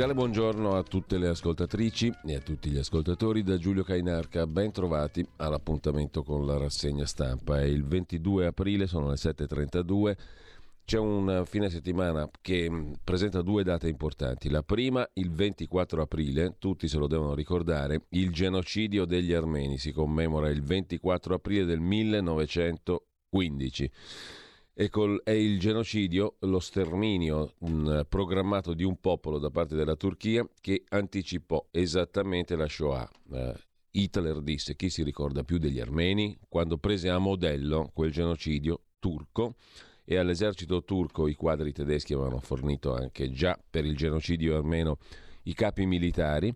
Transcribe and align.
Cordiale 0.00 0.14
buongiorno 0.14 0.76
a 0.76 0.82
tutte 0.82 1.18
le 1.18 1.28
ascoltatrici 1.28 2.10
e 2.24 2.36
a 2.36 2.40
tutti 2.40 2.70
gli 2.70 2.78
ascoltatori 2.78 3.42
da 3.42 3.58
Giulio 3.58 3.82
Cainarca. 3.82 4.46
Ben 4.46 4.72
trovati 4.72 5.22
all'appuntamento 5.36 6.22
con 6.22 6.46
la 6.46 6.56
rassegna 6.56 7.04
stampa. 7.04 7.60
È 7.60 7.64
il 7.64 7.84
22 7.84 8.46
aprile, 8.46 8.86
sono 8.86 9.10
le 9.10 9.16
7.32. 9.16 10.16
C'è 10.86 10.96
un 10.96 11.42
fine 11.44 11.68
settimana 11.68 12.26
che 12.40 12.70
mm, 12.70 12.92
presenta 13.04 13.42
due 13.42 13.62
date 13.62 13.88
importanti. 13.88 14.48
La 14.48 14.62
prima, 14.62 15.06
il 15.14 15.32
24 15.32 16.00
aprile, 16.00 16.54
tutti 16.58 16.88
se 16.88 16.96
lo 16.96 17.06
devono 17.06 17.34
ricordare, 17.34 18.06
il 18.10 18.32
genocidio 18.32 19.04
degli 19.04 19.34
armeni 19.34 19.76
si 19.76 19.92
commemora 19.92 20.48
il 20.48 20.62
24 20.62 21.34
aprile 21.34 21.66
del 21.66 21.80
1915 21.80 23.90
e 24.80 24.88
col, 24.88 25.20
è 25.22 25.32
il 25.32 25.60
genocidio, 25.60 26.36
lo 26.38 26.58
sterminio 26.58 27.52
mh, 27.58 27.68
mm, 27.70 28.00
programmato 28.08 28.72
di 28.72 28.82
un 28.82 28.98
popolo 28.98 29.38
da 29.38 29.50
parte 29.50 29.76
della 29.76 29.94
Turchia 29.94 30.42
che 30.58 30.84
anticipò 30.88 31.66
esattamente 31.70 32.56
la 32.56 32.66
Shoah. 32.66 33.06
Uh, 33.28 33.52
Hitler 33.90 34.40
disse 34.40 34.76
chi 34.76 34.88
si 34.88 35.02
ricorda 35.02 35.44
più 35.44 35.58
degli 35.58 35.80
armeni 35.80 36.38
quando 36.48 36.78
prese 36.78 37.10
a 37.10 37.18
modello 37.18 37.90
quel 37.92 38.10
genocidio 38.10 38.84
turco 38.98 39.56
e 40.02 40.16
all'esercito 40.16 40.82
turco 40.82 41.28
i 41.28 41.34
quadri 41.34 41.72
tedeschi 41.72 42.14
avevano 42.14 42.40
fornito 42.40 42.94
anche 42.94 43.30
già 43.32 43.60
per 43.68 43.84
il 43.84 43.94
genocidio 43.94 44.56
armeno 44.56 44.96
i 45.42 45.52
capi 45.52 45.84
militari 45.84 46.54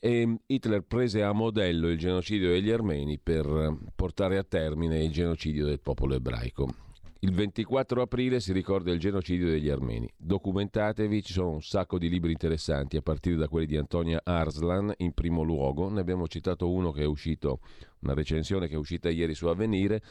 e 0.00 0.36
Hitler 0.46 0.82
prese 0.82 1.22
a 1.22 1.30
modello 1.30 1.88
il 1.88 1.98
genocidio 1.98 2.48
degli 2.48 2.72
armeni 2.72 3.20
per 3.20 3.76
portare 3.94 4.36
a 4.36 4.42
termine 4.42 5.00
il 5.04 5.12
genocidio 5.12 5.64
del 5.64 5.78
popolo 5.78 6.16
ebraico. 6.16 6.90
Il 7.24 7.34
24 7.34 8.02
aprile 8.02 8.40
si 8.40 8.52
ricorda 8.52 8.90
il 8.90 8.98
genocidio 8.98 9.46
degli 9.46 9.68
armeni. 9.68 10.12
Documentatevi, 10.16 11.22
ci 11.22 11.32
sono 11.32 11.50
un 11.50 11.62
sacco 11.62 11.96
di 11.96 12.08
libri 12.08 12.32
interessanti, 12.32 12.96
a 12.96 13.00
partire 13.00 13.36
da 13.36 13.46
quelli 13.46 13.66
di 13.66 13.76
Antonia 13.76 14.22
Arslan 14.24 14.92
in 14.96 15.12
primo 15.12 15.44
luogo. 15.44 15.88
Ne 15.88 16.00
abbiamo 16.00 16.26
citato 16.26 16.68
uno 16.68 16.90
che 16.90 17.02
è 17.02 17.06
uscito, 17.06 17.60
una 18.00 18.14
recensione 18.14 18.66
che 18.66 18.74
è 18.74 18.76
uscita 18.76 19.08
ieri 19.08 19.34
su 19.34 19.46
Avvenire. 19.46 20.02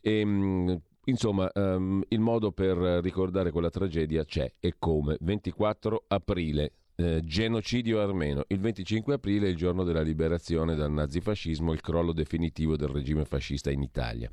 E, 0.00 0.20
ehm, 0.20 0.80
insomma, 1.06 1.50
um, 1.54 2.04
il 2.06 2.20
modo 2.20 2.52
per 2.52 2.76
ricordare 2.76 3.50
quella 3.50 3.70
tragedia 3.70 4.24
c'è 4.24 4.48
e 4.60 4.74
come. 4.78 5.16
24 5.18 6.04
aprile, 6.06 6.72
eh, 6.94 7.20
genocidio 7.24 8.00
armeno. 8.00 8.44
Il 8.46 8.60
25 8.60 9.14
aprile 9.14 9.48
è 9.48 9.50
il 9.50 9.56
giorno 9.56 9.82
della 9.82 10.02
liberazione 10.02 10.76
dal 10.76 10.92
nazifascismo, 10.92 11.72
il 11.72 11.80
crollo 11.80 12.12
definitivo 12.12 12.76
del 12.76 12.90
regime 12.90 13.24
fascista 13.24 13.72
in 13.72 13.82
Italia 13.82 14.30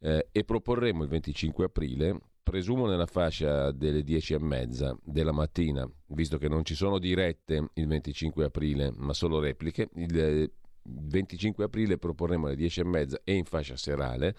eh, 0.00 0.28
e 0.32 0.44
proporremo 0.44 1.02
il 1.02 1.08
25 1.08 1.64
aprile, 1.64 2.18
presumo 2.42 2.86
nella 2.86 3.06
fascia 3.06 3.70
delle 3.70 4.02
10 4.02 4.34
e 4.34 4.38
mezza 4.40 4.96
della 5.04 5.32
mattina, 5.32 5.88
visto 6.08 6.38
che 6.38 6.48
non 6.48 6.64
ci 6.64 6.74
sono 6.74 6.98
dirette 6.98 7.70
il 7.74 7.86
25 7.86 8.44
aprile, 8.44 8.92
ma 8.96 9.12
solo 9.12 9.38
repliche, 9.38 9.88
il 9.94 10.50
25 10.82 11.64
aprile 11.64 11.98
proporremo 11.98 12.46
alle 12.46 12.56
10 12.56 12.80
e 12.80 12.84
mezza 12.84 13.20
e 13.22 13.34
in 13.34 13.44
fascia 13.44 13.76
serale, 13.76 14.34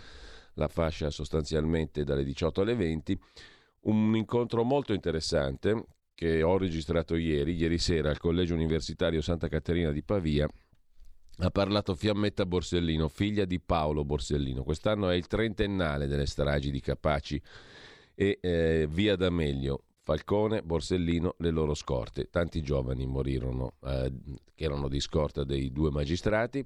la 0.55 0.67
fascia 0.67 1.09
sostanzialmente 1.09 2.03
dalle 2.03 2.23
18 2.23 2.61
alle 2.61 2.75
20, 2.75 3.19
un 3.81 4.15
incontro 4.15 4.63
molto 4.63 4.93
interessante 4.93 5.85
che 6.13 6.43
ho 6.43 6.57
registrato 6.57 7.15
ieri, 7.15 7.55
ieri 7.55 7.77
sera 7.77 8.09
al 8.09 8.19
Collegio 8.19 8.53
Universitario 8.53 9.21
Santa 9.21 9.47
Caterina 9.47 9.91
di 9.91 10.03
Pavia, 10.03 10.47
ha 11.37 11.49
parlato 11.49 11.95
Fiammetta 11.95 12.45
Borsellino, 12.45 13.07
figlia 13.07 13.45
di 13.45 13.59
Paolo 13.59 14.03
Borsellino. 14.05 14.63
Quest'anno 14.63 15.09
è 15.09 15.15
il 15.15 15.27
trentennale 15.27 16.07
delle 16.07 16.25
stragi 16.25 16.71
di 16.71 16.79
Capaci 16.79 17.41
e 18.13 18.37
eh, 18.41 18.87
via 18.89 19.15
D'Amelio. 19.15 19.83
Falcone, 20.03 20.63
Borsellino, 20.63 21.35
le 21.37 21.51
loro 21.51 21.73
scorte. 21.73 22.29
Tanti 22.29 22.61
giovani 22.61 23.05
morirono 23.05 23.75
eh, 23.83 24.11
che 24.53 24.63
erano 24.63 24.87
di 24.87 24.99
scorta 24.99 25.43
dei 25.43 25.71
due 25.71 25.91
magistrati. 25.91 26.65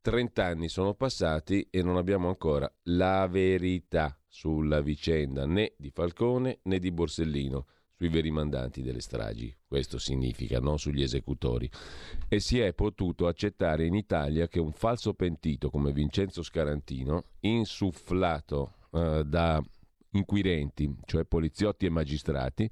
Trent'anni 0.00 0.68
sono 0.68 0.94
passati 0.94 1.66
e 1.68 1.82
non 1.82 1.96
abbiamo 1.96 2.28
ancora 2.28 2.72
la 2.84 3.26
verità 3.26 4.16
sulla 4.26 4.80
vicenda 4.80 5.44
né 5.46 5.74
di 5.76 5.90
Falcone 5.90 6.60
né 6.62 6.78
di 6.78 6.90
Borsellino 6.90 7.66
sui 8.00 8.08
veri 8.08 8.30
mandanti 8.30 8.80
delle 8.80 9.02
stragi. 9.02 9.54
Questo 9.66 9.98
significa, 9.98 10.58
non 10.58 10.78
sugli 10.78 11.02
esecutori. 11.02 11.68
E 12.28 12.40
si 12.40 12.58
è 12.58 12.72
potuto 12.72 13.26
accettare 13.26 13.84
in 13.84 13.92
Italia 13.92 14.48
che 14.48 14.58
un 14.58 14.72
falso 14.72 15.12
pentito 15.12 15.68
come 15.68 15.92
Vincenzo 15.92 16.42
Scarantino, 16.42 17.24
insufflato 17.40 18.76
eh, 18.92 19.22
da 19.26 19.62
inquirenti, 20.12 20.96
cioè 21.04 21.24
poliziotti 21.24 21.84
e 21.84 21.90
magistrati, 21.90 22.70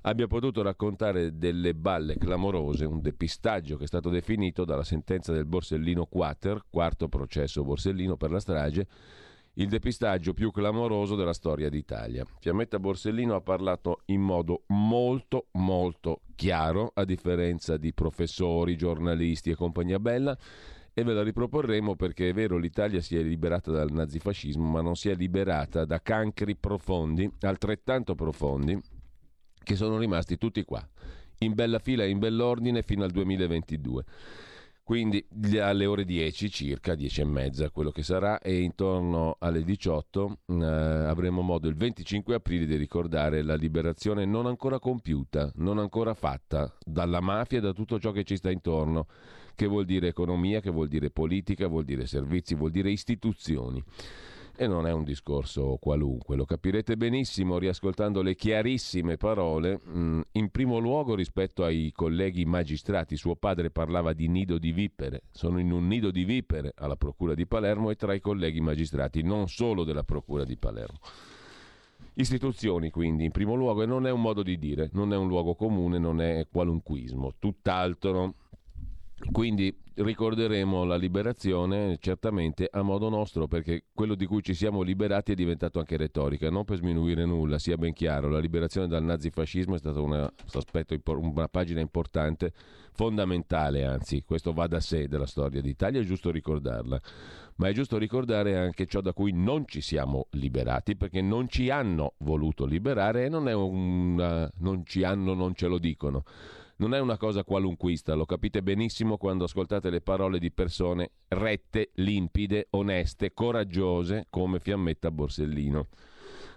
abbia 0.00 0.26
potuto 0.26 0.62
raccontare 0.62 1.36
delle 1.36 1.74
balle 1.74 2.16
clamorose, 2.16 2.86
un 2.86 3.02
depistaggio 3.02 3.76
che 3.76 3.84
è 3.84 3.86
stato 3.86 4.08
definito 4.08 4.64
dalla 4.64 4.82
sentenza 4.82 5.34
del 5.34 5.44
Borsellino 5.44 6.06
Quater, 6.06 6.64
quarto 6.70 7.08
processo 7.08 7.64
Borsellino 7.64 8.16
per 8.16 8.30
la 8.30 8.40
strage, 8.40 8.86
il 9.54 9.68
depistaggio 9.68 10.34
più 10.34 10.50
clamoroso 10.50 11.14
della 11.14 11.32
storia 11.32 11.68
d'Italia. 11.68 12.24
Fiammetta 12.40 12.78
Borsellino 12.78 13.34
ha 13.34 13.40
parlato 13.40 14.00
in 14.06 14.20
modo 14.20 14.64
molto 14.68 15.48
molto 15.52 16.22
chiaro, 16.34 16.90
a 16.94 17.04
differenza 17.04 17.76
di 17.76 17.92
professori, 17.92 18.76
giornalisti 18.76 19.50
e 19.50 19.54
compagnia 19.54 19.98
bella, 19.98 20.36
e 20.92 21.02
ve 21.02 21.12
la 21.12 21.22
riproporremo 21.22 21.96
perché 21.96 22.28
è 22.28 22.32
vero 22.32 22.56
l'Italia 22.56 23.00
si 23.00 23.16
è 23.16 23.22
liberata 23.22 23.70
dal 23.70 23.90
nazifascismo, 23.90 24.68
ma 24.68 24.80
non 24.80 24.96
si 24.96 25.08
è 25.08 25.14
liberata 25.14 25.84
da 25.84 26.00
cancri 26.00 26.56
profondi, 26.56 27.30
altrettanto 27.40 28.14
profondi, 28.14 28.80
che 29.62 29.76
sono 29.76 29.98
rimasti 29.98 30.36
tutti 30.36 30.62
qua, 30.64 30.86
in 31.38 31.54
bella 31.54 31.78
fila 31.78 32.04
e 32.04 32.10
in 32.10 32.18
bell'ordine 32.18 32.82
fino 32.82 33.04
al 33.04 33.10
2022. 33.10 34.04
Quindi 34.84 35.26
alle 35.58 35.86
ore 35.86 36.04
10 36.04 36.50
circa, 36.50 36.94
10 36.94 37.22
e 37.22 37.24
mezza 37.24 37.70
quello 37.70 37.90
che 37.90 38.02
sarà, 38.02 38.38
e 38.38 38.60
intorno 38.60 39.36
alle 39.38 39.64
18 39.64 40.40
eh, 40.46 40.62
avremo 40.62 41.40
modo 41.40 41.68
il 41.68 41.74
25 41.74 42.34
aprile 42.34 42.66
di 42.66 42.76
ricordare 42.76 43.40
la 43.40 43.54
liberazione 43.54 44.26
non 44.26 44.44
ancora 44.44 44.78
compiuta, 44.78 45.50
non 45.54 45.78
ancora 45.78 46.12
fatta 46.12 46.70
dalla 46.84 47.20
mafia 47.20 47.58
e 47.58 47.60
da 47.62 47.72
tutto 47.72 47.98
ciò 47.98 48.12
che 48.12 48.24
ci 48.24 48.36
sta 48.36 48.50
intorno, 48.50 49.06
che 49.54 49.66
vuol 49.66 49.86
dire 49.86 50.08
economia, 50.08 50.60
che 50.60 50.70
vuol 50.70 50.88
dire 50.88 51.08
politica, 51.08 51.66
vuol 51.66 51.84
dire 51.84 52.04
servizi, 52.04 52.54
vuol 52.54 52.70
dire 52.70 52.90
istituzioni. 52.90 53.82
E 54.56 54.68
non 54.68 54.86
è 54.86 54.92
un 54.92 55.02
discorso 55.02 55.78
qualunque, 55.80 56.36
lo 56.36 56.44
capirete 56.44 56.96
benissimo 56.96 57.58
riascoltando 57.58 58.22
le 58.22 58.36
chiarissime 58.36 59.16
parole, 59.16 59.80
mm, 59.84 60.20
in 60.32 60.50
primo 60.50 60.78
luogo 60.78 61.16
rispetto 61.16 61.64
ai 61.64 61.90
colleghi 61.92 62.44
magistrati. 62.44 63.16
Suo 63.16 63.34
padre 63.34 63.70
parlava 63.70 64.12
di 64.12 64.28
nido 64.28 64.58
di 64.58 64.70
vipere, 64.70 65.22
sono 65.32 65.58
in 65.58 65.72
un 65.72 65.88
nido 65.88 66.12
di 66.12 66.22
vipere 66.22 66.72
alla 66.76 66.94
Procura 66.94 67.34
di 67.34 67.48
Palermo 67.48 67.90
e 67.90 67.96
tra 67.96 68.14
i 68.14 68.20
colleghi 68.20 68.60
magistrati, 68.60 69.22
non 69.22 69.48
solo 69.48 69.82
della 69.82 70.04
Procura 70.04 70.44
di 70.44 70.56
Palermo. 70.56 70.98
Istituzioni 72.14 72.90
quindi 72.90 73.24
in 73.24 73.32
primo 73.32 73.56
luogo 73.56 73.82
e 73.82 73.86
non 73.86 74.06
è 74.06 74.12
un 74.12 74.20
modo 74.20 74.44
di 74.44 74.56
dire, 74.56 74.88
non 74.92 75.12
è 75.12 75.16
un 75.16 75.26
luogo 75.26 75.56
comune, 75.56 75.98
non 75.98 76.20
è 76.20 76.46
qualunquismo, 76.48 77.34
tutt'altro. 77.40 78.34
Quindi 79.32 79.76
ricorderemo 79.94 80.84
la 80.84 80.96
liberazione 80.96 81.98
certamente 82.00 82.68
a 82.70 82.82
modo 82.82 83.08
nostro, 83.08 83.46
perché 83.46 83.84
quello 83.92 84.14
di 84.14 84.26
cui 84.26 84.42
ci 84.42 84.54
siamo 84.54 84.82
liberati 84.82 85.32
è 85.32 85.34
diventato 85.34 85.78
anche 85.78 85.96
retorica, 85.96 86.50
non 86.50 86.64
per 86.64 86.78
sminuire 86.78 87.24
nulla, 87.24 87.58
sia 87.58 87.76
ben 87.76 87.92
chiaro. 87.92 88.28
La 88.28 88.40
liberazione 88.40 88.88
dal 88.88 89.04
nazifascismo 89.04 89.76
è 89.76 89.78
stata 89.78 90.00
una, 90.00 90.30
aspetto, 90.52 90.98
una 91.06 91.48
pagina 91.48 91.80
importante, 91.80 92.52
fondamentale 92.92 93.84
anzi, 93.84 94.22
questo 94.24 94.52
va 94.52 94.66
da 94.66 94.80
sé 94.80 95.06
della 95.06 95.26
storia 95.26 95.60
d'Italia, 95.60 96.00
è 96.00 96.04
giusto 96.04 96.30
ricordarla. 96.30 97.00
Ma 97.56 97.68
è 97.68 97.72
giusto 97.72 97.98
ricordare 97.98 98.56
anche 98.56 98.86
ciò 98.86 99.00
da 99.00 99.12
cui 99.12 99.30
non 99.32 99.64
ci 99.66 99.80
siamo 99.80 100.26
liberati, 100.30 100.96
perché 100.96 101.22
non 101.22 101.48
ci 101.48 101.70
hanno 101.70 102.14
voluto 102.18 102.64
liberare 102.64 103.26
e 103.26 103.28
non 103.28 103.48
è 103.48 103.54
un 103.54 104.50
non 104.56 104.84
ci 104.84 105.04
hanno, 105.04 105.34
non 105.34 105.54
ce 105.54 105.68
lo 105.68 105.78
dicono 105.78 106.24
non 106.76 106.94
è 106.94 107.00
una 107.00 107.16
cosa 107.16 107.44
qualunquista, 107.44 108.14
lo 108.14 108.24
capite 108.24 108.62
benissimo 108.62 109.16
quando 109.16 109.44
ascoltate 109.44 109.90
le 109.90 110.00
parole 110.00 110.38
di 110.38 110.50
persone 110.50 111.10
rette, 111.28 111.90
limpide, 111.94 112.66
oneste, 112.70 113.32
coraggiose 113.32 114.26
come 114.30 114.58
Fiammetta 114.58 115.10
Borsellino, 115.10 115.88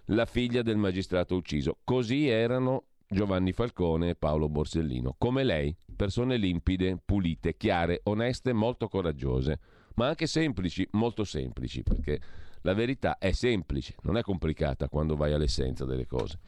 la 0.06 0.26
figlia 0.26 0.62
del 0.62 0.78
magistrato 0.78 1.36
ucciso. 1.36 1.78
Così 1.84 2.28
erano 2.28 2.86
Giovanni 3.08 3.52
Falcone 3.54 4.10
e 4.10 4.16
Paolo 4.16 4.50
Borsellino, 4.50 5.16
come 5.18 5.44
lei, 5.44 5.76
persone 5.96 6.38
limpide, 6.38 6.98
pulite, 7.04 7.56
chiare, 7.56 8.02
oneste, 8.04 8.54
molto 8.54 8.88
coraggiose, 8.88 9.60
ma 9.96 10.08
anche 10.08 10.28
semplici, 10.28 10.88
molto 10.92 11.24
semplici, 11.24 11.84
perché 11.84 12.20
la 12.62 12.74
verità 12.74 13.18
è 13.18 13.32
semplice, 13.32 13.96
non 14.02 14.18
è 14.18 14.22
complicata 14.22 14.90
quando 14.90 15.16
vai 15.16 15.32
all'essenza 15.32 15.86
delle 15.86 16.06
cose. 16.06 16.40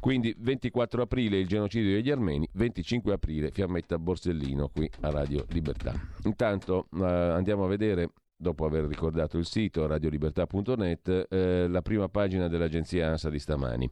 Quindi 0.00 0.34
24 0.38 1.02
aprile 1.02 1.38
il 1.38 1.46
genocidio 1.46 1.92
degli 1.92 2.10
armeni, 2.10 2.48
25 2.52 3.12
aprile 3.12 3.50
Fiammetta 3.50 3.98
Borsellino 3.98 4.68
qui 4.68 4.88
a 5.00 5.10
Radio 5.10 5.44
Libertà. 5.50 5.92
Intanto 6.24 6.88
eh, 6.96 7.04
andiamo 7.04 7.64
a 7.64 7.68
vedere 7.68 8.10
dopo 8.36 8.64
aver 8.64 8.84
ricordato 8.84 9.36
il 9.36 9.44
sito 9.44 9.86
radiolibertà.net, 9.86 11.26
eh, 11.28 11.66
la 11.68 11.82
prima 11.82 12.08
pagina 12.08 12.46
dell'agenzia 12.48 13.08
ANSA 13.08 13.28
di 13.28 13.38
stamani. 13.38 13.90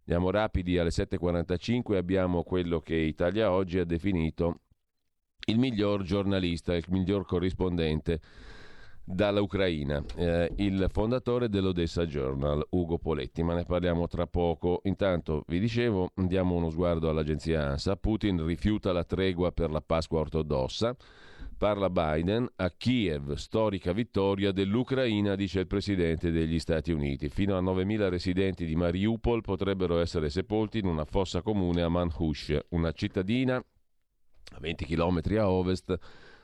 Andiamo 0.00 0.30
rapidi 0.30 0.78
alle 0.78 0.90
7.45, 0.90 1.96
abbiamo 1.96 2.42
quello 2.42 2.80
che 2.80 2.94
Italia 2.94 3.50
Oggi 3.50 3.78
ha 3.78 3.84
definito 3.84 4.60
il 5.46 5.58
miglior 5.58 6.02
giornalista, 6.02 6.74
il 6.74 6.84
miglior 6.88 7.24
corrispondente 7.26 8.20
dall'Ucraina, 9.10 10.04
eh, 10.16 10.52
il 10.56 10.86
fondatore 10.92 11.48
dell'Odessa 11.48 12.04
Journal, 12.04 12.64
Ugo 12.70 12.98
Poletti, 12.98 13.42
ma 13.42 13.54
ne 13.54 13.64
parliamo 13.64 14.06
tra 14.06 14.26
poco. 14.26 14.80
Intanto, 14.84 15.44
vi 15.46 15.58
dicevo, 15.58 16.12
diamo 16.14 16.54
uno 16.54 16.68
sguardo 16.68 17.08
all'agenzia 17.08 17.70
ANSA. 17.70 17.96
Putin 17.96 18.44
rifiuta 18.44 18.92
la 18.92 19.04
tregua 19.04 19.50
per 19.50 19.70
la 19.70 19.80
Pasqua 19.80 20.20
ortodossa. 20.20 20.94
Parla 21.56 21.90
Biden 21.90 22.46
a 22.56 22.70
Kiev, 22.70 23.32
storica 23.34 23.92
vittoria 23.92 24.52
dell'Ucraina, 24.52 25.34
dice 25.34 25.60
il 25.60 25.66
presidente 25.66 26.30
degli 26.30 26.58
Stati 26.58 26.92
Uniti. 26.92 27.28
Fino 27.30 27.56
a 27.56 27.62
9.000 27.62 28.08
residenti 28.10 28.64
di 28.64 28.76
Mariupol 28.76 29.40
potrebbero 29.40 29.98
essere 29.98 30.28
sepolti 30.28 30.78
in 30.78 30.86
una 30.86 31.04
fossa 31.04 31.40
comune 31.40 31.82
a 31.82 31.88
Manhush, 31.88 32.56
una 32.70 32.92
cittadina 32.92 33.56
a 33.56 34.60
20 34.60 34.84
km 34.84 35.20
a 35.38 35.50
ovest 35.50 35.98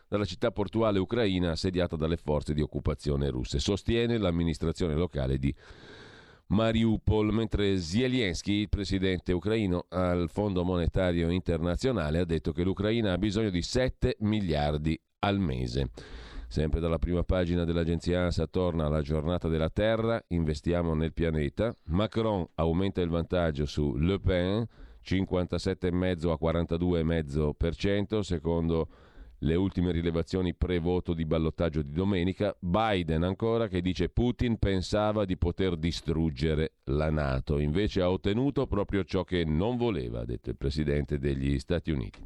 dalla 0.09 0.25
città 0.25 0.51
portuale 0.51 0.99
ucraina 0.99 1.53
assediata 1.53 1.97
dalle 1.97 2.17
forze 2.17 2.55
di 2.55 2.61
occupazione 2.61 3.31
russe. 3.31 3.59
Sostiene 3.59 4.19
l'amministrazione 4.19 4.95
locale 4.95 5.39
di 5.39 5.55
Mariupol, 6.47 7.33
mentre 7.33 7.79
Zelensky, 7.79 8.61
il 8.61 8.69
presidente 8.69 9.33
ucraino 9.33 9.87
al 9.89 10.29
Fondo 10.29 10.63
Monetario 10.63 11.31
Internazionale, 11.31 12.19
ha 12.19 12.25
detto 12.25 12.53
che 12.53 12.63
l'Ucraina 12.63 13.13
ha 13.13 13.19
bisogno 13.19 13.51
di 13.51 13.63
7 13.63 14.17
miliardi 14.21 14.99
al 15.21 15.39
mese. 15.39 15.91
Sempre 16.47 16.81
dalla 16.81 16.99
prima 16.99 17.25
pagina 17.25 17.65
dell'agenzia 17.65 18.23
ANSA 18.23 18.47
torna 18.47 18.89
la 18.89 19.01
giornata 19.01 19.49
della 19.49 19.71
Terra, 19.71 20.23
investiamo 20.29 20.95
nel 20.95 21.13
pianeta. 21.13 21.75
Macron 21.87 22.47
aumenta 22.57 23.01
il 23.01 23.09
vantaggio 23.09 23.65
su 23.65 23.97
Le 23.97 24.21
Pen, 24.21 24.65
57,5 25.05 26.31
a 26.31 26.39
42,5% 26.41 28.21
secondo 28.21 28.89
le 29.45 29.55
ultime 29.57 29.93
rilevazioni 29.93 30.55
pre-voto 30.55 31.13
di 31.13 31.27
ballottaggio 31.27 31.83
di 31.83 31.93
domenica, 31.93 32.57
Biden 32.59 33.23
ancora 33.23 33.69
che 33.69 33.83
dice 33.83 34.09
Putin 34.09 34.59
pensava 34.59 35.27
di 35.27 35.37
poter 35.37 35.77
distruggere 35.77 36.77
la 36.85 37.11
Nato, 37.11 37.59
invece 37.59 38.01
ha 38.01 38.11
ottenuto 38.11 38.67
proprio 38.67 39.05
ciò 39.05 39.23
che 39.23 39.45
non 39.45 39.77
voleva, 39.77 40.21
ha 40.21 40.25
detto 40.25 40.49
il 40.49 40.57
Presidente 40.57 41.19
degli 41.19 41.59
Stati 41.59 41.91
Uniti. 41.91 42.21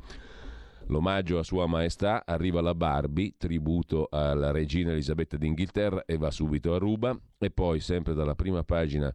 L'omaggio 0.86 1.38
a 1.38 1.42
Sua 1.42 1.66
Maestà 1.66 2.22
arriva 2.24 2.60
la 2.60 2.74
Barbie, 2.74 3.34
tributo 3.36 4.06
alla 4.10 4.52
regina 4.52 4.92
Elisabetta 4.92 5.36
d'Inghilterra 5.36 6.04
e 6.06 6.16
va 6.16 6.30
subito 6.30 6.72
a 6.72 6.78
Ruba 6.78 7.18
e 7.36 7.50
poi 7.50 7.80
sempre 7.80 8.14
dalla 8.14 8.34
prima 8.36 8.62
pagina 8.62 9.14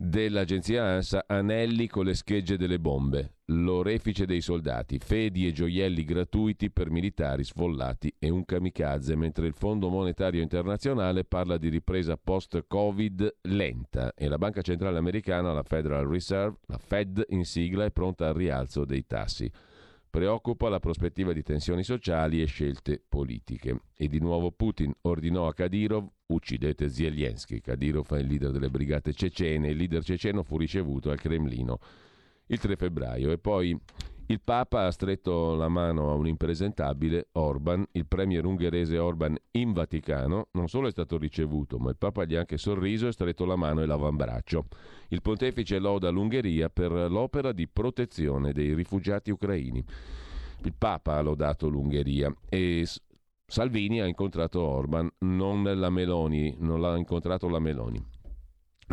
dell'agenzia 0.00 0.84
ANSA 0.84 1.24
anelli 1.26 1.88
con 1.88 2.04
le 2.04 2.14
schegge 2.14 2.56
delle 2.56 2.78
bombe, 2.78 3.38
l'orefice 3.46 4.26
dei 4.26 4.40
soldati, 4.40 4.98
fedi 4.98 5.46
e 5.46 5.52
gioielli 5.52 6.04
gratuiti 6.04 6.70
per 6.70 6.88
militari 6.88 7.42
sfollati 7.42 8.14
e 8.16 8.30
un 8.30 8.44
kamikaze, 8.44 9.16
mentre 9.16 9.48
il 9.48 9.54
Fondo 9.54 9.88
Monetario 9.88 10.40
Internazionale 10.40 11.24
parla 11.24 11.58
di 11.58 11.68
ripresa 11.68 12.16
post-Covid 12.16 13.38
lenta 13.42 14.14
e 14.14 14.28
la 14.28 14.38
Banca 14.38 14.62
Centrale 14.62 14.98
Americana, 14.98 15.52
la 15.52 15.64
Federal 15.64 16.06
Reserve, 16.06 16.58
la 16.66 16.78
Fed 16.78 17.24
in 17.30 17.44
sigla, 17.44 17.84
è 17.84 17.90
pronta 17.90 18.28
al 18.28 18.34
rialzo 18.34 18.84
dei 18.84 19.04
tassi. 19.04 19.50
Preoccupa 20.10 20.70
la 20.70 20.80
prospettiva 20.80 21.32
di 21.32 21.42
tensioni 21.42 21.84
sociali 21.84 22.40
e 22.40 22.46
scelte 22.46 23.02
politiche. 23.06 23.82
E 23.94 24.08
di 24.08 24.20
nuovo 24.20 24.50
Putin 24.50 24.92
ordinò 25.02 25.46
a 25.46 25.54
Kadyrov 25.54 26.08
uccidete 26.26 26.88
Zelensky. 26.88 27.60
Kadyrov 27.60 28.14
è 28.14 28.18
il 28.18 28.26
leader 28.26 28.50
delle 28.50 28.70
brigate 28.70 29.12
cecene. 29.12 29.68
Il 29.68 29.76
leader 29.76 30.02
ceceno 30.02 30.42
fu 30.42 30.56
ricevuto 30.56 31.10
al 31.10 31.20
Cremlino 31.20 31.78
il 32.46 32.58
3 32.58 32.76
febbraio. 32.76 33.30
E 33.30 33.38
poi 33.38 33.78
il 34.30 34.40
Papa 34.42 34.84
ha 34.84 34.90
stretto 34.90 35.54
la 35.54 35.68
mano 35.68 36.10
a 36.10 36.14
un 36.14 36.26
impresentabile, 36.26 37.28
Orban, 37.32 37.86
il 37.92 38.06
premier 38.06 38.44
ungherese 38.44 38.98
Orban 38.98 39.34
in 39.52 39.72
Vaticano, 39.72 40.48
non 40.52 40.68
solo 40.68 40.88
è 40.88 40.90
stato 40.90 41.16
ricevuto, 41.16 41.78
ma 41.78 41.88
il 41.88 41.96
Papa 41.96 42.24
gli 42.24 42.34
ha 42.34 42.40
anche 42.40 42.58
sorriso 42.58 43.06
e 43.06 43.12
stretto 43.12 43.46
la 43.46 43.56
mano 43.56 43.80
e 43.80 43.86
l'avambraccio. 43.86 44.66
Il 45.08 45.22
pontefice 45.22 45.78
loda 45.78 46.10
l'Ungheria 46.10 46.68
per 46.68 46.92
l'opera 46.92 47.52
di 47.52 47.68
protezione 47.68 48.52
dei 48.52 48.74
rifugiati 48.74 49.30
ucraini. 49.30 49.82
Il 50.64 50.74
Papa 50.76 51.16
ha 51.16 51.22
lodato 51.22 51.68
l'Ungheria 51.68 52.30
e 52.50 52.86
Salvini 53.46 54.02
ha 54.02 54.06
incontrato 54.06 54.60
Orban, 54.60 55.08
non 55.20 55.62
la 55.62 55.88
Meloni, 55.88 56.54
non 56.58 56.82
l'ha 56.82 56.98
incontrato 56.98 57.48
la 57.48 57.60
Meloni. 57.60 58.17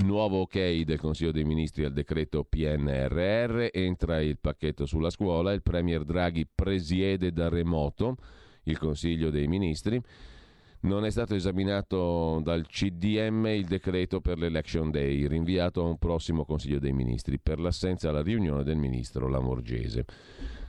Nuovo 0.04 0.42
ok 0.42 0.82
del 0.82 1.00
Consiglio 1.00 1.32
dei 1.32 1.46
Ministri 1.46 1.86
al 1.86 1.94
decreto 1.94 2.44
PNRR, 2.44 3.70
entra 3.72 4.20
il 4.20 4.38
pacchetto 4.38 4.86
sulla 4.86 5.10
scuola, 5.10 5.54
il 5.54 5.62
Premier 5.62 6.04
Draghi 6.04 6.46
presiede 6.54 7.32
da 7.32 7.48
remoto 7.48 8.18
il 8.64 8.78
Consiglio 8.78 9.30
dei 9.30 9.48
Ministri. 9.48 10.02
Non 10.82 11.06
è 11.06 11.10
stato 11.10 11.34
esaminato 11.34 12.42
dal 12.44 12.68
CDM 12.68 13.46
il 13.48 13.66
decreto 13.66 14.20
per 14.20 14.38
l'Election 14.38 14.92
Day, 14.92 15.28
rinviato 15.28 15.82
a 15.82 15.88
un 15.88 15.98
prossimo 15.98 16.44
Consiglio 16.44 16.80
dei 16.80 16.94
Ministri 16.94 17.40
per 17.40 17.60
l'assenza 17.60 18.10
alla 18.10 18.22
riunione 18.22 18.64
del 18.64 18.76
ministro 18.76 19.30
Lamorgese. 19.30 20.06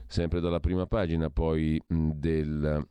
Sempre 0.06 0.38
dalla 0.38 0.61
prima 0.61 0.87
pagina 0.87 1.30
poi 1.30 1.83
del 1.88 2.87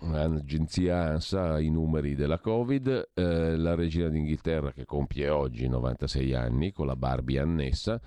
l'agenzia 0.00 1.10
ANSA 1.10 1.60
i 1.60 1.70
numeri 1.70 2.14
della 2.14 2.38
Covid, 2.38 3.10
eh, 3.14 3.56
la 3.56 3.74
regina 3.74 4.08
d'Inghilterra 4.08 4.72
che 4.72 4.84
compie 4.84 5.28
oggi 5.28 5.68
96 5.68 6.34
anni 6.34 6.72
con 6.72 6.86
la 6.86 6.96
Barbie 6.96 7.40
annessa 7.40 8.00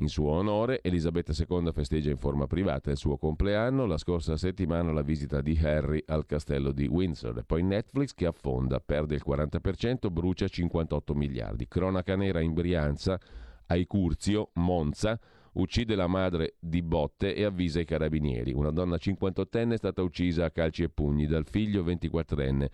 in 0.00 0.08
suo 0.08 0.30
onore, 0.30 0.80
Elisabetta 0.82 1.34
II 1.36 1.72
festeggia 1.72 2.08
in 2.08 2.16
forma 2.16 2.46
privata 2.46 2.90
il 2.90 2.96
suo 2.96 3.18
compleanno, 3.18 3.84
la 3.84 3.98
scorsa 3.98 4.38
settimana 4.38 4.92
la 4.92 5.02
visita 5.02 5.42
di 5.42 5.58
Harry 5.62 6.02
al 6.06 6.24
castello 6.24 6.72
di 6.72 6.86
Windsor. 6.86 7.36
E 7.36 7.44
poi 7.44 7.62
Netflix 7.62 8.14
che 8.14 8.24
affonda, 8.24 8.80
perde 8.80 9.14
il 9.14 9.22
40%, 9.26 10.10
brucia 10.10 10.48
58 10.48 11.14
miliardi. 11.14 11.68
Cronaca 11.68 12.16
nera 12.16 12.40
in 12.40 12.54
Brianza, 12.54 13.20
ai 13.66 13.86
Curzio, 13.86 14.50
Monza, 14.54 15.20
uccide 15.52 15.94
la 15.94 16.06
madre 16.06 16.54
di 16.58 16.82
botte 16.82 17.34
e 17.34 17.44
avvisa 17.44 17.80
i 17.80 17.84
carabinieri. 17.84 18.52
Una 18.52 18.70
donna 18.70 18.96
58enne 18.96 19.72
è 19.72 19.76
stata 19.76 20.02
uccisa 20.02 20.44
a 20.44 20.50
calci 20.50 20.82
e 20.82 20.88
pugni 20.88 21.26
dal 21.26 21.46
figlio 21.46 21.82
24enne. 21.82 22.66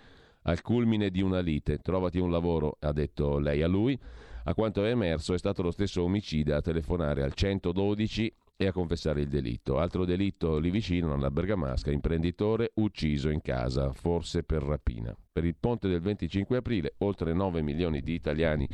Al 0.42 0.62
culmine 0.62 1.10
di 1.10 1.22
una 1.22 1.40
lite, 1.40 1.78
trovati 1.78 2.18
un 2.18 2.30
lavoro, 2.30 2.76
ha 2.80 2.92
detto 2.92 3.38
lei 3.38 3.62
a 3.62 3.68
lui. 3.68 3.98
A 4.44 4.54
quanto 4.54 4.84
è 4.84 4.90
emerso 4.90 5.34
è 5.34 5.38
stato 5.38 5.62
lo 5.62 5.72
stesso 5.72 6.02
omicida 6.02 6.56
a 6.56 6.60
telefonare 6.60 7.22
al 7.22 7.32
112 7.34 8.32
e 8.56 8.66
a 8.66 8.72
confessare 8.72 9.22
il 9.22 9.28
delitto. 9.28 9.78
Altro 9.78 10.04
delitto 10.04 10.58
lì 10.58 10.70
vicino, 10.70 11.12
alla 11.12 11.30
Bergamasca, 11.30 11.90
imprenditore 11.90 12.70
ucciso 12.74 13.28
in 13.28 13.42
casa, 13.42 13.92
forse 13.92 14.44
per 14.44 14.62
rapina. 14.62 15.14
Per 15.32 15.44
il 15.44 15.56
ponte 15.58 15.88
del 15.88 16.00
25 16.00 16.56
aprile, 16.56 16.94
oltre 16.98 17.32
9 17.32 17.60
milioni 17.60 18.00
di 18.00 18.14
italiani 18.14 18.68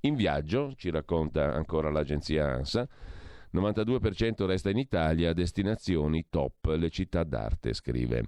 in 0.00 0.16
viaggio, 0.16 0.74
ci 0.76 0.90
racconta 0.90 1.54
ancora 1.54 1.88
l'agenzia 1.88 2.48
ANSA. 2.48 2.88
92% 3.52 4.46
resta 4.46 4.70
in 4.70 4.78
Italia, 4.78 5.32
destinazioni 5.32 6.26
top, 6.30 6.74
le 6.76 6.90
città 6.90 7.24
d'arte, 7.24 7.74
scrive 7.74 8.24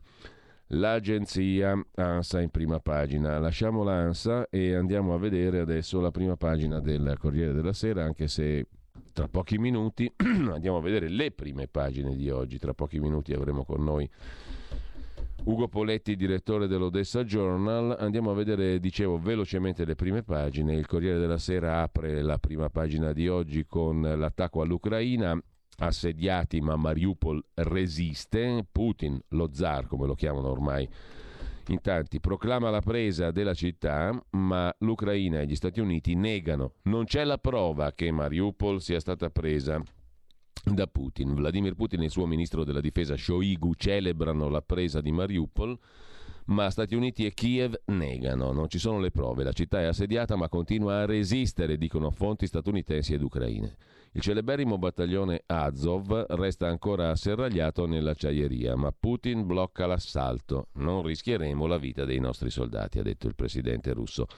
l'agenzia 0.68 1.78
ANSA 1.94 2.40
in 2.40 2.50
prima 2.50 2.80
pagina. 2.80 3.38
Lasciamo 3.38 3.82
l'ANSA 3.82 4.48
e 4.50 4.74
andiamo 4.74 5.14
a 5.14 5.18
vedere 5.18 5.60
adesso 5.60 6.00
la 6.00 6.10
prima 6.10 6.36
pagina 6.36 6.80
del 6.80 7.16
Corriere 7.18 7.52
della 7.52 7.72
Sera, 7.72 8.04
anche 8.04 8.28
se 8.28 8.66
tra 9.12 9.28
pochi 9.28 9.58
minuti 9.58 10.10
andiamo 10.16 10.78
a 10.78 10.80
vedere 10.80 11.08
le 11.08 11.30
prime 11.30 11.68
pagine 11.68 12.16
di 12.16 12.30
oggi. 12.30 12.58
Tra 12.58 12.74
pochi 12.74 12.98
minuti 12.98 13.32
avremo 13.32 13.64
con 13.64 13.82
noi 13.82 14.08
Ugo 15.44 15.68
Poletti, 15.68 16.16
direttore 16.16 16.66
dell'Odessa 16.66 17.24
Journal. 17.24 17.96
Andiamo 17.98 18.30
a 18.30 18.34
vedere, 18.34 18.80
dicevo, 18.80 19.18
velocemente 19.18 19.84
le 19.84 19.94
prime 19.94 20.22
pagine. 20.22 20.74
Il 20.74 20.86
Corriere 20.86 21.18
della 21.18 21.38
Sera 21.38 21.82
apre 21.82 22.22
la 22.22 22.38
prima 22.38 22.70
pagina 22.70 23.12
di 23.12 23.28
oggi 23.28 23.66
con 23.66 24.00
l'attacco 24.00 24.62
all'Ucraina 24.62 25.38
assediati 25.78 26.60
ma 26.60 26.76
Mariupol 26.76 27.44
resiste, 27.54 28.64
Putin, 28.70 29.20
lo 29.30 29.50
zar 29.52 29.86
come 29.86 30.06
lo 30.06 30.14
chiamano 30.14 30.48
ormai 30.48 30.88
in 31.68 31.80
tanti, 31.80 32.20
proclama 32.20 32.68
la 32.70 32.80
presa 32.80 33.30
della 33.30 33.54
città, 33.54 34.18
ma 34.30 34.74
l'Ucraina 34.80 35.40
e 35.40 35.46
gli 35.46 35.56
Stati 35.56 35.80
Uniti 35.80 36.14
negano. 36.14 36.74
Non 36.82 37.04
c'è 37.04 37.24
la 37.24 37.38
prova 37.38 37.92
che 37.92 38.10
Mariupol 38.10 38.82
sia 38.82 39.00
stata 39.00 39.30
presa 39.30 39.82
da 40.64 40.86
Putin. 40.86 41.34
Vladimir 41.34 41.74
Putin 41.74 42.02
e 42.02 42.04
il 42.06 42.10
suo 42.10 42.26
ministro 42.26 42.64
della 42.64 42.80
difesa 42.80 43.16
Shoigu 43.16 43.74
celebrano 43.74 44.48
la 44.48 44.62
presa 44.62 45.00
di 45.00 45.12
Mariupol 45.12 45.78
ma 46.46 46.68
Stati 46.68 46.94
Uniti 46.94 47.24
e 47.24 47.32
Kiev 47.32 47.74
negano, 47.86 48.52
non 48.52 48.68
ci 48.68 48.78
sono 48.78 48.98
le 48.98 49.10
prove, 49.10 49.44
la 49.44 49.52
città 49.52 49.80
è 49.80 49.84
assediata 49.84 50.36
ma 50.36 50.50
continua 50.50 51.00
a 51.00 51.06
resistere, 51.06 51.78
dicono 51.78 52.10
fonti 52.10 52.46
statunitensi 52.46 53.14
ed 53.14 53.22
ucraine. 53.22 53.76
Il 54.12 54.20
celeberrimo 54.20 54.78
battaglione 54.78 55.42
Azov 55.46 56.26
resta 56.34 56.68
ancora 56.68 57.10
asserragliato 57.10 57.86
nell'acciaieria, 57.86 58.76
ma 58.76 58.92
Putin 58.92 59.44
blocca 59.44 59.86
l'assalto. 59.86 60.68
Non 60.74 61.02
rischieremo 61.02 61.66
la 61.66 61.78
vita 61.78 62.04
dei 62.04 62.20
nostri 62.20 62.48
soldati, 62.48 63.00
ha 63.00 63.02
detto 63.02 63.26
il 63.26 63.34
presidente 63.34 63.92
russo. 63.92 64.28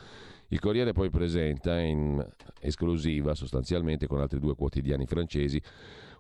Il 0.49 0.61
Corriere 0.61 0.92
poi 0.92 1.11
presenta 1.11 1.78
in 1.78 2.25
esclusiva, 2.61 3.35
sostanzialmente 3.35 4.06
con 4.06 4.21
altri 4.21 4.38
due 4.38 4.54
quotidiani 4.54 5.04
francesi, 5.04 5.61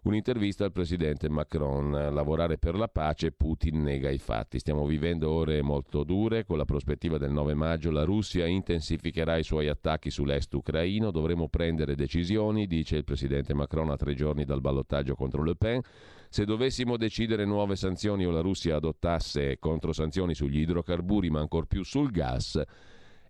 Un'intervista 0.06 0.64
al 0.64 0.70
presidente 0.70 1.28
Macron. 1.28 1.90
Lavorare 1.90 2.58
per 2.58 2.76
la 2.76 2.86
pace, 2.86 3.32
Putin 3.32 3.82
nega 3.82 4.08
i 4.08 4.18
fatti. 4.18 4.60
Stiamo 4.60 4.86
vivendo 4.86 5.28
ore 5.32 5.62
molto 5.62 6.04
dure. 6.04 6.44
Con 6.44 6.58
la 6.58 6.64
prospettiva 6.64 7.18
del 7.18 7.32
9 7.32 7.54
maggio 7.54 7.90
la 7.90 8.04
Russia 8.04 8.46
intensificherà 8.46 9.36
i 9.36 9.42
suoi 9.42 9.66
attacchi 9.66 10.10
sull'est 10.10 10.54
ucraino. 10.54 11.10
Dovremo 11.10 11.48
prendere 11.48 11.96
decisioni, 11.96 12.68
dice 12.68 12.98
il 12.98 13.02
presidente 13.02 13.52
Macron 13.52 13.90
a 13.90 13.96
tre 13.96 14.14
giorni 14.14 14.44
dal 14.44 14.60
ballottaggio 14.60 15.16
contro 15.16 15.42
Le 15.42 15.56
Pen. 15.56 15.80
Se 16.28 16.44
dovessimo 16.44 16.96
decidere 16.96 17.44
nuove 17.44 17.74
sanzioni 17.74 18.24
o 18.24 18.30
la 18.30 18.42
Russia 18.42 18.76
adottasse 18.76 19.58
controsanzioni 19.58 20.34
sugli 20.34 20.60
idrocarburi, 20.60 21.30
ma 21.30 21.40
ancor 21.40 21.66
più 21.66 21.82
sul 21.82 22.12
gas, 22.12 22.62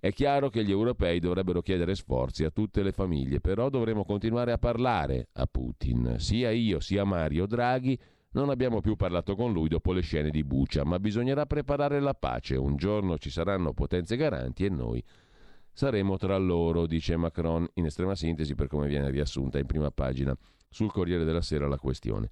è 0.07 0.13
chiaro 0.13 0.49
che 0.49 0.65
gli 0.65 0.71
europei 0.71 1.19
dovrebbero 1.21 1.63
chiedere 1.63 1.95
sforzi 1.95 2.45
a 2.45 2.51
tutte 2.51 2.83
le 2.83 2.93
famiglie, 2.93 3.41
però 3.41 3.69
dovremo 3.69 4.05
continuare 4.05 4.53
a 4.53 4.59
parlare 4.59 5.29
a 5.33 5.47
Putin. 5.47 6.17
Sia 6.19 6.51
io 6.51 6.81
sia 6.81 7.05
Mario 7.05 7.47
Draghi 7.47 7.99
non 8.37 8.51
abbiamo 8.51 8.83
più 8.83 8.97
parlato 8.97 9.35
con 9.35 9.51
lui 9.51 9.69
dopo 9.69 9.93
le 9.93 10.03
scene 10.03 10.29
di 10.29 10.45
Bucia, 10.45 10.85
ma 10.85 10.99
bisognerà 10.99 11.47
preparare 11.47 12.01
la 12.01 12.13
pace. 12.13 12.55
Un 12.57 12.77
giorno 12.77 13.17
ci 13.17 13.31
saranno 13.31 13.73
potenze 13.73 14.15
garanti 14.17 14.67
e 14.67 14.69
noi 14.69 15.03
saremo 15.73 16.19
tra 16.19 16.37
loro, 16.37 16.87
dice 16.87 17.17
Macron, 17.17 17.67
in 17.75 17.87
estrema 17.87 18.15
sintesi 18.15 18.55
per 18.55 18.67
come 18.67 18.89
viene 18.89 19.11
riassunta 19.11 19.59
in 19.59 19.65
prima 19.65 19.91
pagina 19.91 20.37
sul 20.69 20.93
Corriere 20.93 21.25
della 21.25 21.41
Sera 21.41 21.67
la 21.67 21.79
questione. 21.79 22.29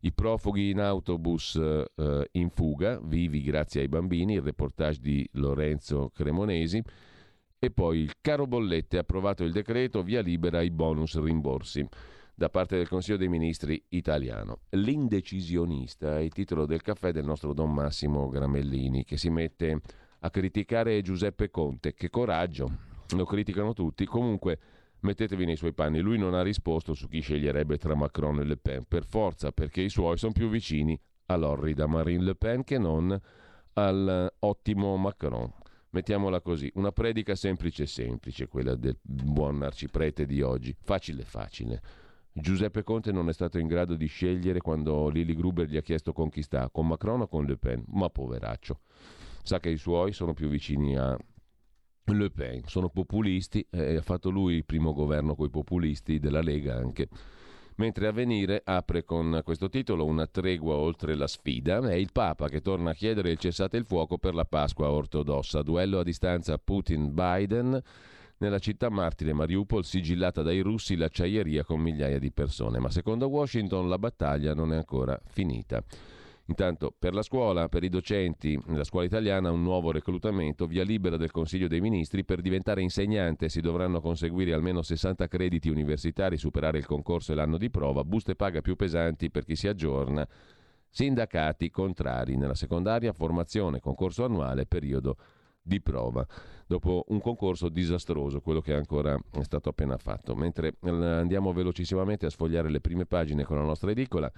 I 0.00 0.12
profughi 0.12 0.70
in 0.70 0.80
autobus 0.80 1.56
eh, 1.56 2.28
in 2.32 2.48
fuga, 2.48 2.98
vivi 3.02 3.42
grazie 3.42 3.82
ai 3.82 3.88
bambini, 3.88 4.34
il 4.34 4.42
reportage 4.42 5.00
di 5.00 5.28
Lorenzo 5.32 6.10
Cremonesi. 6.14 6.82
E 7.64 7.70
poi 7.70 8.00
il 8.00 8.14
caro 8.20 8.48
bollette 8.48 8.98
approvato 8.98 9.44
il 9.44 9.52
decreto 9.52 10.02
via 10.02 10.20
libera 10.20 10.58
ai 10.58 10.72
bonus 10.72 11.16
rimborsi 11.22 11.86
da 12.34 12.48
parte 12.48 12.76
del 12.76 12.88
Consiglio 12.88 13.16
dei 13.16 13.28
Ministri 13.28 13.80
italiano. 13.90 14.62
L'indecisionista 14.70 16.18
è 16.18 16.22
il 16.22 16.32
titolo 16.32 16.66
del 16.66 16.82
caffè 16.82 17.12
del 17.12 17.24
nostro 17.24 17.52
Don 17.52 17.72
Massimo 17.72 18.28
Gramellini 18.28 19.04
che 19.04 19.16
si 19.16 19.30
mette 19.30 19.80
a 20.18 20.30
criticare 20.30 21.02
Giuseppe 21.02 21.52
Conte. 21.52 21.94
Che 21.94 22.10
coraggio! 22.10 22.68
Lo 23.14 23.24
criticano 23.24 23.74
tutti. 23.74 24.06
Comunque 24.06 24.58
Mettetevi 25.02 25.44
nei 25.44 25.56
suoi 25.56 25.72
panni. 25.72 26.00
Lui 26.00 26.18
non 26.18 26.34
ha 26.34 26.42
risposto 26.42 26.94
su 26.94 27.08
chi 27.08 27.20
sceglierebbe 27.20 27.76
tra 27.76 27.94
Macron 27.94 28.40
e 28.40 28.44
Le 28.44 28.56
Pen, 28.56 28.84
per 28.86 29.04
forza, 29.04 29.50
perché 29.50 29.82
i 29.82 29.88
suoi 29.88 30.16
sono 30.16 30.32
più 30.32 30.48
vicini 30.48 30.98
all'orrida 31.26 31.86
Marine 31.86 32.22
Le 32.22 32.34
Pen 32.34 32.62
che 32.62 32.78
non 32.78 33.16
all'ottimo 33.74 34.96
Macron. 34.96 35.52
Mettiamola 35.94 36.40
così, 36.40 36.70
una 36.76 36.90
predica 36.90 37.34
semplice 37.34 37.84
semplice, 37.84 38.48
quella 38.48 38.74
del 38.76 38.96
buon 39.02 39.62
arciprete 39.62 40.24
di 40.24 40.40
oggi, 40.40 40.74
facile 40.80 41.22
facile. 41.22 41.82
Giuseppe 42.32 42.82
Conte 42.82 43.12
non 43.12 43.28
è 43.28 43.34
stato 43.34 43.58
in 43.58 43.66
grado 43.66 43.94
di 43.94 44.06
scegliere 44.06 44.60
quando 44.60 45.10
Lili 45.10 45.34
Gruber 45.34 45.68
gli 45.68 45.76
ha 45.76 45.82
chiesto 45.82 46.14
con 46.14 46.30
chi 46.30 46.40
sta, 46.40 46.70
con 46.70 46.86
Macron 46.86 47.20
o 47.20 47.28
con 47.28 47.44
Le 47.44 47.58
Pen, 47.58 47.84
ma 47.88 48.08
poveraccio. 48.08 48.80
Sa 49.42 49.60
che 49.60 49.68
i 49.68 49.76
suoi 49.76 50.14
sono 50.14 50.32
più 50.32 50.48
vicini 50.48 50.96
a 50.96 51.14
le 52.04 52.30
Pen, 52.30 52.62
sono 52.64 52.88
populisti, 52.88 53.66
eh, 53.68 53.96
ha 53.96 54.02
fatto 54.02 54.30
lui 54.30 54.54
il 54.54 54.64
primo 54.64 54.94
governo 54.94 55.34
con 55.34 55.46
i 55.46 55.50
populisti 55.50 56.18
della 56.18 56.40
Lega 56.40 56.74
anche. 56.74 57.08
Mentre 57.76 58.06
Avvenire 58.06 58.60
apre 58.64 59.04
con 59.04 59.40
questo 59.44 59.68
titolo 59.68 60.04
una 60.04 60.26
tregua 60.26 60.74
oltre 60.74 61.14
la 61.14 61.26
sfida, 61.26 61.78
è 61.88 61.94
il 61.94 62.12
Papa 62.12 62.48
che 62.48 62.60
torna 62.60 62.90
a 62.90 62.94
chiedere 62.94 63.30
il 63.30 63.38
cessate 63.38 63.78
il 63.78 63.86
fuoco 63.86 64.18
per 64.18 64.34
la 64.34 64.44
Pasqua 64.44 64.90
ortodossa, 64.90 65.62
duello 65.62 65.98
a 65.98 66.04
distanza 66.04 66.58
Putin-Biden. 66.58 67.82
Nella 68.38 68.58
città 68.58 68.90
martire 68.90 69.32
Mariupol 69.32 69.84
sigillata 69.84 70.42
dai 70.42 70.60
russi 70.60 70.96
l'acciaieria 70.96 71.64
con 71.64 71.80
migliaia 71.80 72.18
di 72.18 72.32
persone, 72.32 72.78
ma 72.78 72.90
secondo 72.90 73.28
Washington 73.28 73.88
la 73.88 73.98
battaglia 73.98 74.52
non 74.52 74.72
è 74.72 74.76
ancora 74.76 75.18
finita. 75.24 75.82
Intanto 76.52 76.92
per 76.96 77.14
la 77.14 77.22
scuola, 77.22 77.70
per 77.70 77.82
i 77.82 77.88
docenti, 77.88 78.60
la 78.66 78.84
scuola 78.84 79.06
italiana 79.06 79.50
un 79.50 79.62
nuovo 79.62 79.90
reclutamento, 79.90 80.66
via 80.66 80.84
libera 80.84 81.16
del 81.16 81.30
Consiglio 81.30 81.66
dei 81.66 81.80
Ministri, 81.80 82.26
per 82.26 82.42
diventare 82.42 82.82
insegnante 82.82 83.48
si 83.48 83.62
dovranno 83.62 84.02
conseguire 84.02 84.52
almeno 84.52 84.82
60 84.82 85.28
crediti 85.28 85.70
universitari, 85.70 86.36
superare 86.36 86.76
il 86.76 86.84
concorso 86.84 87.32
e 87.32 87.36
l'anno 87.36 87.56
di 87.56 87.70
prova, 87.70 88.04
buste 88.04 88.34
paga 88.34 88.60
più 88.60 88.76
pesanti 88.76 89.30
per 89.30 89.46
chi 89.46 89.56
si 89.56 89.66
aggiorna, 89.66 90.28
sindacati 90.90 91.70
contrari 91.70 92.36
nella 92.36 92.54
secondaria, 92.54 93.14
formazione, 93.14 93.80
concorso 93.80 94.22
annuale, 94.22 94.66
periodo 94.66 95.16
di 95.62 95.80
prova, 95.80 96.26
dopo 96.66 97.06
un 97.08 97.20
concorso 97.22 97.70
disastroso, 97.70 98.42
quello 98.42 98.60
che 98.60 98.74
ancora 98.74 99.18
è 99.30 99.42
stato 99.42 99.70
appena 99.70 99.96
fatto. 99.96 100.34
Mentre 100.34 100.74
eh, 100.82 100.90
andiamo 100.90 101.54
velocissimamente 101.54 102.26
a 102.26 102.30
sfogliare 102.30 102.68
le 102.68 102.82
prime 102.82 103.06
pagine 103.06 103.42
con 103.44 103.56
la 103.56 103.64
nostra 103.64 103.90
edicola, 103.90 104.30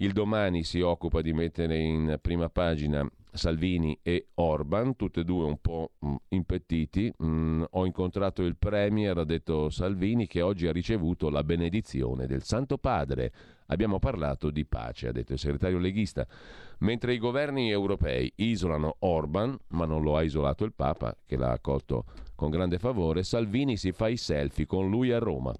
il 0.00 0.12
domani 0.12 0.62
si 0.62 0.80
occupa 0.80 1.22
di 1.22 1.32
mettere 1.32 1.78
in 1.78 2.18
prima 2.20 2.48
pagina 2.48 3.08
Salvini 3.32 3.98
e 4.02 4.28
Orban, 4.34 4.96
tutte 4.96 5.20
e 5.20 5.24
due 5.24 5.44
un 5.44 5.60
po' 5.60 5.92
mm, 6.04 6.14
impettiti. 6.28 7.12
Mm, 7.22 7.64
ho 7.70 7.84
incontrato 7.84 8.42
il 8.42 8.56
Premier, 8.56 9.16
ha 9.18 9.24
detto 9.24 9.70
Salvini, 9.70 10.26
che 10.26 10.40
oggi 10.40 10.66
ha 10.66 10.72
ricevuto 10.72 11.30
la 11.30 11.42
benedizione 11.42 12.26
del 12.26 12.42
Santo 12.42 12.78
Padre. 12.78 13.32
Abbiamo 13.66 13.98
parlato 13.98 14.50
di 14.50 14.64
pace, 14.64 15.08
ha 15.08 15.12
detto 15.12 15.32
il 15.32 15.38
segretario 15.38 15.78
leghista. 15.78 16.26
Mentre 16.78 17.14
i 17.14 17.18
governi 17.18 17.70
europei 17.70 18.32
isolano 18.36 18.96
Orban, 19.00 19.58
ma 19.68 19.84
non 19.84 20.02
lo 20.02 20.16
ha 20.16 20.22
isolato 20.22 20.64
il 20.64 20.72
Papa, 20.72 21.16
che 21.26 21.36
l'ha 21.36 21.50
accolto 21.50 22.04
con 22.34 22.50
grande 22.50 22.78
favore, 22.78 23.24
Salvini 23.24 23.76
si 23.76 23.92
fa 23.92 24.08
i 24.08 24.16
selfie 24.16 24.66
con 24.66 24.88
lui 24.88 25.12
a 25.12 25.18
Roma. 25.18 25.52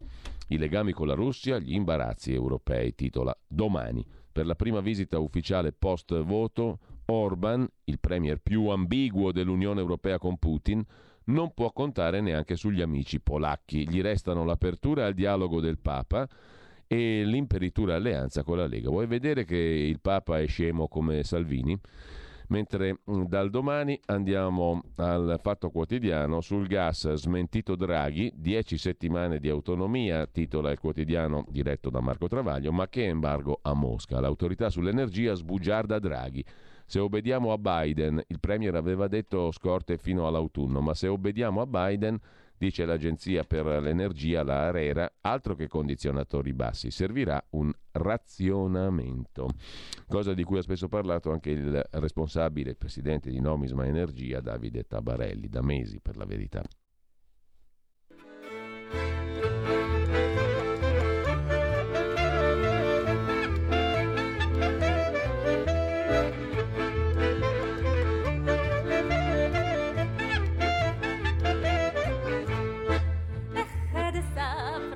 I 0.50 0.59
legami 0.59 0.92
con 0.92 1.07
la 1.07 1.14
Russia, 1.14 1.59
gli 1.59 1.75
imbarazzi 1.75 2.33
europei, 2.33 2.95
titola 2.95 3.37
Domani. 3.47 4.04
Per 4.38 4.47
la 4.47 4.54
prima 4.54 4.78
visita 4.78 5.18
ufficiale 5.18 5.73
post 5.73 6.16
voto, 6.23 6.78
Orban, 7.07 7.68
il 7.87 7.99
premier 7.99 8.38
più 8.40 8.68
ambiguo 8.68 9.33
dell'Unione 9.33 9.80
Europea 9.80 10.21
con 10.21 10.38
Putin, 10.38 10.80
non 11.25 11.52
può 11.54 11.73
contare 11.73 12.21
neanche 12.21 12.54
sugli 12.54 12.80
amici 12.80 13.18
polacchi. 13.18 13.88
Gli 13.88 14.00
restano 14.00 14.45
l'apertura 14.45 15.07
al 15.07 15.14
dialogo 15.14 15.61
del 15.61 15.80
Papa 15.80 16.28
e 16.87 17.25
l'imperitura 17.25 17.97
alleanza 17.97 18.45
con 18.45 18.59
la 18.59 18.68
Lega. 18.68 18.90
Vuoi 18.90 19.09
vedere 19.09 19.45
che 19.45 19.57
il 19.57 19.99
Papa 19.99 20.38
è 20.38 20.47
scemo 20.47 20.87
come 20.87 21.25
Salvini? 21.25 21.76
Mentre 22.48 23.00
mm, 23.10 23.24
dal 23.24 23.50
domani 23.50 24.00
andiamo 24.06 24.82
al 24.96 25.38
fatto 25.42 25.70
quotidiano 25.70 26.40
sul 26.40 26.66
gas 26.66 27.12
smentito 27.12 27.76
Draghi, 27.76 28.32
10 28.34 28.78
settimane 28.78 29.38
di 29.38 29.50
autonomia, 29.50 30.26
titola 30.26 30.70
il 30.70 30.78
quotidiano 30.78 31.44
diretto 31.48 31.90
da 31.90 32.00
Marco 32.00 32.26
Travaglio, 32.26 32.72
ma 32.72 32.88
che 32.88 33.04
embargo 33.04 33.58
a 33.62 33.74
Mosca? 33.74 34.20
L'autorità 34.20 34.70
sull'energia 34.70 35.34
sbugiarda 35.34 35.98
Draghi. 35.98 36.44
Se 36.86 36.98
obbediamo 36.98 37.52
a 37.52 37.58
Biden, 37.58 38.22
il 38.28 38.40
Premier 38.40 38.74
aveva 38.74 39.08
detto 39.08 39.52
scorte 39.52 39.98
fino 39.98 40.26
all'autunno, 40.26 40.80
ma 40.80 40.94
se 40.94 41.06
obbediamo 41.06 41.60
a 41.60 41.66
Biden 41.66 42.18
dice 42.58 42.84
l'Agenzia 42.84 43.44
per 43.44 43.64
l'Energia, 43.64 44.42
la 44.42 44.66
Arera, 44.66 45.10
altro 45.20 45.54
che 45.54 45.68
condizionatori 45.68 46.52
bassi, 46.52 46.90
servirà 46.90 47.42
un 47.50 47.72
razionamento, 47.92 49.48
cosa 50.06 50.34
di 50.34 50.44
cui 50.44 50.58
ha 50.58 50.62
spesso 50.62 50.88
parlato 50.88 51.30
anche 51.30 51.50
il 51.50 51.82
responsabile, 51.92 52.70
il 52.70 52.76
presidente 52.76 53.30
di 53.30 53.40
Nomisma 53.40 53.86
Energia, 53.86 54.40
Davide 54.40 54.84
Tabarelli, 54.84 55.48
da 55.48 55.62
mesi 55.62 56.00
per 56.00 56.16
la 56.16 56.24
verità. 56.24 56.62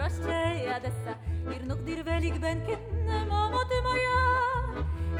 прощай, 0.02 0.66
Одесса, 0.76 1.14
Ir 1.54 1.68
nukdir 1.68 2.06
velik 2.06 2.42
ben 2.42 2.66
kendim 2.66 3.32
ama 3.32 3.62
ты 3.68 3.82
моя. 3.82 4.18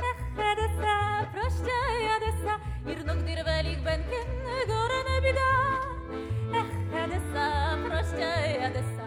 Эх, 0.09 0.19
Одесса, 0.51 0.97
прощай, 1.33 2.17
Одесса, 2.17 2.55
Ir 2.87 3.07
nukdir 3.07 3.45
velik 3.47 3.85
ben 3.85 4.03
kendim 4.11 4.67
горана 4.67 5.21
беда. 5.23 5.51
Эх, 6.61 6.71
Одесса, 7.05 7.47
прощай, 7.87 8.67
Одесса. 8.67 9.02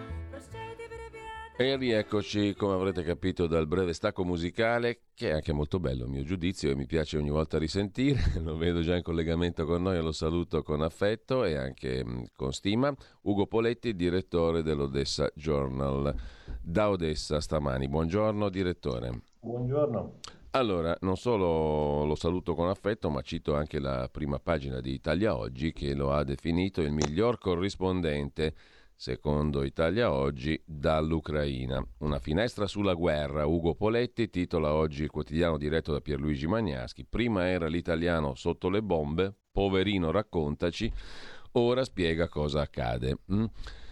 E 1.58 1.78
rieccoci, 1.78 2.54
come 2.54 2.74
avrete 2.74 3.02
capito 3.02 3.48
dal 3.48 3.66
breve 3.66 3.94
stacco 3.94 4.26
musicale, 4.26 5.04
che 5.14 5.30
è 5.30 5.32
anche 5.36 5.54
molto 5.54 5.80
bello 5.80 6.04
a 6.04 6.08
mio 6.10 6.24
giudizio 6.24 6.70
e 6.70 6.76
mi 6.76 6.86
piace 6.86 7.16
ogni 7.16 7.30
volta 7.30 7.58
risentire, 7.58 8.20
lo 8.44 8.58
vedo 8.58 8.82
già 8.82 8.98
in 8.98 9.02
collegamento 9.02 9.64
con 9.66 9.84
noi 9.84 9.96
e 9.96 10.02
lo 10.02 10.12
saluto 10.12 10.64
con 10.64 10.82
affetto 10.82 11.46
e 11.46 11.56
anche 11.56 12.04
mm, 12.04 12.24
con 12.36 12.52
stima, 12.52 12.94
Ugo 13.22 13.48
Poletti, 13.48 13.96
direttore 13.96 14.64
dell'Odessa 14.64 15.32
Journal, 15.34 16.14
da 16.62 16.90
Odessa 16.90 17.40
stamani. 17.40 17.88
Buongiorno 17.88 18.50
direttore. 18.50 19.22
Buongiorno. 19.40 20.20
Allora, 20.52 20.98
non 21.02 21.16
solo 21.16 22.04
lo 22.04 22.16
saluto 22.16 22.54
con 22.54 22.68
affetto, 22.68 23.10
ma 23.10 23.22
cito 23.22 23.56
anche 23.56 23.80
la 23.80 24.10
prima 24.12 24.40
pagina 24.40 24.82
di 24.82 24.92
Italia 24.92 25.38
Oggi 25.38 25.72
che 25.72 25.94
lo 25.94 26.12
ha 26.12 26.26
definito 26.26 26.82
il 26.82 26.92
miglior 26.92 27.38
corrispondente 27.38 28.54
secondo 28.96 29.64
Italia 29.64 30.12
Oggi, 30.12 30.60
dall'Ucraina. 30.66 31.86
Una 32.00 32.20
finestra 32.20 32.66
sulla 32.66 32.94
guerra. 32.94 33.46
Ugo 33.46 33.75
Poletti 33.75 34.30
titola 34.30 34.74
oggi 34.74 35.04
il 35.04 35.10
quotidiano 35.10 35.58
diretto 35.58 35.92
da 35.92 36.02
Pierluigi 36.02 36.48
Magnaschi. 36.48 37.06
Prima 37.06 37.48
era 37.48 37.68
l'italiano 37.68 38.36
sotto 38.36 38.70
le 38.70 38.82
bombe, 38.82 39.34
poverino 39.52 40.12
raccontaci, 40.12 40.92
ora 41.54 41.84
spiega 41.84 42.28
cosa 42.28 42.62
accade. 42.62 43.18
Mm? 43.32 43.46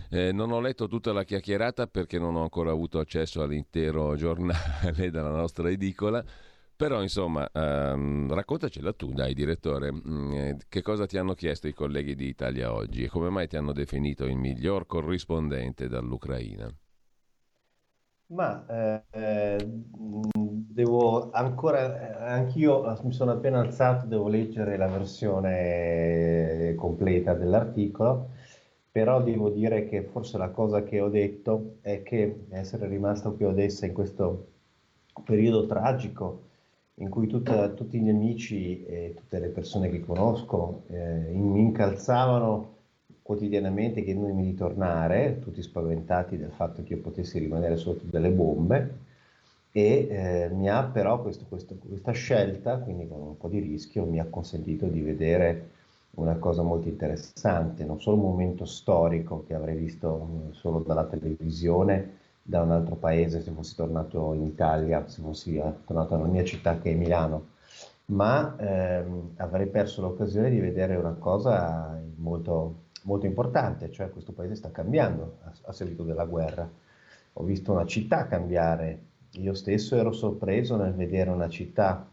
Eh, 0.10 0.31
non 0.31 0.51
ho 0.51 0.60
letto 0.60 0.88
tutta 0.88 1.12
la 1.12 1.24
chiacchierata 1.24 1.88
perché 1.88 2.19
non 2.19 2.36
ho 2.36 2.43
ancora 2.43 2.72
avuto 2.72 3.00
accesso 3.00 3.41
all'intero 3.41 4.15
giornale 4.17 5.10
dalla 5.10 5.31
nostra 5.31 5.69
edicola. 5.69 6.24
Però 6.75 7.01
insomma, 7.01 7.50
ehm, 7.51 8.34
raccontacela 8.34 8.94
tu, 8.94 9.12
dai 9.13 9.34
direttore, 9.34 9.92
mm, 9.92 10.32
eh, 10.34 10.58
che 10.68 10.82
cosa 10.82 11.06
ti 11.06 11.18
hanno 11.18 11.34
chiesto 11.34 11.68
i 11.68 11.74
colleghi 11.74 12.15
di 12.15 12.27
Italia 12.27 12.74
oggi 12.74 13.03
e 13.03 13.08
come 13.08 13.30
mai 13.30 13.48
ti 13.48 13.58
hanno 13.58 13.74
definito 13.74 14.25
il 14.25 14.36
miglior 14.38 14.86
corrispondente 14.86 15.88
dall'Ucraina? 15.88 16.74
Ma 18.27 18.65
eh, 18.65 19.58
devo 20.74 21.30
ancora, 21.32 22.18
anch'io 22.32 22.98
mi 23.03 23.12
sono 23.13 23.32
appena 23.32 23.60
alzato, 23.60 24.08
devo 24.08 24.27
leggere 24.27 24.75
la 24.75 24.88
versione 24.88 26.74
completa 26.75 27.34
dell'articolo, 27.36 28.32
però 28.92 29.22
devo 29.22 29.50
dire 29.50 29.88
che 29.88 30.03
forse 30.03 30.38
la 30.39 30.50
cosa 30.50 30.84
che 30.84 31.00
ho 31.00 31.10
detto 31.10 31.77
è 31.82 32.01
che 32.01 32.46
essere 32.50 32.88
rimasto 32.88 33.34
qui 33.36 33.46
a 33.46 33.50
Odessa 33.50 33.86
in 33.86 33.94
questo 33.94 34.48
periodo 35.24 35.68
tragico 35.68 36.50
in 37.03 37.10
cui 37.10 37.27
tutta, 37.27 37.69
tutti 37.69 38.00
gli 38.00 38.10
amici 38.10 38.83
e 38.86 39.13
tutte 39.15 39.39
le 39.39 39.50
persone 39.50 39.89
che 39.89 40.00
conosco 40.00 40.83
eh, 40.88 41.31
mi 41.31 41.60
incalzavano 41.60 42.72
quotidianamente 43.22 44.03
chiedendomi 44.03 44.43
di 44.43 44.55
tornare, 44.55 45.39
tutti 45.39 45.62
spaventati 45.62 46.38
del 46.38 46.51
fatto 46.51 46.83
che 46.83 46.93
io 46.93 47.01
potessi 47.01 47.39
rimanere 47.39 47.77
sotto 47.77 48.05
delle 48.05 48.29
bombe. 48.29 49.01
E 49.72 50.07
eh, 50.10 50.50
mi 50.53 50.69
ha 50.69 50.83
però 50.83 51.22
questo, 51.22 51.45
questo, 51.50 51.75
questa 51.75 52.12
scelta, 52.12 52.77
quindi 52.77 53.07
con 53.07 53.19
un 53.22 53.38
po' 53.38 53.48
di 53.48 53.60
rischio, 53.60 54.05
mi 54.05 54.19
ha 54.19 54.25
consentito 54.25 54.86
di 54.86 55.01
vedere 55.01 55.69
una 56.15 56.36
cosa 56.36 56.62
molto 56.62 56.88
interessante, 56.88 57.83
non 57.83 58.00
solo 58.00 58.17
un 58.17 58.24
momento 58.24 58.65
storico 58.65 59.43
che 59.48 59.55
avrei 59.55 59.75
visto 59.75 60.51
solo 60.51 60.79
dalla 60.79 61.05
televisione, 61.05 62.22
da 62.46 62.62
un 62.62 62.72
altro 62.72 62.96
paese 62.96 63.42
se 63.42 63.51
fossi 63.51 63.74
tornato 63.75 64.34
in 64.34 64.44
Italia, 64.44 65.08
se 65.08 65.22
fossi 65.22 65.62
tornato 65.86 66.16
nella 66.18 66.27
mia 66.27 66.44
città 66.44 66.77
che 66.77 66.92
è 66.92 66.96
Milano, 66.96 67.51
ma 68.06 68.56
ehm, 68.58 69.36
avrei 69.38 69.68
perso 69.68 70.01
l'occasione 70.01 70.50
di 70.50 70.60
vedere 70.60 70.98
una 70.98 71.14
cosa 71.14 71.98
molto, 72.18 72.82
molto 73.03 73.25
importante, 73.25 73.92
cioè 73.92 74.10
questo 74.10 74.34
paese 74.34 74.56
sta 74.56 74.72
cambiando 74.72 75.38
a, 75.44 75.53
a 75.68 75.72
seguito 75.72 76.03
della 76.03 76.25
guerra. 76.25 76.70
Ho 77.36 77.44
visto 77.44 77.72
una 77.72 77.86
città 77.86 78.27
cambiare, 78.27 79.00
io 79.32 79.53
stesso 79.53 79.96
ero 79.96 80.12
sorpreso 80.12 80.75
nel 80.75 80.94
vedere 80.94 81.29
una 81.29 81.50
città 81.50 82.08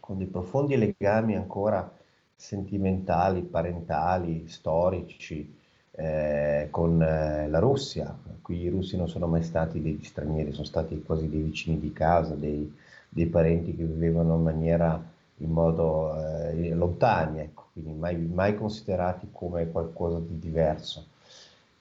con 0.00 0.16
dei 0.16 0.26
profondi 0.26 0.76
legami 0.76 1.36
ancora 1.36 1.92
sentimentali, 2.34 3.42
parentali, 3.42 4.48
storici, 4.48 5.58
eh, 6.00 6.68
con 6.70 7.02
eh, 7.02 7.46
la 7.48 7.58
Russia. 7.58 8.16
Qui 8.40 8.62
i 8.62 8.68
russi 8.68 8.96
non 8.96 9.08
sono 9.08 9.26
mai 9.26 9.42
stati 9.42 9.82
degli 9.82 10.02
stranieri, 10.02 10.52
sono 10.52 10.64
stati 10.64 11.02
quasi 11.02 11.28
dei 11.28 11.42
vicini 11.42 11.78
di 11.78 11.92
casa, 11.92 12.34
dei, 12.34 12.74
dei 13.08 13.26
parenti 13.26 13.76
che 13.76 13.84
vivevano 13.84 14.36
in 14.36 14.42
maniera 14.42 15.02
in 15.36 15.50
modo 15.50 16.14
eh, 16.18 16.74
lontani, 16.74 17.40
ecco, 17.40 17.66
quindi 17.72 17.92
mai, 17.92 18.16
mai, 18.16 18.54
considerati 18.56 19.28
come 19.30 19.70
qualcosa 19.70 20.18
di 20.18 20.38
diverso. 20.38 21.06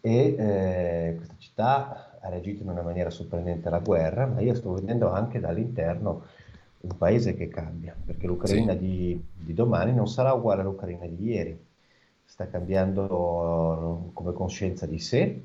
E 0.01 0.35
eh, 0.37 1.13
questa 1.15 1.35
città 1.37 2.17
ha 2.21 2.29
reagito 2.29 2.63
in 2.63 2.69
una 2.69 2.81
maniera 2.81 3.09
sorprendente 3.09 3.67
alla 3.67 3.79
guerra, 3.79 4.25
ma 4.27 4.41
io 4.41 4.53
sto 4.53 4.73
vedendo 4.73 5.09
anche 5.11 5.39
dall'interno 5.39 6.23
un 6.81 6.97
paese 6.97 7.35
che 7.35 7.49
cambia, 7.49 7.95
perché 8.05 8.27
l'Ucraina 8.27 8.73
sì. 8.73 8.79
di, 8.79 9.23
di 9.33 9.53
domani 9.53 9.93
non 9.93 10.07
sarà 10.07 10.31
uguale 10.33 10.61
all'Ucraina 10.61 11.05
di 11.05 11.23
ieri 11.23 11.67
sta 12.39 12.47
cambiando 12.47 14.11
come 14.13 14.31
coscienza 14.31 14.85
di 14.85 14.97
sé, 14.97 15.41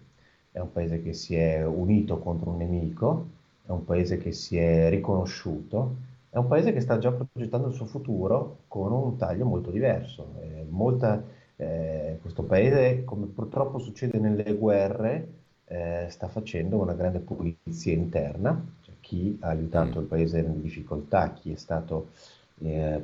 è 0.52 0.60
un 0.60 0.70
paese 0.70 1.02
che 1.02 1.12
si 1.12 1.34
è 1.34 1.66
unito 1.66 2.18
contro 2.18 2.50
un 2.50 2.58
nemico, 2.58 3.26
è 3.66 3.72
un 3.72 3.84
paese 3.84 4.16
che 4.18 4.30
si 4.30 4.56
è 4.56 4.88
riconosciuto, 4.90 5.96
è 6.30 6.36
un 6.36 6.46
paese 6.46 6.72
che 6.72 6.80
sta 6.80 6.98
già 6.98 7.10
progettando 7.10 7.66
il 7.66 7.74
suo 7.74 7.86
futuro 7.86 8.58
con 8.68 8.92
un 8.92 9.16
taglio 9.16 9.44
molto 9.44 9.72
diverso. 9.72 10.34
Eh, 10.40 10.66
molta, 10.68 11.20
eh, 11.56 12.18
questo 12.20 12.44
paese, 12.44 13.02
come 13.02 13.26
purtroppo 13.26 13.78
succede 13.78 14.20
nelle 14.20 14.54
guerre, 14.54 15.28
eh, 15.64 16.06
sta 16.10 16.28
facendo 16.28 16.76
una 16.76 16.94
grande 16.94 17.18
pulizia 17.18 17.92
interna, 17.92 18.64
cioè 18.82 18.94
chi 19.00 19.36
ha 19.40 19.48
aiutato 19.48 19.98
mm. 19.98 20.02
il 20.02 20.06
paese 20.06 20.38
in 20.38 20.60
difficoltà, 20.60 21.32
chi 21.32 21.50
è 21.50 21.56
stato 21.56 22.10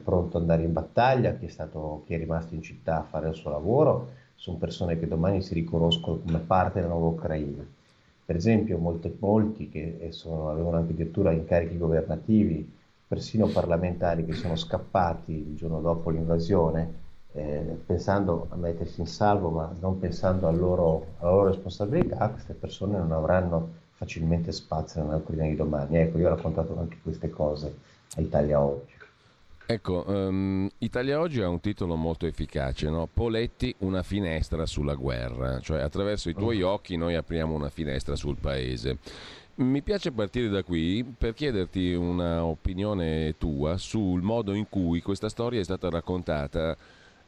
pronto 0.03 0.37
ad 0.37 0.43
andare 0.43 0.63
in 0.63 0.73
battaglia, 0.73 1.35
chi 1.35 1.47
è, 1.47 1.49
stato, 1.49 2.03
chi 2.07 2.15
è 2.15 2.19
rimasto 2.19 2.55
in 2.55 2.63
città 2.63 2.99
a 2.99 3.05
fare 3.05 3.29
il 3.29 3.35
suo 3.35 3.51
lavoro, 3.51 4.09
sono 4.35 4.57
persone 4.57 4.99
che 4.99 5.07
domani 5.07 5.43
si 5.43 5.55
riconoscono 5.55 6.19
come 6.25 6.39
parte 6.39 6.81
della 6.81 6.93
nuova 6.93 7.09
Ucraina. 7.09 7.63
Per 8.25 8.37
esempio, 8.37 8.79
molte, 8.79 9.15
molti 9.19 9.69
che 9.69 10.09
sono, 10.13 10.51
avevano 10.51 10.79
addirittura 10.79 11.33
incarichi 11.33 11.77
governativi, 11.77 12.79
persino 13.07 13.49
parlamentari 13.49 14.25
che 14.25 14.35
sono 14.35 14.55
scappati 14.55 15.33
il 15.33 15.57
giorno 15.57 15.81
dopo 15.81 16.11
l'invasione, 16.11 17.09
eh, 17.33 17.77
pensando 17.85 18.47
a 18.51 18.57
mettersi 18.57 19.01
in 19.01 19.09
salvo, 19.09 19.51
ma 19.51 19.73
non 19.81 19.99
pensando 19.99 20.47
alla 20.47 20.59
loro, 20.59 21.07
alla 21.19 21.31
loro 21.31 21.49
responsabilità, 21.49 22.29
queste 22.29 22.55
persone 22.55 22.99
non 22.99 23.11
avranno 23.13 23.69
facilmente 23.91 24.53
spazio 24.53 25.03
nella 25.03 25.17
Ucraina 25.17 25.49
di 25.49 25.57
domani. 25.57 25.97
Ecco, 25.97 26.19
io 26.19 26.27
ho 26.27 26.35
raccontato 26.35 26.79
anche 26.79 26.99
queste 27.03 27.29
cose 27.31 27.75
a 28.15 28.21
Italia 28.21 28.61
oggi. 28.61 29.00
Ecco, 29.73 30.03
um, 30.09 30.69
Italia 30.79 31.21
Oggi 31.21 31.41
ha 31.43 31.49
un 31.49 31.61
titolo 31.61 31.95
molto 31.95 32.27
efficace, 32.27 32.91
no? 32.91 33.07
Poletti, 33.07 33.73
una 33.79 34.03
finestra 34.03 34.67
sulla 34.67 34.95
guerra, 34.95 35.61
cioè 35.61 35.81
attraverso 35.81 36.29
i 36.29 36.35
tuoi 36.35 36.61
oh. 36.63 36.71
occhi 36.71 36.97
noi 36.97 37.15
apriamo 37.15 37.55
una 37.55 37.69
finestra 37.69 38.17
sul 38.17 38.37
paese. 38.37 38.99
Mi 39.61 39.81
piace 39.81 40.11
partire 40.11 40.49
da 40.49 40.65
qui 40.65 41.05
per 41.17 41.35
chiederti 41.35 41.93
un'opinione 41.93 43.37
tua 43.39 43.77
sul 43.77 44.23
modo 44.23 44.55
in 44.55 44.69
cui 44.69 45.03
questa 45.03 45.29
storia 45.29 45.61
è 45.61 45.65
stata 45.65 45.89
raccontata 45.89 46.77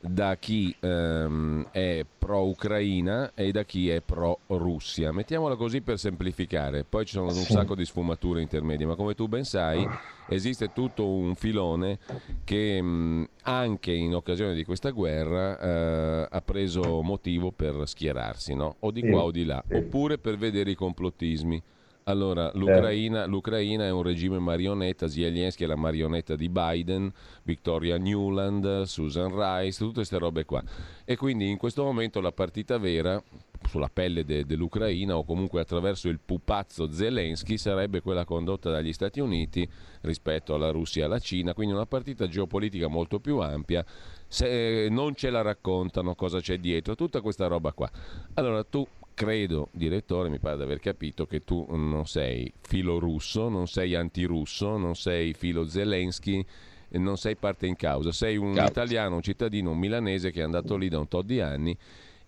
da 0.05 0.37
chi 0.37 0.75
ehm, 0.81 1.69
è 1.71 2.05
pro-Ucraina 2.19 3.33
e 3.35 3.53
da 3.53 3.65
chi 3.65 3.89
è 3.89 4.01
pro-Russia. 4.01 5.13
Mettiamola 5.13 5.55
così 5.55 5.81
per 5.81 5.99
semplificare, 5.99 6.85
poi 6.85 7.05
ci 7.07 7.13
sono 7.13 7.27
un 7.27 7.35
sacco 7.35 7.77
di 7.77 7.85
sfumature 7.85 8.43
intermedie, 8.43 8.85
ma 8.85 8.97
come 8.97 9.15
tu 9.15 9.29
ben 9.29 9.45
sai 9.45 9.89
esiste 10.29 10.73
tutto 10.73 11.07
un 11.07 11.35
filone 11.35 11.99
che 12.45 12.83
mh, 12.83 13.29
anche 13.43 13.93
in 13.93 14.15
occasione 14.15 14.55
di 14.55 14.65
questa 14.65 14.91
guerra 14.91 15.59
eh, 15.59 16.27
ha 16.31 16.41
preso 16.41 17.03
motivo 17.03 17.53
per 17.53 17.83
schierarsi, 17.87 18.55
no? 18.55 18.77
o 18.81 18.91
di 18.91 19.03
qua 19.09 19.23
o 19.23 19.31
di 19.31 19.45
là, 19.45 19.63
oppure 19.69 20.19
per 20.19 20.37
vedere 20.37 20.71
i 20.71 20.75
complottismi. 20.75 21.63
Allora, 22.05 22.51
l'Ucraina, 22.55 23.27
l'Ucraina, 23.27 23.85
è 23.85 23.91
un 23.91 24.03
regime 24.03 24.39
marionetta, 24.39 25.07
Zelensky 25.07 25.65
è 25.65 25.67
la 25.67 25.77
marionetta 25.77 26.35
di 26.35 26.49
Biden, 26.49 27.13
Victoria 27.45 27.97
Newland, 27.97 28.83
Susan 28.83 29.31
Rice, 29.31 29.79
tutte 29.79 29.95
queste 29.95 30.19
robe 30.19 30.45
qua. 30.45 30.63
E 31.05 31.17
quindi 31.17 31.49
in 31.49 31.59
questo 31.59 31.85
momento 31.85 32.21
la 32.21 32.33
partita 32.33 32.79
vera 32.79 33.23
sulla 33.69 33.89
pelle 33.93 34.25
de, 34.25 34.45
dell'Ucraina 34.45 35.17
o 35.17 35.25
comunque 35.25 35.61
attraverso 35.61 36.09
il 36.09 36.19
pupazzo 36.19 36.91
Zelensky 36.91 37.57
sarebbe 37.57 38.01
quella 38.01 38.25
condotta 38.25 38.71
dagli 38.71 38.93
Stati 38.93 39.21
Uniti 39.21 39.69
rispetto 40.01 40.55
alla 40.55 40.71
Russia 40.71 41.03
e 41.03 41.05
alla 41.05 41.21
Cina, 41.21 41.55
quindi 41.55 41.73
una 41.75 41.87
partita 41.87 42.27
geopolitica 42.27 42.89
molto 42.89 43.21
più 43.21 43.39
ampia. 43.39 43.85
Se 44.27 44.89
non 44.91 45.15
ce 45.15 45.31
la 45.31 45.43
raccontano 45.43 46.15
cosa 46.15 46.41
c'è 46.41 46.59
dietro, 46.59 46.95
tutta 46.95 47.21
questa 47.21 47.47
roba 47.47 47.73
qua. 47.73 47.89
Allora 48.35 48.65
tu 48.65 48.85
credo, 49.15 49.69
direttore, 49.73 50.29
mi 50.29 50.39
pare 50.39 50.57
di 50.57 50.63
aver 50.63 50.81
capito 50.81 51.27
che 51.27 51.41
tu 51.41 51.67
non 51.71 52.07
sei 52.07 52.53
filo 52.61 52.99
russo, 52.99 53.49
non 53.49 53.67
sei 53.67 53.95
antirusso, 53.95 54.77
non 54.77 54.95
sei 54.95 55.33
filo 55.35 55.67
Zelensky, 55.67 56.45
non 56.91 57.17
sei 57.17 57.37
parte 57.37 57.67
in 57.67 57.77
causa, 57.77 58.13
sei 58.13 58.37
un 58.37 58.55
causa. 58.55 58.71
italiano, 58.71 59.17
un 59.17 59.23
cittadino, 59.23 59.71
un 59.71 59.79
milanese 59.79 60.31
che 60.31 60.41
è 60.41 60.45
andato 60.45 60.77
lì 60.77 60.89
da 60.89 60.99
un 60.99 61.09
tot 61.09 61.25
di 61.25 61.41
anni 61.41 61.77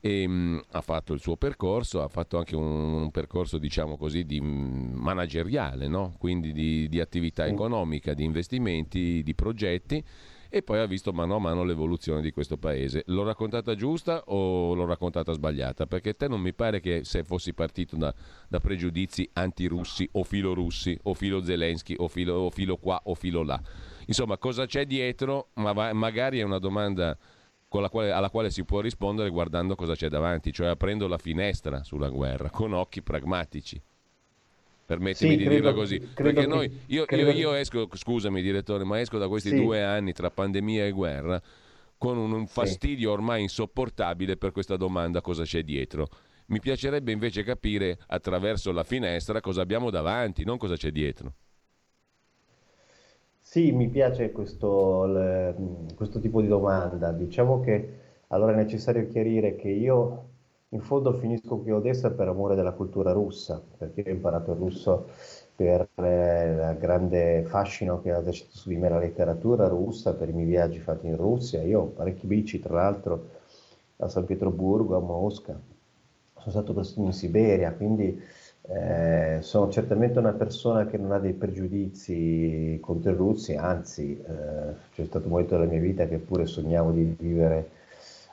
e 0.01 0.27
mh, 0.27 0.33
mm, 0.33 0.59
ha 0.73 0.81
fatto 0.81 1.12
il 1.14 1.20
suo 1.20 1.37
percorso, 1.37 2.03
ha 2.03 2.09
fatto 2.09 2.37
anche 2.37 2.55
un, 2.55 2.92
un 2.92 3.11
percorso 3.11 3.59
diciamo 3.59 3.97
così 3.97 4.25
di 4.25 4.40
mm, 4.40 4.94
manageriale, 4.94 5.88
no? 5.88 6.14
quindi 6.18 6.53
di, 6.53 6.88
di 6.88 7.01
attività 7.01 7.47
economica, 7.47 8.12
di 8.14 8.25
investimenti, 8.25 9.23
di 9.23 9.35
progetti 9.35 10.05
e 10.55 10.62
poi 10.62 10.79
ha 10.79 10.87
visto 10.87 11.12
mano 11.12 11.35
a 11.35 11.38
mano 11.40 11.64
l'evoluzione 11.64 12.21
di 12.21 12.31
questo 12.31 12.57
paese. 12.57 13.03
L'ho 13.07 13.25
raccontata 13.25 13.75
giusta 13.75 14.23
o 14.27 14.73
l'ho 14.75 14.85
raccontata 14.85 15.33
sbagliata? 15.33 15.87
Perché 15.87 16.14
te 16.14 16.29
non 16.29 16.40
mi 16.40 16.55
pare 16.55 16.79
che 16.79 17.03
se 17.03 17.25
fossi 17.25 17.53
partito 17.55 17.97
da, 17.97 18.14
da 18.49 18.61
pregiudizi 18.61 19.29
antirussi 19.33 20.09
o 20.12 20.23
filorussi 20.23 20.97
o 21.03 21.14
filo 21.14 21.43
Zelensky 21.43 21.97
o 21.99 22.07
filo, 22.07 22.35
o 22.35 22.51
filo 22.51 22.77
qua 22.77 23.01
o 23.07 23.17
filo 23.17 23.43
là. 23.43 23.61
Insomma, 24.07 24.38
cosa 24.38 24.64
c'è 24.64 24.87
dietro? 24.87 25.49
Ma 25.55 25.73
va, 25.73 25.93
magari 25.93 26.38
è 26.38 26.43
una 26.43 26.61
domanda 26.61 27.19
quale, 27.67 28.12
alla 28.12 28.31
quale 28.31 28.53
si 28.53 28.64
può 28.64 28.79
rispondere 28.79 29.31
guardando 29.31 29.75
cosa 29.75 29.97
c'è 29.97 30.09
davanti, 30.09 30.53
cioè 30.53 30.69
aprendo 30.69 31.09
la 31.09 31.19
finestra 31.19 31.83
sulla 31.83 32.11
guerra 32.11 32.49
con 32.51 32.75
occhi 32.75 33.03
pragmatici. 33.03 33.83
Permettimi 34.87 35.31
sì, 35.31 35.37
di 35.37 35.44
credo, 35.44 35.61
dirla 35.61 35.75
così. 35.75 35.99
Perché 35.99 36.40
che, 36.42 36.47
noi, 36.47 36.81
io, 36.87 37.05
io, 37.09 37.31
io, 37.31 37.53
esco, 37.55 37.88
scusami 37.90 38.42
direttore, 38.42 38.85
ma 38.85 39.01
esco 39.01 39.18
da 39.18 39.29
questi 39.29 39.49
sì. 39.49 39.57
due 39.57 39.83
anni 39.83 40.12
tra 40.12 40.31
pandemia 40.31 40.87
e 40.87 40.90
guerra 40.90 41.40
con 41.97 42.18
un, 42.18 42.33
un 42.33 42.47
fastidio 42.47 43.09
sì. 43.09 43.14
ormai 43.14 43.42
insopportabile 43.42 44.37
per 44.37 44.53
questa 44.53 44.77
domanda 44.77 45.20
cosa 45.23 45.44
c'è 45.44 45.62
dietro. 45.62 46.09
Mi 46.47 46.61
piacerebbe 46.61 47.12
invece 47.12 47.42
capire 47.42 47.99
attraverso 48.09 48.73
la 48.73 48.85
finestra 48.85 49.40
cosa 49.40 49.62
abbiamo 49.62 49.88
davanti, 49.88 50.44
non 50.44 50.59
cosa 50.59 50.77
c'è 50.77 50.90
dietro. 50.90 51.33
Sì, 53.40 53.73
mi 53.73 53.88
piace 53.88 54.33
questo, 54.33 55.07
le, 55.07 55.55
questo 55.94 56.20
tipo 56.20 56.42
di 56.42 56.49
domanda. 56.49 57.12
Diciamo 57.12 57.61
che 57.61 58.01
allora 58.29 58.53
è 58.53 58.57
necessario 58.57 59.07
chiarire 59.09 59.57
che 59.57 59.68
io 59.68 60.29
in 60.75 60.81
fondo 60.81 61.13
finisco 61.13 61.59
qui 61.59 61.71
a 61.71 61.77
Odessa 61.77 62.11
per 62.11 62.27
amore 62.27 62.57
della 62.57 62.73
cultura 62.73 63.13
russa, 63.13 63.63
perché 63.79 64.03
ho 64.07 64.11
imparato 64.11 64.53
il 64.53 64.59
russo 64.59 65.07
per 65.55 65.89
eh, 65.95 66.73
il 66.73 66.77
grande 66.81 67.45
fascino 67.47 68.03
che 68.03 68.11
ha 68.11 68.19
esercitato 68.19 68.57
su 68.57 68.69
di 68.69 68.77
me 68.77 68.89
la 68.89 68.99
letteratura 68.99 69.69
russa, 69.69 70.15
per 70.15 70.29
i 70.29 70.33
miei 70.33 70.49
viaggi 70.49 70.81
fatti 70.81 71.07
in 71.07 71.17
Russia. 71.17 71.63
Io 71.63 71.81
ho 71.81 71.87
parecchi 71.87 72.27
bici, 72.27 72.59
tra 72.59 72.75
l'altro, 72.75 73.29
a 73.99 74.09
San 74.09 74.25
Pietroburgo, 74.25 74.97
a 74.97 75.01
Mosca. 75.01 75.59
Sono 76.37 76.51
stato 76.51 76.75
presto 76.75 77.01
in 77.01 77.13
Siberia, 77.13 77.73
quindi 77.73 78.21
eh, 78.63 79.39
sono 79.43 79.71
certamente 79.71 80.19
una 80.19 80.33
persona 80.33 80.87
che 80.87 80.99
non 80.99 81.13
ha 81.13 81.21
dei 81.21 81.35
pregiudizi 81.35 82.79
contro 82.81 83.13
i 83.13 83.15
russi, 83.15 83.55
anzi 83.55 84.21
eh, 84.21 84.75
c'è 84.93 85.05
stato 85.05 85.27
un 85.27 85.33
momento 85.33 85.57
della 85.57 85.71
mia 85.71 85.81
vita 85.81 86.07
che 86.09 86.19
pure 86.19 86.47
sognavo 86.47 86.91
di 86.91 87.15
vivere 87.17 87.74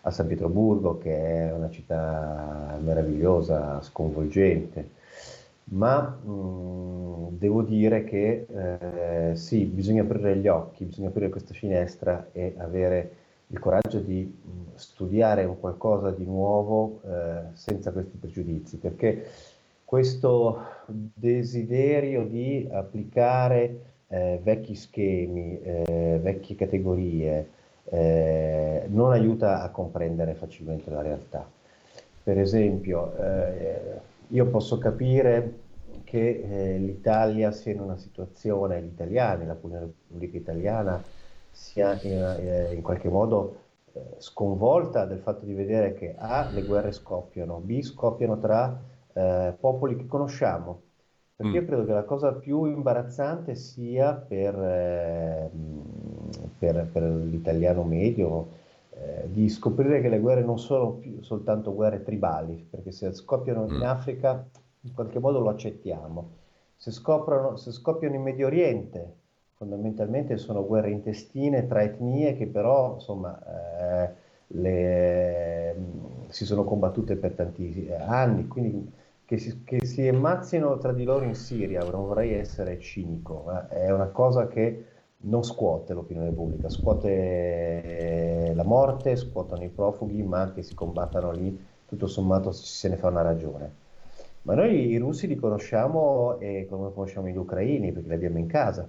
a 0.02 0.12
San 0.12 0.28
Pietroburgo, 0.28 0.98
che 0.98 1.16
è 1.16 1.54
una 1.54 1.70
città 1.70 2.78
meravigliosa, 2.82 3.82
sconvolgente. 3.82 5.00
Ma 5.66 6.02
mh, 6.02 7.38
devo 7.38 7.62
dire 7.62 8.04
che 8.04 8.46
eh, 8.50 9.36
sì, 9.36 9.64
bisogna 9.66 10.02
aprire 10.02 10.36
gli 10.38 10.48
occhi, 10.48 10.86
bisogna 10.86 11.10
aprire 11.10 11.30
questa 11.30 11.54
finestra 11.54 12.28
e 12.34 12.56
avere 12.58 13.16
il 13.48 13.60
coraggio 13.60 14.00
di 14.00 14.24
mh, 14.24 14.76
studiare 14.76 15.46
un 15.46 15.60
qualcosa 15.60 16.12
di 16.12 16.26
nuovo 16.26 17.02
eh, 17.06 17.42
senza 17.54 17.92
questi 17.92 18.18
pregiudizi, 18.18 18.78
perché 18.78 19.26
questo 19.86 20.58
desiderio 20.88 22.26
di 22.26 22.68
applicare 22.72 23.80
eh, 24.08 24.40
vecchi 24.42 24.76
schemi, 24.76 25.62
eh, 25.62 26.20
vecchie 26.22 26.56
categorie, 26.56 27.50
eh, 27.94 28.86
non 28.88 29.12
aiuta 29.12 29.62
a 29.62 29.70
comprendere 29.70 30.34
facilmente 30.34 30.90
la 30.90 31.02
realtà. 31.02 31.46
Per 32.24 32.40
esempio, 32.40 33.14
eh, 33.18 34.00
io 34.28 34.46
posso 34.48 34.78
capire 34.78 35.60
che 36.06 36.42
eh, 36.42 36.78
l'Italia 36.78 37.52
sia 37.52 37.74
in 37.74 37.82
una 37.82 37.98
situazione, 37.98 38.82
gli 38.82 38.86
italiani, 38.86 39.46
la 39.46 39.58
Repubblica 39.62 40.38
Italiana 40.38 41.04
sia 41.50 42.00
in, 42.04 42.38
eh, 42.40 42.74
in 42.74 42.82
qualche 42.82 43.10
modo 43.10 43.56
eh, 43.92 44.16
sconvolta 44.20 45.06
del 45.06 45.20
fatto 45.20 45.44
di 45.46 45.54
vedere 45.54 45.94
che 45.94 46.16
A, 46.18 46.50
le 46.50 46.64
guerre 46.64 46.94
scoppiano, 46.94 47.60
B, 47.60 47.82
scoppiano 47.82 48.40
tra 48.40 48.80
eh, 49.14 49.54
popoli 49.60 49.98
che 49.98 50.06
conosciamo. 50.06 50.84
Perché 51.36 51.58
io 51.58 51.62
mm. 51.64 51.66
credo 51.66 51.86
che 51.86 51.94
la 51.94 52.04
cosa 52.04 52.34
più 52.34 52.66
imbarazzante 52.66 53.56
sia 53.56 54.14
per, 54.14 54.56
eh, 54.56 55.50
per, 56.58 56.90
per 56.92 57.04
l'italiano 57.04 57.84
medio 57.84 58.60
eh, 58.94 59.30
di 59.32 59.50
scoprire 59.50 60.02
che 60.02 60.10
le 60.10 60.20
guerre 60.20 60.44
non 60.44 60.60
sono 60.60 60.92
più 60.92 61.22
soltanto 61.22 61.74
guerre 61.74 62.04
tribali, 62.04 62.68
perché 62.70 62.92
se 62.92 63.14
scoppiano 63.14 63.66
in 63.68 63.78
mm. 63.78 63.84
Africa 63.84 64.46
in 64.82 64.94
qualche 64.94 65.20
modo 65.20 65.40
lo 65.40 65.50
accettiamo. 65.50 66.30
Se, 66.76 66.92
scoprono, 66.92 67.56
se 67.56 67.72
scoppiano 67.72 68.16
in 68.16 68.22
Medio 68.22 68.48
Oriente, 68.48 69.16
fondamentalmente 69.56 70.38
sono 70.38 70.66
guerre 70.66 70.90
intestine 70.90 71.68
tra 71.68 71.84
etnie 71.84 72.36
che 72.36 72.48
però 72.48 72.96
insomma, 72.96 73.40
eh, 73.46 74.14
le, 74.48 75.76
si 76.28 76.46
sono 76.46 76.64
combattute 76.64 77.16
per 77.16 77.34
tanti 77.34 77.90
anni, 77.98 78.48
quindi 78.48 78.92
che 79.24 79.38
si, 79.38 79.64
che 79.64 79.86
si 79.86 80.08
ammazzino 80.08 80.78
tra 80.78 80.92
di 80.92 81.04
loro 81.04 81.24
in 81.24 81.36
Siria, 81.36 81.82
non 81.84 82.08
vorrei 82.08 82.34
essere 82.34 82.80
cinico, 82.80 83.50
è 83.70 83.90
una 83.92 84.08
cosa 84.08 84.48
che 84.48 84.86
non 85.22 85.44
scuote 85.44 85.94
l'opinione 85.94 86.32
pubblica, 86.32 86.70
scuote 86.70 88.52
la 88.56 88.64
morte, 88.64 89.16
scuotono 89.16 89.64
i 89.64 89.70
profughi, 89.70 90.24
ma 90.24 90.52
che 90.54 90.64
si 90.64 90.74
combattano 90.74 91.32
lì, 91.32 91.66
tutto 91.86 92.08
sommato 92.08 92.52
se 92.52 92.90
ne 92.90 92.98
fa 92.98 93.10
una 93.10 93.22
ragione. 93.22 93.80
Ma 94.44 94.56
noi 94.56 94.88
i 94.88 94.98
russi 94.98 95.28
li 95.28 95.36
conosciamo 95.36 96.40
e 96.40 96.66
come 96.68 96.92
conosciamo 96.92 97.28
gli 97.28 97.38
ucraini, 97.38 97.92
perché 97.92 98.08
li 98.08 98.16
abbiamo 98.16 98.40
in 98.40 98.48
casa. 98.48 98.88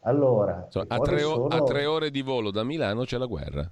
Allora, 0.00 0.66
so, 0.68 0.84
a, 0.86 0.98
tre 1.00 1.22
o- 1.22 1.34
sono... 1.34 1.46
a 1.46 1.62
tre 1.62 1.86
ore 1.86 2.10
di 2.10 2.20
volo 2.22 2.50
da 2.50 2.62
Milano 2.62 3.04
c'è 3.04 3.16
la 3.16 3.26
guerra. 3.26 3.70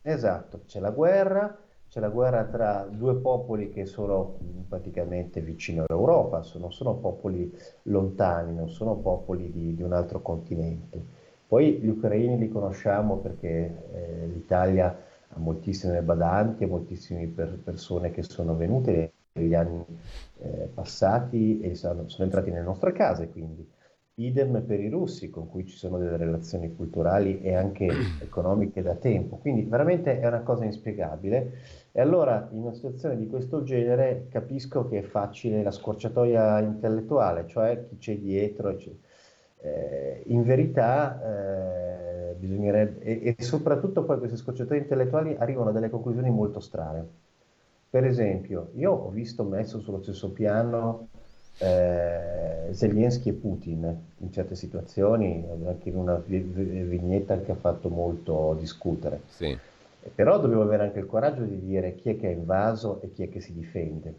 Esatto, 0.00 0.62
c'è 0.66 0.80
la 0.80 0.90
guerra, 0.90 1.58
c'è 1.92 2.00
la 2.00 2.08
guerra 2.08 2.44
tra 2.44 2.88
due 2.90 3.16
popoli 3.16 3.70
che 3.70 3.84
sono 3.84 4.38
praticamente 4.66 5.42
vicini 5.42 5.80
all'Europa, 5.80 6.42
non 6.54 6.72
sono 6.72 6.94
popoli 6.94 7.54
lontani, 7.82 8.54
non 8.54 8.70
sono 8.70 8.96
popoli 8.96 9.52
di, 9.52 9.74
di 9.74 9.82
un 9.82 9.92
altro 9.92 10.22
continente. 10.22 10.98
Poi 11.46 11.74
gli 11.74 11.88
ucraini 11.88 12.38
li 12.38 12.48
conosciamo 12.48 13.18
perché 13.18 13.88
eh, 13.92 14.26
l'Italia 14.26 14.86
ha 15.28 15.38
moltissime 15.38 16.00
badanti, 16.00 16.64
ha 16.64 16.68
moltissime 16.68 17.26
per 17.26 17.58
persone 17.62 18.10
che 18.10 18.22
sono 18.22 18.56
venute 18.56 19.12
negli 19.32 19.52
anni 19.52 19.84
eh, 20.38 20.70
passati 20.72 21.60
e 21.60 21.74
sono, 21.74 22.08
sono 22.08 22.24
entrati 22.24 22.50
nelle 22.50 22.64
nostre 22.64 22.92
case, 22.92 23.28
quindi 23.28 23.68
idem 24.14 24.62
per 24.62 24.80
i 24.80 24.88
russi 24.88 25.30
con 25.30 25.48
cui 25.48 25.66
ci 25.66 25.76
sono 25.76 25.98
delle 25.98 26.16
relazioni 26.16 26.74
culturali 26.74 27.40
e 27.40 27.54
anche 27.54 27.88
economiche 28.20 28.82
da 28.82 28.94
tempo. 28.94 29.36
Quindi 29.36 29.62
veramente 29.62 30.20
è 30.20 30.26
una 30.26 30.42
cosa 30.42 30.64
inspiegabile 30.64 31.52
e 31.92 32.00
allora 32.00 32.48
in 32.52 32.60
una 32.60 32.74
situazione 32.74 33.16
di 33.16 33.26
questo 33.26 33.62
genere 33.62 34.26
capisco 34.30 34.86
che 34.88 34.98
è 34.98 35.02
facile 35.02 35.62
la 35.62 35.70
scorciatoia 35.70 36.60
intellettuale, 36.60 37.46
cioè 37.46 37.86
chi 37.88 37.98
c'è 37.98 38.18
dietro. 38.18 38.70
Eccetera. 38.70 39.10
eh, 39.62 40.22
in 40.26 40.42
verità 40.42 41.20
eh, 42.30 42.34
bisognerebbe, 42.34 43.00
e, 43.04 43.34
e, 43.36 43.42
soprattutto 43.42 44.04
poi 44.04 44.18
queste 44.18 44.36
scorciatoie 44.36 44.80
intellettuali 44.80 45.36
arrivano 45.38 45.70
a 45.70 45.72
delle 45.72 45.90
conclusioni 45.90 46.30
molto 46.30 46.60
strane. 46.60 47.20
Per 47.88 48.04
esempio, 48.04 48.70
io 48.74 48.92
ho 48.92 49.10
visto 49.10 49.44
messo 49.44 49.78
sullo 49.80 50.02
stesso 50.02 50.32
piano 50.32 51.08
eh, 51.58 52.68
Zelensky 52.72 53.30
e 53.30 53.32
Putin 53.34 53.96
in 54.18 54.32
certe 54.32 54.54
situazioni, 54.54 55.44
anche 55.66 55.88
in 55.88 55.96
una 55.96 56.22
vignetta 56.24 57.40
che 57.40 57.52
ha 57.52 57.56
fatto 57.56 57.88
molto 57.88 58.56
discutere. 58.58 59.22
Sì. 59.26 59.56
Però 60.14 60.38
dobbiamo 60.40 60.62
avere 60.62 60.84
anche 60.84 60.98
il 60.98 61.06
coraggio 61.06 61.42
di 61.42 61.60
dire 61.60 61.94
chi 61.94 62.10
è 62.10 62.16
che 62.18 62.26
ha 62.26 62.30
invaso 62.30 63.00
e 63.02 63.12
chi 63.12 63.22
è 63.22 63.28
che 63.28 63.40
si 63.40 63.52
difende, 63.52 64.12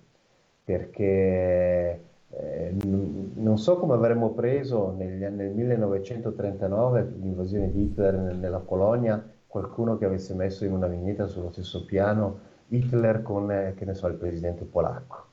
perché 0.64 2.00
eh, 2.30 2.74
non 2.86 3.58
so 3.58 3.78
come 3.78 3.94
avremmo 3.94 4.32
preso 4.32 4.94
negli, 4.98 5.24
nel 5.24 5.52
1939 5.52 7.16
l'invasione 7.20 7.72
di 7.72 7.84
Hitler 7.84 8.16
nella 8.16 8.60
Polonia 8.60 9.24
qualcuno 9.46 10.00
che 10.00 10.06
avesse 10.06 10.34
messo 10.34 10.66
in 10.66 10.72
una 10.72 10.88
vignetta 10.88 11.28
sullo 11.28 11.52
stesso 11.52 11.86
piano 11.86 12.40
Hitler 12.70 13.22
con 13.22 13.52
eh, 13.52 13.74
che 13.76 13.86
ne 13.86 13.94
so, 13.94 14.08
il 14.08 14.16
presidente 14.16 14.64
polacco. 14.64 15.26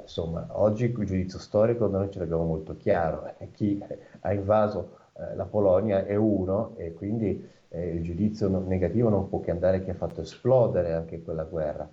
Insomma, 0.00 0.46
oggi 0.52 0.84
il 0.86 0.94
giudizio 0.94 1.38
storico 1.38 1.86
noi 1.86 2.10
ce 2.10 2.18
l'abbiamo 2.18 2.44
molto 2.44 2.76
chiaro. 2.76 3.34
Eh, 3.38 3.50
chi 3.50 3.82
ha 4.20 4.32
invaso 4.32 4.98
eh, 5.14 5.34
la 5.34 5.44
Polonia 5.44 6.04
è 6.06 6.14
uno 6.16 6.74
e 6.76 6.92
quindi 6.94 7.46
eh, 7.68 7.88
il 7.94 8.02
giudizio 8.02 8.48
negativo 8.60 9.08
non 9.08 9.28
può 9.28 9.40
che 9.40 9.50
andare 9.50 9.82
chi 9.82 9.90
ha 9.90 9.94
fatto 9.94 10.20
esplodere 10.22 10.92
anche 10.94 11.22
quella 11.22 11.44
guerra. 11.44 11.88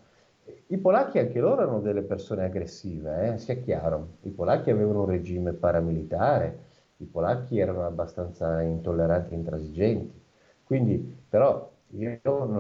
I 0.67 0.77
polacchi 0.77 1.19
anche 1.19 1.39
loro 1.39 1.62
erano 1.62 1.79
delle 1.81 2.01
persone 2.01 2.43
aggressive, 2.45 3.33
eh, 3.33 3.38
sia 3.38 3.55
chiaro. 3.55 4.17
I 4.21 4.29
polacchi 4.31 4.69
avevano 4.71 5.01
un 5.03 5.09
regime 5.09 5.53
paramilitare, 5.53 6.59
i 6.97 7.05
polacchi 7.05 7.59
erano 7.59 7.85
abbastanza 7.85 8.62
intolleranti 8.62 9.33
e 9.33 9.38
intransigenti. 9.38 10.21
Quindi, 10.63 10.97
però, 11.27 11.68
io 11.91 12.19
non, 12.23 12.52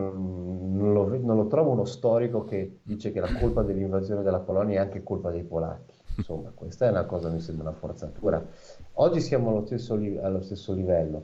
non, 0.75 0.93
lo, 0.93 1.07
non, 1.17 1.35
lo, 1.35 1.47
trovo 1.47 1.71
uno 1.71 1.85
storico 1.85 2.45
che 2.45 2.79
dice 2.81 3.11
che 3.11 3.19
la 3.19 3.31
colpa 3.39 3.61
dell'invasione 3.61 4.23
della 4.23 4.39
Polonia 4.39 4.79
è 4.79 4.83
anche 4.83 5.03
colpa 5.03 5.29
dei 5.29 5.43
polacchi. 5.43 5.93
Insomma, 6.17 6.51
questa 6.53 6.87
è 6.87 6.89
una 6.89 7.05
cosa, 7.05 7.29
mi 7.29 7.39
sembra 7.39 7.69
una 7.69 7.77
forzatura. 7.77 8.43
Oggi 8.93 9.21
siamo 9.21 9.49
allo 9.49 9.65
stesso, 9.65 9.93
allo 9.93 10.41
stesso 10.41 10.73
livello. 10.73 11.23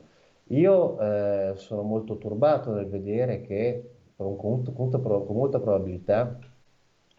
Io 0.49 0.99
eh, 0.99 1.53
sono 1.55 1.81
molto 1.81 2.17
turbato 2.17 2.71
nel 2.73 2.87
vedere 2.87 3.41
che 3.41 3.89
con, 4.15 4.37
con, 4.37 4.63
molta 4.73 5.59
probabilità 5.59 6.37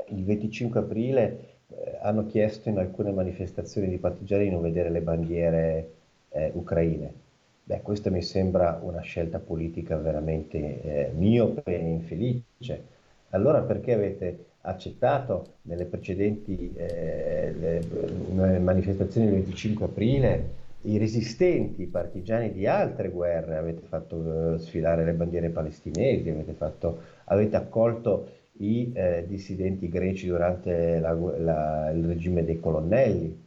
il 0.09 0.25
25 0.25 0.81
aprile 0.81 1.57
eh, 1.68 1.99
hanno 2.01 2.27
chiesto 2.27 2.68
in 2.68 2.79
alcune 2.79 3.11
manifestazioni 3.11 3.88
di 3.88 3.99
partigiani 3.99 4.44
di 4.44 4.51
non 4.51 4.62
vedere 4.62 4.90
le 4.90 5.01
bandiere 5.01 5.90
eh, 6.31 6.53
ucraine. 6.55 7.25
Beh, 7.68 7.83
questa 7.83 8.11
mi 8.11 8.22
sembra 8.22 8.79
una 8.81 9.00
scelta 9.00 9.40
politica 9.40 9.96
veramente 9.96 10.83
eh, 10.83 11.11
miope 11.16 11.64
e 11.64 11.79
infelice. 11.79 12.85
Allora 13.31 13.62
perché 13.62 13.92
avete 13.92 14.44
accettato 14.61 15.55
nelle 15.62 15.85
precedenti 15.87 16.72
eh, 16.76 17.52
le, 17.59 18.59
manifestazioni 18.61 19.26
del 19.26 19.40
25 19.40 19.85
aprile 19.85 20.48
i 20.83 20.96
resistenti, 20.96 21.83
i 21.83 21.87
partigiani 21.87 22.52
di 22.52 22.68
altre 22.68 23.09
guerre, 23.09 23.57
avete 23.57 23.83
fatto 23.88 24.55
eh, 24.55 24.59
sfilare 24.59 25.05
le 25.05 25.14
bandiere 25.14 25.48
palestinesi, 25.48 26.31
avete, 26.31 26.52
fatto, 26.52 27.00
avete 27.24 27.57
accolto 27.57 28.29
i 28.59 28.92
eh, 28.94 29.24
dissidenti 29.26 29.88
greci 29.88 30.29
durante 30.29 31.00
la, 31.00 31.12
la, 31.12 31.90
il 31.90 32.05
regime 32.07 32.44
dei 32.44 32.61
colonnelli, 32.61 33.42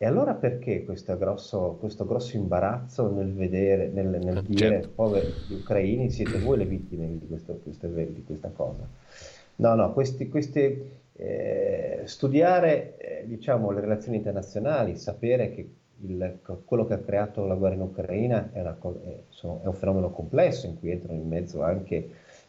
e 0.00 0.06
allora 0.06 0.34
perché 0.34 0.84
grosso, 1.16 1.76
questo 1.80 2.06
grosso 2.06 2.36
imbarazzo 2.36 3.10
nel 3.10 3.32
vedere, 3.32 3.88
nel, 3.88 4.06
nel 4.06 4.36
eh, 4.36 4.42
dire, 4.42 4.68
certo. 4.68 4.90
poveri 4.94 5.32
ucraini, 5.50 6.08
siete 6.08 6.38
voi 6.38 6.58
le 6.58 6.66
vittime 6.66 7.18
di, 7.18 7.26
questo, 7.26 7.60
di 7.64 8.22
questa 8.24 8.50
cosa? 8.50 8.88
No, 9.56 9.74
no, 9.74 9.92
questi, 9.92 10.28
questi, 10.28 10.88
eh, 11.14 12.02
studiare 12.04 12.96
eh, 12.96 13.24
diciamo, 13.26 13.72
le 13.72 13.80
relazioni 13.80 14.18
internazionali, 14.18 14.96
sapere 14.96 15.50
che 15.50 15.68
il, 16.02 16.38
quello 16.64 16.86
che 16.86 16.94
ha 16.94 16.98
creato 16.98 17.44
la 17.44 17.56
guerra 17.56 17.74
in 17.74 17.80
Ucraina 17.80 18.50
è, 18.52 18.60
una, 18.60 18.78
è, 18.80 19.62
è 19.62 19.66
un 19.66 19.74
fenomeno 19.74 20.10
complesso 20.10 20.66
in 20.66 20.78
cui 20.78 20.92
entrano 20.92 21.18
in 21.18 21.26
mezzo 21.26 21.62
anche 21.62 22.08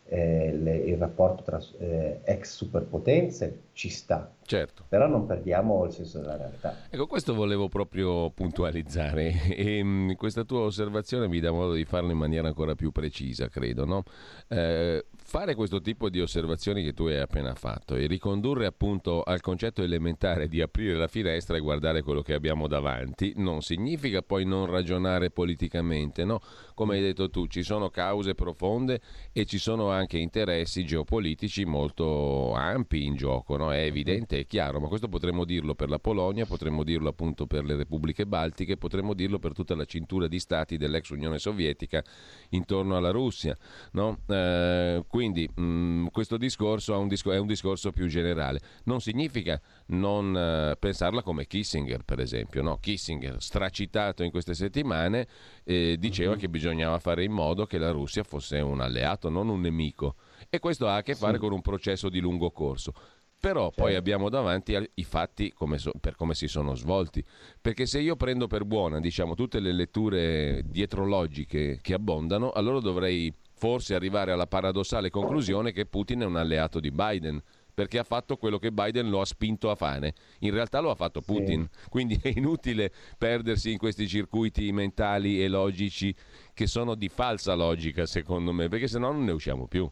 eh, 0.09 0.51
le, 0.57 0.75
il 0.75 0.97
rapporto 0.97 1.43
tra 1.43 1.61
eh, 1.77 2.21
ex 2.23 2.55
superpotenze 2.55 3.61
ci 3.73 3.89
sta, 3.89 4.33
certo. 4.43 4.83
però 4.89 5.07
non 5.07 5.25
perdiamo 5.25 5.85
il 5.85 5.91
senso 5.91 6.19
della 6.19 6.35
realtà. 6.35 6.75
Ecco, 6.89 7.05
questo 7.05 7.33
volevo 7.33 7.69
proprio 7.69 8.31
puntualizzare 8.31 9.55
e 9.55 9.83
mh, 9.83 9.87
mm, 9.87 10.11
questa 10.13 10.43
tua 10.43 10.61
osservazione 10.61 11.27
mi 11.27 11.39
dà 11.39 11.51
modo 11.51 11.73
di 11.73 11.85
farlo 11.85 12.11
in 12.11 12.17
maniera 12.17 12.47
ancora 12.47 12.73
più 12.73 12.91
precisa, 12.91 13.47
credo. 13.49 13.85
No? 13.85 14.03
Eh, 14.47 15.05
fare 15.29 15.53
questo 15.53 15.79
tipo 15.79 16.09
di 16.09 16.19
osservazioni 16.19 16.83
che 16.83 16.93
tu 16.93 17.05
hai 17.05 17.19
appena 17.19 17.53
fatto 17.53 17.93
e 17.93 18.07
ricondurre 18.07 18.65
appunto 18.65 19.21
al 19.21 19.41
concetto 19.41 19.83
elementare 19.83 20.47
di 20.47 20.59
aprire 20.59 20.95
la 20.95 21.07
finestra 21.07 21.55
e 21.55 21.59
guardare 21.59 22.01
quello 22.01 22.23
che 22.23 22.33
abbiamo 22.33 22.65
davanti 22.65 23.33
non 23.35 23.61
significa 23.61 24.23
poi 24.23 24.43
non 24.43 24.65
ragionare 24.65 25.29
politicamente, 25.29 26.25
no? 26.25 26.41
Come 26.73 26.95
hai 26.95 27.01
detto 27.01 27.29
tu, 27.29 27.45
ci 27.45 27.61
sono 27.61 27.91
cause 27.91 28.33
profonde 28.33 29.01
e 29.31 29.45
ci 29.45 29.59
sono 29.59 29.91
anche 29.91 30.17
interessi 30.17 30.83
geopolitici 30.83 31.63
molto 31.63 32.53
ampi 32.53 33.05
in 33.05 33.15
gioco, 33.15 33.55
no? 33.55 33.71
È 33.71 33.83
evidente, 33.83 34.39
è 34.39 34.45
chiaro, 34.47 34.79
ma 34.79 34.87
questo 34.87 35.09
potremmo 35.09 35.45
dirlo 35.45 35.75
per 35.75 35.89
la 35.89 35.99
Polonia, 35.99 36.47
potremmo 36.47 36.83
dirlo 36.83 37.07
appunto 37.07 37.45
per 37.45 37.65
le 37.65 37.75
repubbliche 37.75 38.25
baltiche, 38.25 38.77
potremmo 38.77 39.13
dirlo 39.13 39.37
per 39.37 39.53
tutta 39.53 39.75
la 39.75 39.85
cintura 39.85 40.27
di 40.27 40.39
stati 40.39 40.75
dell'ex 40.77 41.09
Unione 41.09 41.37
Sovietica 41.37 42.03
intorno 42.49 42.97
alla 42.97 43.11
Russia, 43.11 43.55
no? 43.91 44.21
Eh, 44.27 45.03
quindi 45.19 45.49
mh, 45.53 45.61
mm, 45.61 46.05
questo 46.13 46.37
discorso, 46.37 46.97
un 46.97 47.09
discor- 47.09 47.35
è 47.35 47.39
un 47.39 47.45
discorso 47.45 47.91
più 47.91 48.07
generale. 48.07 48.61
Non 48.85 49.01
significa 49.01 49.59
non 49.87 50.29
uh, 50.33 50.79
pensarla 50.79 51.21
come 51.21 51.45
Kissinger, 51.45 52.03
per 52.03 52.21
esempio. 52.21 52.61
No? 52.61 52.77
Kissinger, 52.77 53.41
stracitato 53.41 54.23
in 54.23 54.31
queste 54.31 54.53
settimane, 54.53 55.27
eh, 55.65 55.97
diceva 55.99 56.31
uh-huh. 56.31 56.39
che 56.39 56.47
bisognava 56.47 56.99
fare 56.99 57.25
in 57.25 57.33
modo 57.33 57.65
che 57.65 57.77
la 57.77 57.91
Russia 57.91 58.23
fosse 58.23 58.59
un 58.61 58.79
alleato, 58.79 59.27
non 59.27 59.49
un 59.49 59.59
nemico. 59.59 60.15
E 60.49 60.59
questo 60.59 60.87
ha 60.87 60.95
a 60.95 61.01
che 61.01 61.15
fare 61.15 61.33
sì. 61.33 61.39
con 61.39 61.51
un 61.51 61.61
processo 61.61 62.07
di 62.07 62.21
lungo 62.21 62.51
corso. 62.51 62.93
Però 63.37 63.65
certo. 63.65 63.81
poi 63.81 63.95
abbiamo 63.95 64.29
davanti 64.29 64.77
i 64.93 65.03
fatti 65.03 65.51
come 65.51 65.79
so, 65.79 65.91
per 65.99 66.15
come 66.15 66.33
si 66.33 66.47
sono 66.47 66.75
svolti. 66.75 67.21
Perché 67.59 67.85
se 67.85 67.99
io 67.99 68.15
prendo 68.15 68.47
per 68.47 68.63
buona 68.63 69.01
diciamo, 69.01 69.35
tutte 69.35 69.59
le 69.59 69.73
letture 69.73 70.61
dietrologiche 70.65 71.79
che 71.81 71.93
abbondano, 71.93 72.51
allora 72.51 72.79
dovrei 72.79 73.33
forse 73.59 73.93
arrivare 73.93 74.31
alla 74.31 74.47
paradossale 74.47 75.09
conclusione 75.09 75.73
che 75.73 75.85
Putin 75.85 76.21
è 76.21 76.25
un 76.25 76.37
alleato 76.37 76.79
di 76.79 76.91
Biden 76.91 77.43
perché 77.73 77.99
ha 77.99 78.03
fatto 78.03 78.35
quello 78.35 78.57
che 78.57 78.71
Biden 78.71 79.09
lo 79.09 79.21
ha 79.21 79.25
spinto 79.25 79.69
a 79.69 79.75
fare. 79.75 80.13
In 80.39 80.51
realtà 80.51 80.81
lo 80.81 80.89
ha 80.89 80.95
fatto 80.95 81.21
Putin, 81.21 81.65
sì. 81.71 81.89
quindi 81.89 82.19
è 82.21 82.27
inutile 82.35 82.91
perdersi 83.17 83.71
in 83.71 83.77
questi 83.77 84.05
circuiti 84.05 84.69
mentali 84.73 85.41
e 85.41 85.47
logici 85.47 86.13
che 86.53 86.67
sono 86.67 86.95
di 86.95 87.07
falsa 87.07 87.53
logica, 87.53 88.05
secondo 88.05 88.51
me, 88.51 88.67
perché 88.67 88.87
se 88.87 88.99
no 88.99 89.13
non 89.13 89.23
ne 89.23 89.31
usciamo 89.31 89.67
più. 89.67 89.89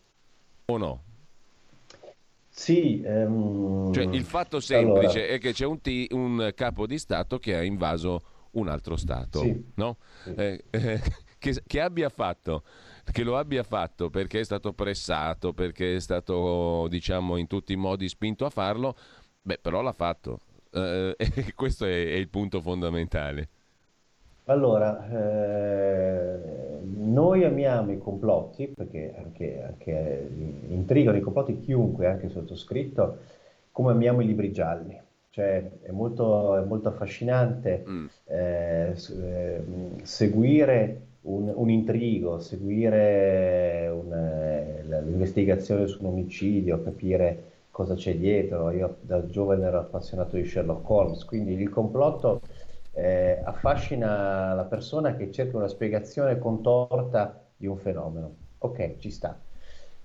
O 0.66 0.78
no? 0.78 1.04
Sì. 2.50 3.02
Um... 3.06 3.94
Cioè, 3.94 4.04
il 4.04 4.24
fatto 4.24 4.60
semplice 4.60 5.20
allora... 5.20 5.34
è 5.36 5.40
che 5.40 5.54
c'è 5.54 5.66
un, 5.66 5.80
t- 5.80 6.08
un, 6.10 6.52
capo 6.56 6.88
di 6.88 6.98
Stato 6.98 7.40
che 7.40 7.56
ha 7.56 7.64
invaso 7.64 8.50
un 8.52 8.68
altro 8.68 8.98
Stato, 8.98 9.40
sì. 9.40 9.64
no? 9.76 9.96
Sì. 10.24 10.34
Eh, 10.36 10.64
eh, 10.72 11.02
che, 11.40 11.62
che 11.66 11.80
abbia 11.80 12.10
fatto 12.10 12.64
che 13.12 13.24
lo 13.24 13.38
abbia 13.38 13.64
fatto 13.64 14.10
perché 14.10 14.42
è 14.42 14.44
stato 14.44 14.74
pressato, 14.74 15.54
perché 15.54 15.96
è 15.96 16.00
stato, 16.00 16.88
diciamo, 16.90 17.38
in 17.38 17.48
tutti 17.48 17.74
i 17.74 17.78
modi 17.78 18.08
spinto 18.10 18.46
a 18.46 18.50
farlo, 18.50 18.96
beh, 19.42 19.60
però 19.62 19.82
l'ha 19.82 19.94
fatto. 19.94 20.40
Eh, 20.72 21.16
e 21.18 21.54
questo 21.54 21.86
è, 21.86 21.90
è, 21.90 22.16
il 22.16 22.30
punto 22.30 22.62
fondamentale. 22.62 23.50
Allora, 24.46 25.10
eh, 25.10 26.80
noi 26.82 27.44
amiamo 27.44 27.92
i 27.92 27.98
complotti, 27.98 28.72
perché 28.74 29.14
anche, 29.18 29.62
anche 29.62 30.30
intrigano 30.70 31.18
i 31.18 31.22
complotti 31.22 31.60
chiunque, 31.60 32.08
anche 32.08 32.30
sottoscritto, 32.30 33.18
come 33.72 33.92
amiamo 33.92 34.22
i 34.22 34.26
libri 34.26 34.52
gialli. 34.52 34.98
Cioè, 35.30 35.82
è 35.82 35.92
molto, 35.92 36.56
è 36.56 36.62
molto 36.62 36.88
affascinante 36.88 37.84
mm. 37.88 38.06
eh, 38.26 38.96
eh 38.96 39.64
seguire 40.02 41.07
un, 41.28 41.52
un 41.54 41.70
intrigo, 41.70 42.40
seguire 42.40 43.90
un, 43.94 44.12
eh, 44.14 44.84
l'investigazione 44.84 45.88
su 45.88 46.00
un 46.02 46.08
omicidio, 46.08 46.82
capire 46.82 47.44
cosa 47.72 47.96
c'è 47.96 48.16
dietro. 48.16 48.72
Io 48.72 48.98
da 49.02 49.26
giovane 49.26 49.66
ero 49.66 49.80
appassionato 49.80 50.36
di 50.36 50.46
Sherlock 50.46 50.90
Holmes, 50.90 51.26
quindi 51.26 51.54
il 51.54 51.70
complotto 51.70 52.42
eh, 52.94 53.42
affascina 53.44 54.54
la 54.54 54.64
persona 54.64 55.16
che 55.16 55.32
cerca 55.32 55.58
una 55.58 55.68
spiegazione 55.68 56.40
contorta 56.40 57.44
di 57.56 57.68
un 57.68 57.78
fenomeno. 57.78 58.36
Ok, 58.60 58.98
ci 58.98 59.12
sta. 59.12 59.40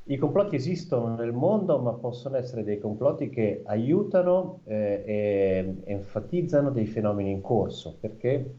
I 0.04 0.16
complotti 0.16 0.56
esistono 0.56 1.14
nel 1.14 1.32
mondo, 1.32 1.78
ma 1.78 1.92
possono 1.92 2.36
essere 2.36 2.64
dei 2.64 2.80
complotti 2.80 3.30
che 3.30 3.62
aiutano 3.64 4.60
eh, 4.64 5.02
e 5.06 5.74
enfatizzano 5.84 6.70
dei 6.70 6.86
fenomeni 6.86 7.30
in 7.30 7.40
corso, 7.40 7.96
perché 8.00 8.52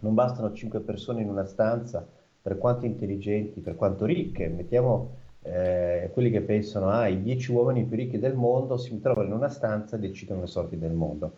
Non 0.00 0.14
bastano 0.14 0.52
cinque 0.52 0.80
persone 0.80 1.22
in 1.22 1.28
una 1.28 1.44
stanza, 1.44 2.06
per 2.42 2.58
quanto 2.58 2.86
intelligenti, 2.86 3.60
per 3.60 3.76
quanto 3.76 4.04
ricche. 4.04 4.48
Mettiamo 4.48 5.10
eh, 5.42 6.10
quelli 6.12 6.30
che 6.30 6.40
pensano, 6.40 6.88
ah, 6.88 7.08
i 7.08 7.22
dieci 7.22 7.52
uomini 7.52 7.84
più 7.84 7.96
ricchi 7.96 8.18
del 8.18 8.34
mondo 8.34 8.76
si 8.76 8.98
trovano 9.00 9.28
in 9.28 9.34
una 9.34 9.48
stanza 9.48 9.96
e 9.96 9.98
decidono 9.98 10.40
le 10.40 10.46
sorti 10.46 10.78
del 10.78 10.92
mondo. 10.92 11.32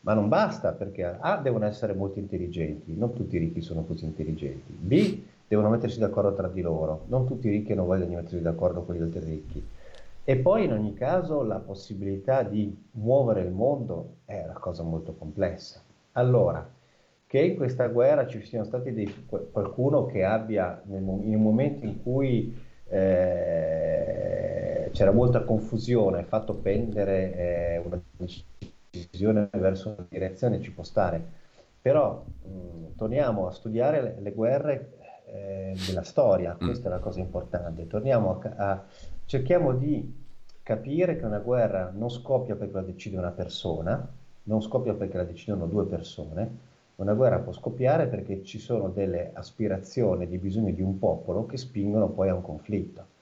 Ma 0.00 0.14
non 0.14 0.28
basta 0.28 0.72
perché 0.72 1.04
A, 1.04 1.38
devono 1.38 1.64
essere 1.64 1.92
molto 1.92 2.18
intelligenti, 2.18 2.96
non 2.96 3.12
tutti 3.12 3.36
i 3.36 3.38
ricchi 3.40 3.60
sono 3.60 3.84
così 3.84 4.04
intelligenti. 4.04 4.72
B, 4.72 5.22
devono 5.48 5.68
mettersi 5.68 5.98
d'accordo 5.98 6.32
tra 6.34 6.48
di 6.48 6.60
loro, 6.60 7.04
non 7.06 7.26
tutti 7.26 7.48
i 7.48 7.50
ricchi 7.50 7.74
voglia 7.74 8.04
di 8.04 8.14
mettersi 8.14 8.40
d'accordo 8.40 8.82
con 8.82 8.94
gli 8.94 9.02
altri 9.02 9.24
ricchi. 9.24 9.64
E 10.28 10.36
poi 10.36 10.64
in 10.64 10.72
ogni 10.72 10.94
caso 10.94 11.42
la 11.42 11.58
possibilità 11.58 12.42
di 12.42 12.76
muovere 12.92 13.42
il 13.42 13.52
mondo 13.52 14.16
è 14.24 14.42
una 14.44 14.58
cosa 14.58 14.82
molto 14.82 15.14
complessa. 15.14 15.80
Allora, 16.12 16.68
che 17.36 17.42
in 17.42 17.56
questa 17.56 17.88
guerra 17.88 18.26
ci 18.26 18.42
siano 18.46 18.64
stati 18.64 18.94
dei, 18.94 19.26
qualcuno 19.26 20.06
che 20.06 20.24
abbia, 20.24 20.80
nel, 20.86 21.02
in 21.02 21.34
un 21.34 21.42
momento 21.42 21.84
in 21.84 22.02
cui 22.02 22.58
eh, 22.88 24.88
c'era 24.90 25.12
molta 25.12 25.42
confusione, 25.42 26.22
fatto 26.22 26.54
pendere 26.54 27.34
eh, 27.34 27.82
una 27.84 28.00
decisione 28.90 29.50
verso 29.52 29.96
una 29.98 30.06
direzione, 30.08 30.62
ci 30.62 30.72
può 30.72 30.82
stare. 30.82 31.22
Però 31.82 32.24
mh, 32.24 32.96
torniamo 32.96 33.48
a 33.48 33.52
studiare 33.52 34.00
le, 34.00 34.16
le 34.18 34.32
guerre 34.32 34.92
eh, 35.26 35.76
della 35.86 36.04
storia, 36.04 36.54
mm. 36.54 36.64
questa 36.64 36.88
è 36.88 36.90
la 36.90 37.00
cosa 37.00 37.20
importante. 37.20 37.86
Torniamo 37.86 38.40
a, 38.40 38.54
a, 38.56 38.82
cerchiamo 39.26 39.74
di 39.74 40.10
capire 40.62 41.18
che 41.18 41.26
una 41.26 41.40
guerra 41.40 41.92
non 41.94 42.08
scoppia 42.08 42.56
perché 42.56 42.72
la 42.72 42.80
decide 42.80 43.18
una 43.18 43.32
persona, 43.32 44.10
non 44.44 44.62
scoppia 44.62 44.94
perché 44.94 45.18
la 45.18 45.24
decidono 45.24 45.66
due 45.66 45.84
persone, 45.84 46.74
una 46.96 47.14
guerra 47.14 47.38
può 47.38 47.52
scoppiare 47.52 48.06
perché 48.06 48.42
ci 48.42 48.58
sono 48.58 48.88
delle 48.88 49.30
aspirazioni, 49.34 50.26
dei 50.26 50.38
bisogni 50.38 50.74
di 50.74 50.82
un 50.82 50.98
popolo 50.98 51.46
che 51.46 51.56
spingono 51.56 52.08
poi 52.08 52.28
a 52.28 52.34
un 52.34 52.42
conflitto. 52.42 53.14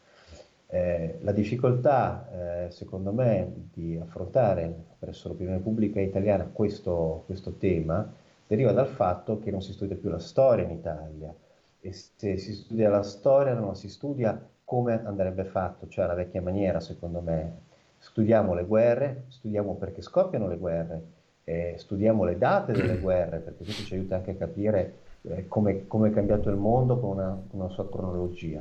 Eh, 0.69 1.19
la 1.21 1.33
difficoltà, 1.33 2.67
eh, 2.67 2.71
secondo 2.71 3.13
me, 3.13 3.69
di 3.73 3.97
affrontare 3.97 4.73
presso 4.99 5.29
l'opinione 5.29 5.59
pubblica 5.59 6.01
italiana 6.01 6.49
questo, 6.53 7.23
questo, 7.27 7.53
tema 7.53 8.13
deriva 8.47 8.73
dal 8.73 8.89
fatto 8.89 9.39
che 9.39 9.51
non 9.51 9.63
si 9.63 9.73
studia 9.73 9.97
più 9.97 10.09
la 10.09 10.19
storia 10.19 10.65
in 10.65 10.71
Italia 10.71 11.35
e 11.81 11.93
se 11.93 12.39
si 12.39 12.55
studia 12.55 12.89
la 12.89 13.03
storia 13.03 13.55
non 13.55 13.77
si 13.77 13.89
studia 13.89 14.41
come 14.65 15.05
andrebbe 15.05 15.45
fatto, 15.45 15.87
cioè 15.89 16.07
la 16.07 16.15
vecchia 16.15 16.41
maniera, 16.41 16.81
secondo 16.81 17.21
me. 17.21 17.63
Studiamo 17.99 18.55
le 18.55 18.65
guerre, 18.65 19.25
studiamo 19.29 19.77
perché 19.77 20.03
scoppiano 20.03 20.47
le 20.47 20.57
guerre, 20.57 21.03
eh, 21.45 21.75
studiamo 21.77 22.25
le 22.25 22.39
date 22.39 22.73
delle 22.73 22.99
guerre, 23.01 23.39
perché 23.39 23.65
questo 23.65 23.85
ci 23.85 23.95
aiuta 23.95 24.17
anche 24.17 24.33
a 24.33 24.35
capire 24.35 24.95
eh, 25.23 25.47
come, 25.49 25.87
come, 25.87 26.09
è 26.09 26.13
cambiato 26.13 26.51
il 26.51 26.57
mondo 26.57 26.99
con 26.99 27.11
una, 27.11 27.39
una, 27.51 27.69
sua 27.69 27.89
cronologia. 27.89 28.61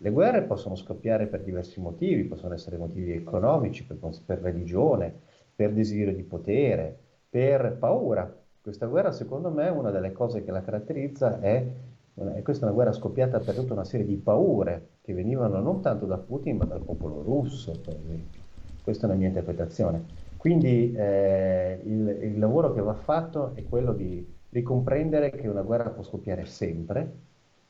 Le 0.00 0.10
guerre 0.10 0.42
possono 0.42 0.76
scoppiare 0.76 1.26
per 1.26 1.42
diversi 1.42 1.80
motivi, 1.80 2.22
possono 2.24 2.54
essere 2.54 2.76
motivi 2.76 3.12
economici, 3.12 3.84
per, 3.84 3.98
per 4.24 4.38
religione, 4.40 5.12
per 5.54 5.72
desiderio 5.72 6.14
di 6.14 6.22
potere, 6.22 6.96
per 7.28 7.76
paura. 7.78 8.32
Questa 8.60 8.86
guerra, 8.86 9.10
secondo 9.10 9.50
me, 9.50 9.68
una 9.68 9.90
delle 9.90 10.12
cose 10.12 10.44
che 10.44 10.52
la 10.52 10.62
caratterizza 10.62 11.40
è, 11.40 11.66
è 12.14 12.42
questa 12.42 12.64
è 12.64 12.68
una 12.68 12.74
guerra 12.74 12.92
scoppiata 12.92 13.40
per 13.40 13.54
tutta 13.54 13.72
una 13.72 13.84
serie 13.84 14.06
di 14.06 14.16
paure 14.16 14.88
che 15.02 15.12
venivano 15.14 15.60
non 15.60 15.80
tanto 15.80 16.06
da 16.06 16.18
Putin, 16.18 16.58
ma 16.58 16.64
dal 16.64 16.82
popolo 16.82 17.22
russo, 17.22 17.72
per 17.84 17.96
esempio. 17.96 18.40
Questa 18.82 19.06
è 19.06 19.10
una 19.10 19.18
mia 19.18 19.28
interpretazione. 19.28 20.27
Quindi 20.38 20.92
eh, 20.92 21.80
il, 21.84 22.18
il, 22.22 22.38
lavoro 22.38 22.72
che 22.72 22.80
va 22.80 22.94
fatto 22.94 23.56
è 23.56 23.64
quello 23.64 23.92
di 23.92 24.24
ricomprendere 24.50 25.30
che 25.30 25.48
una 25.48 25.62
guerra 25.62 25.90
può 25.90 26.04
scoppiare 26.04 26.44
sempre, 26.44 27.12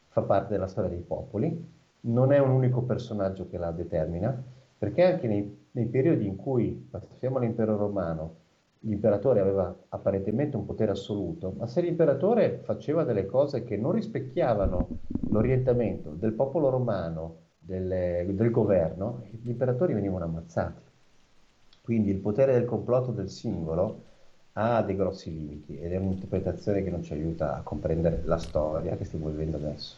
fa 0.08 0.20
parte 0.20 0.52
della 0.52 0.66
storia 0.66 0.90
dei 0.90 1.00
popoli, 1.00 1.66
non 2.00 2.30
è 2.30 2.38
un 2.38 2.50
unico 2.50 2.82
personaggio 2.82 3.48
che 3.48 3.56
la 3.56 3.70
determina, 3.70 4.44
perché 4.76 5.02
anche 5.02 5.26
nei, 5.26 5.66
nei 5.72 5.86
periodi 5.86 6.26
in 6.26 6.36
cui, 6.36 6.86
passiamo 6.90 7.38
all'impero 7.38 7.74
romano, 7.74 8.34
l'imperatore 8.80 9.40
aveva 9.40 9.74
apparentemente 9.88 10.56
un 10.58 10.66
potere 10.66 10.90
assoluto, 10.90 11.54
ma 11.56 11.66
se 11.66 11.80
l'imperatore 11.80 12.60
faceva 12.64 13.02
delle 13.02 13.24
cose 13.24 13.64
che 13.64 13.78
non 13.78 13.92
rispecchiavano 13.92 14.88
l'orientamento 15.30 16.10
del 16.10 16.34
popolo 16.34 16.68
romano, 16.68 17.46
del, 17.58 18.26
del 18.34 18.50
governo, 18.50 19.22
gli 19.30 19.48
imperatori 19.48 19.94
venivano 19.94 20.24
ammazzati. 20.24 20.87
Quindi 21.88 22.10
il 22.10 22.20
potere 22.20 22.52
del 22.52 22.66
complotto 22.66 23.12
del 23.12 23.30
singolo 23.30 24.08
ha 24.52 24.82
dei 24.82 24.94
grossi 24.94 25.32
limiti 25.32 25.78
ed 25.78 25.92
è 25.92 25.96
un'interpretazione 25.96 26.82
che 26.82 26.90
non 26.90 27.02
ci 27.02 27.14
aiuta 27.14 27.54
a 27.56 27.62
comprendere 27.62 28.20
la 28.24 28.36
storia 28.36 28.94
che 28.98 29.06
stiamo 29.06 29.30
vivendo 29.30 29.56
adesso. 29.56 29.96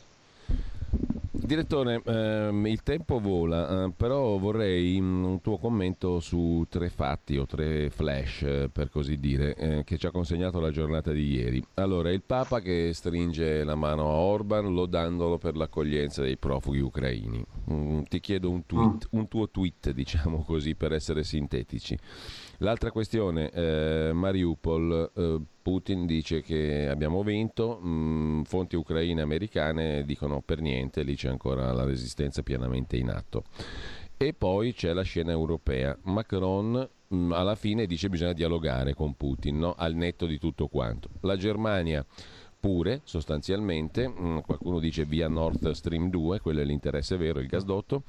Direttore, 1.51 2.01
ehm, 2.05 2.65
il 2.69 2.85
tempo 2.85 3.19
vola, 3.19 3.87
eh, 3.87 3.93
però 3.97 4.39
vorrei 4.39 5.01
un 5.01 5.41
tuo 5.43 5.59
commento 5.59 6.21
su 6.21 6.65
tre 6.69 6.91
fatti 6.91 7.39
o 7.39 7.45
tre 7.45 7.91
flash, 7.91 8.43
eh, 8.43 8.71
per 8.73 8.89
così 8.89 9.17
dire, 9.17 9.57
eh, 9.57 9.83
che 9.83 9.99
ci 9.99 10.07
ha 10.07 10.13
consegnato 10.13 10.61
la 10.61 10.71
giornata 10.71 11.11
di 11.11 11.29
ieri. 11.29 11.61
Allora, 11.75 12.13
il 12.13 12.23
Papa 12.23 12.61
che 12.61 12.93
stringe 12.95 13.65
la 13.65 13.75
mano 13.75 14.11
a 14.11 14.13
Orban 14.13 14.73
lodandolo 14.73 15.39
per 15.39 15.57
l'accoglienza 15.57 16.23
dei 16.23 16.37
profughi 16.37 16.79
ucraini. 16.79 17.45
Mm, 17.73 18.03
ti 18.03 18.21
chiedo 18.21 18.49
un, 18.49 18.65
tweet, 18.65 19.07
mm. 19.07 19.19
un 19.19 19.27
tuo 19.27 19.51
tweet, 19.51 19.91
diciamo 19.91 20.45
così, 20.45 20.77
per 20.77 20.93
essere 20.93 21.25
sintetici. 21.25 21.99
L'altra 22.62 22.90
questione, 22.90 23.51
eh, 23.53 24.11
Mariupol, 24.12 25.12
eh, 25.14 25.40
Putin 25.62 26.05
dice 26.05 26.42
che 26.42 26.88
abbiamo 26.90 27.23
vinto, 27.23 27.79
mh, 27.81 27.88
mm, 27.88 28.42
fonti 28.42 28.77
ucraine 28.77 29.20
e 29.20 29.23
americane 29.23 30.05
dicono 30.05 30.42
per 30.42 30.61
niente, 30.61 31.03
lì 31.03 31.16
c'è 31.16 31.31
ancora 31.31 31.73
la 31.73 31.85
resistenza 31.85 32.42
pienamente 32.42 32.99
in 32.99 33.09
atto. 33.09 33.44
E 34.18 34.35
poi 34.35 34.75
c'è 34.75 34.92
la 34.92 35.01
scena 35.01 35.31
europea. 35.31 35.96
Macron 36.03 36.87
mh, 37.09 37.16
mm, 37.16 37.33
alla 37.33 37.55
fine 37.55 37.87
dice 37.87 38.07
che 38.07 38.12
bisogna 38.12 38.35
dialogare 38.35 38.92
con 38.92 39.14
Putin, 39.14 39.59
no? 39.59 39.75
al 39.75 39.94
netto 39.94 40.27
di 40.27 40.38
tutto 40.38 40.66
quanto. 40.68 41.09
La 41.20 41.38
Germania 41.38 42.05
pure, 42.61 43.01
sostanzialmente, 43.05 44.07
mh, 44.07 44.23
mm, 44.23 44.38
qualcuno 44.40 44.81
dice 44.81 45.07
via 45.07 45.29
Nord 45.29 45.70
Stream 45.70 46.11
2, 46.11 46.40
quello 46.40 46.61
è 46.61 46.64
l'interesse 46.64 47.16
vero, 47.16 47.40
il 47.40 47.46
gasdotto 47.46 48.03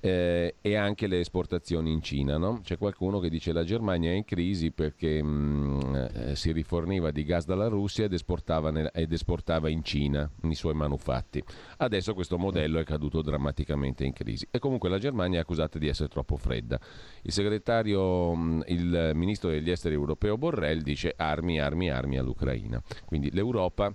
eh, 0.00 0.56
e 0.60 0.76
anche 0.76 1.06
le 1.06 1.20
esportazioni 1.20 1.92
in 1.92 2.02
Cina. 2.02 2.36
No? 2.36 2.60
C'è 2.62 2.78
qualcuno 2.78 3.18
che 3.18 3.28
dice 3.28 3.50
che 3.50 3.56
la 3.56 3.64
Germania 3.64 4.10
è 4.10 4.14
in 4.14 4.24
crisi 4.24 4.70
perché 4.70 5.22
mh, 5.22 5.28
mm, 5.28 5.94
eh, 5.94 6.36
si 6.36 6.52
riforniva 6.52 7.10
di 7.10 7.24
gas 7.24 7.46
dalla 7.46 7.68
Russia 7.68 8.04
ed 8.04 8.12
esportava, 8.12 8.70
nel, 8.70 8.90
ed 8.92 9.12
esportava, 9.12 9.68
in 9.68 9.82
Cina 9.82 10.28
i 10.42 10.54
suoi 10.54 10.74
manufatti. 10.74 11.42
Adesso 11.78 12.14
questo 12.14 12.38
modello 12.38 12.78
è 12.78 12.84
caduto 12.84 13.22
drammaticamente 13.22 14.04
in 14.04 14.12
crisi 14.12 14.46
e 14.50 14.58
comunque 14.58 14.88
la 14.88 14.98
Germania 14.98 15.38
è 15.38 15.42
accusata 15.42 15.78
di 15.78 15.88
essere 15.88 16.08
troppo 16.08 16.36
fredda. 16.36 16.78
Il 17.22 17.32
segretario, 17.32 18.34
mh, 18.34 18.40
mm, 18.40 18.60
il 18.66 19.10
ministro 19.14 19.50
degli 19.50 19.70
esteri 19.70 19.94
europeo 19.94 20.36
Borrell 20.36 20.80
dice 20.80 21.14
armi, 21.16 21.60
armi, 21.60 21.90
armi 21.90 22.18
all'Ucraina. 22.18 22.82
Quindi 23.04 23.30
l'Europa 23.32 23.94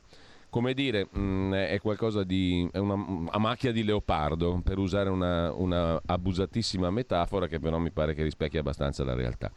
come 0.52 0.74
dire, 0.74 1.08
mh, 1.10 1.20
mm, 1.20 1.54
è 1.54 1.80
qualcosa 1.80 2.24
di 2.24 2.70
è 2.72 2.78
una 2.78 2.94
a 3.30 3.40
macchia 3.40 3.72
di 3.72 3.84
leopardo, 3.84 4.60
per 4.64 4.78
usare 4.78 5.10
una, 5.10 5.52
una, 5.54 6.00
abusatissima 6.06 6.92
metafora 6.92 7.48
che 7.48 7.60
però 7.60 7.78
mi 7.80 7.90
pare 7.90 8.14
che 8.14 8.22
rispecchia 8.22 8.60
abbastanza 8.60 9.04
la 9.04 9.16
realtà. 9.16 9.50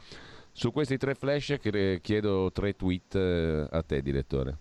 Su 0.53 0.73
questi 0.73 0.97
tre 0.97 1.15
flash 1.15 1.59
chiedo 2.01 2.53
tre 2.53 2.77
tweet 2.77 3.17
eh, 3.17 3.67
a 3.69 3.83
te, 3.83 4.01
direttore. 4.03 4.57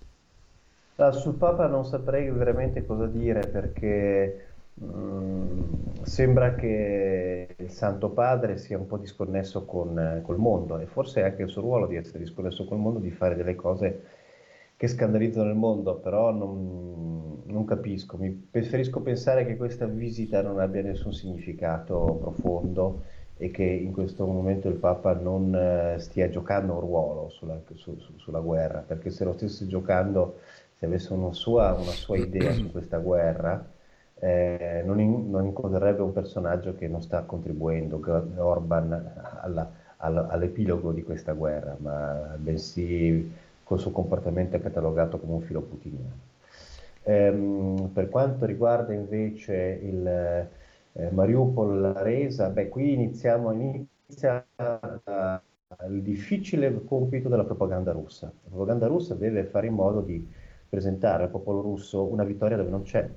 Ah, 0.95 1.11
sul 1.11 1.35
Papa 1.35 1.67
non 1.67 1.85
saprei 1.85 2.29
veramente 2.31 2.83
cosa 2.83 3.05
dire 3.05 3.41
perché 3.41 4.47
mm, 4.83 5.61
sembra 6.01 6.55
che 6.55 7.55
il 7.55 7.69
Santo 7.69 8.09
Padre 8.09 8.57
sia 8.57 8.79
un 8.79 8.87
po' 8.87 8.97
disconnesso 8.97 9.65
con, 9.65 9.99
eh, 9.99 10.21
col 10.23 10.37
mondo 10.37 10.79
e 10.79 10.87
forse 10.87 11.21
è 11.21 11.25
anche 11.25 11.43
il 11.43 11.49
suo 11.49 11.61
ruolo 11.61 11.85
di 11.85 11.95
essere 11.95 12.17
disconnesso 12.17 12.65
col 12.65 12.79
mondo, 12.79 12.97
di 12.97 13.11
fare 13.11 13.35
delle 13.35 13.53
cose 13.53 14.21
che 14.83 14.89
scandalizzano 14.89 15.49
il 15.49 15.55
mondo, 15.55 15.95
però 15.95 16.33
non, 16.33 17.41
non, 17.45 17.63
capisco. 17.63 18.17
Mi 18.17 18.31
preferisco 18.31 18.99
pensare 18.99 19.45
che 19.45 19.55
questa 19.55 19.85
visita 19.85 20.41
non 20.41 20.59
abbia 20.59 20.81
nessun 20.81 21.13
significato 21.13 22.17
profondo 22.19 23.03
e 23.37 23.49
che 23.49 23.63
in 23.63 23.93
questo 23.93 24.25
momento 24.25 24.67
il 24.67 24.75
Papa 24.75 25.13
non 25.13 25.55
eh, 25.55 25.99
stia 25.99 26.27
giocando 26.29 26.73
un 26.73 26.79
ruolo 26.81 27.29
sulla, 27.29 27.57
su, 27.75 27.97
su, 27.97 28.17
sulla, 28.17 28.41
guerra, 28.41 28.83
perché 28.85 29.09
se 29.09 29.23
lo 29.23 29.31
stesse 29.31 29.67
giocando, 29.67 30.39
se 30.73 30.85
avesse 30.85 31.13
una 31.13 31.31
sua, 31.31 31.71
una 31.75 31.91
sua 31.91 32.17
idea 32.17 32.51
su 32.51 32.69
questa 32.69 32.97
guerra, 32.97 33.65
eh, 34.19 34.83
non, 34.85 34.99
in, 34.99 35.29
non, 35.29 35.45
incontrerebbe 35.45 36.01
un 36.01 36.11
personaggio 36.11 36.75
che 36.75 36.89
non 36.89 37.01
sta 37.01 37.21
contribuendo, 37.21 38.01
Orban, 38.35 38.91
alla, 39.43 39.71
alla, 39.95 40.27
all'epilogo 40.27 40.91
di 40.91 41.03
questa 41.03 41.31
guerra, 41.31 41.77
ma 41.79 42.35
bensì 42.37 43.42
col 43.63 43.79
suo 43.79 43.91
comportamento 43.91 44.59
catalogato 44.59 45.19
come 45.19 45.33
un 45.33 45.41
filo 45.41 45.61
putiniano. 45.61 46.31
Ehm, 47.03 47.89
per 47.93 48.09
quanto 48.09 48.45
riguarda 48.45 48.93
invece 48.93 49.79
il 49.81 50.07
eh, 50.93 51.09
Mariupol, 51.09 51.81
la 51.81 52.01
resa, 52.01 52.49
beh, 52.49 52.69
qui 52.69 52.93
iniziamo, 52.93 53.51
inizia 53.51 54.45
uh, 54.55 55.91
il 55.91 56.01
difficile 56.01 56.83
compito 56.85 57.29
della 57.29 57.43
propaganda 57.43 57.91
russa. 57.91 58.27
La 58.27 58.49
propaganda 58.49 58.87
russa 58.87 59.15
deve 59.15 59.43
fare 59.45 59.67
in 59.67 59.73
modo 59.73 60.01
di 60.01 60.25
presentare 60.69 61.23
al 61.23 61.29
popolo 61.29 61.61
russo 61.61 62.03
una 62.03 62.23
vittoria 62.23 62.57
dove 62.57 62.69
non 62.69 62.83
c'è. 62.83 63.09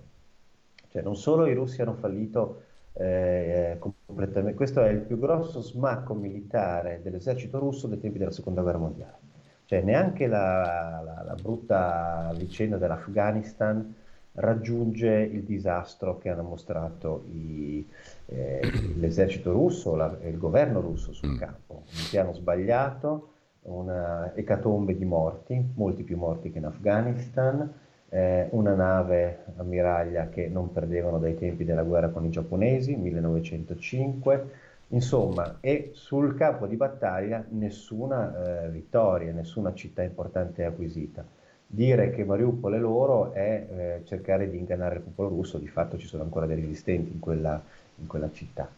Cioè, 0.89 1.03
non 1.03 1.17
solo 1.17 1.47
i 1.47 1.55
russi 1.55 1.83
hanno 1.83 1.95
fallito 1.95 2.63
eh, 2.95 3.77
completamente, 3.79 4.57
questo 4.57 4.83
è 4.83 4.89
il 4.89 5.01
più 5.01 5.19
grosso 5.19 5.61
smacco 5.61 6.15
militare 6.15 7.01
dell'esercito 7.03 7.59
russo 7.59 7.87
dei 7.87 8.01
tempi 8.01 8.19
della 8.19 8.31
seconda 8.31 8.63
guerra 8.63 8.79
mondiale. 8.79 9.26
Cioè, 9.67 9.83
neanche 9.83 10.27
la, 10.27 11.03
la, 11.05 11.25
la 11.27 11.35
brutta 11.35 12.33
vicenda 12.37 12.79
dell'Afghanistan 12.79 13.95
raggiunge 14.37 15.11
il 15.11 15.43
disastro 15.43 16.19
che 16.19 16.29
hanno 16.29 16.43
mostrato 16.43 17.25
i, 17.27 17.87
eh, 18.27 18.61
l'esercito 18.97 19.53
russo, 19.53 19.95
la, 19.95 20.17
il 20.25 20.39
governo 20.39 20.81
russo 20.81 21.13
sul 21.13 21.31
mm. 21.31 21.37
campo. 21.37 21.75
Un 21.75 22.07
piano 22.11 22.33
sbagliato, 22.33 23.31
una 23.63 24.33
ecatombe 24.35 24.97
di 24.97 25.05
morti, 25.05 25.73
molti 25.75 26.03
più 26.03 26.17
morti 26.17 26.53
che 26.53 26.59
in 26.59 26.67
Afghanistan, 26.67 27.73
eh, 28.09 28.49
una 28.51 28.75
nave 28.75 29.47
ammiraglia 29.57 30.29
che 30.29 30.49
non 30.49 30.73
perdevano 30.73 31.19
dai 31.19 31.37
tempi 31.37 31.65
della 31.65 31.83
guerra 31.83 32.09
con 32.11 32.25
i 32.25 32.31
giapponesi, 32.31 32.95
1905, 32.95 34.51
insomma, 34.89 35.59
e 35.61 35.91
sul 35.95 36.35
campo 36.35 36.67
di 36.67 36.77
battaglia 36.77 37.45
nessuna 37.51 38.65
eh, 38.65 38.71
vittoria, 38.71 39.33
nessuna 39.33 39.75
città 39.75 40.03
importante 40.03 40.65
acquisita. 40.65 41.25
Dire 41.69 42.11
che 42.11 42.25
Mariupol 42.25 42.75
è 42.75 42.79
loro 42.79 43.33
è 43.33 43.67
eh, 43.69 44.05
cercare 44.05 44.49
di 44.49 44.57
ingannare 44.57 44.97
il 44.97 45.01
popolo 45.03 45.29
russo, 45.29 45.59
di 45.59 45.67
fatto 45.67 45.99
ci 45.99 46.07
sono 46.07 46.23
ancora 46.23 46.47
dei 46.47 46.57
resistenti 46.57 47.13
in 47.13 47.19
quella, 47.19 47.61
in 47.97 48.07
quella 48.07 48.31
città. 48.31 48.69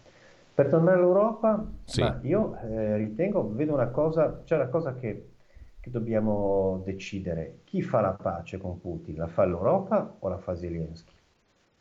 Per 0.55 0.69
tornare 0.69 0.97
all'Europa, 0.97 1.65
sì. 1.85 2.05
io 2.23 2.59
eh, 2.63 2.97
ritengo, 2.97 3.49
vedo 3.55 3.75
una 3.75 3.89
cosa, 3.89 4.41
c'è 4.45 4.57
una 4.57 4.67
cosa 4.67 4.95
che, 4.95 5.29
che, 5.79 5.91
dobbiamo 5.91 6.83
decidere. 6.85 7.59
Chi 7.63 7.81
fa 7.83 8.01
la 8.01 8.17
pace 8.21 8.59
con 8.59 8.81
Putin? 8.81 9.19
La 9.19 9.29
fa 9.29 9.45
l'Europa 9.45 10.17
o 10.19 10.29
la 10.29 10.39
fa 10.39 10.57
Zelensky? 10.57 11.13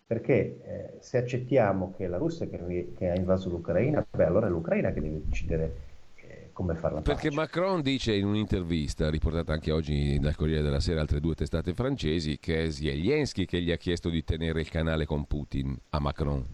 Perché 0.08 0.62
eh, 0.64 0.94
se 1.02 1.18
accettiamo 1.18 1.94
che 1.98 2.08
la 2.08 2.16
Russia 2.16 2.48
che, 2.48 2.94
che, 2.98 3.10
ha 3.10 3.16
invaso 3.16 3.50
l'Ucraina, 3.50 4.06
beh, 4.10 4.24
allora 4.24 4.48
è 4.48 4.50
l'Ucraina 4.50 4.94
che 4.94 5.02
deve 5.02 5.22
decidere 5.26 5.76
eh, 6.16 6.50
come 6.54 6.76
fare 6.76 6.94
la 6.94 7.02
pace. 7.02 7.14
Perché 7.14 7.36
Macron 7.36 7.82
dice 7.82 8.14
in 8.14 8.26
un'intervista, 8.26 9.10
riportata 9.10 9.52
anche 9.52 9.74
oggi 9.74 10.18
dal 10.18 10.38
Corriere 10.38 10.62
della 10.62 10.80
Sera, 10.80 11.02
altre 11.02 11.20
due 11.20 11.36
testate 11.36 11.74
francesi, 11.74 12.40
che 12.40 12.64
è 12.64 12.70
Zelensky 12.70 13.44
che 13.44 13.60
gli 13.60 13.70
ha 13.70 13.76
chiesto 13.76 14.10
di 14.10 14.24
tenere 14.24 14.62
il 14.62 14.70
canale 14.70 15.06
con 15.06 15.26
Putin 15.26 15.78
a 15.90 16.00
Macron. 16.00 16.46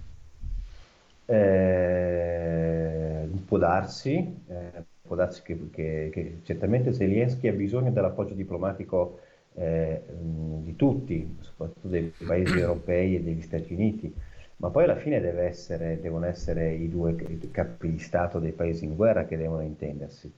Eh, 1.27 1.93
può 3.45 3.59
darsi, 3.59 4.35
eh, 4.47 4.83
può 4.99 5.15
darsi 5.15 5.43
che, 5.43 5.69
che, 5.69 6.09
che, 6.11 6.39
certamente 6.43 6.91
Zelensky 6.91 7.49
ha 7.49 7.53
bisogno 7.53 7.91
dell'appoggio 7.91 8.33
diplomatico 8.33 9.19
eh, 9.55 10.01
di 10.07 10.75
tutti, 10.75 11.37
soprattutto 11.39 11.87
dei 11.87 12.11
paesi 12.25 12.59
europei 12.59 13.15
e 13.15 13.21
degli 13.21 13.41
Stati 13.41 13.73
Uniti, 13.73 14.13
ma 14.57 14.69
poi 14.69 14.85
alla 14.85 14.95
fine 14.95 15.19
essere, 15.41 15.99
devono 15.99 16.25
essere 16.25 16.71
i 16.73 16.89
due 16.89 17.15
capi 17.51 17.91
di 17.91 17.99
Stato 17.99 18.39
dei 18.39 18.53
paesi 18.53 18.85
in 18.85 18.95
guerra 18.95 19.25
che 19.25 19.37
devono 19.37 19.61
intendersi. 19.61 20.31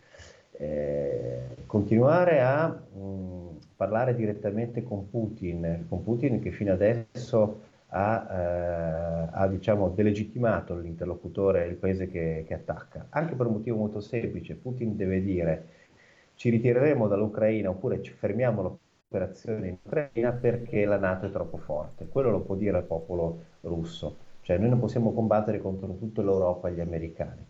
Eh, 0.58 1.42
continuare 1.66 2.42
a 2.42 2.68
mh, 2.68 3.58
parlare 3.76 4.16
direttamente 4.16 4.84
con 4.84 5.10
Putin, 5.10 5.86
con 5.90 6.04
Putin 6.04 6.40
che 6.40 6.52
fino 6.52 6.72
adesso 6.72 7.62
ha, 7.90 8.28
eh, 8.32 9.30
ha 9.32 9.48
diciamo, 9.48 9.90
delegittimato 9.90 10.78
l'interlocutore, 10.78 11.66
il 11.66 11.76
paese 11.76 12.08
che, 12.08 12.46
che, 12.48 12.54
attacca, 12.54 13.08
anche 13.10 13.36
per 13.36 13.46
un 13.48 13.54
motivo 13.54 13.78
molto 13.78 14.00
semplice. 14.00 14.56
Putin 14.56 14.96
deve 14.96 15.22
dire 15.22 15.66
ci 16.36 16.50
ritireremo 16.50 17.08
dall'Ucraina 17.08 17.70
oppure 17.70 18.02
ci 18.02 18.12
fermiamo 18.12 18.80
l'operazione 19.16 19.68
in 19.68 19.78
Ucraina 19.82 20.32
perché 20.32 20.86
la 20.86 20.98
Nato 20.98 21.26
è 21.26 21.32
troppo 21.32 21.58
forte. 21.58 22.08
Quello 22.08 22.30
lo 22.30 22.42
può 22.42 22.56
dire 22.56 22.78
al 22.78 22.84
popolo 22.84 23.44
russo. 23.62 24.18
Cioè 24.42 24.58
noi 24.58 24.70
non 24.70 24.80
possiamo 24.80 25.14
combattere 25.14 25.60
contro 25.60 25.96
tutta 25.96 26.22
l'Europa 26.22 26.68
e 26.68 26.74
gli 26.74 26.80
americani, 26.80 27.44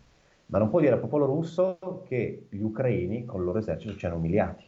ma 0.45 0.59
non 0.59 0.69
può 0.69 0.79
dire 0.79 0.93
al 0.93 0.99
popolo 0.99 1.25
russo 1.25 1.77
che 2.05 2.45
gli 2.49 2.61
ucraini 2.61 3.25
con 3.25 3.41
il 3.41 3.45
loro 3.47 3.59
esercito 3.59 3.95
ci 3.97 4.05
hanno 4.05 4.15
umiliati. 4.15 4.63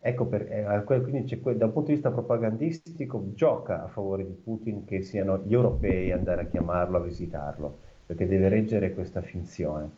Ecco, 0.00 0.26
per, 0.26 0.42
eh, 0.50 1.00
quindi 1.02 1.26
da 1.56 1.66
un 1.66 1.72
punto 1.72 1.88
di 1.88 1.94
vista 1.94 2.10
propagandistico 2.10 3.32
gioca 3.34 3.82
a 3.82 3.88
favore 3.88 4.24
di 4.24 4.32
Putin 4.32 4.84
che 4.84 5.02
siano 5.02 5.42
gli 5.44 5.52
europei 5.52 6.12
ad 6.12 6.18
andare 6.18 6.42
a 6.42 6.46
chiamarlo, 6.46 6.98
a 6.98 7.00
visitarlo, 7.00 7.78
perché 8.06 8.26
deve 8.26 8.48
reggere 8.48 8.94
questa 8.94 9.20
finzione. 9.20 9.90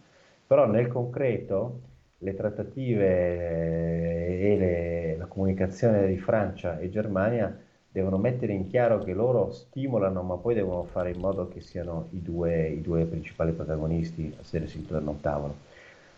Però 0.47 0.66
nel 0.66 0.88
concreto 0.88 1.80
le 2.22 2.34
trattative 2.34 3.06
eh, 3.06 4.52
e 4.52 4.56
le, 4.56 5.16
la 5.16 5.26
comunicazione 5.26 6.06
di 6.06 6.18
Francia 6.18 6.78
e 6.78 6.90
Germania 6.90 7.56
devono 7.92 8.18
mettere 8.18 8.52
in 8.52 8.68
chiaro 8.68 9.02
che 9.02 9.14
loro 9.14 9.50
stimolano, 9.50 10.22
ma 10.22 10.36
poi 10.36 10.54
devono 10.54 10.84
fare 10.84 11.10
in 11.10 11.18
modo 11.18 11.48
che 11.48 11.60
siano 11.60 12.08
i 12.10 12.22
due, 12.22 12.68
i 12.68 12.80
due 12.80 13.04
principali 13.04 13.52
protagonisti 13.52 14.32
a 14.38 14.44
sedersi 14.44 14.78
intorno 14.78 15.10
a 15.10 15.12
un 15.12 15.20
tavolo. 15.20 15.56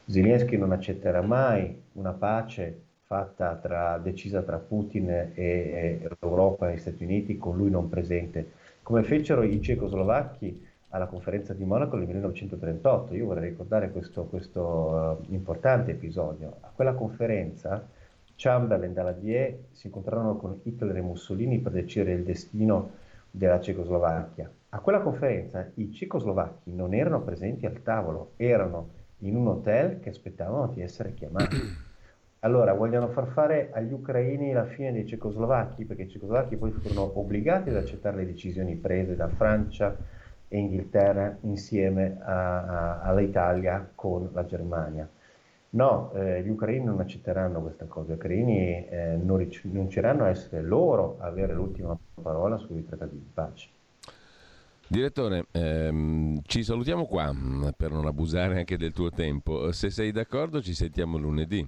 Zelensky 0.04 0.56
non 0.56 0.72
accetterà 0.72 1.22
mai 1.22 1.74
una 1.92 2.12
pace 2.12 2.80
fatta 3.06 3.54
tra, 3.56 3.98
decisa 3.98 4.42
tra 4.42 4.58
Putin 4.58 5.08
e, 5.08 5.32
e 5.34 6.08
Europa 6.20 6.70
e 6.70 6.78
Stati 6.78 7.04
Uniti 7.04 7.38
con 7.38 7.56
lui 7.56 7.70
non 7.70 7.88
presente, 7.88 8.52
come 8.82 9.02
fecero 9.04 9.42
i 9.42 9.62
cecoslovacchi 9.62 10.66
alla 10.92 11.06
conferenza 11.06 11.54
di 11.54 11.64
Monaco 11.64 11.96
nel 11.96 12.06
1938. 12.06 13.14
Io 13.14 13.26
vorrei 13.26 13.50
ricordare 13.50 13.90
questo, 13.90 14.24
questo 14.24 15.18
uh, 15.28 15.32
importante 15.32 15.92
episodio. 15.92 16.56
A 16.60 16.70
quella 16.74 16.92
conferenza 16.92 17.86
Chamberlain 18.36 18.90
e 18.90 18.94
Daladier 18.94 19.58
si 19.70 19.86
incontrarono 19.86 20.36
con 20.36 20.60
Hitler 20.62 20.96
e 20.96 21.00
Mussolini 21.00 21.60
per 21.60 21.72
decidere 21.72 22.12
il 22.12 22.24
destino 22.24 22.90
della 23.30 23.60
Cecoslovacchia. 23.60 24.50
A 24.70 24.80
quella 24.80 25.00
conferenza 25.00 25.70
i 25.74 25.92
cecoslovacchi 25.92 26.72
non 26.74 26.94
erano 26.94 27.22
presenti 27.22 27.66
al 27.66 27.82
tavolo, 27.82 28.32
erano 28.36 29.00
in 29.18 29.36
un 29.36 29.46
hotel 29.46 30.00
che 30.00 30.10
aspettavano 30.10 30.72
di 30.72 30.82
essere 30.82 31.14
chiamati. 31.14 31.56
Allora, 32.44 32.72
vogliono 32.74 33.06
far 33.10 33.28
fare 33.28 33.70
agli 33.72 33.92
ucraini 33.92 34.52
la 34.52 34.64
fine 34.64 34.90
dei 34.90 35.06
cecoslovacchi, 35.06 35.84
perché 35.84 36.02
i 36.02 36.08
cecoslovacchi 36.08 36.56
poi 36.56 36.72
furono 36.72 37.16
obbligati 37.16 37.68
ad 37.68 37.76
accettare 37.76 38.16
le 38.16 38.26
decisioni 38.26 38.74
prese 38.74 39.14
da 39.14 39.28
Francia 39.28 39.96
e 40.52 40.58
Inghilterra 40.58 41.38
insieme 41.42 42.18
a, 42.20 42.64
a, 42.64 43.00
all'Italia 43.00 43.90
con 43.94 44.28
la 44.34 44.44
Germania. 44.44 45.08
No, 45.70 46.12
eh, 46.12 46.42
gli 46.42 46.50
ucraini 46.50 46.84
non 46.84 47.00
accetteranno 47.00 47.62
questa 47.62 47.86
cosa, 47.86 48.12
gli 48.12 48.16
ucraini 48.16 48.86
eh, 48.86 49.16
non 49.16 49.38
rinunceranno 49.38 50.24
a 50.24 50.28
essere 50.28 50.60
loro 50.60 51.16
a 51.20 51.26
avere 51.26 51.54
l'ultima 51.54 51.98
parola 52.20 52.58
sui 52.58 52.84
trattati 52.84 53.14
di 53.14 53.30
pace. 53.32 53.68
Direttore, 54.86 55.46
ehm, 55.52 56.40
ci 56.44 56.62
salutiamo 56.62 57.06
qua 57.06 57.34
per 57.74 57.90
non 57.90 58.04
abusare 58.04 58.58
anche 58.58 58.76
del 58.76 58.92
tuo 58.92 59.08
tempo. 59.08 59.72
Se 59.72 59.88
sei 59.88 60.12
d'accordo 60.12 60.60
ci 60.60 60.74
sentiamo 60.74 61.16
lunedì 61.16 61.66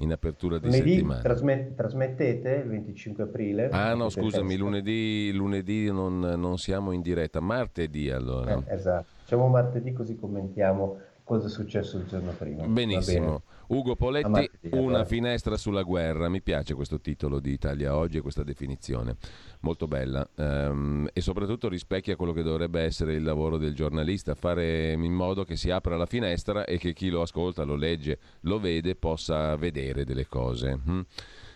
in 0.00 0.12
apertura 0.12 0.58
di 0.58 0.66
lunedì 0.66 0.94
settimana. 0.94 1.20
Trasmet- 1.20 1.74
trasmettete 1.74 2.50
il 2.50 2.68
25 2.68 3.24
aprile? 3.24 3.70
Ah 3.70 3.94
no, 3.94 4.08
scusami, 4.08 4.56
lunedì, 4.56 5.30
lunedì 5.32 5.90
non, 5.90 6.18
non, 6.18 6.56
siamo 6.56 6.92
in 6.92 7.00
diretta, 7.00 7.40
martedì 7.40 8.10
allora. 8.10 8.52
Eh, 8.66 8.74
esatto, 8.74 9.06
facciamo 9.20 9.48
martedì 9.48 9.92
così 9.92 10.16
commentiamo 10.16 10.98
cosa 11.22 11.46
è 11.46 11.50
successo 11.50 11.98
il 11.98 12.06
giorno 12.06 12.32
prima. 12.32 12.66
Benissimo. 12.66 13.42
Ugo 13.70 13.94
Poletti, 13.94 14.50
una 14.70 15.04
finestra 15.04 15.56
sulla 15.56 15.82
guerra. 15.82 16.28
Mi 16.28 16.42
piace 16.42 16.74
questo 16.74 17.00
titolo 17.00 17.38
di 17.38 17.52
Italia 17.52 17.96
Oggi 17.96 18.18
e 18.18 18.20
questa 18.20 18.42
definizione, 18.42 19.16
molto 19.60 19.86
bella. 19.86 20.28
Um, 20.34 21.08
e 21.12 21.20
soprattutto 21.20 21.68
rispecchia 21.68 22.16
quello 22.16 22.32
che 22.32 22.42
dovrebbe 22.42 22.82
essere 22.82 23.14
il 23.14 23.22
lavoro 23.22 23.58
del 23.58 23.72
giornalista, 23.72 24.34
fare 24.34 24.92
in 24.92 25.12
modo 25.12 25.44
che 25.44 25.54
si 25.54 25.70
apra 25.70 25.96
la 25.96 26.06
finestra 26.06 26.64
e 26.64 26.78
che 26.78 26.92
chi 26.92 27.10
lo 27.10 27.22
ascolta, 27.22 27.62
lo 27.62 27.76
legge, 27.76 28.18
lo 28.40 28.58
vede, 28.58 28.96
possa 28.96 29.54
vedere 29.54 30.04
delle 30.04 30.26
cose. 30.26 30.78
Hm? 30.84 31.00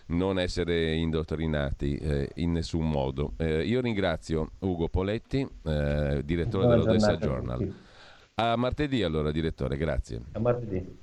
non 0.06 0.38
essere 0.38 0.92
indottrinati 0.96 1.96
eh, 1.96 2.28
in 2.34 2.52
nessun 2.52 2.86
modo. 2.88 3.32
Eh, 3.38 3.64
io 3.64 3.80
ringrazio 3.80 4.50
Ugo 4.58 4.88
Poletti, 4.88 5.48
eh, 5.64 6.20
direttore 6.22 6.66
dell'Odessa 6.66 7.16
Journal. 7.16 7.74
A 8.34 8.54
martedì 8.56 9.02
allora, 9.02 9.32
direttore, 9.32 9.78
grazie. 9.78 10.20
A 10.32 10.38
martedì. 10.40 11.02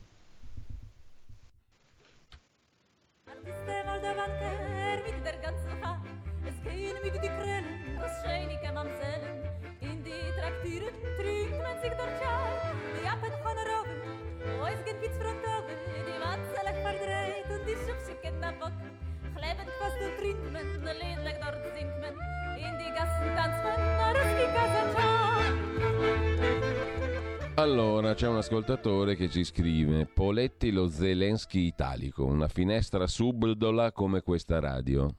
Allora, 27.72 28.14
c'è 28.14 28.28
un 28.28 28.36
ascoltatore 28.36 29.16
che 29.16 29.30
ci 29.30 29.46
scrive: 29.46 30.06
Poletti 30.06 30.72
lo 30.72 30.90
Zelensky 30.90 31.68
italico, 31.68 32.26
una 32.26 32.50
finestra 32.50 33.08
subdola 33.08 33.94
come 33.94 34.22
questa 34.22 34.60
radio. 34.60 35.10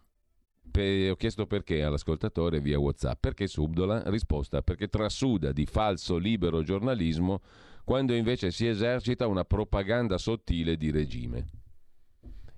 Pe- 0.70 1.08
ho 1.10 1.16
chiesto 1.16 1.46
perché 1.46 1.82
all'ascoltatore 1.82 2.60
via 2.60 2.78
WhatsApp. 2.78 3.18
Perché 3.20 3.46
subdola? 3.46 4.02
Risposta: 4.06 4.60
perché 4.60 4.88
trasuda 4.88 5.50
di 5.50 5.64
falso 5.64 6.18
libero 6.18 6.62
giornalismo 6.62 7.40
quando 7.84 8.12
invece 8.12 8.50
si 8.50 8.66
esercita 8.66 9.26
una 9.26 9.44
propaganda 9.44 10.18
sottile 10.18 10.76
di 10.76 10.90
regime. 10.90 11.61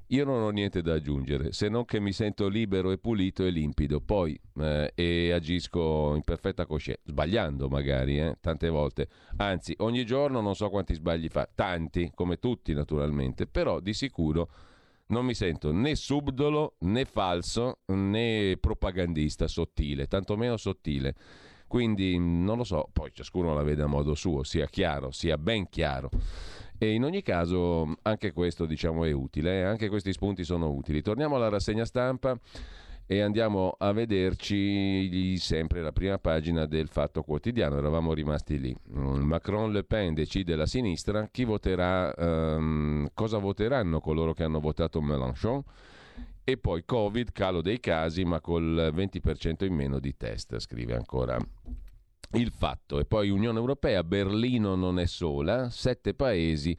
Io 0.09 0.24
non 0.24 0.42
ho 0.42 0.50
niente 0.50 0.82
da 0.82 0.94
aggiungere, 0.94 1.52
se 1.52 1.68
non 1.68 1.86
che 1.86 1.98
mi 1.98 2.12
sento 2.12 2.46
libero 2.46 2.90
e 2.90 2.98
pulito 2.98 3.44
e 3.44 3.50
limpido, 3.50 4.00
poi 4.00 4.38
eh, 4.59 4.92
e 4.94 5.32
agisco 5.32 6.14
in 6.14 6.22
perfetta 6.22 6.66
coscienza, 6.66 7.00
sbagliando 7.05 7.68
magari, 7.68 8.20
eh, 8.20 8.36
tante 8.38 8.68
volte. 8.68 9.09
Anzi, 9.36 9.74
ogni 9.78 10.05
giorno 10.05 10.42
non 10.42 10.55
so 10.55 10.68
quanti 10.68 10.92
sbagli 10.92 11.28
fa, 11.28 11.48
tanti, 11.52 12.11
come 12.14 12.38
tutti 12.38 12.74
naturalmente, 12.74 13.46
però 13.46 13.80
di 13.80 13.94
sicuro 13.94 14.50
non 15.07 15.24
mi 15.24 15.34
sento 15.34 15.72
né 15.72 15.94
subdolo 15.94 16.76
né 16.80 17.05
falso 17.05 17.78
né 17.86 18.57
propagandista 18.61 19.48
sottile, 19.48 20.07
tantomeno 20.07 20.57
sottile. 20.59 21.14
Quindi 21.66 22.16
non 22.18 22.59
lo 22.59 22.64
so, 22.64 22.88
poi 22.92 23.11
ciascuno 23.12 23.55
la 23.55 23.62
vede 23.62 23.82
a 23.82 23.86
modo 23.86 24.14
suo, 24.14 24.44
sia 24.44 24.66
chiaro, 24.66 25.11
sia 25.11 25.36
ben 25.38 25.68
chiaro. 25.68 26.09
E 26.77 26.93
in 26.93 27.05
ogni 27.05 27.22
caso 27.22 27.97
anche 28.03 28.33
questo 28.33 28.66
diciamo 28.66 29.05
è 29.05 29.12
utile, 29.12 29.61
eh? 29.61 29.62
anche 29.62 29.89
questi 29.89 30.12
spunti 30.12 30.45
sono 30.45 30.70
utili. 30.70 31.03
Torniamo 31.03 31.37
alla 31.37 31.49
rassegna 31.49 31.85
stampa 31.85 32.39
e 33.07 33.20
andiamo 33.20 33.75
a 33.79 33.93
vederci 33.93 35.37
sempre 35.37 35.83
la 35.83 35.93
prima 35.93 36.18
pagina 36.18 36.64
del 36.66 36.89
Fatto 36.89 37.22
Quotidiano, 37.22 37.77
eravamo 37.77 38.14
rimasti 38.14 38.59
lì. 38.59 38.75
Mm, 38.97 39.22
Macron 39.22 39.72
Le 39.72 39.85
Pen 39.85 40.14
decide 40.14 40.57
la 40.57 40.66
sinistra, 40.66 41.29
chi 41.31 41.45
voterà, 41.45 42.12
um, 42.16 43.09
cosa 43.12 43.39
voteranno 43.39 44.01
coloro 44.01 44.33
che 44.33 44.45
hanno 44.45 44.61
votato 44.61 45.01
Mélenchon? 45.03 45.62
E 46.47 46.57
poi 46.59 46.85
Covid, 46.85 47.33
calo 47.33 47.62
dei 47.62 47.81
casi, 47.81 48.25
ma 48.25 48.41
col 48.41 48.91
20% 48.95 49.64
in 49.64 49.75
meno 49.75 49.99
di 49.99 50.14
test, 50.16 50.59
scrive 50.59 50.95
ancora 50.95 51.39
il 52.35 52.51
fatto. 52.51 52.99
E 52.99 53.05
poi 53.05 53.30
Unione 53.30 53.59
Europea, 53.59 54.03
Berlino 54.05 54.74
non 54.74 54.99
è 54.99 55.07
sola, 55.07 55.70
sette 55.70 56.14
paesi 56.14 56.76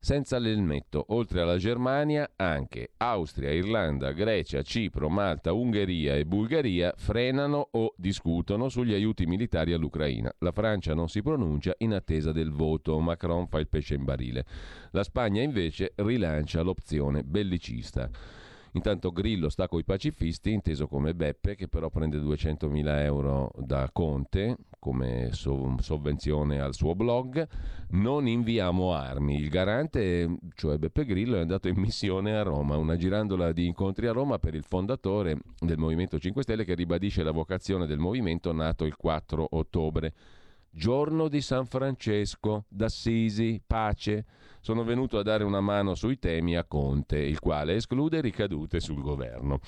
senza 0.00 0.38
l'elmetto. 0.38 1.06
Oltre 1.08 1.40
alla 1.40 1.56
Germania, 1.56 2.30
anche 2.36 2.92
Austria, 2.98 3.50
Irlanda, 3.50 4.12
Grecia, 4.12 4.62
Cipro, 4.62 5.08
Malta, 5.08 5.52
Ungheria 5.52 6.14
e 6.14 6.24
Bulgaria 6.24 6.92
frenano 6.96 7.68
o 7.72 7.94
discutono 7.96 8.68
sugli 8.68 8.94
aiuti 8.94 9.26
militari 9.26 9.72
all'Ucraina. 9.72 10.32
La 10.38 10.52
Francia 10.52 10.94
non 10.94 11.08
si 11.08 11.22
pronuncia 11.22 11.74
in 11.78 11.94
attesa 11.94 12.32
del 12.32 12.50
voto. 12.50 12.98
Macron 13.00 13.48
fa 13.48 13.58
il 13.58 13.68
pesce 13.68 13.94
in 13.94 14.04
barile. 14.04 14.44
La 14.92 15.02
Spagna 15.02 15.42
invece 15.42 15.92
rilancia 15.96 16.62
l'opzione 16.62 17.22
bellicista. 17.24 18.08
Intanto 18.72 19.10
Grillo 19.12 19.48
sta 19.48 19.66
coi 19.66 19.84
pacifisti, 19.84 20.52
inteso 20.52 20.86
come 20.86 21.14
Beppe, 21.14 21.54
che 21.54 21.68
però 21.68 21.88
prende 21.88 22.18
200.000 22.18 23.02
euro 23.02 23.50
da 23.56 23.88
Conte 23.92 24.56
come 24.78 25.30
sovvenzione 25.32 26.60
al 26.60 26.74
suo 26.74 26.94
blog. 26.94 27.46
Non 27.90 28.26
inviamo 28.26 28.92
armi. 28.92 29.36
Il 29.36 29.48
garante, 29.48 30.36
cioè 30.54 30.78
Beppe 30.78 31.04
Grillo, 31.04 31.36
è 31.36 31.40
andato 31.40 31.68
in 31.68 31.78
missione 31.78 32.36
a 32.36 32.42
Roma, 32.42 32.76
una 32.76 32.96
girandola 32.96 33.52
di 33.52 33.66
incontri 33.66 34.06
a 34.06 34.12
Roma 34.12 34.38
per 34.38 34.54
il 34.54 34.64
fondatore 34.64 35.38
del 35.58 35.78
Movimento 35.78 36.18
5 36.18 36.42
Stelle 36.42 36.64
che 36.64 36.74
ribadisce 36.74 37.22
la 37.22 37.32
vocazione 37.32 37.86
del 37.86 37.98
movimento 37.98 38.52
nato 38.52 38.84
il 38.84 38.96
4 38.96 39.48
ottobre. 39.50 40.14
Giorno 40.70 41.28
di 41.28 41.40
San 41.40 41.64
Francesco, 41.64 42.66
d'Assisi, 42.68 43.60
pace 43.66 44.26
sono 44.68 44.84
venuto 44.84 45.16
a 45.18 45.22
dare 45.22 45.44
una 45.44 45.62
mano 45.62 45.94
sui 45.94 46.18
temi 46.18 46.54
a 46.54 46.62
Conte, 46.62 47.16
il 47.16 47.38
quale 47.38 47.76
esclude 47.76 48.20
ricadute 48.20 48.80
sul 48.80 49.00
governo. 49.00 49.60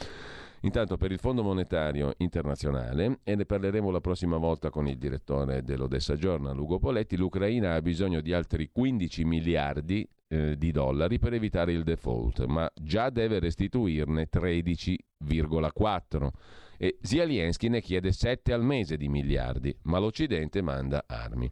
Intanto 0.61 0.99
per 0.99 1.11
il 1.11 1.19
Fondo 1.19 1.43
Monetario 1.43 2.13
Internazionale, 2.19 3.21
e 3.25 3.35
ne 3.35 3.47
parleremo 3.47 3.91
la 3.91 4.03
prossima 4.03 4.37
volta 4.37 4.69
con 4.69 4.87
il 4.87 4.99
direttore 4.99 5.63
dell'Odessa 5.63 6.17
Journal, 6.17 6.59
Ugo 6.59 6.79
Poletti, 6.79 7.17
l'Ucraina 7.17 7.77
ha 7.77 7.81
bisogno 7.81 8.21
di 8.21 8.35
altri 8.35 8.69
15 8.71 9.25
miliardi 9.25 10.07
eh, 10.29 10.59
di 10.59 10.71
dollari 10.71 11.19
per 11.19 11.33
evitare 11.33 11.73
il 11.73 11.83
default, 11.83 12.45
ma 12.45 12.71
già 12.75 13.09
deve 13.09 13.39
restituirne 13.39 14.29
13,4 14.31 16.29
e 16.77 16.99
Zelensky 17.01 17.69
ne 17.69 17.81
chiede 17.81 18.13
7 18.13 18.53
al 18.53 18.63
mese 18.63 18.99
di 18.99 19.09
miliardi, 19.09 19.75
ma 19.85 19.99
l'Occidente 19.99 20.61
manda 20.61 21.05
armi. 21.07 21.51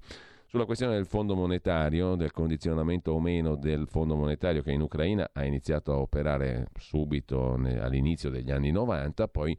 Sulla 0.51 0.65
questione 0.65 0.95
del 0.95 1.05
fondo 1.05 1.35
monetario, 1.35 2.15
del 2.15 2.33
condizionamento 2.33 3.13
o 3.13 3.21
meno 3.21 3.55
del 3.55 3.87
fondo 3.87 4.17
monetario 4.17 4.63
che 4.63 4.73
in 4.73 4.81
Ucraina 4.81 5.29
ha 5.31 5.45
iniziato 5.45 5.93
a 5.93 5.99
operare 5.99 6.69
subito 6.79 7.53
all'inizio 7.53 8.31
degli 8.31 8.51
anni 8.51 8.71
90, 8.71 9.29
poi 9.29 9.55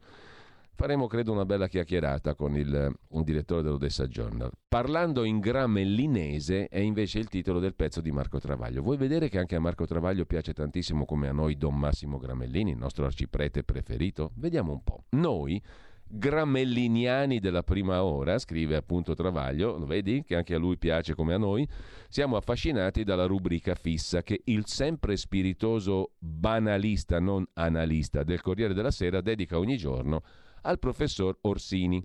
faremo 0.74 1.06
credo 1.06 1.30
una 1.30 1.44
bella 1.44 1.68
chiacchierata 1.68 2.34
con 2.34 2.56
il, 2.56 2.92
direttore 3.22 3.62
dell'Odessa 3.62 4.08
Journal. 4.08 4.50
Parlando 4.66 5.22
in 5.22 5.38
gramellinese 5.38 6.66
è 6.66 6.80
invece 6.80 7.20
il 7.20 7.28
titolo 7.28 7.60
del 7.60 7.76
pezzo 7.76 8.00
di 8.00 8.10
Marco 8.10 8.40
Travaglio. 8.40 8.82
Vuoi 8.82 8.96
vedere 8.96 9.28
che 9.28 9.38
anche 9.38 9.54
a 9.54 9.60
Marco 9.60 9.86
Travaglio 9.86 10.24
piace 10.24 10.52
tantissimo 10.52 11.04
come 11.04 11.28
a 11.28 11.32
noi 11.32 11.56
Don 11.56 11.78
Massimo 11.78 12.18
Gramellini, 12.18 12.72
il 12.72 12.78
nostro 12.78 13.04
arciprete 13.04 13.62
preferito? 13.62 14.32
Vediamo 14.34 14.72
un 14.72 14.82
po'. 14.82 15.04
Noi 15.10 15.62
gramelliniani 16.10 17.38
della 17.38 17.62
prima 17.62 18.02
ora, 18.02 18.38
scrive 18.38 18.74
appunto 18.76 19.14
Travaglio, 19.14 19.78
lo 19.78 19.86
vedi 19.86 20.24
che 20.24 20.34
anche 20.34 20.54
a 20.54 20.58
lui 20.58 20.76
piace 20.76 21.14
come 21.14 21.34
a 21.34 21.38
noi, 21.38 21.66
siamo 22.08 22.36
affascinati 22.36 23.04
dalla 23.04 23.26
rubrica 23.26 23.74
fissa 23.74 24.22
che 24.22 24.42
il 24.46 24.66
sempre 24.66 25.16
spiritoso 25.16 26.12
banalista, 26.18 27.20
non 27.20 27.46
analista 27.54 28.24
del 28.24 28.40
Corriere 28.40 28.74
della 28.74 28.90
Sera 28.90 29.20
dedica 29.20 29.58
ogni 29.58 29.76
giorno 29.76 30.22
al 30.62 30.78
professor 30.78 31.38
Orsini. 31.42 32.04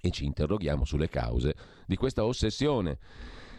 E 0.00 0.10
ci 0.10 0.26
interroghiamo 0.26 0.84
sulle 0.84 1.08
cause 1.08 1.54
di 1.86 1.96
questa 1.96 2.24
ossessione 2.26 2.98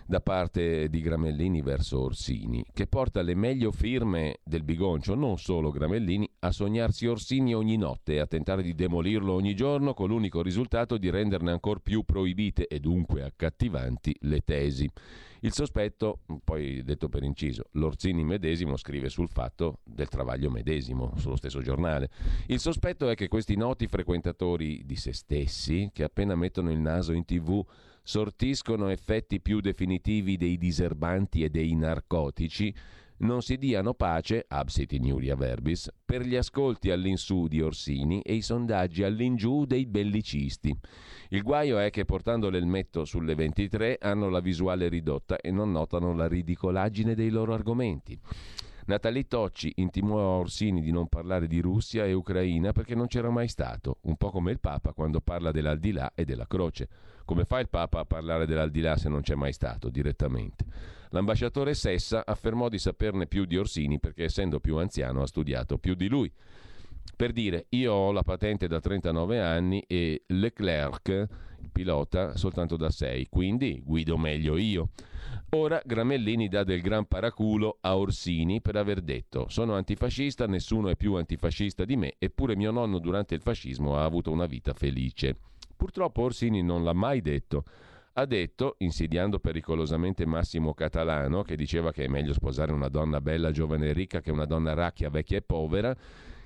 da 0.08 0.22
parte 0.22 0.88
di 0.90 1.02
Gramellini 1.02 1.62
verso 1.62 2.02
Orsini, 2.02 2.64
che 2.74 2.86
porta 2.86 3.22
le 3.24 3.34
meglio 3.34 3.72
firme 3.72 4.40
del 4.44 4.64
bigoncio, 4.64 5.16
non 5.16 5.40
solo 5.40 5.72
Gramellini, 5.72 6.30
a 6.40 6.52
sognarsi 6.52 7.08
Orsini 7.08 7.56
ogni 7.56 7.76
notte 7.76 8.14
e 8.14 8.20
a 8.20 8.28
tentare 8.28 8.62
di 8.62 8.76
demolirlo 8.76 9.34
ogni 9.34 9.56
giorno 9.56 9.96
con 9.96 10.10
l'unico 10.10 10.44
risultato 10.44 10.98
di 10.98 11.10
renderne 11.10 11.52
ancora 11.52 11.80
più 11.80 12.04
proibite 12.04 12.68
e 12.68 12.80
dunque 12.80 13.24
accattivanti 13.24 14.16
le 14.22 14.42
tesi. 14.42 14.90
Il 15.42 15.54
sospetto, 15.54 16.20
poi 16.44 16.84
detto 16.84 17.10
per 17.10 17.24
inciso, 17.24 17.66
l'Orsini 17.72 18.24
medesimo 18.24 18.78
scrive 18.78 19.10
sul 19.10 19.30
fatto 19.30 19.80
del 19.84 20.08
travaglio 20.08 20.50
medesimo 20.50 21.14
sullo 21.18 21.36
stesso 21.36 21.62
giornale. 21.62 22.10
Il 22.48 22.60
sospetto 22.60 23.10
è 23.10 23.16
che 23.16 23.28
questi 23.28 23.56
noti 23.56 23.88
frequentatori 23.88 24.84
di 24.86 24.96
se 24.96 25.14
stessi, 25.14 25.90
che 25.94 26.04
appena 26.04 26.36
mettono 26.36 26.72
il 26.72 26.80
naso 26.80 27.14
in 27.14 27.26
tv 27.26 27.64
sortiscono 28.06 28.90
effetti 28.90 29.42
più 29.42 29.60
definitivi 29.60 30.38
dei 30.38 30.58
diserbanti 30.58 31.44
e 31.44 31.50
dei 31.50 31.74
narcotici, 31.74 32.74
non 33.18 33.42
si 33.42 33.58
diano 33.58 33.94
pace, 33.94 34.46
absit 34.48 34.92
in 34.92 35.06
iuria 35.06 35.36
verbis, 35.36 35.92
per 36.06 36.22
gli 36.22 36.36
ascolti 36.36 36.92
all'insù 36.92 37.48
di 37.48 37.62
Orsini 37.62 38.22
e 38.22 38.36
i 38.36 38.42
sondaggi 38.42 39.04
all'ingiù 39.04 39.66
dei 39.66 39.88
bellicisti. 39.88 40.78
Il 41.30 41.42
guaio 41.42 41.80
è 41.80 41.90
che 41.90 42.06
portando 42.06 42.50
l'elmetto 42.50 43.06
sulle 43.06 43.34
23 43.34 43.98
hanno 44.00 44.30
la 44.30 44.40
visuale 44.42 44.88
ridotta 44.88 45.38
e 45.38 45.50
non 45.50 45.72
notano 45.72 46.14
la 46.14 46.28
ridicolaggine 46.28 47.16
dei 47.16 47.30
loro 47.30 47.54
argomenti. 47.54 48.20
Natalie 48.88 49.28
Tocci 49.28 49.72
intimò 49.78 50.20
a 50.20 50.38
Orsini 50.38 50.82
di 50.82 50.92
non 50.92 51.08
parlare 51.08 51.48
di 51.48 51.60
Russia 51.60 52.06
e 52.06 52.14
Ucraina 52.14 52.72
perché 52.72 52.94
non 52.94 53.08
c'era 53.08 53.32
mai 53.32 53.48
stato, 53.48 53.98
un 54.02 54.16
po' 54.16 54.30
come 54.30 54.52
il 54.52 54.60
Papa 54.60 54.94
quando 54.94 55.22
parla 55.22 55.52
dell'aldilà 55.52 56.12
e 56.14 56.24
della 56.24 56.46
croce. 56.46 56.88
Come 57.26 57.44
fa 57.44 57.60
il 57.60 57.70
Papa 57.70 58.02
a 58.02 58.06
parlare 58.06 58.46
dell'aldilà 58.46 58.98
se 58.98 59.10
non 59.10 59.22
c'è 59.22 59.34
mai 59.34 59.52
stato 59.52 59.90
direttamente? 59.90 60.64
L'ambasciatore 61.10 61.74
Sessa 61.74 62.24
affermò 62.24 62.70
di 62.70 62.78
saperne 62.78 63.26
più 63.26 63.46
di 63.46 63.58
Orsini 63.58 64.00
perché 64.00 64.26
essendo 64.26 64.60
più 64.60 64.78
anziano 64.78 65.24
ha 65.24 65.28
studiato 65.28 65.80
più 65.80 65.96
di 65.96 66.08
lui. 66.08 66.32
Per 67.16 67.32
dire, 67.32 67.66
io 67.70 67.94
ho 67.94 68.12
la 68.12 68.22
patente 68.22 68.68
da 68.68 68.80
39 68.80 69.42
anni 69.42 69.84
e 69.88 70.24
Leclerc, 70.28 71.28
pilota, 71.72 72.38
soltanto 72.38 72.78
da 72.78 72.92
6, 72.92 73.28
quindi 73.28 73.82
guido 73.84 74.18
meglio 74.18 74.56
io. 74.56 74.90
Ora 75.52 75.82
Gramellini 75.84 76.48
dà 76.48 76.64
del 76.64 76.82
gran 76.82 77.06
paraculo 77.06 77.78
a 77.82 77.98
Orsini 77.98 78.62
per 78.62 78.76
aver 78.76 79.02
detto 79.02 79.48
sono 79.50 79.74
antifascista, 79.74 80.46
nessuno 80.46 80.90
è 80.90 80.96
più 80.96 81.16
antifascista 81.16 81.86
di 81.86 81.96
me, 81.96 82.16
eppure 82.20 82.56
mio 82.56 82.72
nonno 82.72 83.00
durante 83.00 83.34
il 83.34 83.42
fascismo 83.42 83.98
ha 83.98 84.04
avuto 84.04 84.32
una 84.32 84.46
vita 84.46 84.74
felice. 84.74 85.38
Purtroppo 85.76 86.22
Orsini 86.22 86.62
non 86.62 86.84
l'ha 86.84 86.94
mai 86.94 87.22
detto. 87.22 87.64
Ha 88.14 88.26
detto, 88.26 88.76
insidiando 88.80 89.40
pericolosamente 89.40 90.26
Massimo 90.26 90.74
Catalano, 90.74 91.42
che 91.42 91.58
diceva 91.58 91.92
che 91.92 92.06
è 92.06 92.08
meglio 92.08 92.34
sposare 92.34 92.72
una 92.72 92.88
donna 92.88 93.20
bella, 93.20 93.52
giovane 93.52 93.90
e 93.90 93.94
ricca 93.94 94.22
che 94.22 94.32
una 94.32 94.46
donna 94.46 94.74
racchia, 94.74 95.10
vecchia 95.10 95.38
e 95.38 95.42
povera, 95.42 95.96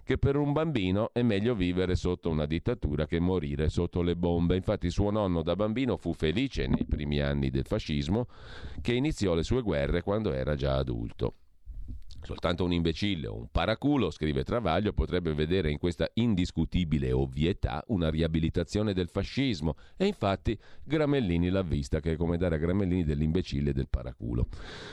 che 0.03 0.17
per 0.17 0.35
un 0.35 0.51
bambino 0.51 1.11
è 1.13 1.21
meglio 1.21 1.53
vivere 1.53 1.95
sotto 1.95 2.31
una 2.31 2.47
dittatura 2.47 3.05
che 3.05 3.19
morire 3.19 3.69
sotto 3.69 4.01
le 4.01 4.15
bombe. 4.15 4.55
Infatti 4.55 4.89
suo 4.89 5.11
nonno 5.11 5.43
da 5.43 5.55
bambino 5.55 5.97
fu 5.97 6.13
felice 6.13 6.65
nei 6.65 6.85
primi 6.85 7.19
anni 7.19 7.51
del 7.51 7.67
fascismo 7.67 8.25
che 8.81 8.93
iniziò 8.93 9.35
le 9.35 9.43
sue 9.43 9.61
guerre 9.61 10.01
quando 10.01 10.33
era 10.33 10.55
già 10.55 10.77
adulto. 10.77 11.35
Soltanto 12.21 12.63
un 12.63 12.73
imbecille 12.73 13.27
o 13.27 13.35
un 13.35 13.47
paraculo, 13.51 14.11
scrive 14.11 14.43
Travaglio, 14.43 14.93
potrebbe 14.93 15.33
vedere 15.33 15.71
in 15.71 15.77
questa 15.77 16.09
indiscutibile 16.13 17.11
ovvietà 17.11 17.83
una 17.87 18.09
riabilitazione 18.09 18.93
del 18.93 19.09
fascismo 19.09 19.75
e 19.95 20.05
infatti 20.05 20.57
Gramellini 20.83 21.49
l'ha 21.49 21.63
vista 21.63 21.99
che 21.99 22.13
è 22.13 22.15
come 22.15 22.37
dare 22.37 22.55
a 22.55 22.57
Gramellini 22.59 23.03
dell'imbecille 23.03 23.69
e 23.71 23.73
del 23.73 23.89
paraculo. 23.89 24.47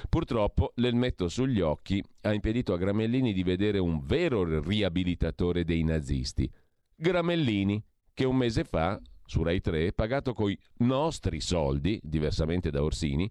Purtroppo 0.08 0.72
l'elmetto 0.76 1.28
sugli 1.28 1.60
occhi 1.60 2.02
ha 2.22 2.32
impedito 2.32 2.72
a 2.72 2.78
Gramellini 2.78 3.32
di 3.32 3.42
vedere 3.42 3.78
un 3.78 4.00
vero 4.04 4.60
riabilitatore 4.60 5.64
dei 5.64 5.82
nazisti. 5.82 6.50
Gramellini, 6.94 7.82
che 8.14 8.24
un 8.24 8.36
mese 8.36 8.64
fa, 8.64 9.00
su 9.24 9.42
Rai 9.42 9.60
3, 9.60 9.92
pagato 9.92 10.32
coi 10.32 10.58
nostri 10.78 11.40
soldi, 11.40 12.00
diversamente 12.02 12.70
da 12.70 12.82
Orsini, 12.82 13.30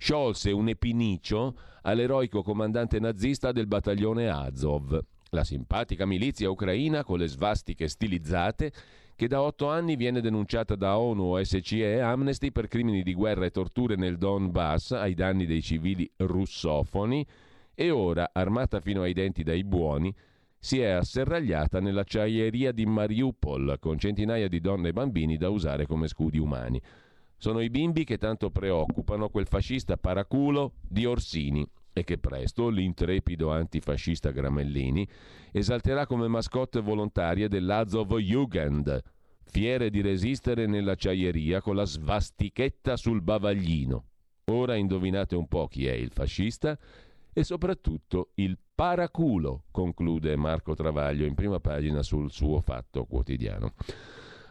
sciolse 0.00 0.50
un 0.50 0.70
epinicio 0.70 1.54
all'eroico 1.82 2.42
comandante 2.42 2.98
nazista 2.98 3.52
del 3.52 3.66
battaglione 3.66 4.30
Azov, 4.30 4.98
la 5.28 5.44
simpatica 5.44 6.06
milizia 6.06 6.48
ucraina 6.48 7.04
con 7.04 7.18
le 7.18 7.26
svastiche 7.26 7.86
stilizzate 7.86 8.72
che 9.14 9.28
da 9.28 9.42
otto 9.42 9.68
anni 9.68 9.96
viene 9.96 10.22
denunciata 10.22 10.74
da 10.74 10.96
ONU, 10.96 11.34
OSCE 11.34 11.96
e 11.96 12.00
Amnesty 12.00 12.50
per 12.50 12.66
crimini 12.66 13.02
di 13.02 13.12
guerra 13.12 13.44
e 13.44 13.50
torture 13.50 13.96
nel 13.96 14.16
Donbass 14.16 14.92
ai 14.92 15.12
danni 15.12 15.44
dei 15.44 15.60
civili 15.60 16.10
russofoni 16.16 17.26
e 17.74 17.90
ora, 17.90 18.30
armata 18.32 18.80
fino 18.80 19.02
ai 19.02 19.12
denti 19.12 19.42
dai 19.42 19.64
buoni, 19.64 20.14
si 20.58 20.80
è 20.80 20.88
asserragliata 20.88 21.78
nell'acciaieria 21.78 22.72
di 22.72 22.86
Mariupol 22.86 23.76
con 23.78 23.98
centinaia 23.98 24.48
di 24.48 24.60
donne 24.60 24.88
e 24.88 24.92
bambini 24.94 25.36
da 25.36 25.50
usare 25.50 25.84
come 25.84 26.08
scudi 26.08 26.38
umani. 26.38 26.80
Sono 27.42 27.60
i 27.60 27.70
bimbi 27.70 28.04
che 28.04 28.18
tanto 28.18 28.50
preoccupano 28.50 29.30
quel 29.30 29.46
fascista 29.46 29.96
paraculo 29.96 30.74
di 30.86 31.06
Orsini 31.06 31.66
e 31.90 32.04
che 32.04 32.18
presto 32.18 32.68
l'intrepido 32.68 33.50
antifascista 33.50 34.30
Gramellini 34.30 35.08
esalterà 35.50 36.04
come 36.04 36.28
mascotte 36.28 36.80
volontarie 36.80 37.48
dell'Azov 37.48 38.14
Jugend, 38.18 39.02
fiere 39.42 39.88
di 39.88 40.02
resistere 40.02 40.66
nell'acciaieria 40.66 41.62
con 41.62 41.76
la 41.76 41.86
svastichetta 41.86 42.98
sul 42.98 43.22
bavaglino. 43.22 44.04
Ora 44.50 44.76
indovinate 44.76 45.34
un 45.34 45.48
po' 45.48 45.66
chi 45.66 45.86
è 45.86 45.92
il 45.92 46.10
fascista 46.12 46.78
e 47.32 47.42
soprattutto 47.42 48.32
il 48.34 48.58
paraculo, 48.74 49.64
conclude 49.70 50.36
Marco 50.36 50.74
Travaglio 50.74 51.24
in 51.24 51.32
prima 51.32 51.58
pagina 51.58 52.02
sul 52.02 52.30
suo 52.30 52.60
fatto 52.60 53.06
quotidiano. 53.06 53.72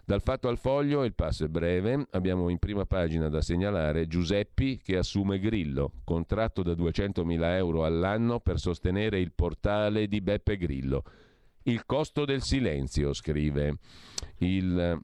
Dal 0.10 0.24
fatto 0.24 0.48
al 0.48 0.58
foglio, 0.58 1.04
il 1.04 1.14
passo 1.14 1.46
è 1.46 1.48
breve, 1.50 2.08
abbiamo 2.14 2.50
in 2.50 2.58
prima 2.58 2.84
pagina 2.88 3.30
da 3.30 3.42
segnalare 3.42 4.08
Giuseppi 4.08 4.80
che 4.84 4.98
assume 4.98 5.38
Grillo, 5.38 5.92
contratto 6.04 6.64
da 6.64 6.72
200.000 6.72 7.44
euro 7.58 7.86
all'anno 7.86 8.40
per 8.40 8.58
sostenere 8.58 9.20
il 9.20 9.34
portale 9.34 10.08
di 10.08 10.20
Beppe 10.20 10.58
Grillo. 10.58 11.04
Il 11.62 11.86
costo 11.86 12.26
del 12.26 12.42
silenzio, 12.42 13.14
scrive 13.14 13.78
il 14.38 15.00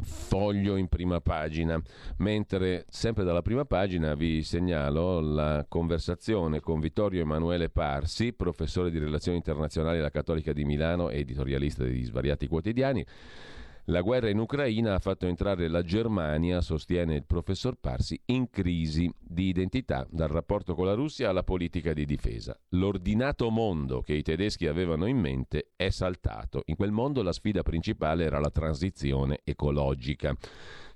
foglio 0.00 0.76
in 0.76 0.88
prima 0.88 1.20
pagina, 1.20 1.78
mentre 2.16 2.86
sempre 2.88 3.22
dalla 3.22 3.42
prima 3.42 3.66
pagina 3.66 4.14
vi 4.14 4.42
segnalo 4.42 5.20
la 5.20 5.66
conversazione 5.68 6.60
con 6.60 6.80
Vittorio 6.80 7.20
Emanuele 7.20 7.68
Parsi, 7.68 8.32
professore 8.32 8.90
di 8.90 8.98
relazioni 8.98 9.36
internazionali 9.36 9.98
alla 9.98 10.08
Cattolica 10.08 10.54
di 10.54 10.64
Milano 10.64 11.10
e 11.10 11.18
editorialista 11.18 11.84
di 11.84 12.02
svariati 12.02 12.46
quotidiani, 12.46 13.04
la 13.86 14.00
guerra 14.00 14.28
in 14.28 14.38
Ucraina 14.38 14.94
ha 14.94 14.98
fatto 14.98 15.26
entrare 15.26 15.68
la 15.68 15.82
Germania, 15.82 16.60
sostiene 16.60 17.14
il 17.14 17.24
professor 17.24 17.76
Parsi, 17.78 18.20
in 18.26 18.50
crisi 18.50 19.08
di 19.20 19.46
identità 19.48 20.06
dal 20.10 20.28
rapporto 20.28 20.74
con 20.74 20.86
la 20.86 20.94
Russia 20.94 21.28
alla 21.28 21.44
politica 21.44 21.92
di 21.92 22.04
difesa. 22.04 22.58
L'ordinato 22.70 23.48
mondo 23.50 24.00
che 24.00 24.14
i 24.14 24.22
tedeschi 24.22 24.66
avevano 24.66 25.06
in 25.06 25.18
mente 25.18 25.70
è 25.76 25.90
saltato. 25.90 26.62
In 26.66 26.74
quel 26.74 26.90
mondo 26.90 27.22
la 27.22 27.32
sfida 27.32 27.62
principale 27.62 28.24
era 28.24 28.40
la 28.40 28.50
transizione 28.50 29.42
ecologica. 29.44 30.34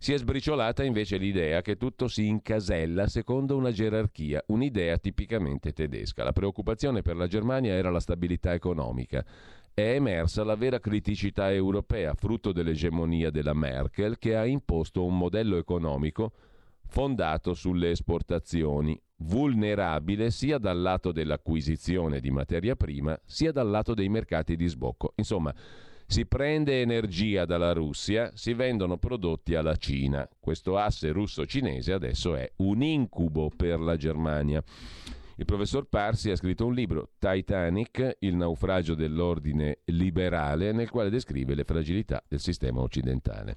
Si 0.03 0.13
è 0.13 0.19
sbriciolata 0.19 0.83
invece 0.83 1.19
l'idea 1.19 1.61
che 1.61 1.77
tutto 1.77 2.09
si 2.09 2.27
incasella 2.27 3.07
secondo 3.07 3.57
una 3.57 3.71
gerarchia, 3.71 4.43
un'idea 4.47 4.97
tipicamente 4.97 5.73
tedesca. 5.73 6.25
La 6.25 6.33
preoccupazione 6.33 7.03
per 7.03 7.17
la 7.17 7.27
Germania 7.27 7.75
era 7.75 7.91
la 7.91 8.01
stabilità 8.01 8.55
economica 8.55 9.25
è 9.75 9.95
emersa 9.95 10.45
la 10.45 10.57
vera 10.57 10.79
criticità 10.79 11.53
europea, 11.53 12.15
frutto 12.15 12.53
dell'egemonia 12.53 13.31
della 13.31 13.55
Merkel, 13.55 14.19
che 14.19 14.37
ha 14.37 14.45
imposto 14.45 15.05
un 15.05 15.17
modello 15.17 15.57
economico 15.57 16.33
fondato 16.87 17.55
sulle 17.55 17.91
esportazioni, 17.91 19.01
vulnerabile 19.19 20.31
sia 20.31 20.59
dal 20.59 20.81
lato 20.81 21.13
dell'acquisizione 21.13 22.21
di 22.21 22.31
materia 22.31 22.75
prima, 22.75 23.19
sia 23.25 23.53
dal 23.53 23.71
lato 23.71 23.95
dei 23.95 24.09
mercati 24.09 24.57
di 24.57 24.67
sbocco. 24.67 25.13
Insomma, 25.17 25.55
si 26.07 26.27
prende 26.27 26.81
energia 26.81 27.45
dalla 27.45 27.73
Russia, 27.73 28.33
si 28.35 28.53
vendono 28.53 28.99
prodotti 28.99 29.55
alla 29.55 29.77
Cina. 29.77 30.29
Questo 30.41 30.77
asse 30.77 31.13
russo-cinese 31.13 31.93
adesso 31.93 32.35
è 32.35 32.51
un 32.57 32.83
incubo 32.83 33.49
per 33.55 33.79
la 33.79 33.97
Germania. 33.97 34.61
Il 35.41 35.47
professor 35.47 35.87
Parsi 35.89 36.31
ha 36.31 36.37
scritto 36.37 36.67
un 36.67 36.75
libro, 36.75 37.13
Titanic, 37.19 38.19
il 38.19 38.37
naufragio 38.37 38.95
dell'ordine 38.95 39.79
liberale, 39.87 40.71
nel 40.73 40.91
quale 40.91 41.09
descrive 41.09 41.55
le 41.55 41.65
fragilità 41.65 42.23
del 42.29 42.41
sistema 42.41 42.83
occidentale. 42.83 43.57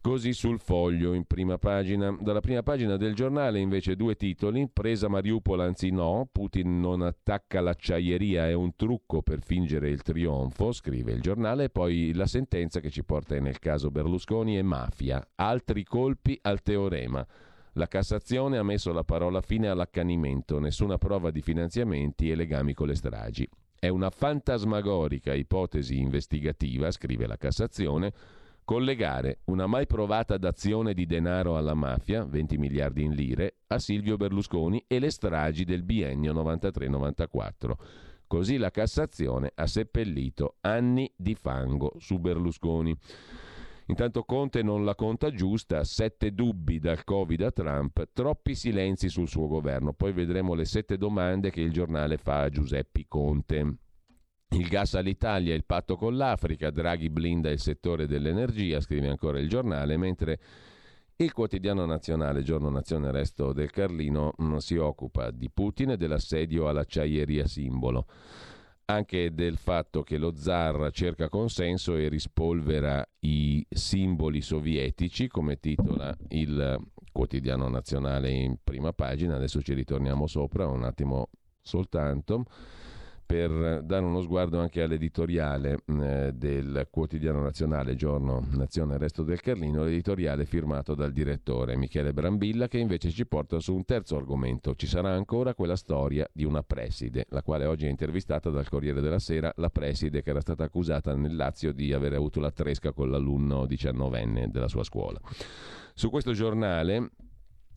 Così 0.00 0.32
sul 0.32 0.60
foglio 0.60 1.12
in 1.12 1.24
prima 1.24 1.58
pagina. 1.58 2.16
Dalla 2.20 2.38
prima 2.38 2.62
pagina 2.62 2.96
del 2.96 3.16
giornale 3.16 3.58
invece 3.58 3.96
due 3.96 4.14
titoli. 4.14 4.70
Presa 4.72 5.08
Mariupol 5.08 5.58
anzi 5.58 5.90
no, 5.90 6.28
Putin 6.30 6.78
non 6.78 7.02
attacca 7.02 7.60
l'acciaieria, 7.60 8.46
è 8.46 8.52
un 8.52 8.76
trucco 8.76 9.22
per 9.22 9.42
fingere 9.42 9.90
il 9.90 10.02
trionfo, 10.02 10.70
scrive 10.70 11.10
il 11.10 11.20
giornale, 11.20 11.64
e 11.64 11.70
poi 11.70 12.12
la 12.14 12.26
sentenza 12.26 12.78
che 12.78 12.90
ci 12.90 13.02
porta 13.02 13.36
nel 13.40 13.58
caso 13.58 13.90
Berlusconi 13.90 14.56
e 14.56 14.62
mafia. 14.62 15.30
Altri 15.34 15.82
colpi 15.82 16.38
al 16.42 16.62
teorema. 16.62 17.26
La 17.74 17.86
Cassazione 17.86 18.58
ha 18.58 18.64
messo 18.64 18.92
la 18.92 19.04
parola 19.04 19.40
fine 19.40 19.68
all'accanimento, 19.68 20.58
nessuna 20.58 20.98
prova 20.98 21.30
di 21.30 21.40
finanziamenti 21.40 22.28
e 22.28 22.34
legami 22.34 22.74
con 22.74 22.88
le 22.88 22.96
stragi. 22.96 23.48
È 23.78 23.86
una 23.86 24.10
fantasmagorica 24.10 25.32
ipotesi 25.34 25.98
investigativa, 25.98 26.90
scrive 26.90 27.26
la 27.28 27.36
Cassazione, 27.36 28.12
collegare 28.64 29.40
una 29.44 29.66
mai 29.66 29.86
provata 29.86 30.36
dazione 30.36 30.94
di 30.94 31.06
denaro 31.06 31.56
alla 31.56 31.74
mafia, 31.74 32.24
20 32.24 32.58
miliardi 32.58 33.04
in 33.04 33.12
lire, 33.12 33.58
a 33.68 33.78
Silvio 33.78 34.16
Berlusconi 34.16 34.84
e 34.88 34.98
le 34.98 35.10
stragi 35.10 35.64
del 35.64 35.84
biennio 35.84 36.32
93-94. 36.34 37.72
Così 38.26 38.58
la 38.58 38.70
Cassazione 38.70 39.52
ha 39.54 39.66
seppellito 39.66 40.56
anni 40.60 41.10
di 41.16 41.34
fango 41.36 41.94
su 41.98 42.18
Berlusconi. 42.18 42.96
Intanto 43.90 44.22
Conte 44.22 44.62
non 44.62 44.84
la 44.84 44.94
conta 44.94 45.32
giusta, 45.32 45.82
sette 45.82 46.32
dubbi 46.32 46.78
dal 46.78 47.02
Covid 47.02 47.42
a 47.42 47.50
Trump, 47.50 48.10
troppi 48.12 48.54
silenzi 48.54 49.08
sul 49.08 49.26
suo 49.26 49.48
governo. 49.48 49.92
Poi 49.94 50.12
vedremo 50.12 50.54
le 50.54 50.64
sette 50.64 50.96
domande 50.96 51.50
che 51.50 51.60
il 51.60 51.72
giornale 51.72 52.16
fa 52.16 52.42
a 52.42 52.48
Giuseppe 52.50 53.06
Conte. 53.08 53.78
Il 54.50 54.68
gas 54.68 54.94
all'Italia, 54.94 55.56
il 55.56 55.64
patto 55.64 55.96
con 55.96 56.16
l'Africa, 56.16 56.70
Draghi 56.70 57.10
blinda 57.10 57.50
il 57.50 57.58
settore 57.58 58.06
dell'energia, 58.06 58.80
scrive 58.80 59.08
ancora 59.08 59.40
il 59.40 59.48
giornale, 59.48 59.96
mentre 59.96 60.38
il 61.16 61.32
quotidiano 61.32 61.84
nazionale, 61.84 62.44
giorno 62.44 62.70
nazione 62.70 63.10
resto 63.10 63.52
del 63.52 63.72
Carlino, 63.72 64.34
mm, 64.40 64.56
si 64.58 64.76
occupa 64.76 65.32
di 65.32 65.50
Putin 65.50 65.90
e 65.90 65.96
dell'assedio 65.96 66.68
all'acciaieria 66.68 67.44
simbolo 67.48 68.06
anche 68.92 69.32
del 69.34 69.56
fatto 69.56 70.02
che 70.02 70.18
lo 70.18 70.34
zar 70.34 70.90
cerca 70.92 71.28
consenso 71.28 71.96
e 71.96 72.08
rispolvera 72.08 73.04
i 73.20 73.64
simboli 73.68 74.40
sovietici, 74.40 75.28
come 75.28 75.58
titola 75.58 76.16
il 76.28 76.78
quotidiano 77.12 77.68
nazionale 77.68 78.30
in 78.30 78.56
prima 78.62 78.92
pagina. 78.92 79.36
Adesso 79.36 79.62
ci 79.62 79.74
ritorniamo 79.74 80.26
sopra 80.26 80.66
un 80.66 80.84
attimo 80.84 81.28
soltanto 81.62 82.44
per 83.30 83.84
dare 83.84 84.04
uno 84.04 84.22
sguardo 84.22 84.58
anche 84.58 84.82
all'editoriale 84.82 85.84
eh, 85.86 86.32
del 86.34 86.88
quotidiano 86.90 87.40
nazionale 87.40 87.94
Giorno 87.94 88.44
Nazione 88.54 88.98
Resto 88.98 89.22
del 89.22 89.40
Carlino, 89.40 89.84
l'editoriale 89.84 90.44
firmato 90.44 90.96
dal 90.96 91.12
direttore 91.12 91.76
Michele 91.76 92.12
Brambilla 92.12 92.66
che 92.66 92.78
invece 92.78 93.10
ci 93.10 93.24
porta 93.26 93.60
su 93.60 93.72
un 93.72 93.84
terzo 93.84 94.16
argomento. 94.16 94.74
Ci 94.74 94.88
sarà 94.88 95.12
ancora 95.12 95.54
quella 95.54 95.76
storia 95.76 96.28
di 96.32 96.42
una 96.42 96.64
preside, 96.64 97.26
la 97.28 97.44
quale 97.44 97.66
oggi 97.66 97.86
è 97.86 97.88
intervistata 97.88 98.50
dal 98.50 98.68
Corriere 98.68 99.00
della 99.00 99.20
Sera, 99.20 99.52
la 99.58 99.70
preside 99.70 100.22
che 100.22 100.30
era 100.30 100.40
stata 100.40 100.64
accusata 100.64 101.14
nel 101.14 101.36
Lazio 101.36 101.72
di 101.72 101.92
aver 101.92 102.14
avuto 102.14 102.40
la 102.40 102.50
tresca 102.50 102.90
con 102.90 103.12
l'alunno 103.12 103.64
diciannovenne 103.64 104.50
della 104.50 104.66
sua 104.66 104.82
scuola. 104.82 105.20
Su 105.94 106.10
questo 106.10 106.32
giornale 106.32 107.10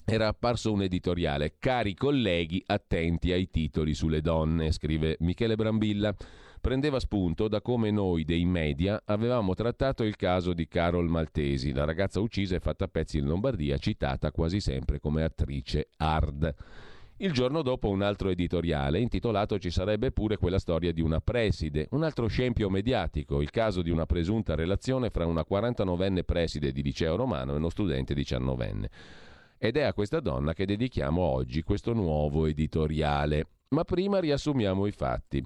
era 0.05 0.27
apparso 0.27 0.71
un 0.71 0.81
editoriale. 0.81 1.55
Cari 1.59 1.93
colleghi, 1.93 2.61
attenti 2.65 3.31
ai 3.31 3.49
titoli 3.49 3.93
sulle 3.93 4.21
donne, 4.21 4.71
scrive 4.71 5.17
Michele 5.19 5.55
Brambilla. 5.55 6.15
Prendeva 6.59 6.99
spunto 6.99 7.49
da 7.49 7.61
come 7.61 7.91
noi 7.91 8.23
dei 8.23 8.45
media 8.45 9.01
avevamo 9.05 9.53
trattato 9.53 10.03
il 10.03 10.15
caso 10.15 10.53
di 10.53 10.67
Carol 10.67 11.09
Maltesi, 11.09 11.73
la 11.73 11.83
ragazza 11.83 12.21
uccisa 12.21 12.55
e 12.55 12.61
fatta 12.61 12.85
a 12.85 12.87
pezzi 12.87 13.17
in 13.17 13.25
Lombardia, 13.25 13.77
citata 13.77 14.31
quasi 14.31 14.61
sempre 14.61 15.01
come 15.01 15.23
attrice 15.23 15.89
hard. 15.97 16.55
Il 17.17 17.31
giorno 17.31 17.61
dopo 17.61 17.89
un 17.89 18.01
altro 18.01 18.29
editoriale 18.29 18.99
intitolato 18.99 19.59
Ci 19.59 19.69
sarebbe 19.69 20.11
pure 20.11 20.37
quella 20.37 20.57
storia 20.57 20.91
di 20.91 21.01
una 21.01 21.21
preside, 21.21 21.87
un 21.91 22.03
altro 22.03 22.27
scempio 22.27 22.69
mediatico, 22.69 23.41
il 23.41 23.51
caso 23.51 23.81
di 23.81 23.89
una 23.89 24.05
presunta 24.05 24.55
relazione 24.55 25.09
fra 25.09 25.25
una 25.25 25.45
49enne 25.47 26.23
preside 26.23 26.71
di 26.71 26.81
liceo 26.81 27.15
romano 27.15 27.53
e 27.53 27.57
uno 27.57 27.69
studente 27.69 28.13
19enne. 28.13 28.85
Ed 29.65 29.77
è 29.77 29.83
a 29.83 29.93
questa 29.93 30.19
donna 30.19 30.51
che 30.51 30.65
dedichiamo 30.65 31.21
oggi 31.21 31.63
questo 31.63 31.93
nuovo 31.93 32.47
editoriale. 32.47 33.47
Ma 33.69 33.85
prima 33.85 34.19
riassumiamo 34.19 34.85
i 34.87 34.91
fatti. 34.91 35.41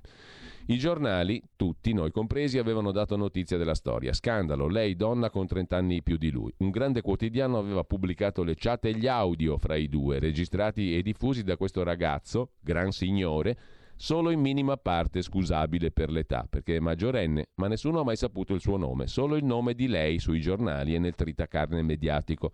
I 0.70 0.78
giornali, 0.80 1.39
tutti, 1.55 1.93
noi 1.93 2.09
compresi, 2.09 2.57
avevano 2.57 2.91
dato 2.91 3.15
notizia 3.15 3.57
della 3.57 3.76
storia. 3.76 4.13
Scandalo, 4.13 4.68
lei 4.68 4.95
donna 4.95 5.30
con 5.30 5.45
30 5.45 5.78
anni 5.78 6.01
più 6.01 6.18
di 6.18 6.32
lui. 6.32 6.51
Un 6.57 6.72
grande 6.72 7.03
quotidiano 7.03 7.59
aveva 7.59 7.84
pubblicato 7.84 8.41
le 8.41 8.55
chat 8.55 8.86
e 8.86 8.95
gli 8.95 9.05
audio 9.05 9.59
fra 9.59 9.76
i 9.76 9.88
due, 9.88 10.18
registrati 10.18 10.97
e 10.97 11.03
diffusi 11.03 11.43
da 11.43 11.55
questo 11.55 11.84
ragazzo, 11.84 12.53
gran 12.59 12.91
signore, 12.91 13.55
solo 13.95 14.32
in 14.32 14.39
minima 14.39 14.78
parte 14.78 15.22
scusabile 15.22 15.91
per 15.91 16.09
l'età, 16.09 16.47
perché 16.49 16.78
è 16.78 16.80
maggiorenne, 16.80 17.49
ma 17.57 17.68
nessuno 17.68 17.99
ha 17.99 18.03
mai 18.03 18.15
saputo 18.15 18.55
il 18.55 18.61
suo 18.61 18.78
nome, 18.78 19.05
solo 19.05 19.36
il 19.36 19.45
nome 19.45 19.76
di 19.76 19.88
lei 19.88 20.18
sui 20.18 20.41
giornali 20.41 20.95
e 20.95 20.97
nel 20.97 21.13
tritacarne 21.13 21.84
mediatico. 21.84 22.51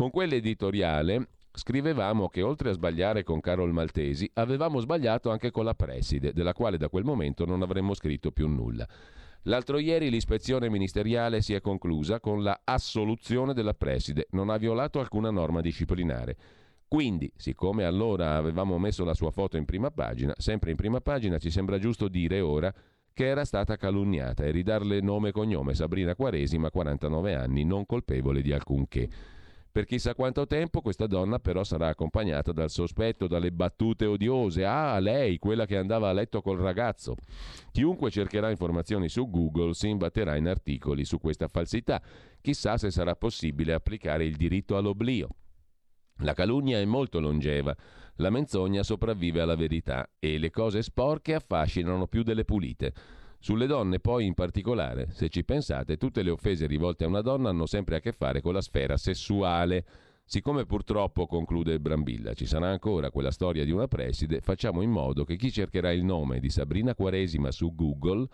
Con 0.00 0.08
quell'editoriale 0.08 1.28
Scrivevamo 1.52 2.30
che 2.30 2.40
oltre 2.40 2.70
a 2.70 2.72
sbagliare 2.72 3.22
con 3.22 3.38
Carol 3.40 3.70
Maltesi, 3.70 4.30
avevamo 4.32 4.80
sbagliato 4.80 5.28
anche 5.28 5.50
con 5.50 5.66
la 5.66 5.74
preside, 5.74 6.32
della 6.32 6.54
quale 6.54 6.78
da 6.78 6.88
quel 6.88 7.04
momento 7.04 7.44
non 7.44 7.60
avremmo 7.60 7.92
scritto 7.92 8.30
più 8.30 8.48
nulla. 8.48 8.88
L'altro 9.42 9.76
ieri 9.76 10.08
l'ispezione 10.08 10.70
ministeriale 10.70 11.42
si 11.42 11.52
è 11.52 11.60
conclusa 11.60 12.18
con 12.18 12.42
la 12.42 12.62
assoluzione 12.64 13.52
della 13.52 13.74
preside, 13.74 14.28
non 14.30 14.48
ha 14.48 14.56
violato 14.56 15.00
alcuna 15.00 15.30
norma 15.30 15.60
disciplinare. 15.60 16.34
Quindi, 16.88 17.30
siccome 17.36 17.84
allora 17.84 18.36
avevamo 18.36 18.78
messo 18.78 19.04
la 19.04 19.12
sua 19.12 19.30
foto 19.30 19.58
in 19.58 19.66
prima 19.66 19.90
pagina, 19.90 20.32
sempre 20.38 20.70
in 20.70 20.76
prima 20.76 21.02
pagina 21.02 21.36
ci 21.36 21.50
sembra 21.50 21.78
giusto 21.78 22.08
dire 22.08 22.40
ora 22.40 22.72
che 23.12 23.26
era 23.26 23.44
stata 23.44 23.76
calunniata 23.76 24.44
e 24.44 24.50
ridarle 24.50 25.02
nome 25.02 25.28
e 25.28 25.32
cognome 25.32 25.74
Sabrina 25.74 26.14
Quaresima, 26.14 26.70
49 26.70 27.34
anni, 27.34 27.64
non 27.64 27.84
colpevole 27.84 28.40
di 28.40 28.52
alcunché. 28.52 29.10
Per 29.72 29.84
chissà 29.84 30.16
quanto 30.16 30.48
tempo 30.48 30.80
questa 30.80 31.06
donna 31.06 31.38
però 31.38 31.62
sarà 31.62 31.88
accompagnata 31.88 32.50
dal 32.50 32.70
sospetto, 32.70 33.28
dalle 33.28 33.52
battute 33.52 34.04
odiose. 34.04 34.64
Ah, 34.64 34.98
lei, 34.98 35.38
quella 35.38 35.64
che 35.64 35.76
andava 35.76 36.08
a 36.08 36.12
letto 36.12 36.42
col 36.42 36.58
ragazzo. 36.58 37.14
Chiunque 37.70 38.10
cercherà 38.10 38.50
informazioni 38.50 39.08
su 39.08 39.30
Google 39.30 39.74
si 39.74 39.88
imbatterà 39.88 40.34
in 40.34 40.48
articoli 40.48 41.04
su 41.04 41.18
questa 41.18 41.46
falsità. 41.46 42.02
Chissà 42.40 42.78
se 42.78 42.90
sarà 42.90 43.14
possibile 43.14 43.72
applicare 43.72 44.24
il 44.24 44.34
diritto 44.34 44.76
all'oblio. 44.76 45.28
La 46.22 46.34
calunnia 46.34 46.78
è 46.78 46.84
molto 46.84 47.20
longeva, 47.20 47.74
la 48.16 48.30
menzogna 48.30 48.82
sopravvive 48.82 49.40
alla 49.40 49.54
verità 49.54 50.10
e 50.18 50.36
le 50.38 50.50
cose 50.50 50.82
sporche 50.82 51.34
affascinano 51.34 52.08
più 52.08 52.22
delle 52.22 52.44
pulite. 52.44 52.92
Sulle 53.42 53.66
donne 53.66 54.00
poi 54.00 54.26
in 54.26 54.34
particolare, 54.34 55.08
se 55.12 55.30
ci 55.30 55.44
pensate, 55.44 55.96
tutte 55.96 56.22
le 56.22 56.28
offese 56.28 56.66
rivolte 56.66 57.04
a 57.04 57.08
una 57.08 57.22
donna 57.22 57.48
hanno 57.48 57.64
sempre 57.64 57.96
a 57.96 58.00
che 58.00 58.12
fare 58.12 58.42
con 58.42 58.52
la 58.52 58.60
sfera 58.60 58.98
sessuale. 58.98 59.86
Siccome 60.26 60.66
purtroppo, 60.66 61.26
conclude 61.26 61.80
Brambilla, 61.80 62.34
ci 62.34 62.44
sarà 62.44 62.68
ancora 62.68 63.10
quella 63.10 63.30
storia 63.30 63.64
di 63.64 63.70
una 63.70 63.88
preside, 63.88 64.42
facciamo 64.42 64.82
in 64.82 64.90
modo 64.90 65.24
che 65.24 65.36
chi 65.36 65.50
cercherà 65.50 65.90
il 65.90 66.04
nome 66.04 66.38
di 66.38 66.50
Sabrina 66.50 66.94
Quaresima 66.94 67.50
su 67.50 67.74
Google 67.74 68.28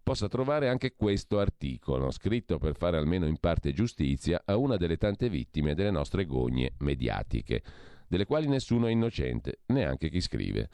possa 0.00 0.28
trovare 0.28 0.68
anche 0.68 0.94
questo 0.94 1.40
articolo, 1.40 2.12
scritto 2.12 2.58
per 2.58 2.76
fare 2.76 2.96
almeno 2.96 3.26
in 3.26 3.38
parte 3.38 3.72
giustizia 3.72 4.42
a 4.44 4.56
una 4.56 4.76
delle 4.76 4.96
tante 4.96 5.28
vittime 5.28 5.74
delle 5.74 5.90
nostre 5.90 6.24
gogne 6.24 6.74
mediatiche, 6.78 7.62
delle 8.06 8.26
quali 8.26 8.46
nessuno 8.46 8.86
è 8.86 8.92
innocente, 8.92 9.58
neanche 9.66 10.08
chi 10.08 10.20
scrive. 10.20 10.70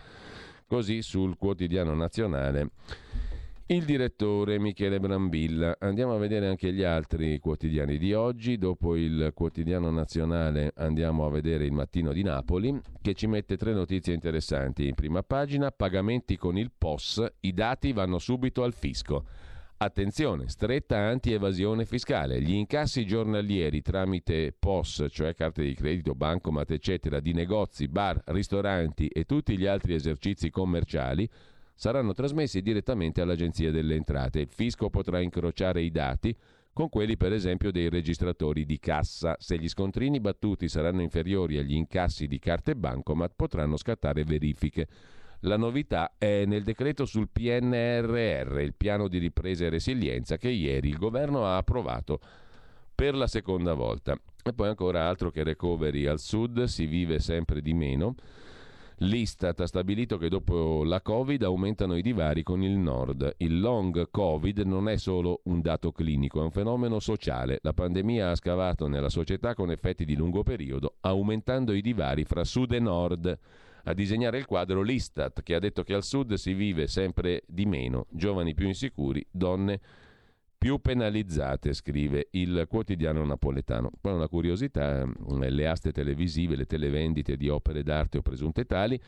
Così 0.67 1.01
sul 1.01 1.39
quotidiano 1.39 1.95
nazionale 1.95 2.71
il 3.71 3.85
direttore 3.85 4.59
Michele 4.59 4.99
Brambilla. 4.99 5.77
Andiamo 5.81 6.15
a 6.15 6.19
vedere 6.19 6.49
anche 6.49 6.73
gli 6.73 6.83
altri 6.83 7.39
quotidiani 7.39 7.99
di 7.99 8.15
oggi. 8.15 8.57
Dopo 8.57 8.97
il 8.97 9.33
quotidiano 9.35 9.91
nazionale 9.91 10.73
andiamo 10.77 11.27
a 11.27 11.31
vedere 11.31 11.67
il 11.67 11.73
mattino 11.73 12.13
di 12.15 12.23
Napoli 12.23 12.81
che 13.03 13.13
ci 13.13 13.27
mette 13.27 13.59
tre 13.59 13.75
notizie 13.75 14.15
interessanti. 14.15 14.89
In 14.89 14.95
prima 14.95 15.23
pagina, 15.23 15.71
pagamenti 15.71 16.39
con 16.39 16.57
il 16.57 16.71
POS, 16.77 17.27
i 17.41 17.53
dati 17.53 17.93
vanno 17.93 18.19
subito 18.19 18.63
al 18.63 18.73
fisco. 18.73 19.27
Attenzione, 19.77 20.49
stretta 20.49 20.97
anti-evasione 20.97 21.85
fiscale. 21.85 22.41
Gli 22.41 22.55
incassi 22.55 23.05
giornalieri 23.05 23.83
tramite 23.83 24.55
POS, 24.59 25.09
cioè 25.11 25.35
carte 25.35 25.63
di 25.63 25.75
credito, 25.75 26.15
bancomat, 26.15 26.71
eccetera, 26.71 27.21
di 27.21 27.35
negozi, 27.35 27.87
bar, 27.87 28.19
ristoranti 28.29 29.09
e 29.09 29.25
tutti 29.25 29.59
gli 29.59 29.67
altri 29.67 29.93
esercizi 29.93 30.49
commerciali 30.49 31.29
saranno 31.79 32.13
trasmessi 32.13 32.61
direttamente 32.61 33.21
all'Agenzia 33.21 33.71
delle 33.71 33.95
Entrate. 33.95 34.41
Il 34.41 34.49
fisco 34.51 34.91
potrà 34.91 35.21
incrociare 35.21 35.81
i 35.81 35.93
dati 35.93 36.37
con 36.73 36.89
quelli 36.89 37.17
per 37.17 37.33
esempio 37.33 37.71
dei 37.71 37.89
registratori 37.89 38.65
di 38.65 38.81
cassa. 38.81 39.37
Se 39.39 39.57
gli 39.57 39.69
scontrini 39.69 40.19
battuti 40.19 40.69
saranno 40.69 41.03
inferiori 41.03 41.57
agli 41.57 41.75
incassi 41.75 42.27
di 42.27 42.41
carte 42.41 42.75
bancomat 42.75 43.33
potranno 43.37 43.77
scattare 43.77 44.25
verifiche. 44.25 44.89
La 45.43 45.57
novità 45.57 46.15
è 46.19 46.45
nel 46.47 46.65
decreto 46.65 47.05
sul 47.05 47.29
PNRR, 47.31 48.59
il 48.59 48.75
piano 48.77 49.07
di 49.07 49.19
ripresa 49.19 49.65
e 49.65 49.69
resilienza 49.69 50.37
che 50.37 50.49
ieri 50.49 50.89
il 50.89 50.99
governo 50.99 51.47
ha 51.47 51.59
approvato 51.59 52.19
per 52.93 53.15
la 53.15 53.29
seconda 53.29 53.75
volta. 53.75 54.19
E 54.43 54.53
poi 54.53 54.67
ancora 54.67 55.07
altro 55.07 55.31
che 55.31 55.45
recovery 55.45 56.07
al 56.07 56.19
sud, 56.19 56.65
si 56.65 56.87
vive 56.87 57.21
sempre 57.21 57.63
di 57.63 57.73
meno. 57.73 58.17
L'Istat 59.03 59.61
ha 59.61 59.67
stabilito 59.69 60.19
che 60.19 60.29
dopo 60.29 60.83
la 60.83 61.01
Covid 61.01 61.45
aumentano 61.45 61.97
i 61.97 62.03
divari 62.03 62.43
con 62.43 62.65
il 62.65 62.77
Nord. 62.77 63.35
Il 63.37 63.61
long 63.61 64.11
Covid 64.11 64.59
non 64.61 64.89
è 64.89 64.97
solo 64.97 65.41
un 65.45 65.61
dato 65.61 65.93
clinico, 65.93 66.41
è 66.41 66.43
un 66.43 66.51
fenomeno 66.51 66.99
sociale. 66.99 67.61
La 67.63 67.73
pandemia 67.73 68.31
ha 68.31 68.35
scavato 68.35 68.89
nella 68.89 69.09
società 69.09 69.55
con 69.55 69.71
effetti 69.71 70.05
di 70.05 70.17
lungo 70.17 70.43
periodo, 70.43 70.97
aumentando 71.03 71.75
i 71.75 71.81
divari 71.81 72.25
fra 72.25 72.43
Sud 72.43 72.73
e 72.73 72.81
Nord. 72.81 73.39
A 73.85 73.93
disegnare 73.95 74.39
il 74.39 74.47
quadro 74.47 74.83
l'Istat, 74.83 75.45
che 75.45 75.55
ha 75.55 75.61
detto 75.61 75.85
che 75.85 75.95
al 75.95 76.03
Sud 76.03 76.35
si 76.35 76.53
vive 76.53 76.89
sempre 76.89 77.45
di 77.47 77.67
meno, 77.67 78.07
giovani 78.11 78.53
più 78.53 78.67
insicuri, 78.67 79.25
donne 79.31 79.79
più 79.79 80.08
più 80.59 80.81
penalizzate, 80.81 81.73
scrive 81.73 82.29
il 82.33 82.67
quotidiano 82.69 83.25
napoletano. 83.25 83.91
Poi 84.01 84.15
una 84.15 84.29
curiosità, 84.29 85.03
eh, 85.03 85.51
le 85.51 85.69
aste 85.69 85.93
televisive, 85.93 86.57
le 86.57 86.67
televendite 86.67 87.37
di 87.37 87.49
opere 87.49 87.85
d'arte 87.85 88.19
o 88.19 88.23
presunte 88.23 88.65
tali 88.67 89.01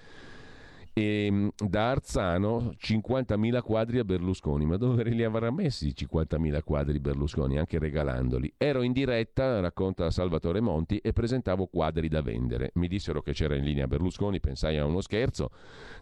e 0.92 1.26
ehm, 1.26 1.50
da 1.56 1.90
Arzano 1.90 2.74
50.000 2.76 3.62
quadri 3.62 3.98
a 3.98 4.04
Berlusconi. 4.04 4.66
Ma 4.66 4.76
dove 4.76 5.04
li 5.04 5.24
avrà 5.24 5.50
messi 5.50 5.92
50.000 5.96 6.62
quadri 6.62 6.98
Berlusconi, 6.98 7.58
anche 7.58 7.78
regalandoli? 7.78 8.52
Ero 8.56 8.82
in 8.82 8.92
diretta, 8.92 9.60
racconta 9.60 10.10
Salvatore 10.10 10.60
Monti, 10.60 10.98
e 10.98 11.12
presentavo 11.12 11.66
quadri 11.66 12.08
da 12.08 12.22
vendere. 12.22 12.70
Mi 12.74 12.88
dissero 12.88 13.22
che 13.22 13.32
c'era 13.32 13.56
in 13.56 13.64
linea 13.64 13.86
Berlusconi, 13.86 14.40
pensai 14.40 14.78
a 14.78 14.84
uno 14.84 15.00
scherzo, 15.00 15.50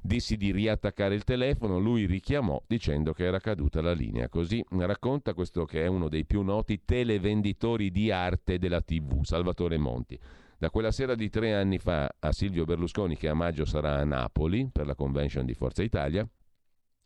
dissi 0.02 0.36
di 0.36 0.52
riattaccare 0.52 1.14
il 1.14 1.24
telefono, 1.24 1.78
lui 1.78 2.06
richiamò 2.06 2.62
dicendo 2.66 3.12
che 3.12 3.24
era 3.24 3.38
caduta 3.38 3.80
la 3.80 3.92
linea. 3.92 4.28
Così 4.28 4.64
racconta 4.70 5.34
questo 5.34 5.64
che 5.64 5.84
è 5.84 5.86
uno 5.86 6.08
dei 6.08 6.24
più 6.24 6.42
noti 6.42 6.82
televenditori 6.84 7.90
di 7.90 8.10
arte 8.10 8.58
della 8.58 8.80
TV, 8.80 9.22
Salvatore 9.22 9.78
Monti. 9.78 10.18
Da 10.60 10.70
quella 10.70 10.90
sera 10.90 11.14
di 11.14 11.30
tre 11.30 11.54
anni 11.54 11.78
fa 11.78 12.12
a 12.18 12.32
Silvio 12.32 12.64
Berlusconi, 12.64 13.16
che 13.16 13.28
a 13.28 13.34
maggio 13.34 13.64
sarà 13.64 13.94
a 13.98 14.04
Napoli 14.04 14.68
per 14.72 14.86
la 14.86 14.96
convention 14.96 15.46
di 15.46 15.54
Forza 15.54 15.84
Italia, 15.84 16.28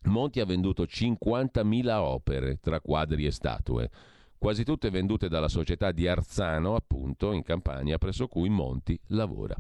Monti 0.05 0.40
ha 0.40 0.46
venduto 0.46 0.84
50.000 0.84 1.90
opere 1.98 2.61
tra 2.61 2.80
quadri 2.80 3.26
e 3.26 3.30
statue, 3.30 3.90
quasi 4.38 4.64
tutte 4.64 4.88
vendute 4.88 5.28
dalla 5.28 5.48
società 5.48 5.92
di 5.92 6.09
Arzano, 6.09 6.74
appunto, 6.74 7.32
in 7.32 7.42
Campania, 7.42 7.98
presso 7.98 8.26
cui 8.26 8.48
Monti 8.48 8.98
lavora. 9.09 9.55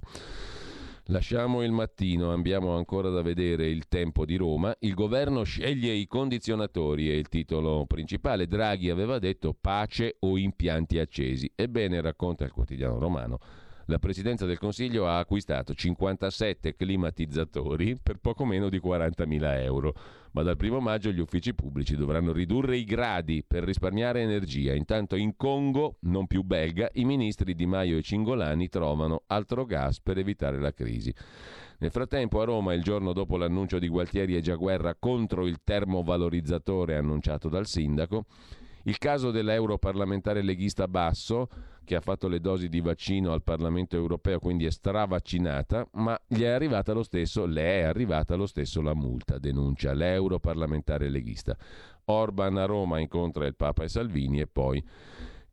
Lasciamo 1.06 1.62
il 1.62 1.72
mattino, 1.72 2.32
abbiamo 2.32 2.74
ancora 2.74 3.10
da 3.10 3.20
vedere 3.20 3.68
il 3.68 3.88
tempo 3.88 4.24
di 4.24 4.36
Roma. 4.36 4.74
Il 4.78 4.94
governo 4.94 5.42
sceglie 5.42 5.92
i 5.92 6.06
condizionatori 6.06 7.10
è 7.10 7.14
il 7.14 7.28
titolo 7.28 7.84
principale. 7.86 8.46
Draghi 8.46 8.88
aveva 8.88 9.18
detto 9.18 9.52
pace 9.52 10.16
o 10.20 10.38
impianti 10.38 10.98
accesi. 10.98 11.52
Ebbene, 11.54 12.00
racconta 12.00 12.44
il 12.44 12.52
quotidiano 12.52 12.98
romano, 12.98 13.38
la 13.92 13.98
Presidenza 13.98 14.46
del 14.46 14.58
Consiglio 14.58 15.06
ha 15.06 15.18
acquistato 15.18 15.74
57 15.74 16.76
climatizzatori 16.76 17.98
per 18.02 18.16
poco 18.16 18.46
meno 18.46 18.70
di 18.70 18.80
40.000 18.82 19.60
euro, 19.60 19.94
ma 20.30 20.42
dal 20.42 20.56
primo 20.56 20.80
maggio 20.80 21.10
gli 21.10 21.20
uffici 21.20 21.54
pubblici 21.54 21.94
dovranno 21.94 22.32
ridurre 22.32 22.78
i 22.78 22.84
gradi 22.84 23.44
per 23.46 23.64
risparmiare 23.64 24.22
energia. 24.22 24.72
Intanto 24.72 25.14
in 25.14 25.36
Congo, 25.36 25.96
non 26.00 26.26
più 26.26 26.42
belga, 26.42 26.88
i 26.94 27.04
ministri 27.04 27.54
Di 27.54 27.66
Maio 27.66 27.98
e 27.98 28.02
Cingolani 28.02 28.70
trovano 28.70 29.24
altro 29.26 29.66
gas 29.66 30.00
per 30.00 30.16
evitare 30.16 30.58
la 30.58 30.72
crisi. 30.72 31.14
Nel 31.80 31.90
frattempo 31.90 32.40
a 32.40 32.44
Roma, 32.44 32.72
il 32.72 32.82
giorno 32.82 33.12
dopo 33.12 33.36
l'annuncio 33.36 33.78
di 33.78 33.88
Gualtieri 33.88 34.36
e 34.36 34.40
Giaguerra 34.40 34.94
contro 34.98 35.46
il 35.46 35.58
termovalorizzatore 35.62 36.96
annunciato 36.96 37.50
dal 37.50 37.66
sindaco, 37.66 38.24
il 38.84 38.96
caso 38.96 39.30
dell'europarlamentare 39.30 40.40
leghista 40.40 40.88
Basso 40.88 41.48
che 41.84 41.94
ha 41.96 42.00
fatto 42.00 42.28
le 42.28 42.40
dosi 42.40 42.68
di 42.68 42.80
vaccino 42.80 43.32
al 43.32 43.42
Parlamento 43.42 43.96
europeo, 43.96 44.38
quindi 44.38 44.64
è 44.64 44.70
stravaccinata, 44.70 45.88
ma 45.92 46.18
gli 46.26 46.42
è 46.42 46.48
arrivata 46.48 46.92
lo 46.92 47.02
stesso, 47.02 47.46
le 47.46 47.80
è 47.80 47.82
arrivata 47.82 48.34
lo 48.34 48.46
stesso 48.46 48.80
la 48.80 48.94
multa, 48.94 49.38
denuncia 49.38 49.92
l'europarlamentare 49.92 51.08
leghista. 51.08 51.56
Orban 52.06 52.56
a 52.56 52.64
Roma 52.64 52.98
incontra 52.98 53.46
il 53.46 53.54
Papa 53.54 53.84
e 53.84 53.88
Salvini 53.88 54.40
e 54.40 54.46
poi 54.46 54.82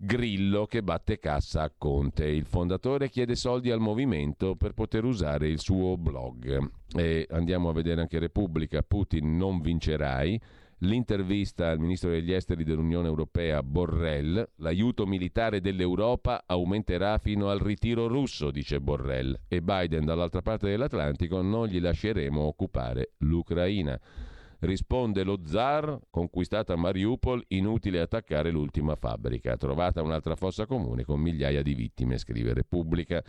Grillo 0.01 0.65
che 0.65 0.81
batte 0.81 1.19
cassa 1.19 1.63
a 1.63 1.73
Conte. 1.77 2.25
Il 2.25 2.45
fondatore 2.45 3.09
chiede 3.09 3.35
soldi 3.35 3.69
al 3.69 3.81
movimento 3.81 4.55
per 4.55 4.71
poter 4.71 5.03
usare 5.03 5.49
il 5.49 5.59
suo 5.59 5.97
blog. 5.97 6.69
E 6.95 7.27
andiamo 7.31 7.67
a 7.67 7.73
vedere 7.73 7.99
anche 7.99 8.17
Repubblica, 8.17 8.81
Putin 8.81 9.35
non 9.35 9.59
vincerai. 9.59 10.39
L'intervista 10.83 11.69
al 11.69 11.79
ministro 11.79 12.09
degli 12.09 12.31
esteri 12.31 12.63
dell'Unione 12.63 13.07
Europea 13.07 13.61
Borrell, 13.61 14.47
l'aiuto 14.57 15.05
militare 15.05 15.59
dell'Europa 15.59 16.43
aumenterà 16.45 17.17
fino 17.17 17.49
al 17.49 17.59
ritiro 17.59 18.07
russo, 18.07 18.49
dice 18.49 18.79
Borrell, 18.79 19.37
e 19.49 19.61
Biden 19.61 20.05
dall'altra 20.05 20.41
parte 20.41 20.69
dell'Atlantico 20.69 21.41
non 21.41 21.67
gli 21.67 21.81
lasceremo 21.81 22.39
occupare 22.39 23.11
l'Ucraina. 23.17 23.99
Risponde 24.59 25.23
lo 25.23 25.41
zar, 25.45 25.99
conquistata 26.09 26.77
Mariupol, 26.77 27.43
inutile 27.49 27.99
attaccare 27.99 28.49
l'ultima 28.49 28.95
fabbrica. 28.95 29.57
Trovata 29.57 30.01
un'altra 30.01 30.37
fossa 30.37 30.65
comune 30.65 31.03
con 31.03 31.19
migliaia 31.19 31.61
di 31.61 31.73
vittime, 31.73 32.17
scrive 32.17 32.53
Repubblica. 32.53 33.21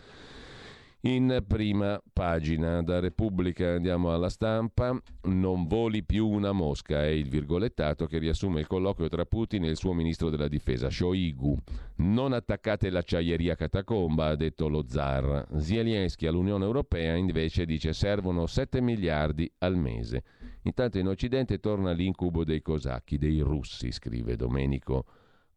In 1.03 1.43
prima 1.47 1.99
pagina 2.13 2.83
da 2.83 2.99
Repubblica 2.99 3.71
andiamo 3.71 4.13
alla 4.13 4.29
stampa, 4.29 4.95
non 5.23 5.65
voli 5.65 6.03
più 6.03 6.27
una 6.27 6.51
mosca 6.51 7.03
è 7.03 7.07
il 7.07 7.27
virgolettato 7.27 8.05
che 8.05 8.19
riassume 8.19 8.59
il 8.59 8.67
colloquio 8.67 9.09
tra 9.09 9.25
Putin 9.25 9.63
e 9.63 9.69
il 9.69 9.77
suo 9.77 9.93
ministro 9.93 10.29
della 10.29 10.47
difesa, 10.47 10.91
Shoigu. 10.91 11.57
Non 11.97 12.33
attaccate 12.33 12.91
l'acciaieria 12.91 13.55
catacomba, 13.55 14.27
ha 14.27 14.35
detto 14.35 14.67
lo 14.67 14.85
zar. 14.87 15.47
Zelensky 15.57 16.27
all'Unione 16.27 16.65
Europea 16.65 17.15
invece 17.15 17.65
dice 17.65 17.93
servono 17.93 18.45
7 18.45 18.79
miliardi 18.79 19.51
al 19.57 19.77
mese. 19.77 20.23
Intanto 20.61 20.99
in 20.99 21.07
Occidente 21.07 21.59
torna 21.59 21.93
l'incubo 21.93 22.43
dei 22.43 22.61
cosacchi, 22.61 23.17
dei 23.17 23.39
russi, 23.39 23.91
scrive 23.91 24.35
Domenico 24.35 25.05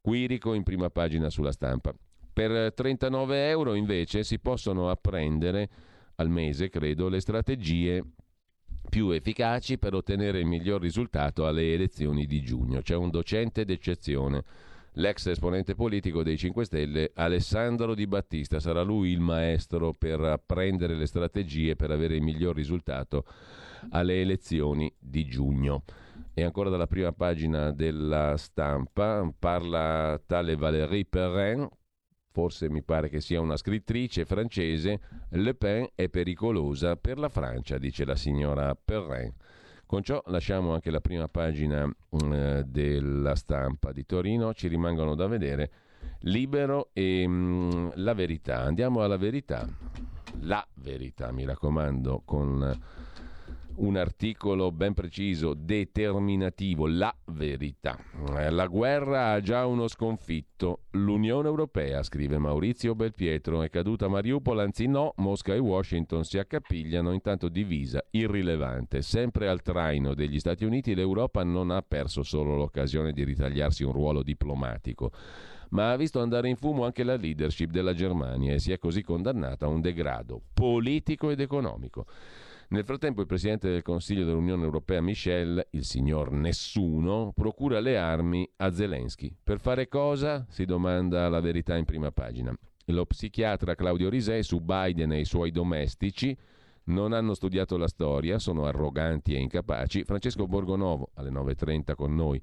Quirico 0.05 0.53
in 0.53 0.65
prima 0.65 0.91
pagina 0.91 1.31
sulla 1.31 1.51
stampa. 1.51 1.95
Per 2.35 2.75
39 2.75 3.49
euro 3.49 3.75
invece 3.75 4.25
si 4.25 4.41
possono 4.41 4.91
apprendere 4.91 5.69
al 6.17 6.29
mese, 6.29 6.69
credo, 6.69 7.09
le 7.09 7.21
strategie 7.21 8.05
più 8.91 9.11
efficaci 9.11 9.79
per 9.79 9.95
ottenere 9.95 10.41
il 10.41 10.47
miglior 10.47 10.81
risultato 10.81 11.47
alle 11.47 11.73
elezioni 11.75 12.27
di 12.27 12.43
giugno. 12.43 12.83
C'è 12.83 12.97
un 12.97 13.11
docente 13.11 13.65
d'eccezione, 13.65 14.43
l'ex 14.95 15.27
esponente 15.27 15.77
politico 15.77 16.25
dei 16.25 16.37
5 16.37 16.65
Stelle 16.65 17.13
Alessandro 17.15 17.95
Di 17.95 18.09
Battista. 18.09 18.59
Sarà 18.59 18.83
lui 18.83 19.11
il 19.11 19.21
maestro 19.21 19.93
per 19.97 20.21
apprendere 20.21 20.97
le 20.97 21.07
strategie 21.07 21.77
per 21.77 21.93
avere 21.93 22.17
il 22.17 22.23
miglior 22.23 22.57
risultato 22.57 23.25
alle 23.91 24.21
elezioni 24.21 24.93
di 24.99 25.25
giugno. 25.25 25.85
E 26.35 26.43
ancora 26.43 26.69
dalla 26.69 26.89
prima 26.89 27.13
pagina 27.13 27.71
della 27.71 28.37
stampa 28.37 29.33
parla 29.39 30.21
tale 30.27 30.57
Valérie 30.57 31.05
Perrin, 31.05 31.69
forse 32.35 32.69
mi 32.69 32.83
pare 32.83 33.09
che 33.09 33.21
sia 33.21 33.41
una 33.41 33.57
scrittrice 33.57 34.25
francese, 34.25 34.99
Le 35.31 35.55
Pen 35.55 35.87
è 35.95 36.09
pericolosa 36.09 36.97
per 36.97 37.17
la 37.17 37.29
Francia, 37.29 37.79
dice 37.79 38.05
la 38.05 38.17
signora 38.17 38.75
Perrin. 38.75 39.33
Con 39.87 40.03
ciò 40.03 40.21
lasciamo 40.27 40.75
anche 40.75 40.91
la 40.91 41.01
prima 41.01 41.29
pagina 41.29 41.89
eh, 42.11 42.65
della 42.67 43.37
stampa 43.37 43.93
di 43.93 44.05
Torino, 44.05 44.53
ci 44.53 44.67
rimangono 44.67 45.15
da 45.15 45.29
vedere 45.29 45.71
Libero 46.23 46.91
e 46.93 47.25
mh, 47.25 47.33
mm, 47.33 47.89
La 47.95 48.15
Verità. 48.15 48.63
Andiamo 48.63 49.05
alla 49.05 49.17
verità. 49.17 49.69
La 50.41 50.67
verità, 50.75 51.31
mi 51.31 51.45
raccomando, 51.45 52.23
con 52.25 52.81
un 53.77 53.97
articolo 53.97 54.71
ben 54.71 54.95
preciso, 54.95 55.55
determinativo, 55.55 56.87
la 56.87 57.15
verità. 57.27 57.99
Eh, 58.37 58.51
la 58.51 58.67
guerra 58.67 59.33
ha 59.33 59.41
già 59.41 59.67
uno 59.67 59.89
sconfitto. 59.89 60.83
L'Unione 60.91 61.49
Europea, 61.49 62.03
scrive 62.03 62.39
Maurizio 62.39 62.95
Belpietro, 62.95 63.63
è 63.63 63.71
caduta 63.71 64.09
Mariupol, 64.09 64.61
anzi 64.61 64.87
no, 64.87 65.13
Mosca 65.17 65.55
e 65.55 65.59
Washington 65.59 66.25
si 66.25 66.39
accapigliano, 66.39 67.13
intanto 67.13 67.49
divisa, 67.49 68.05
irrilevante. 68.11 69.03
Sempre 69.03 69.49
al 69.49 69.63
traino 69.63 70.15
degli 70.15 70.39
Stati 70.39 70.65
Uniti 70.65 70.95
l'Europa 70.95 71.43
non 71.43 71.71
ha 71.71 71.83
perso 71.83 72.23
solo 72.23 72.57
l'occasione 72.57 73.13
di 73.13 73.25
ritagliarsi 73.25 73.83
un 73.83 73.93
ruolo 73.93 74.23
diplomatico 74.23 75.11
ma 75.71 75.91
ha 75.91 75.97
visto 75.97 76.21
andare 76.21 76.49
in 76.49 76.55
fumo 76.55 76.85
anche 76.85 77.03
la 77.03 77.17
leadership 77.17 77.71
della 77.71 77.95
Germania 77.95 78.55
e 78.55 78.61
si 78.61 78.71
è 78.71 78.79
così 78.79 79.03
condannata 79.03 79.67
a 79.67 79.69
un 79.69 79.81
degrado 79.81 80.41
politico 80.55 81.31
ed 81.31 81.41
economico. 81.41 82.07
Nel 82.75 82.85
frattempo 82.85 83.21
il 83.21 83.29
Presidente 83.29 83.71
del 83.71 83.83
Consiglio 83.83 84.25
dell'Unione 84.25 84.65
Europea 84.65 85.01
Michel, 85.01 85.65
il 85.71 85.85
signor 85.85 86.33
Nessuno, 86.33 87.31
procura 87.33 87.79
le 87.79 87.97
armi 87.97 88.51
a 88.57 88.73
Zelensky. 88.73 89.33
Per 89.45 89.61
fare 89.61 89.87
cosa? 89.87 90.45
si 90.49 90.65
domanda 90.65 91.29
la 91.29 91.39
verità 91.39 91.77
in 91.77 91.85
prima 91.85 92.11
pagina. 92.11 92.53
Lo 92.87 93.07
psichiatra 93.07 93.77
Claudio 93.77 94.09
Risè 94.09 94.43
su 94.43 94.59
Biden 94.59 95.13
e 95.13 95.21
i 95.21 95.25
suoi 95.25 95.53
domestici 95.53 96.37
non 96.87 97.13
hanno 97.13 97.35
studiato 97.35 97.77
la 97.77 97.87
storia, 97.87 98.41
sono 98.41 98.65
arroganti 98.65 99.35
e 99.35 99.39
incapaci. 99.39 100.03
Francesco 100.03 100.49
Borgonovo 100.49 101.11
alle 101.15 101.31
9.30 101.31 101.95
con 101.95 102.13
noi. 102.13 102.43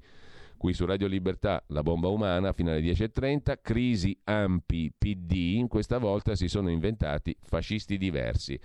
Qui 0.56 0.72
su 0.72 0.86
Radio 0.86 1.08
Libertà, 1.08 1.62
la 1.66 1.82
bomba 1.82 2.08
umana, 2.08 2.54
fino 2.54 2.70
alle 2.70 2.80
10.30, 2.80 3.58
crisi 3.60 4.18
ampi 4.24 4.90
PD, 4.96 5.66
questa 5.68 5.98
volta 5.98 6.34
si 6.34 6.48
sono 6.48 6.70
inventati 6.70 7.36
fascisti 7.38 7.98
diversi. 7.98 8.58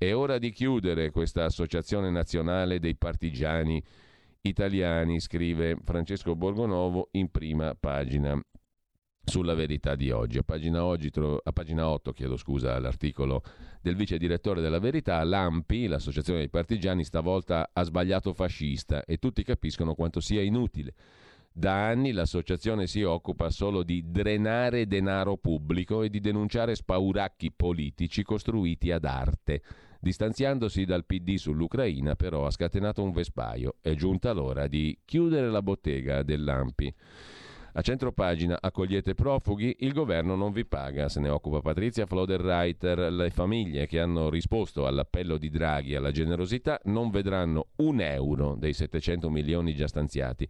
È 0.00 0.14
ora 0.14 0.38
di 0.38 0.52
chiudere 0.52 1.10
questa 1.10 1.42
associazione 1.42 2.08
nazionale 2.08 2.78
dei 2.78 2.94
partigiani 2.94 3.82
italiani, 4.42 5.18
scrive 5.18 5.76
Francesco 5.82 6.36
Borgonovo 6.36 7.08
in 7.14 7.32
prima 7.32 7.74
pagina 7.74 8.40
sulla 9.24 9.54
verità 9.54 9.96
di 9.96 10.12
oggi. 10.12 10.38
A 10.38 10.44
pagina, 10.44 10.84
oggi, 10.84 11.10
a 11.42 11.52
pagina 11.52 11.88
8 11.88 12.12
chiedo 12.12 12.36
scusa 12.36 12.78
l'articolo 12.78 13.42
del 13.82 13.96
vice 13.96 14.18
direttore 14.18 14.60
della 14.60 14.78
verità, 14.78 15.20
l'AMPI, 15.24 15.88
l'associazione 15.88 16.38
dei 16.38 16.48
partigiani, 16.48 17.02
stavolta 17.02 17.70
ha 17.72 17.82
sbagliato 17.82 18.32
fascista 18.32 19.04
e 19.04 19.16
tutti 19.16 19.42
capiscono 19.42 19.96
quanto 19.96 20.20
sia 20.20 20.42
inutile. 20.42 20.94
Da 21.52 21.88
anni 21.88 22.12
l'associazione 22.12 22.86
si 22.86 23.02
occupa 23.02 23.50
solo 23.50 23.82
di 23.82 24.04
drenare 24.06 24.86
denaro 24.86 25.38
pubblico 25.38 26.04
e 26.04 26.08
di 26.08 26.20
denunciare 26.20 26.76
spauracchi 26.76 27.50
politici 27.50 28.22
costruiti 28.22 28.92
ad 28.92 29.04
arte. 29.04 29.62
Distanziandosi 30.00 30.84
dal 30.84 31.04
PD 31.04 31.34
sull'Ucraina, 31.34 32.14
però, 32.14 32.46
ha 32.46 32.50
scatenato 32.50 33.02
un 33.02 33.12
vespaio. 33.12 33.76
È 33.80 33.94
giunta 33.94 34.32
l'ora 34.32 34.68
di 34.68 34.96
chiudere 35.04 35.50
la 35.50 35.62
bottega 35.62 36.22
dell'Ampi. 36.22 36.94
A 37.72 37.80
centro 37.80 38.12
pagina 38.12 38.58
accogliete 38.60 39.14
profughi, 39.14 39.76
il 39.80 39.92
governo 39.92 40.34
non 40.34 40.52
vi 40.52 40.64
paga, 40.64 41.08
se 41.08 41.20
ne 41.20 41.28
occupa 41.28 41.60
Patrizia 41.60 42.06
Floderreiter. 42.06 43.12
Le 43.12 43.30
famiglie 43.30 43.86
che 43.86 44.00
hanno 44.00 44.30
risposto 44.30 44.86
all'appello 44.86 45.36
di 45.36 45.48
Draghi 45.48 45.94
alla 45.94 46.10
generosità 46.10 46.80
non 46.84 47.10
vedranno 47.10 47.68
un 47.76 48.00
euro 48.00 48.56
dei 48.56 48.72
700 48.72 49.30
milioni 49.30 49.74
già 49.74 49.86
stanziati 49.86 50.48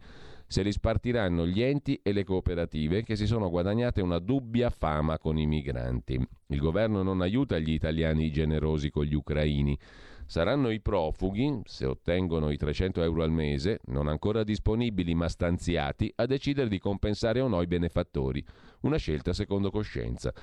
se 0.49 0.63
li 0.63 0.71
spartiranno 0.71 1.45
gli 1.45 1.61
enti 1.61 1.99
e 2.01 2.11
le 2.11 2.23
cooperative 2.23 3.03
che 3.03 3.15
si 3.15 3.27
sono 3.27 3.51
guadagnate 3.51 4.01
una 4.01 4.17
dubbia 4.17 4.71
fama 4.71 5.19
con 5.19 5.37
i 5.37 5.45
migranti. 5.45 6.19
Il 6.47 6.57
governo 6.57 7.03
non 7.03 7.21
aiuta 7.21 7.59
gli 7.59 7.69
italiani 7.69 8.31
generosi 8.31 8.89
con 8.89 9.03
gli 9.03 9.13
ucraini. 9.13 9.77
Saranno 10.25 10.71
i 10.71 10.81
profughi, 10.81 11.61
se 11.65 11.85
ottengono 11.85 12.49
i 12.49 12.57
300 12.57 13.03
euro 13.03 13.21
al 13.21 13.31
mese, 13.31 13.79
non 13.85 14.07
ancora 14.07 14.43
disponibili 14.43 15.13
ma 15.13 15.29
stanziati, 15.29 16.11
a 16.15 16.25
decidere 16.25 16.67
di 16.67 16.79
compensare 16.79 17.41
o 17.41 17.47
no 17.47 17.61
i 17.61 17.67
benefattori. 17.67 18.43
Una 18.81 18.97
scelta 18.97 19.33
secondo 19.33 19.69
coscienza. 19.69 20.33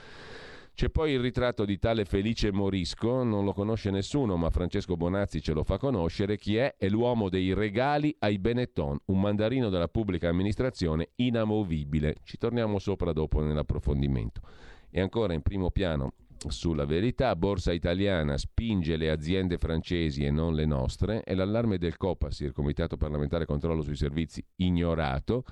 C'è 0.77 0.91
poi 0.91 1.13
il 1.13 1.21
ritratto 1.21 1.65
di 1.65 1.79
tale 1.79 2.05
Felice 2.05 2.53
Morisco, 2.53 3.23
non 3.23 3.47
lo 3.47 3.55
conosce 3.55 3.91
nessuno, 3.91 4.37
ma 4.37 4.51
Francesco 4.51 4.95
Bonazzi 4.95 5.41
ce 5.41 5.55
lo 5.55 5.65
fa 5.65 5.79
conoscere. 5.79 6.37
Chi 6.37 6.57
è? 6.57 6.75
È 6.77 6.87
l'uomo 6.91 7.31
dei 7.31 7.55
regali 7.55 8.15
ai 8.19 8.39
Benetton, 8.39 8.99
un 9.07 9.19
mandarino 9.19 9.71
della 9.71 9.89
pubblica 9.89 10.29
amministrazione 10.29 11.13
inamovibile. 11.15 12.17
Ci 12.25 12.37
torniamo 12.37 12.79
sopra 12.79 13.15
dopo 13.15 13.41
nell'approfondimento. 13.41 14.43
E 14.91 15.01
ancora 15.01 15.33
in 15.33 15.41
primo 15.41 15.71
piano 15.71 16.13
sulla 16.47 16.85
verità, 16.85 17.35
Borsa 17.35 17.73
Italiana 17.73 18.37
spinge 18.37 18.99
le 18.99 19.09
aziende 19.09 19.57
francesi 19.57 20.27
e 20.27 20.31
non 20.31 20.55
le 20.55 20.67
nostre, 20.67 21.23
e 21.25 21.35
l'allarme 21.35 21.79
del 21.79 21.97
COPASIR, 21.97 22.53
Comitato 22.53 22.99
Parlamentare 22.99 23.47
Controllo 23.47 23.81
sui 23.81 23.97
Servizi, 23.97 24.45
ignorato, 24.57 25.45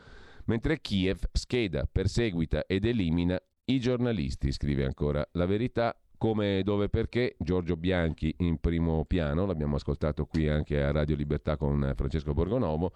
mentre 0.44 0.82
Kiev 0.82 1.20
scheda, 1.32 1.88
perseguita 1.90 2.66
ed 2.66 2.84
elimina 2.84 3.40
i 3.66 3.80
giornalisti, 3.80 4.52
scrive 4.52 4.84
ancora 4.84 5.26
la 5.32 5.46
verità, 5.46 5.96
come, 6.16 6.62
dove, 6.62 6.88
perché, 6.88 7.36
Giorgio 7.38 7.76
Bianchi 7.76 8.34
in 8.38 8.58
primo 8.58 9.04
piano, 9.04 9.46
l'abbiamo 9.46 9.76
ascoltato 9.76 10.26
qui 10.26 10.48
anche 10.48 10.82
a 10.82 10.90
Radio 10.90 11.16
Libertà 11.16 11.56
con 11.56 11.92
Francesco 11.94 12.32
Borgonovo, 12.32 12.92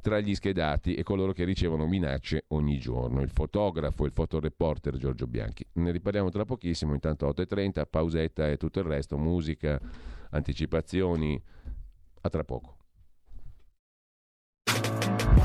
tra 0.00 0.20
gli 0.20 0.34
schedati 0.34 0.94
e 0.94 1.02
coloro 1.02 1.32
che 1.32 1.44
ricevono 1.44 1.86
minacce 1.86 2.44
ogni 2.48 2.78
giorno. 2.78 3.22
Il 3.22 3.30
fotografo, 3.30 4.04
il 4.04 4.12
fotoreporter 4.12 4.96
Giorgio 4.96 5.26
Bianchi. 5.26 5.66
Ne 5.74 5.90
riparliamo 5.90 6.28
tra 6.30 6.44
pochissimo, 6.44 6.92
intanto 6.92 7.26
8.30, 7.28 7.84
pausetta 7.88 8.48
e 8.48 8.56
tutto 8.56 8.80
il 8.80 8.86
resto, 8.86 9.16
musica, 9.16 9.80
anticipazioni. 10.30 11.42
A 12.22 12.28
tra 12.28 12.44
poco. 12.44 12.76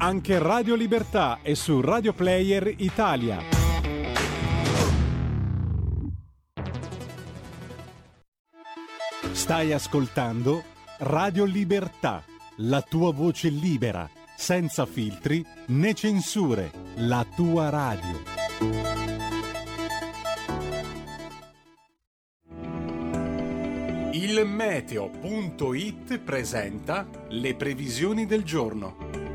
Anche 0.00 0.38
Radio 0.38 0.76
Libertà 0.76 1.40
è 1.42 1.54
su 1.54 1.80
Radio 1.80 2.12
Player 2.12 2.72
Italia. 2.76 3.42
Stai 9.32 9.72
ascoltando 9.72 10.62
Radio 10.98 11.44
Libertà, 11.44 12.22
la 12.58 12.80
tua 12.82 13.12
voce 13.12 13.48
libera, 13.48 14.08
senza 14.36 14.86
filtri 14.86 15.44
né 15.66 15.94
censure, 15.94 16.70
la 16.98 17.26
tua 17.34 17.68
radio. 17.68 18.22
Il 24.12 24.46
meteo.it 24.46 26.18
presenta 26.20 27.04
le 27.30 27.56
previsioni 27.56 28.26
del 28.26 28.44
giorno. 28.44 29.27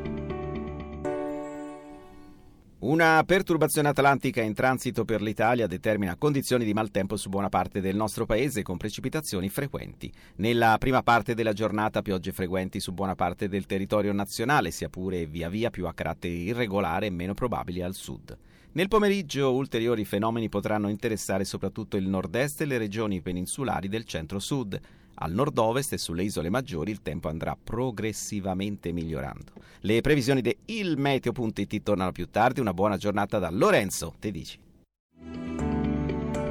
Una 2.84 3.22
perturbazione 3.24 3.88
atlantica 3.88 4.42
in 4.42 4.52
transito 4.52 5.06
per 5.06 5.22
l'Italia 5.22 5.66
determina 5.66 6.16
condizioni 6.16 6.66
di 6.66 6.74
maltempo 6.74 7.16
su 7.16 7.30
buona 7.30 7.48
parte 7.48 7.80
del 7.80 7.96
nostro 7.96 8.26
paese 8.26 8.60
con 8.60 8.76
precipitazioni 8.76 9.48
frequenti. 9.48 10.12
Nella 10.36 10.76
prima 10.78 11.02
parte 11.02 11.32
della 11.32 11.54
giornata 11.54 12.02
piogge 12.02 12.32
frequenti 12.32 12.80
su 12.80 12.92
buona 12.92 13.14
parte 13.14 13.48
del 13.48 13.64
territorio 13.64 14.12
nazionale, 14.12 14.70
sia 14.70 14.90
pure 14.90 15.24
via 15.24 15.48
via 15.48 15.70
più 15.70 15.86
a 15.86 15.94
carattere 15.94 16.34
irregolare 16.34 17.06
e 17.06 17.10
meno 17.10 17.32
probabili 17.32 17.80
al 17.80 17.94
sud. 17.94 18.36
Nel 18.72 18.88
pomeriggio 18.88 19.54
ulteriori 19.54 20.04
fenomeni 20.04 20.50
potranno 20.50 20.88
interessare 20.88 21.46
soprattutto 21.46 21.96
il 21.96 22.06
nord-est 22.06 22.60
e 22.60 22.66
le 22.66 22.76
regioni 22.76 23.22
peninsulari 23.22 23.88
del 23.88 24.04
centro-sud. 24.04 24.78
Al 25.16 25.32
nord-ovest 25.32 25.92
e 25.92 25.98
sulle 25.98 26.24
isole 26.24 26.50
maggiori 26.50 26.90
il 26.90 27.02
tempo 27.02 27.28
andrà 27.28 27.56
progressivamente 27.62 28.92
migliorando. 28.92 29.52
Le 29.80 30.00
previsioni 30.00 30.40
di 30.40 30.56
ilmeteo.it 30.64 31.82
tornano 31.82 32.12
più 32.12 32.28
tardi. 32.30 32.60
Una 32.60 32.74
buona 32.74 32.96
giornata 32.96 33.38
da 33.38 33.50
Lorenzo 33.50 34.14
Tedici. 34.18 34.58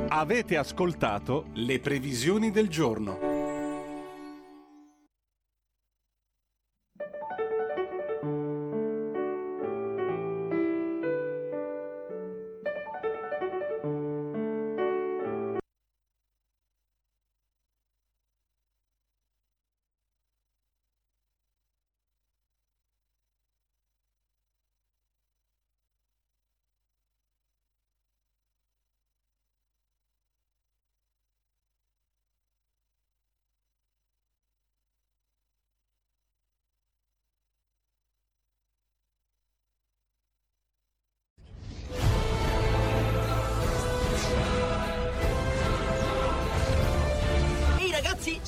Avete 0.08 0.58
ascoltato 0.58 1.48
le 1.54 1.80
previsioni 1.80 2.52
del 2.52 2.70
giorno. 2.70 3.33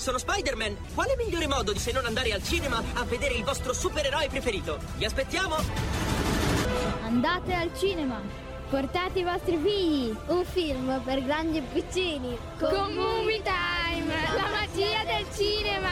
sono 0.06 0.20
Spider-Man. 0.20 0.78
Quale 0.94 1.16
migliore 1.18 1.48
modo 1.48 1.72
di 1.72 1.80
se 1.80 1.92
non 1.92 2.06
andare 2.06 2.32
al 2.32 2.44
cinema 2.44 2.80
a 2.94 3.04
vedere 3.06 3.34
il 3.34 3.44
vostro 3.44 3.74
supereroe 3.74 4.30
preferito? 4.30 4.78
Vi 4.98 5.06
aspettiamo! 5.06 5.56
Andate 7.02 7.56
al 7.56 7.72
cinema! 7.76 8.22
Portate 8.70 9.22
i 9.22 9.24
vostri 9.24 9.58
figli! 9.58 10.16
Un 10.28 10.46
film 10.46 11.02
per 11.04 11.24
grandi 11.24 11.58
e 11.58 11.62
piccini! 11.62 12.38
Con, 12.60 12.70
Con 12.70 12.94
Movie 12.94 13.42
Time! 13.42 14.14
La 14.36 14.48
magia 14.52 15.04
del 15.06 15.26
cinema! 15.34 15.90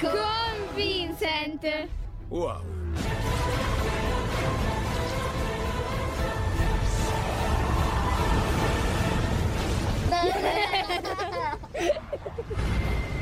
Con, 0.00 0.12
Con 0.12 0.74
Vincent! 0.74 1.88
Wow! 2.28 2.62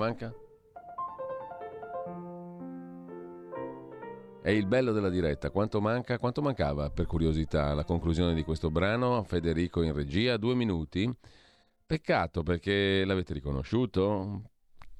manca? 0.00 0.34
È 4.42 4.48
il 4.48 4.64
bello 4.64 4.92
della 4.92 5.10
diretta. 5.10 5.50
Quanto 5.50 5.82
manca? 5.82 6.18
Quanto 6.18 6.40
mancava 6.40 6.88
per 6.88 7.04
curiosità 7.04 7.74
la 7.74 7.84
conclusione 7.84 8.32
di 8.32 8.42
questo 8.42 8.70
brano? 8.70 9.22
Federico 9.24 9.82
in 9.82 9.92
regia, 9.92 10.38
due 10.38 10.54
minuti. 10.54 11.12
Peccato 11.84 12.42
perché 12.42 13.04
l'avete 13.04 13.34
riconosciuto? 13.34 14.42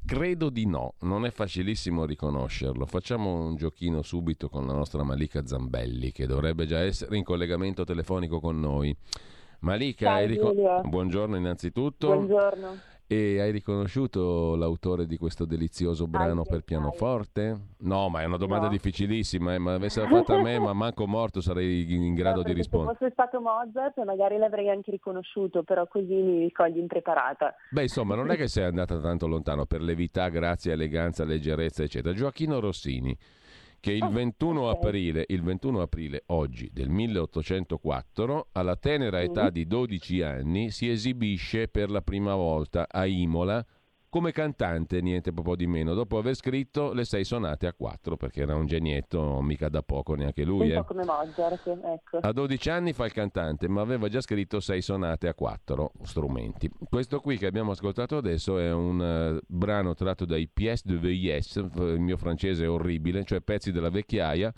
Credo 0.04 0.50
di 0.50 0.66
no, 0.66 0.94
non 1.00 1.24
è 1.24 1.30
facilissimo 1.30 2.04
riconoscerlo. 2.04 2.84
Facciamo 2.84 3.46
un 3.46 3.56
giochino 3.56 4.02
subito 4.02 4.50
con 4.50 4.66
la 4.66 4.74
nostra 4.74 5.02
Malika 5.02 5.46
Zambelli 5.46 6.12
che 6.12 6.26
dovrebbe 6.26 6.66
già 6.66 6.80
essere 6.80 7.16
in 7.16 7.24
collegamento 7.24 7.84
telefonico 7.84 8.38
con 8.38 8.60
noi. 8.60 8.94
Malika, 9.60 10.18
Ciao, 10.18 10.26
rico- 10.26 10.82
buongiorno 10.84 11.36
innanzitutto. 11.36 12.08
Buongiorno. 12.08 12.88
E 13.12 13.40
hai 13.40 13.50
riconosciuto 13.50 14.54
l'autore 14.54 15.04
di 15.04 15.16
questo 15.16 15.44
delizioso 15.44 16.06
brano 16.06 16.44
per 16.44 16.62
pianoforte? 16.62 17.58
No, 17.78 18.08
ma 18.08 18.20
è 18.20 18.24
una 18.24 18.36
domanda 18.36 18.66
No. 18.66 18.70
difficilissima, 18.70 19.54
eh, 19.54 19.58
ma 19.58 19.74
avesse 19.74 20.06
fatta 20.06 20.36
a 20.36 20.40
me, 20.40 20.60
ma 20.60 20.72
manco 20.74 21.08
morto 21.08 21.40
sarei 21.40 21.92
in 21.92 22.14
grado 22.14 22.42
di 22.42 22.52
Perché 22.52 22.58
rispondere. 22.58 22.92
Se 22.92 22.98
fosse 22.98 23.12
stato 23.12 23.40
Mozart 23.40 24.00
magari 24.04 24.36
l'avrei 24.38 24.70
anche 24.70 24.92
riconosciuto, 24.92 25.64
però 25.64 25.88
così 25.88 26.14
mi 26.14 26.52
cogli 26.52 26.78
impreparata. 26.78 27.52
Beh, 27.70 27.82
insomma, 27.82 28.14
non 28.14 28.30
è 28.30 28.36
che 28.36 28.46
sei 28.46 28.62
andata 28.66 29.00
tanto 29.00 29.26
lontano 29.26 29.66
per 29.66 29.82
levità, 29.82 30.28
grazia, 30.28 30.70
eleganza, 30.72 31.24
leggerezza, 31.24 31.82
eccetera. 31.82 32.14
Gioacchino 32.14 32.60
Rossini, 32.60 33.18
che 33.80 33.92
il 33.92 34.06
21 34.06 34.60
ok. 34.68 34.76
aprile, 34.84 35.24
il 35.28 35.42
21 35.42 35.80
aprile 35.80 36.22
oggi 36.26 36.68
del 36.72 36.90
1804, 36.90 38.48
alla 38.52 38.76
tenera 38.76 39.22
età 39.22 39.44
Mhm. 39.44 39.50
di 39.50 39.66
12 39.66 40.22
anni, 40.22 40.70
si 40.70 40.88
esibisce 40.88 41.66
per 41.68 41.90
la 41.90 42.02
prima 42.02 42.34
volta 42.34 42.86
a 42.88 43.06
Imola 43.06 43.64
come 44.10 44.32
cantante, 44.32 45.00
niente 45.00 45.32
po' 45.32 45.54
di 45.54 45.68
meno, 45.68 45.94
dopo 45.94 46.18
aver 46.18 46.34
scritto 46.34 46.92
le 46.92 47.04
sei 47.04 47.24
sonate 47.24 47.68
a 47.68 47.72
quattro, 47.72 48.16
perché 48.16 48.42
era 48.42 48.56
un 48.56 48.66
genietto, 48.66 49.40
mica 49.40 49.68
da 49.68 49.82
poco 49.82 50.14
neanche 50.14 50.44
lui. 50.44 50.66
Un 50.66 50.72
eh. 50.72 50.74
po' 50.74 50.84
come 50.84 51.04
Mozart, 51.04 51.66
ecco. 51.66 52.18
A 52.18 52.32
12 52.32 52.70
anni 52.70 52.92
fa 52.92 53.04
il 53.04 53.12
cantante, 53.12 53.68
ma 53.68 53.80
aveva 53.80 54.08
già 54.08 54.20
scritto 54.20 54.58
sei 54.58 54.82
sonate 54.82 55.28
a 55.28 55.34
quattro 55.34 55.92
strumenti. 56.02 56.68
Questo 56.88 57.20
qui 57.20 57.38
che 57.38 57.46
abbiamo 57.46 57.70
ascoltato 57.70 58.16
adesso 58.16 58.58
è 58.58 58.72
un 58.72 59.00
eh, 59.00 59.40
brano 59.46 59.94
tratto 59.94 60.24
dai 60.24 60.48
Pièces 60.48 60.84
de 60.84 60.96
Vieillesse, 60.96 61.60
il 61.60 62.00
mio 62.00 62.16
francese 62.16 62.64
è 62.64 62.68
orribile, 62.68 63.24
cioè 63.24 63.40
pezzi 63.40 63.70
della 63.70 63.90
vecchiaia. 63.90 64.52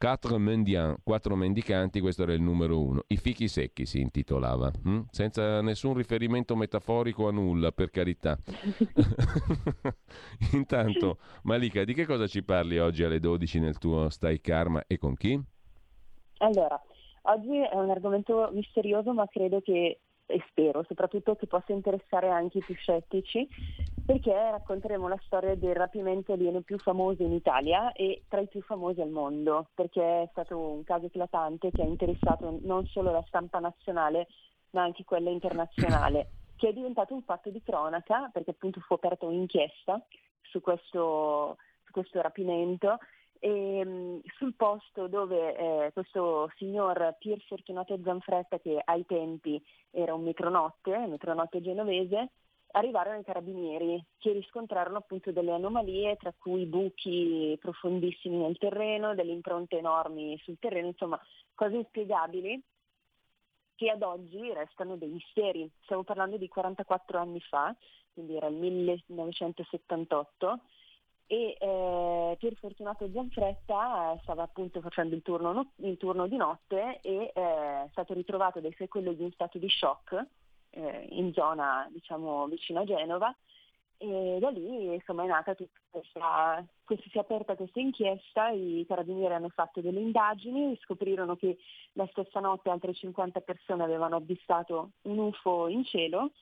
Quatre 0.00 0.38
mendiants, 0.38 1.02
quattro 1.04 1.36
mendicanti, 1.36 2.00
questo 2.00 2.22
era 2.22 2.32
il 2.32 2.40
numero 2.40 2.82
uno. 2.82 3.04
I 3.08 3.18
fichi 3.18 3.48
secchi 3.48 3.84
si 3.84 4.00
intitolava, 4.00 4.70
hm? 4.82 5.00
senza 5.10 5.60
nessun 5.60 5.92
riferimento 5.92 6.56
metaforico 6.56 7.28
a 7.28 7.30
nulla, 7.30 7.70
per 7.70 7.90
carità. 7.90 8.38
Intanto, 10.52 11.18
Malika, 11.42 11.84
di 11.84 11.92
che 11.92 12.06
cosa 12.06 12.26
ci 12.26 12.42
parli 12.42 12.78
oggi 12.78 13.04
alle 13.04 13.20
12 13.20 13.60
nel 13.60 13.76
tuo 13.76 14.08
Stai 14.08 14.40
Karma 14.40 14.82
e 14.86 14.96
con 14.96 15.16
chi? 15.16 15.38
Allora, 16.38 16.82
oggi 17.24 17.58
è 17.58 17.74
un 17.74 17.90
argomento 17.90 18.48
misterioso, 18.54 19.12
ma 19.12 19.26
credo 19.26 19.60
che, 19.60 20.00
e 20.30 20.42
spero 20.48 20.84
soprattutto, 20.86 21.36
che 21.36 21.46
possa 21.46 21.72
interessare 21.72 22.28
anche 22.28 22.58
i 22.58 22.62
più 22.62 22.74
scettici, 22.74 23.48
perché 24.04 24.32
racconteremo 24.32 25.06
la 25.06 25.20
storia 25.24 25.54
del 25.54 25.74
rapimento 25.74 26.32
alieno 26.32 26.60
più 26.62 26.78
famoso 26.78 27.22
in 27.22 27.32
Italia 27.32 27.92
e 27.92 28.22
tra 28.28 28.40
i 28.40 28.48
più 28.48 28.62
famosi 28.62 29.00
al 29.00 29.10
mondo, 29.10 29.68
perché 29.74 30.22
è 30.22 30.28
stato 30.30 30.58
un 30.58 30.84
caso 30.84 31.06
eclatante 31.06 31.70
che 31.70 31.82
ha 31.82 31.86
interessato 31.86 32.58
non 32.62 32.86
solo 32.86 33.12
la 33.12 33.24
stampa 33.26 33.58
nazionale, 33.58 34.28
ma 34.70 34.82
anche 34.82 35.04
quella 35.04 35.30
internazionale, 35.30 36.30
che 36.56 36.68
è 36.68 36.72
diventato 36.72 37.14
un 37.14 37.22
fatto 37.22 37.50
di 37.50 37.62
cronaca, 37.62 38.30
perché 38.32 38.50
appunto 38.50 38.80
fu 38.80 38.94
aperta 38.94 39.26
un'inchiesta 39.26 40.04
su 40.42 40.60
questo, 40.60 41.56
su 41.84 41.92
questo 41.92 42.20
rapimento 42.20 42.98
e 43.40 43.84
mh, 43.84 44.20
sul 44.36 44.54
posto 44.54 45.08
dove 45.08 45.56
eh, 45.56 45.92
questo 45.92 46.52
signor 46.56 47.16
Pier 47.18 47.40
Fortunato 47.40 47.98
Zanfretta, 48.02 48.60
che 48.60 48.80
ai 48.84 49.04
tempi 49.06 49.60
era 49.90 50.14
un 50.14 50.22
metronotte, 50.22 50.92
un 50.92 51.10
metronotte 51.10 51.62
genovese, 51.62 52.30
arrivarono 52.72 53.18
i 53.18 53.24
carabinieri 53.24 54.04
che 54.18 54.32
riscontrarono 54.32 54.98
appunto 54.98 55.32
delle 55.32 55.52
anomalie, 55.52 56.16
tra 56.16 56.32
cui 56.38 56.66
buchi 56.66 57.56
profondissimi 57.60 58.36
nel 58.36 58.58
terreno, 58.58 59.14
delle 59.14 59.32
impronte 59.32 59.78
enormi 59.78 60.38
sul 60.44 60.58
terreno, 60.58 60.88
insomma 60.88 61.18
cose 61.54 61.76
inspiegabili 61.76 62.62
che 63.74 63.88
ad 63.88 64.02
oggi 64.02 64.52
restano 64.52 64.96
dei 64.96 65.08
misteri. 65.08 65.68
Stiamo 65.84 66.04
parlando 66.04 66.36
di 66.36 66.46
44 66.46 67.18
anni 67.18 67.40
fa, 67.40 67.74
quindi 68.12 68.36
era 68.36 68.48
il 68.48 68.56
1978 68.56 70.60
e 71.30 71.56
eh, 71.60 72.36
Pier 72.40 72.54
Fortunato 72.56 73.08
Gianfretta 73.08 74.14
eh, 74.14 74.18
stava 74.22 74.42
appunto 74.42 74.80
facendo 74.80 75.14
il 75.14 75.22
turno, 75.22 75.52
no- 75.52 75.70
il 75.76 75.96
turno 75.96 76.26
di 76.26 76.36
notte 76.36 76.98
e 77.02 77.30
eh, 77.32 77.32
è 77.32 77.86
stato 77.92 78.14
ritrovato 78.14 78.58
dai 78.58 78.72
suoi 78.72 78.88
colleghi 78.88 79.22
in 79.22 79.30
stato 79.30 79.56
di 79.58 79.68
shock 79.68 80.26
eh, 80.70 81.06
in 81.10 81.32
zona 81.32 81.88
diciamo 81.92 82.48
vicino 82.48 82.80
a 82.80 82.84
Genova. 82.84 83.32
E 83.98 84.38
da 84.40 84.50
lì 84.50 84.92
insomma 84.92 85.22
è 85.22 85.26
nata 85.28 85.54
tutta 85.54 85.78
questa, 85.88 86.64
questa 86.82 87.08
si 87.10 87.18
è 87.18 87.20
aperta 87.20 87.54
questa 87.54 87.78
inchiesta, 87.78 88.48
i 88.48 88.84
carabinieri 88.88 89.34
hanno 89.34 89.50
fatto 89.50 89.80
delle 89.80 90.00
indagini, 90.00 90.76
scoprirono 90.82 91.36
che 91.36 91.58
la 91.92 92.08
stessa 92.10 92.40
notte 92.40 92.70
altre 92.70 92.92
50 92.92 93.40
persone 93.42 93.84
avevano 93.84 94.16
avvistato 94.16 94.92
un 95.02 95.18
UFO 95.18 95.68
in 95.68 95.84
cielo 95.84 96.32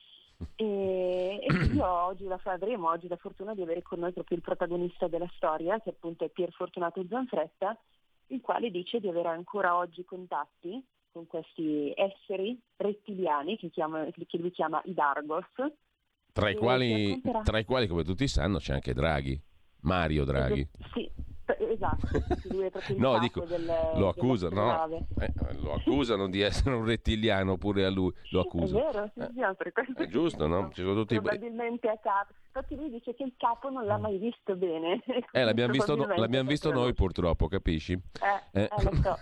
e, 0.55 1.39
e 1.41 1.47
quindi 1.47 1.79
oggi 1.79 2.25
la, 2.25 2.39
avremo 2.43 2.89
oggi 2.89 3.07
la 3.07 3.17
fortuna 3.17 3.53
di 3.53 3.61
avere 3.61 3.81
con 3.81 3.99
noi 3.99 4.13
proprio 4.13 4.37
il 4.37 4.43
protagonista 4.43 5.07
della 5.07 5.29
storia, 5.35 5.79
che 5.79 5.89
appunto 5.89 6.25
è 6.25 6.29
Pier 6.29 6.51
Fortunato 6.51 7.05
Zanfretta, 7.07 7.77
il 8.27 8.41
quale 8.41 8.71
dice 8.71 8.99
di 8.99 9.09
avere 9.09 9.29
ancora 9.29 9.75
oggi 9.75 10.05
contatti 10.05 10.83
con 11.11 11.27
questi 11.27 11.91
esseri 11.95 12.59
rettiliani 12.77 13.57
che, 13.57 13.69
chiama- 13.69 14.05
che 14.05 14.37
lui 14.37 14.51
chiama 14.51 14.81
i 14.85 14.93
Dargos. 14.93 15.45
Tra 16.31 16.49
i, 16.49 16.55
quali, 16.55 17.21
tra 17.43 17.57
i 17.57 17.65
quali, 17.65 17.87
come 17.87 18.03
tutti 18.03 18.27
sanno, 18.27 18.59
c'è 18.59 18.73
anche 18.73 18.93
Draghi, 18.93 19.41
Mario 19.81 20.23
Draghi. 20.23 20.65
Sì, 20.93 21.09
p- 21.13 21.28
esatto, 21.57 22.07
è 22.65 22.69
proprio 22.69 22.95
il 22.95 23.01
No, 23.01 23.19
dico, 23.19 23.41
del, 23.45 23.65
lo 23.65 24.07
accusano, 24.09 24.55
no? 24.87 25.07
Eh, 25.19 25.33
lo 25.61 25.73
accusano 25.73 26.27
di 26.29 26.41
essere 26.41 26.75
un 26.75 26.85
rettiliano 26.85 27.57
pure 27.57 27.85
a 27.85 27.89
lui, 27.89 28.13
lo 28.31 28.39
È 28.41 28.43
accusano. 28.43 28.79
vero, 28.91 29.11
sì, 29.15 29.21
sì, 29.33 29.71
questo 29.71 30.01
È 30.01 30.07
giusto, 30.07 30.47
no? 30.47 30.69
Ci 30.73 30.81
sono 30.81 30.93
tutti 30.93 31.15
i... 31.15 31.21
probabilmente 31.21 31.89
a 31.89 31.97
capo. 31.97 32.33
Infatti 32.51 32.75
lui 32.75 32.89
dice 32.89 33.13
che 33.13 33.21
il 33.23 33.33
capo 33.37 33.69
non 33.69 33.85
l'ha 33.85 33.97
mai 33.99 34.17
visto 34.17 34.55
bene. 34.55 35.03
Eh, 35.31 35.43
l'abbiamo 35.45 35.71
visto, 35.71 35.95
no- 35.95 36.07
l'abbiamo 36.15 36.49
visto 36.49 36.71
noi 36.71 36.93
purtroppo, 36.95 37.47
capisci? 37.47 37.93
Eh, 37.93 38.61
Eh. 38.61 38.63
eh, 38.63 38.83
lo 38.83 38.91
so. 39.03 39.17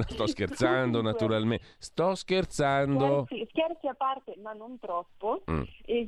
Sto 0.08 0.26
scherzando 0.26 1.02
naturalmente. 1.02 1.64
Sto 1.78 2.14
scherzando. 2.14 3.24
Scherzi, 3.26 3.46
scherzi 3.50 3.86
a 3.88 3.94
parte, 3.94 4.34
ma 4.42 4.54
non 4.54 4.78
troppo. 4.78 5.42
Mm. 5.50 5.62
E- 5.84 6.06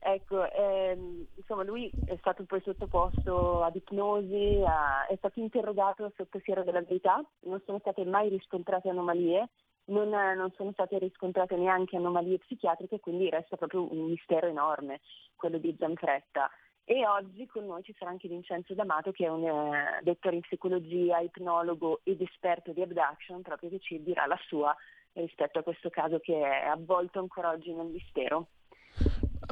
ecco, 0.00 0.50
ehm, 0.50 1.26
insomma, 1.36 1.64
lui 1.64 1.90
è 2.06 2.16
stato 2.18 2.44
poi 2.44 2.62
sottoposto 2.64 3.62
ad 3.62 3.74
ipnosi, 3.76 4.62
a- 4.66 5.06
è 5.06 5.16
stato 5.16 5.38
interrogato 5.38 6.10
sotto 6.16 6.38
fiera 6.38 6.62
della 6.62 6.80
verità, 6.80 7.22
non 7.40 7.60
sono 7.66 7.78
state 7.78 8.04
mai 8.06 8.30
riscontrate 8.30 8.88
anomalie, 8.88 9.50
non, 9.86 10.08
non 10.08 10.52
sono 10.56 10.72
state 10.72 10.98
riscontrate 10.98 11.56
neanche 11.56 11.96
anomalie 11.96 12.38
psichiatriche, 12.38 13.00
quindi 13.00 13.28
resta 13.28 13.56
proprio 13.56 13.90
un 13.90 14.08
mistero 14.08 14.46
enorme 14.46 15.00
quello 15.34 15.58
di 15.58 15.74
Zanfretta. 15.78 16.50
E 16.86 17.06
oggi 17.06 17.46
con 17.46 17.64
noi 17.64 17.82
ci 17.82 17.94
sarà 17.98 18.10
anche 18.10 18.28
Vincenzo 18.28 18.74
D'Amato 18.74 19.10
che 19.10 19.24
è 19.24 19.28
un 19.28 19.44
eh, 19.44 20.00
dottore 20.02 20.36
in 20.36 20.42
psicologia, 20.42 21.18
ipnologo 21.18 22.00
ed 22.02 22.20
esperto 22.20 22.72
di 22.72 22.82
abduction, 22.82 23.40
proprio 23.40 23.70
che 23.70 23.80
ci 23.80 24.02
dirà 24.02 24.26
la 24.26 24.38
sua 24.46 24.74
rispetto 25.14 25.60
a 25.60 25.62
questo 25.62 25.88
caso 25.88 26.18
che 26.18 26.38
è 26.38 26.66
avvolto 26.66 27.20
ancora 27.20 27.50
oggi 27.50 27.72
nel 27.72 27.86
mistero. 27.86 28.48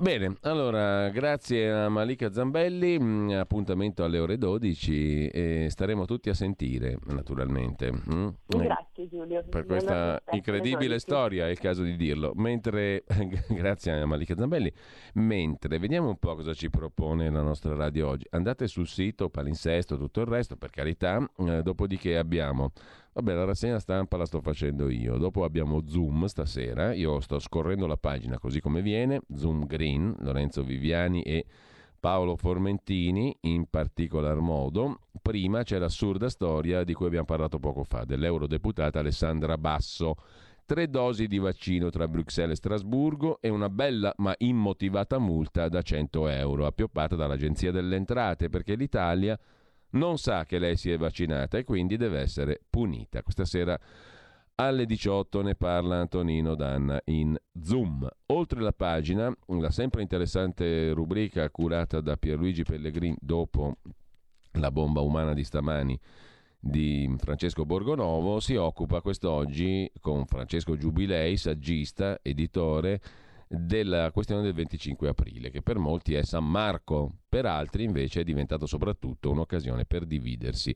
Bene, 0.01 0.37
allora 0.43 1.11
grazie 1.11 1.71
a 1.71 1.89
Malika 1.89 2.33
Zambelli, 2.33 2.99
mm, 2.99 3.31
appuntamento 3.33 4.03
alle 4.03 4.19
ore 4.19 4.39
12 4.39 5.29
e 5.29 5.67
staremo 5.69 6.07
tutti 6.07 6.31
a 6.31 6.35
sentire 6.35 6.97
naturalmente. 7.07 7.93
mm? 7.93 8.29
Grazie 8.47 9.09
Giulio. 9.09 9.45
Per 9.49 9.67
questa 9.67 10.23
incredibile 10.31 10.99
storia, 10.99 11.47
è 11.47 11.51
il 11.51 11.59
caso 11.59 11.83
di 11.83 11.95
dirlo. 11.97 12.33
Mentre, 12.37 13.05
grazie 13.49 13.93
a 13.93 14.07
Malika 14.07 14.35
Zambelli, 14.35 14.73
mentre 15.15 15.79
vediamo 15.79 16.09
un 16.09 16.19
po' 16.19 16.37
cosa 16.37 16.55
ci 16.55 16.71
propone 16.71 17.29
la 17.31 17.43
nostra 17.43 17.75
radio 17.75 18.09
oggi. 18.09 18.27
Andate 18.31 18.67
sul 18.69 18.87
sito, 18.87 19.29
palinsesto, 19.29 19.99
tutto 19.99 20.21
il 20.21 20.27
resto, 20.27 20.57
per 20.57 20.71
carità. 20.71 21.19
eh, 21.39 21.63
dopodiché 21.63 22.17
abbiamo, 22.17 22.73
vabbè, 23.13 23.35
la 23.35 23.45
rassegna 23.45 23.79
stampa 23.79 24.17
la 24.17 24.27
sto 24.27 24.41
facendo 24.41 24.89
io. 24.89 25.17
Dopo 25.17 25.45
abbiamo 25.45 25.83
Zoom 25.87 26.27
stasera. 26.27 26.93
Io 26.95 27.21
sto 27.21 27.39
scorrendo 27.39 27.87
la 27.87 27.97
pagina 27.97 28.39
così 28.39 28.61
come 28.61 28.83
viene. 28.83 29.21
Zoom 29.35 29.67
Green, 29.67 30.15
Lorenzo 30.21 30.63
Viviani 30.63 31.23
e 31.23 31.45
Paolo 32.01 32.35
Formentini 32.35 33.37
in 33.43 33.67
particolar 33.71 34.41
modo. 34.41 35.03
Prima 35.23 35.63
c'è 35.63 35.79
l'assurda 35.79 36.29
storia 36.29 36.83
di 36.83 36.95
cui 36.95 37.07
abbiamo 37.07 37.27
parlato 37.27 37.61
poco 37.61 37.85
fa, 37.85 38.05
dell'eurodeputata 38.05 38.99
Alessandra 38.99 39.57
Basso. 39.57 40.17
tre 40.65 40.89
dosi 40.89 41.27
di 41.27 41.39
vaccino 41.39 41.91
tra 41.91 42.09
Bruxelles 42.09 42.53
e 42.53 42.57
Strasburgo 42.57 43.39
e 43.41 43.51
una 43.51 43.69
bella 43.69 44.13
ma 44.17 44.35
immotivata 44.39 45.19
multa 45.19 45.69
da 45.69 45.83
100 45.83 46.29
euro, 46.29 46.67
appioppata 46.67 47.15
dall'Agenzia 47.15 47.71
delle 47.71 47.97
Entrate, 47.97 48.49
perché 48.49 48.75
l'Italia 48.75 49.39
non 49.93 50.19
sa 50.19 50.45
che 50.45 50.59
lei 50.59 50.77
si 50.77 50.91
è 50.91 50.99
vaccinata 50.99 51.59
e 51.59 51.65
quindi 51.65 51.97
deve 51.97 52.21
essere 52.21 52.61
punita. 52.69 53.23
Questa 53.23 53.45
sera 53.45 53.79
alle 54.57 54.87
18 54.87 55.43
ne 55.43 55.55
parla 55.55 55.99
Antonino 55.99 56.55
Danna 56.55 57.01
in 57.07 57.37
Zoom. 57.61 58.09
Oltre 58.27 58.61
la 58.61 58.73
pagina, 58.73 59.35
la 59.47 59.71
sempre 59.71 60.03
interessante 60.03 60.93
rubrica 60.93 61.49
curata 61.51 62.01
da 62.01 62.17
Pierluigi 62.17 62.63
Pellegrini 62.63 63.17
dopo 63.21 63.79
la 64.53 64.71
bomba 64.71 65.01
umana 65.01 65.33
di 65.33 65.45
stamani 65.45 65.99
di 66.65 67.13
Francesco 67.19 67.65
Borgonovo 67.65 68.39
si 68.39 68.55
occupa 68.55 69.01
quest'oggi 69.01 69.91
con 70.01 70.27
Francesco 70.27 70.77
Giubilei, 70.77 71.37
saggista, 71.37 72.21
editore, 72.23 73.01
della 73.55 74.11
questione 74.13 74.43
del 74.43 74.55
25 74.55 75.09
aprile, 75.09 75.51
che 75.51 75.61
per 75.61 75.79
molti 75.79 76.15
è 76.15 76.23
San 76.23 76.49
Marco, 76.49 77.11
per 77.29 77.45
altri 77.45 77.85
invece 77.85 78.23
è 78.23 78.25
diventato 78.25 78.65
soprattutto 78.67 79.31
un'occasione 79.31 79.85
per 79.85 80.07
dividersi 80.07 80.75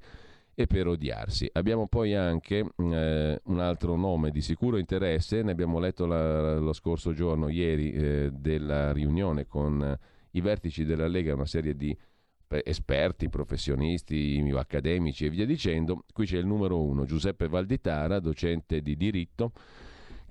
e 0.54 0.66
per 0.66 0.86
odiarsi. 0.86 1.48
Abbiamo 1.52 1.86
poi 1.86 2.14
anche 2.14 2.66
eh, 2.76 3.40
un 3.42 3.60
altro 3.60 3.96
nome 3.96 4.30
di 4.30 4.42
sicuro 4.42 4.76
interesse, 4.76 5.42
ne 5.42 5.52
abbiamo 5.52 5.78
letto 5.78 6.04
la, 6.04 6.58
lo 6.58 6.72
scorso 6.74 7.12
giorno, 7.12 7.48
ieri, 7.48 7.92
eh, 7.92 8.30
della 8.32 8.92
riunione 8.92 9.46
con 9.46 9.98
i 10.32 10.40
vertici 10.42 10.84
della 10.84 11.08
Lega, 11.08 11.34
una 11.34 11.46
serie 11.46 11.74
di 11.74 11.96
esperti, 12.48 13.28
professionisti, 13.28 14.52
accademici 14.54 15.24
e 15.24 15.30
via 15.30 15.46
dicendo. 15.46 16.04
Qui 16.12 16.26
c'è 16.26 16.38
il 16.38 16.46
numero 16.46 16.82
uno, 16.82 17.04
Giuseppe 17.04 17.48
Valditara, 17.48 18.20
docente 18.20 18.82
di 18.82 18.96
diritto, 18.96 19.52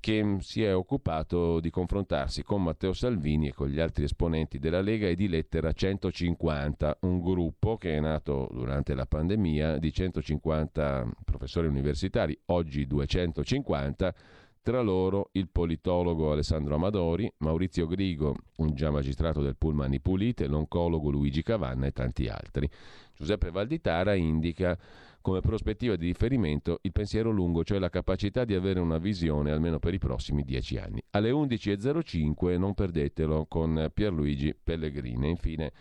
che 0.05 0.37
si 0.41 0.61
è 0.61 0.75
occupato 0.75 1.59
di 1.59 1.71
confrontarsi 1.71 2.43
con 2.43 2.61
Matteo 2.61 2.93
Salvini 2.93 3.47
e 3.47 3.53
con 3.55 3.69
gli 3.69 3.79
altri 3.79 4.03
esponenti 4.03 4.59
della 4.59 4.81
Lega 4.81 5.07
e 5.07 5.15
di 5.15 5.27
Lettera 5.27 5.71
150, 5.71 6.99
un 7.01 7.19
gruppo 7.23 7.77
che 7.77 7.95
è 7.95 7.99
nato 7.99 8.47
durante 8.51 8.93
la 8.93 9.07
pandemia 9.07 9.79
di 9.79 9.91
150 9.91 11.09
professori 11.25 11.65
universitari, 11.65 12.39
oggi 12.49 12.85
250 12.85 14.13
tra 14.61 14.81
loro 14.81 15.29
il 15.31 15.49
politologo 15.49 16.31
Alessandro 16.31 16.75
Amadori, 16.75 17.31
Maurizio 17.37 17.87
Grigo, 17.87 18.35
un 18.57 18.75
già 18.75 18.91
magistrato 18.91 19.41
del 19.41 19.57
Pullman 19.57 19.99
Pulite, 20.03 20.45
l'oncologo 20.45 21.09
Luigi 21.09 21.41
Cavanna 21.41 21.87
e 21.87 21.91
tanti 21.91 22.27
altri. 22.27 22.69
Giuseppe 23.15 23.49
Valditara 23.49 24.13
indica 24.13 24.77
come 25.25 25.41
prospettiva 25.41 25.95
di 25.95 26.05
riferimento 26.05 26.77
il 26.83 26.91
pensiero 26.91 27.31
lungo, 27.31 27.63
cioè 27.63 27.79
la 27.79 27.89
capacità 27.89 28.45
di 28.45 28.53
avere 28.53 28.79
una 28.79 28.99
visione 28.99 29.49
almeno 29.49 29.79
per 29.79 29.95
i 29.95 29.97
prossimi 29.97 30.43
dieci 30.43 30.77
anni. 30.77 31.01
Alle 31.09 31.31
11.05 31.31 32.59
non 32.59 32.75
perdetelo 32.75 33.47
con 33.47 33.89
Pierluigi 33.91 34.53
Pellegrini. 34.53 35.27
Infine 35.27 35.71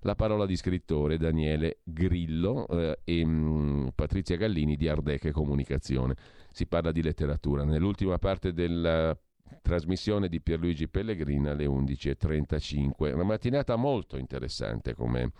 la 0.00 0.14
parola 0.14 0.46
di 0.46 0.56
scrittore 0.56 1.18
Daniele 1.18 1.80
Grillo 1.84 2.66
eh, 2.68 3.00
e 3.04 3.22
mh, 3.22 3.28
mm, 3.28 3.86
Patrizia 3.94 4.38
Gallini 4.38 4.76
di 4.76 4.88
Ardeche 4.88 5.30
Comunicazione 5.30 6.14
si 6.50 6.66
parla 6.66 6.90
di 6.90 7.02
letteratura. 7.02 7.64
Nell'ultima 7.64 8.16
parte 8.16 8.54
della 8.54 9.14
trasmissione 9.60 10.30
di 10.30 10.40
Pierluigi 10.40 10.88
Pellegrina 10.88 11.50
alle 11.50 11.66
11.35. 11.66 13.12
Una 13.12 13.24
mattinata 13.24 13.76
molto 13.76 14.16
interessante 14.16 14.94
come 14.94 15.32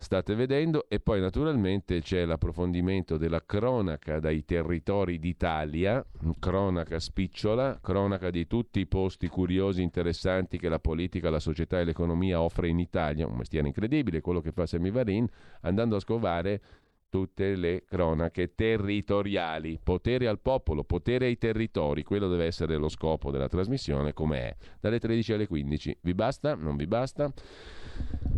state 0.00 0.34
vedendo 0.34 0.86
e 0.88 0.98
poi 0.98 1.20
naturalmente 1.20 2.00
c'è 2.00 2.24
l'approfondimento 2.24 3.18
della 3.18 3.44
cronaca 3.44 4.18
dai 4.18 4.46
territori 4.46 5.18
d'Italia, 5.18 6.04
cronaca 6.38 6.98
spicciola, 6.98 7.78
cronaca 7.82 8.30
di 8.30 8.46
tutti 8.46 8.80
i 8.80 8.86
posti 8.86 9.28
curiosi, 9.28 9.82
interessanti 9.82 10.58
che 10.58 10.70
la 10.70 10.78
politica, 10.78 11.28
la 11.28 11.38
società 11.38 11.78
e 11.78 11.84
l'economia 11.84 12.40
offre 12.40 12.68
in 12.68 12.78
Italia, 12.78 13.26
un 13.26 13.36
mestiere 13.36 13.66
incredibile 13.66 14.22
quello 14.22 14.40
che 14.40 14.52
fa 14.52 14.64
Semivarin, 14.64 15.28
andando 15.60 15.96
a 15.96 16.00
scovare 16.00 16.62
tutte 17.10 17.56
le 17.56 17.84
cronache 17.84 18.54
territoriali. 18.54 19.78
Potere 19.82 20.26
al 20.26 20.40
popolo, 20.40 20.84
potere 20.84 21.26
ai 21.26 21.36
territori, 21.36 22.02
quello 22.02 22.28
deve 22.28 22.46
essere 22.46 22.76
lo 22.76 22.88
scopo 22.88 23.30
della 23.30 23.48
trasmissione, 23.48 24.14
come 24.14 24.38
è, 24.38 24.56
dalle 24.80 24.98
13 24.98 25.34
alle 25.34 25.46
15. 25.46 25.98
Vi 26.00 26.14
basta? 26.14 26.54
Non 26.54 26.76
vi 26.76 26.86
basta? 26.86 27.30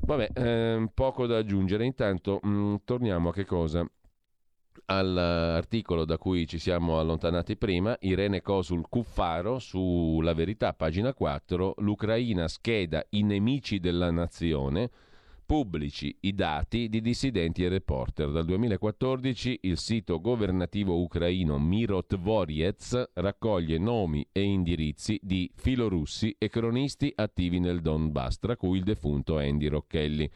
Vabbè, 0.04 0.30
ehm, 0.34 0.90
poco 0.92 1.26
da 1.26 1.36
aggiungere. 1.36 1.84
Intanto 1.84 2.40
mh, 2.42 2.48
mm, 2.48 2.74
torniamo 2.84 3.28
a 3.28 3.32
che 3.32 3.44
cosa? 3.44 3.88
All'articolo 4.86 6.04
da 6.04 6.18
cui 6.18 6.46
ci 6.46 6.58
siamo 6.58 6.98
allontanati 6.98 7.56
prima, 7.56 7.96
Irene 8.00 8.40
Cosul 8.40 8.88
Cuffaro 8.88 9.58
sulla 9.58 10.32
verità, 10.32 10.72
pagina 10.72 11.12
4, 11.14 11.74
l'Ucraina 11.78 12.48
scheda 12.48 13.04
i 13.10 13.22
nemici 13.22 13.78
della 13.78 14.10
nazione 14.10 14.90
pubblici 15.52 16.16
i 16.20 16.34
dati 16.34 16.88
di 16.88 17.02
dissidenti 17.02 17.62
e 17.62 17.68
reporter. 17.68 18.30
Dal 18.30 18.46
2014 18.46 19.58
il 19.64 19.76
sito 19.76 20.18
governativo 20.18 20.98
ucraino 20.98 21.58
Mirotvorets 21.58 23.10
raccoglie 23.12 23.76
nomi 23.76 24.26
e 24.32 24.40
indirizzi 24.40 25.20
di 25.22 25.52
filorussi 25.54 26.34
e 26.38 26.48
cronisti 26.48 27.12
attivi 27.14 27.60
nel 27.60 27.82
Donbass, 27.82 28.38
tra 28.38 28.56
cui 28.56 28.78
il 28.78 28.84
defunto 28.84 29.36
Andy 29.36 29.66
Rocchelli. 29.66 30.30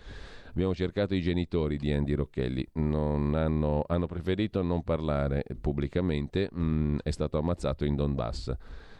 Abbiamo 0.50 0.74
cercato 0.74 1.14
i 1.14 1.22
genitori 1.22 1.78
di 1.78 1.90
Andy 1.92 2.12
Rocchelli, 2.12 2.68
hanno, 2.74 3.84
hanno, 3.86 4.06
preferito 4.06 4.60
non 4.60 4.82
parlare 4.82 5.44
pubblicamente, 5.58 6.50
mm, 6.54 6.98
è 7.02 7.10
stato 7.10 7.38
ammazzato 7.38 7.86
in 7.86 7.94
Donbass 7.94 8.54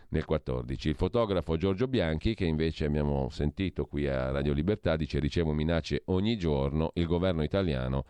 nel 0.09 0.25
14. 0.25 0.89
Il 0.89 0.95
fotografo 0.95 1.57
Giorgio 1.57 1.89
Bianchi, 1.89 2.35
che 2.35 2.45
invece 2.45 2.85
abbiamo 2.85 3.29
sentito 3.31 3.87
qui 3.87 4.07
a 4.07 4.31
Radio 4.31 4.53
Libertà, 4.53 4.97
dice 4.97 5.19
ricevo 5.19 5.53
minacce 5.53 6.03
ogni 6.07 6.37
giorno, 6.37 6.91
il 6.95 7.07
governo 7.07 7.43
italiano 7.43 8.05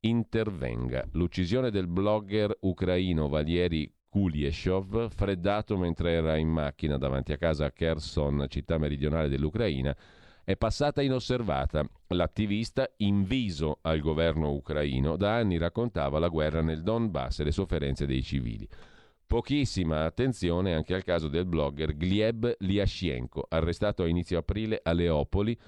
intervenga. 0.00 1.06
L'uccisione 1.12 1.70
del 1.70 1.86
blogger 1.86 2.56
ucraino 2.60 3.28
Valieri 3.28 3.90
Kulieshov, 4.08 5.10
freddato 5.10 5.76
mentre 5.76 6.12
era 6.12 6.36
in 6.36 6.48
macchina 6.48 6.98
davanti 6.98 7.32
a 7.32 7.36
casa 7.36 7.66
a 7.66 7.72
Kherson, 7.72 8.46
città 8.48 8.78
meridionale 8.78 9.28
dell'Ucraina, 9.28 9.96
è 10.44 10.56
passata 10.56 11.02
inosservata. 11.02 11.84
L'attivista, 12.08 12.88
inviso 12.98 13.78
al 13.80 14.00
governo 14.00 14.52
ucraino, 14.52 15.16
da 15.16 15.34
anni 15.34 15.56
raccontava 15.56 16.18
la 16.18 16.28
guerra 16.28 16.60
nel 16.60 16.82
Donbass 16.82 17.40
e 17.40 17.44
le 17.44 17.50
sofferenze 17.50 18.06
dei 18.06 18.22
civili. 18.22 18.68
Pochissima 19.26 20.04
attenzione 20.04 20.74
anche 20.74 20.94
al 20.94 21.02
caso 21.02 21.28
del 21.28 21.46
blogger 21.46 21.96
Gleb 21.96 22.56
Liascienko, 22.58 23.46
arrestato 23.48 24.02
a 24.02 24.08
inizio 24.08 24.38
aprile 24.38 24.80
a 24.82 24.92
Leopoli 24.92 25.58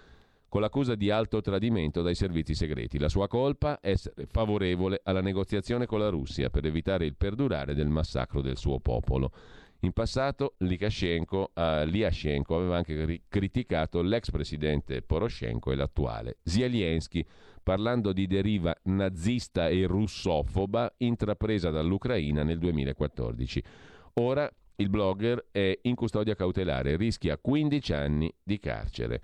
con 0.49 0.61
l'accusa 0.61 0.95
di 0.95 1.11
alto 1.11 1.41
tradimento 1.41 2.03
dai 2.03 2.15
servizi 2.15 2.55
segreti. 2.55 2.99
La 2.99 3.09
sua 3.09 3.28
colpa? 3.28 3.78
Essere 3.83 4.27
favorevole 4.31 5.01
alla 5.03 5.20
negoziazione 5.20 5.87
con 5.87 5.99
la 5.99 6.09
Russia 6.09 6.51
per 6.51 6.65
evitare 6.65 7.07
il 7.07 7.16
perdurare 7.16 7.74
del 7.74 7.89
massacro 7.89 8.41
del 8.41 8.57
suo 8.57 8.78
popolo. 8.78 9.33
In 9.81 9.93
passato 9.93 10.55
Lukashenko, 10.59 11.53
uh, 11.55 11.85
Liashenko 11.85 12.57
aveva 12.57 12.77
anche 12.77 13.23
criticato 13.28 14.01
l'ex 14.01 14.31
presidente 14.31 15.03
Poroshenko 15.03 15.70
e 15.70 15.77
l'attuale 15.77 16.39
Zelensky, 16.43 17.24
parlando 17.62 18.12
di 18.12 18.27
deriva 18.27 18.74
nazista 18.85 19.69
e 19.69 19.86
russofoba 19.86 20.94
intrapresa 20.98 21.70
dall'Ucraina 21.70 22.43
nel 22.43 22.59
2014. 22.59 23.62
Ora 24.15 24.51
il 24.77 24.89
blogger 24.89 25.48
è 25.51 25.78
in 25.82 25.94
custodia 25.94 26.35
cautelare, 26.35 26.97
rischia 26.97 27.39
15 27.39 27.93
anni 27.93 28.32
di 28.43 28.59
carcere. 28.59 29.20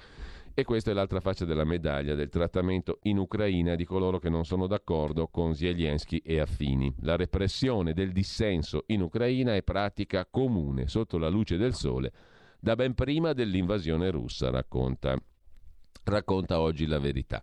E 0.54 0.64
questa 0.64 0.90
è 0.90 0.94
l'altra 0.94 1.20
faccia 1.20 1.46
della 1.46 1.64
medaglia 1.64 2.14
del 2.14 2.28
trattamento 2.28 2.98
in 3.04 3.16
Ucraina 3.16 3.74
di 3.74 3.86
coloro 3.86 4.18
che 4.18 4.28
non 4.28 4.44
sono 4.44 4.66
d'accordo 4.66 5.28
con 5.28 5.54
Zelensky 5.54 6.18
e 6.18 6.40
affini. 6.40 6.94
La 7.00 7.16
repressione 7.16 7.94
del 7.94 8.12
dissenso 8.12 8.84
in 8.88 9.00
Ucraina 9.00 9.54
è 9.54 9.62
pratica 9.62 10.26
comune 10.30 10.88
sotto 10.88 11.16
la 11.16 11.28
luce 11.28 11.56
del 11.56 11.72
sole 11.72 12.12
da 12.60 12.74
ben 12.76 12.92
prima 12.92 13.32
dell'invasione 13.32 14.10
russa, 14.10 14.50
racconta, 14.50 15.16
racconta 16.04 16.60
oggi 16.60 16.86
la 16.86 16.98
verità. 16.98 17.42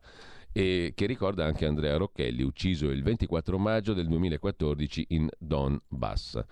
E 0.51 0.93
che 0.95 1.07
ricorda 1.07 1.45
anche 1.45 1.65
Andrea 1.65 1.97
Rocchelli, 1.97 2.43
ucciso 2.43 2.91
il 2.91 3.01
24 3.01 3.57
maggio 3.57 3.93
del 3.93 4.07
2014 4.07 5.05
in 5.09 5.27
Donbass 5.37 6.43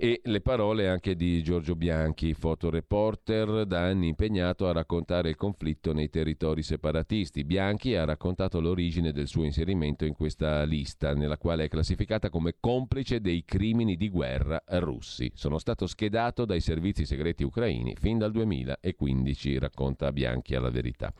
e 0.00 0.20
le 0.22 0.40
parole 0.40 0.88
anche 0.88 1.16
di 1.16 1.42
Giorgio 1.42 1.74
Bianchi, 1.74 2.32
fotoreporter 2.32 3.66
da 3.66 3.80
anni 3.80 4.06
impegnato 4.06 4.68
a 4.68 4.72
raccontare 4.72 5.30
il 5.30 5.34
conflitto 5.34 5.92
nei 5.92 6.08
territori 6.08 6.62
separatisti. 6.62 7.42
Bianchi 7.42 7.96
ha 7.96 8.04
raccontato 8.04 8.60
l'origine 8.60 9.10
del 9.10 9.26
suo 9.26 9.42
inserimento 9.42 10.04
in 10.04 10.14
questa 10.14 10.62
lista, 10.62 11.14
nella 11.14 11.36
quale 11.36 11.64
è 11.64 11.68
classificata 11.68 12.30
come 12.30 12.54
complice 12.60 13.20
dei 13.20 13.44
crimini 13.44 13.96
di 13.96 14.08
guerra 14.08 14.62
russi. 14.66 15.32
Sono 15.34 15.58
stato 15.58 15.88
schedato 15.88 16.44
dai 16.44 16.60
servizi 16.60 17.04
segreti 17.04 17.42
ucraini 17.42 17.96
fin 17.98 18.18
dal 18.18 18.30
2015, 18.30 19.58
racconta 19.58 20.12
Bianchi 20.12 20.54
alla 20.54 20.70
verità. 20.70 21.12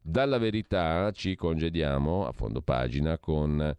Dalla 0.00 0.38
verità 0.38 1.10
ci 1.10 1.34
congediamo 1.34 2.24
a 2.24 2.30
fondo 2.30 2.62
pagina 2.62 3.18
con 3.18 3.74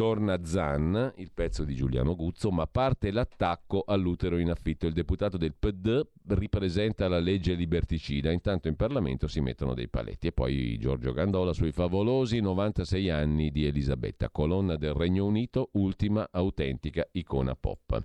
Torna 0.00 0.42
Zan, 0.46 1.12
il 1.16 1.30
pezzo 1.30 1.62
di 1.62 1.74
Giuliano 1.74 2.16
Guzzo, 2.16 2.50
ma 2.50 2.66
parte 2.66 3.10
l'attacco 3.10 3.84
all'utero 3.86 4.38
in 4.38 4.48
affitto. 4.48 4.86
Il 4.86 4.94
deputato 4.94 5.36
del 5.36 5.52
PD 5.52 6.00
ripresenta 6.28 7.06
la 7.06 7.18
legge 7.18 7.52
liberticida, 7.52 8.32
intanto 8.32 8.68
in 8.68 8.76
Parlamento 8.76 9.28
si 9.28 9.42
mettono 9.42 9.74
dei 9.74 9.88
paletti. 9.88 10.28
E 10.28 10.32
poi 10.32 10.78
Giorgio 10.78 11.12
Gandola 11.12 11.52
sui 11.52 11.70
favolosi 11.70 12.40
96 12.40 13.10
anni 13.10 13.50
di 13.50 13.66
Elisabetta, 13.66 14.30
colonna 14.30 14.76
del 14.76 14.94
Regno 14.94 15.26
Unito, 15.26 15.68
ultima 15.72 16.26
autentica 16.32 17.06
icona 17.12 17.54
pop. 17.54 18.02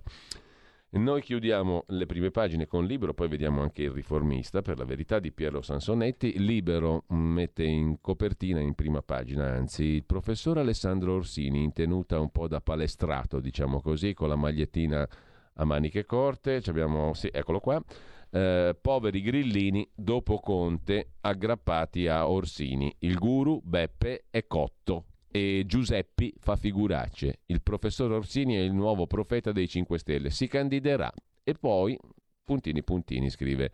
Noi 0.96 1.20
chiudiamo 1.20 1.84
le 1.88 2.06
prime 2.06 2.30
pagine 2.30 2.66
con 2.66 2.86
Libero, 2.86 3.12
poi 3.12 3.28
vediamo 3.28 3.60
anche 3.60 3.82
il 3.82 3.90
riformista, 3.90 4.62
per 4.62 4.78
la 4.78 4.84
verità, 4.84 5.18
di 5.18 5.30
Piero 5.30 5.60
Sansonetti. 5.60 6.38
Libero 6.38 7.04
mette 7.08 7.64
in 7.64 8.00
copertina, 8.00 8.60
in 8.60 8.74
prima 8.74 9.02
pagina, 9.02 9.46
anzi, 9.46 9.84
il 9.84 10.04
professor 10.04 10.58
Alessandro 10.58 11.14
Orsini, 11.14 11.62
in 11.62 11.72
tenuta 11.72 12.18
un 12.18 12.30
po' 12.30 12.48
da 12.48 12.60
palestrato, 12.60 13.40
diciamo 13.40 13.80
così, 13.80 14.14
con 14.14 14.28
la 14.28 14.36
magliettina 14.36 15.06
a 15.54 15.64
maniche 15.64 16.06
corte. 16.06 16.62
Abbiamo, 16.66 17.12
sì, 17.14 17.28
eccolo 17.30 17.60
qua. 17.60 17.82
Eh, 18.30 18.76
poveri 18.80 19.20
grillini 19.20 19.88
dopo 19.94 20.38
Conte 20.40 21.10
aggrappati 21.20 22.06
a 22.06 22.28
Orsini. 22.28 22.94
Il 23.00 23.18
guru 23.18 23.60
Beppe 23.62 24.24
è 24.30 24.46
cotto 24.46 25.04
e 25.30 25.64
Giuseppi 25.66 26.34
fa 26.38 26.56
figuracce. 26.56 27.40
Il 27.46 27.62
professor 27.62 28.12
Orsini 28.12 28.54
è 28.54 28.60
il 28.60 28.72
nuovo 28.72 29.06
profeta 29.06 29.52
dei 29.52 29.68
5 29.68 29.98
Stelle. 29.98 30.30
Si 30.30 30.46
candiderà. 30.46 31.12
E 31.42 31.54
poi, 31.54 31.98
puntini 32.44 32.82
puntini, 32.82 33.30
scrive 33.30 33.70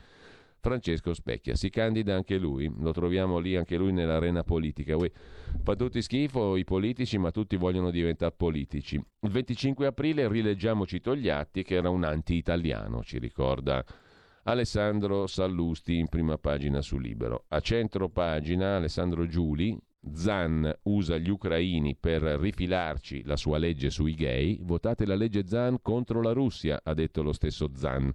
Francesco 0.60 1.12
Specchia. 1.12 1.54
Si 1.54 1.70
candida 1.70 2.14
anche 2.14 2.38
lui. 2.38 2.72
Lo 2.78 2.92
troviamo 2.92 3.38
lì 3.38 3.56
anche 3.56 3.76
lui 3.76 3.92
nell'arena 3.92 4.44
politica. 4.44 4.96
Uè, 4.96 5.10
fa 5.62 5.74
tutti 5.74 6.00
schifo 6.00 6.56
i 6.56 6.64
politici, 6.64 7.18
ma 7.18 7.30
tutti 7.30 7.56
vogliono 7.56 7.90
diventare 7.90 8.34
politici. 8.36 8.94
Il 8.94 9.30
25 9.30 9.86
aprile 9.86 10.28
rileggiamoci 10.28 11.00
Togliatti, 11.00 11.62
che 11.62 11.74
era 11.74 11.90
un 11.90 12.04
anti-italiano, 12.04 13.02
ci 13.02 13.18
ricorda 13.18 13.84
Alessandro 14.44 15.26
Sallusti 15.26 15.98
in 15.98 16.08
prima 16.08 16.38
pagina 16.38 16.80
su 16.80 16.98
Libero. 16.98 17.44
A 17.48 17.60
centro 17.60 18.08
pagina 18.08 18.76
Alessandro 18.76 19.26
Giuli, 19.26 19.78
Zan 20.10 20.70
usa 20.82 21.16
gli 21.16 21.30
ucraini 21.30 21.96
per 21.98 22.22
rifilarci 22.22 23.22
la 23.24 23.36
sua 23.36 23.58
legge 23.58 23.88
sui 23.88 24.14
gay, 24.14 24.58
votate 24.62 25.06
la 25.06 25.14
legge 25.14 25.46
Zan 25.46 25.78
contro 25.80 26.20
la 26.20 26.32
Russia, 26.32 26.80
ha 26.82 26.92
detto 26.92 27.22
lo 27.22 27.32
stesso 27.32 27.70
Zan. 27.76 28.12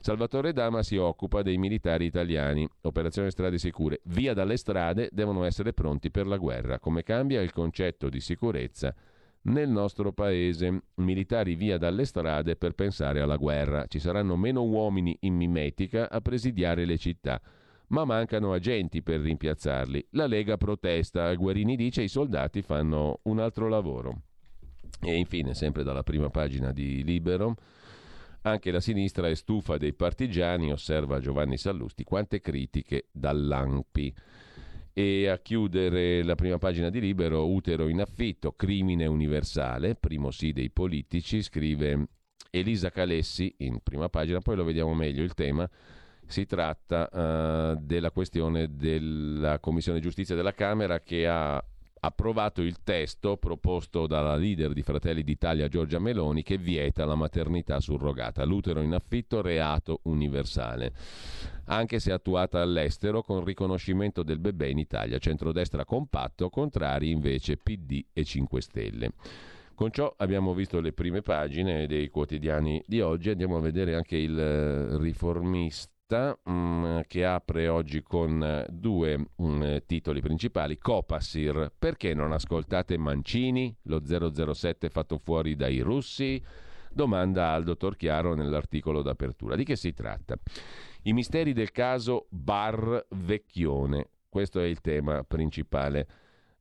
Salvatore 0.00 0.52
Dama 0.52 0.84
si 0.84 0.96
occupa 0.96 1.42
dei 1.42 1.58
militari 1.58 2.04
italiani. 2.04 2.68
Operazione 2.82 3.30
Strade 3.30 3.58
Sicure. 3.58 4.00
Via 4.04 4.34
dalle 4.34 4.56
strade 4.56 5.08
devono 5.10 5.42
essere 5.42 5.72
pronti 5.72 6.12
per 6.12 6.28
la 6.28 6.36
guerra. 6.36 6.78
Come 6.78 7.02
cambia 7.02 7.40
il 7.40 7.52
concetto 7.52 8.08
di 8.08 8.20
sicurezza 8.20 8.94
nel 9.42 9.68
nostro 9.68 10.12
paese? 10.12 10.82
Militari 10.96 11.56
via 11.56 11.76
dalle 11.76 12.04
strade 12.04 12.54
per 12.54 12.74
pensare 12.74 13.20
alla 13.20 13.36
guerra. 13.36 13.86
Ci 13.88 13.98
saranno 13.98 14.36
meno 14.36 14.62
uomini 14.62 15.16
in 15.22 15.34
mimetica 15.34 16.08
a 16.08 16.20
presidiare 16.20 16.84
le 16.84 16.98
città 16.98 17.40
ma 17.88 18.04
mancano 18.04 18.52
agenti 18.52 19.02
per 19.02 19.20
rimpiazzarli. 19.20 20.08
La 20.10 20.26
Lega 20.26 20.56
protesta, 20.56 21.32
Guarini 21.34 21.76
dice 21.76 22.02
i 22.02 22.08
soldati 22.08 22.62
fanno 22.62 23.20
un 23.24 23.38
altro 23.38 23.68
lavoro. 23.68 24.22
E 25.00 25.14
infine, 25.14 25.54
sempre 25.54 25.82
dalla 25.82 26.02
prima 26.02 26.30
pagina 26.30 26.72
di 26.72 27.04
Libero, 27.04 27.54
anche 28.42 28.70
la 28.70 28.80
sinistra 28.80 29.28
è 29.28 29.34
stufa 29.34 29.76
dei 29.76 29.92
partigiani, 29.92 30.72
osserva 30.72 31.20
Giovanni 31.20 31.58
Sallusti, 31.58 32.04
quante 32.04 32.40
critiche 32.40 33.08
dall'ANPI. 33.12 34.14
E 34.92 35.28
a 35.28 35.38
chiudere 35.38 36.22
la 36.22 36.34
prima 36.34 36.56
pagina 36.56 36.88
di 36.88 37.00
Libero, 37.00 37.46
utero 37.46 37.88
in 37.88 38.00
affitto, 38.00 38.52
crimine 38.52 39.04
universale, 39.04 39.94
primo 39.94 40.30
sì 40.30 40.52
dei 40.52 40.70
politici, 40.70 41.42
scrive 41.42 42.08
Elisa 42.50 42.90
Calessi 42.90 43.54
in 43.58 43.80
prima 43.82 44.08
pagina, 44.08 44.40
poi 44.40 44.56
lo 44.56 44.64
vediamo 44.64 44.94
meglio 44.94 45.22
il 45.22 45.34
tema 45.34 45.68
si 46.26 46.46
tratta 46.46 47.08
uh, 47.10 47.78
della 47.80 48.10
questione 48.10 48.76
della 48.76 49.58
Commissione 49.58 50.00
Giustizia 50.00 50.34
della 50.34 50.54
Camera 50.54 51.00
che 51.00 51.26
ha 51.26 51.62
approvato 52.06 52.62
il 52.62 52.82
testo 52.82 53.36
proposto 53.36 54.06
dalla 54.06 54.36
leader 54.36 54.72
di 54.72 54.82
Fratelli 54.82 55.22
d'Italia 55.22 55.68
Giorgia 55.68 55.98
Meloni 55.98 56.42
che 56.42 56.58
vieta 56.58 57.04
la 57.04 57.14
maternità 57.14 57.80
surrogata, 57.80 58.44
l'utero 58.44 58.80
in 58.80 58.94
affitto 58.94 59.40
reato 59.40 60.00
universale, 60.04 60.92
anche 61.66 61.98
se 61.98 62.12
attuata 62.12 62.60
all'estero 62.60 63.22
con 63.22 63.44
riconoscimento 63.44 64.22
del 64.22 64.38
bebè 64.38 64.66
in 64.66 64.78
Italia, 64.78 65.18
centrodestra 65.18 65.84
compatto, 65.84 66.48
contrari 66.48 67.10
invece 67.10 67.56
PD 67.56 68.04
e 68.12 68.24
5 68.24 68.60
Stelle. 68.60 69.12
Con 69.74 69.90
ciò 69.90 70.14
abbiamo 70.16 70.54
visto 70.54 70.80
le 70.80 70.92
prime 70.92 71.20
pagine 71.20 71.86
dei 71.86 72.08
quotidiani 72.08 72.82
di 72.86 73.00
oggi, 73.02 73.30
andiamo 73.30 73.58
a 73.58 73.60
vedere 73.60 73.94
anche 73.94 74.16
il 74.16 74.38
eh, 74.38 74.96
riformista 76.06 76.38
mh, 76.44 76.52
mm, 76.52 77.00
che 77.06 77.24
apre 77.24 77.68
oggi 77.68 78.02
con 78.02 78.42
eh, 78.42 78.66
due 78.70 79.18
mh, 79.18 79.44
mm, 79.44 79.76
titoli 79.86 80.20
principali. 80.20 80.78
Copasir, 80.78 81.72
perché 81.76 82.14
non 82.14 82.32
ascoltate 82.32 82.96
Mancini, 82.96 83.74
lo 83.82 84.02
007 84.04 84.88
fatto 84.88 85.18
fuori 85.18 85.56
dai 85.56 85.80
russi? 85.80 86.42
Domanda 86.90 87.50
al 87.52 87.64
dottor 87.64 87.96
Chiaro 87.96 88.34
nell'articolo 88.34 89.02
d'apertura. 89.02 89.56
Di 89.56 89.64
che 89.64 89.76
si 89.76 89.92
tratta? 89.92 90.36
I 91.02 91.12
misteri 91.12 91.52
del 91.52 91.70
caso 91.70 92.26
Bar 92.30 93.06
Vecchione. 93.10 94.08
Questo 94.28 94.60
è 94.60 94.64
il 94.64 94.80
tema 94.80 95.22
principale 95.24 96.06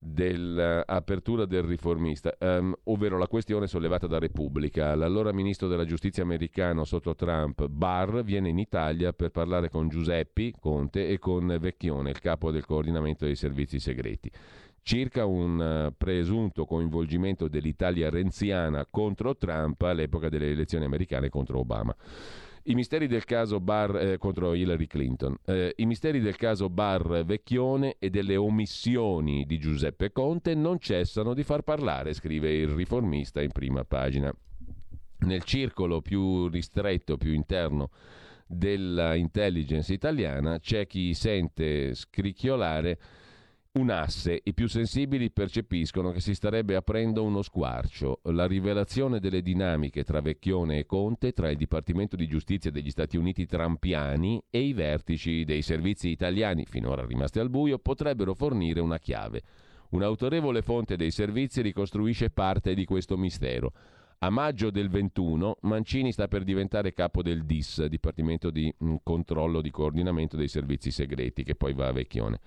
dell'apertura 0.06 1.46
del 1.46 1.64
riformista, 1.64 2.36
um, 2.40 2.74
ovvero 2.84 3.18
la 3.18 3.28
questione 3.28 3.66
sollevata 3.66 4.06
da 4.06 4.20
Repubblica. 4.20 4.94
L'allora 4.96 5.34
ministro 5.34 5.68
della 5.68 5.86
giustizia 5.86 6.22
americano 6.22 6.84
sotto 6.84 7.16
Trump, 7.16 7.66
Barr, 7.68 8.22
viene 8.22 8.50
in 8.50 8.60
Italia 8.60 9.14
per 9.14 9.32
parlare 9.32 9.70
con 9.70 9.88
Giuseppi 9.90 10.54
Conte 10.60 11.08
e 11.08 11.18
con 11.18 11.58
Vecchione, 11.60 12.12
il 12.12 12.20
capo 12.20 12.52
del 12.52 12.66
coordinamento 12.66 13.26
dei 13.26 13.36
servizi 13.36 13.80
segreti 13.80 14.32
circa 14.86 15.26
un 15.26 15.88
uh, 15.88 15.96
presunto 15.98 16.66
coinvolgimento 16.66 17.48
dell'Italia 17.48 18.12
renziana 18.12 18.86
contro 18.88 19.36
Trump 19.36 19.82
all'epoca 19.82 20.30
delle 20.30 20.52
elezioni 20.52 20.86
americane 20.86 21.28
contro 21.28 21.58
Obama. 21.58 21.96
I 22.68 22.74
misteri 22.74 23.06
del 23.06 23.26
caso 23.26 23.60
Barr 23.60 23.96
eh, 23.96 24.18
contro 24.18 24.56
Hillary 24.56 24.88
Clinton. 24.88 25.38
Eh, 25.46 25.74
I 25.78 25.86
misteri 25.86 26.20
del 26.20 26.36
caso 26.36 26.68
Barr 26.68 27.24
Vecchione 27.24 27.98
e 28.00 28.10
delle 28.10 28.36
omissioni 28.38 29.46
di 29.46 29.60
Giuseppe 29.60 30.12
Conte 30.12 30.56
non 30.56 30.80
cessano 30.80 31.36
di 31.36 31.44
far 31.44 31.62
parlare, 31.62 32.14
scrive 32.14 32.52
il 32.52 32.70
riformista 32.70 33.40
in 33.44 33.52
prima 33.52 33.84
pagina. 33.84 34.34
Nel 35.20 35.44
circolo 35.44 36.02
più 36.02 36.48
ristretto, 36.48 37.18
più 37.18 37.34
interno 37.34 37.92
della 38.48 39.14
intelligence 39.14 39.94
italiana 39.94 40.58
c'è 40.58 40.88
chi 40.88 41.14
sente 41.14 41.94
scricchiolare 41.94 43.00
un 43.76 43.90
asse, 43.90 44.40
i 44.42 44.54
più 44.54 44.68
sensibili 44.68 45.32
percepiscono 45.32 46.12
che 46.12 46.22
si 46.22 46.34
starebbe 46.34 46.76
aprendo 46.76 47.24
uno 47.24 47.42
squarcio. 47.42 48.22
La 48.24 48.48
rivelazione 48.48 49.20
delle 49.20 49.42
dinamiche 49.42 50.04
tra 50.04 50.22
Vecchione 50.22 50.80
e 50.80 50.86
Conte, 50.86 51.34
tra 51.34 51.50
il 51.50 51.58
Dipartimento 51.58 52.16
di 52.16 52.26
Giustizia 52.26 52.72
degli 52.72 52.90
Stati 52.90 53.18
Uniti 53.18 53.46
trampiani 53.46 54.42
e 54.50 54.62
i 54.62 54.72
vertici 54.72 55.44
dei 55.44 55.62
servizi 55.62 56.10
italiani, 56.10 56.66
finora 56.66 57.06
rimasti 57.06 57.40
al 57.40 57.50
buio, 57.50 57.78
potrebbero 57.78 58.34
fornire 58.34 58.80
una 58.80 58.98
chiave. 58.98 59.42
Un'autorevole 59.90 60.62
fonte 60.62 60.96
dei 60.96 61.12
servizi 61.12 61.62
ricostruisce 61.62 62.30
parte 62.30 62.76
di 62.76 62.86
questo 62.86 63.18
mistero. 63.18 63.74
A 64.20 64.30
maggio 64.30 64.72
del 64.72 64.90
21 64.90 65.58
Mancini 65.64 66.14
sta 66.14 66.30
per 66.30 66.44
diventare 66.44 66.94
capo 66.94 67.22
del 67.22 67.44
DIS, 67.44 67.86
Dipartimento 67.86 68.50
di 68.50 68.74
Controllo 69.04 69.62
di 69.62 69.70
Coordinamento 69.70 70.38
dei 70.38 70.48
Servizi 70.48 70.92
Segreti, 70.92 71.44
che 71.44 71.56
poi 71.56 71.74
va 71.74 71.88
a 71.88 71.92
Vecchione 71.92 72.40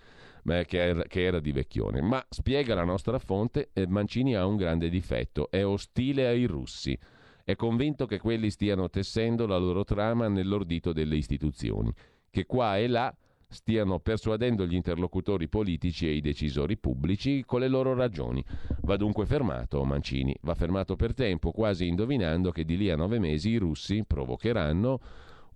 che 0.66 0.78
era, 0.78 1.02
che 1.02 1.22
era 1.22 1.40
di 1.40 1.52
Vecchione. 1.52 2.00
Ma 2.00 2.24
spiega 2.28 2.74
la 2.74 2.84
nostra 2.84 3.18
fonte, 3.18 3.70
eh, 3.72 3.86
Mancini 3.86 4.34
ha 4.34 4.46
un 4.46 4.56
grande 4.56 4.88
difetto, 4.88 5.50
è 5.50 5.64
ostile 5.64 6.26
ai 6.26 6.44
russi. 6.44 6.98
È 7.44 7.56
convinto 7.56 8.06
che 8.06 8.18
quelli 8.18 8.50
stiano 8.50 8.90
tessendo 8.90 9.46
la 9.46 9.56
loro 9.56 9.84
trama 9.84 10.28
nell'ordito 10.28 10.92
delle 10.92 11.16
istituzioni, 11.16 11.92
che 12.30 12.44
qua 12.44 12.76
e 12.76 12.86
là 12.88 13.14
stiano 13.50 13.98
persuadendo 13.98 14.66
gli 14.66 14.74
interlocutori 14.74 15.48
politici 15.48 16.06
e 16.06 16.12
i 16.12 16.20
decisori 16.20 16.76
pubblici 16.76 17.44
con 17.46 17.60
le 17.60 17.68
loro 17.68 17.94
ragioni. 17.94 18.44
Va 18.82 18.96
dunque 18.96 19.24
fermato 19.24 19.82
Mancini, 19.84 20.36
va 20.42 20.54
fermato 20.54 20.96
per 20.96 21.14
tempo, 21.14 21.50
quasi 21.50 21.86
indovinando 21.86 22.50
che 22.50 22.64
di 22.64 22.76
lì 22.76 22.90
a 22.90 22.96
nove 22.96 23.18
mesi 23.18 23.50
i 23.50 23.56
russi 23.56 24.04
provocheranno 24.06 25.00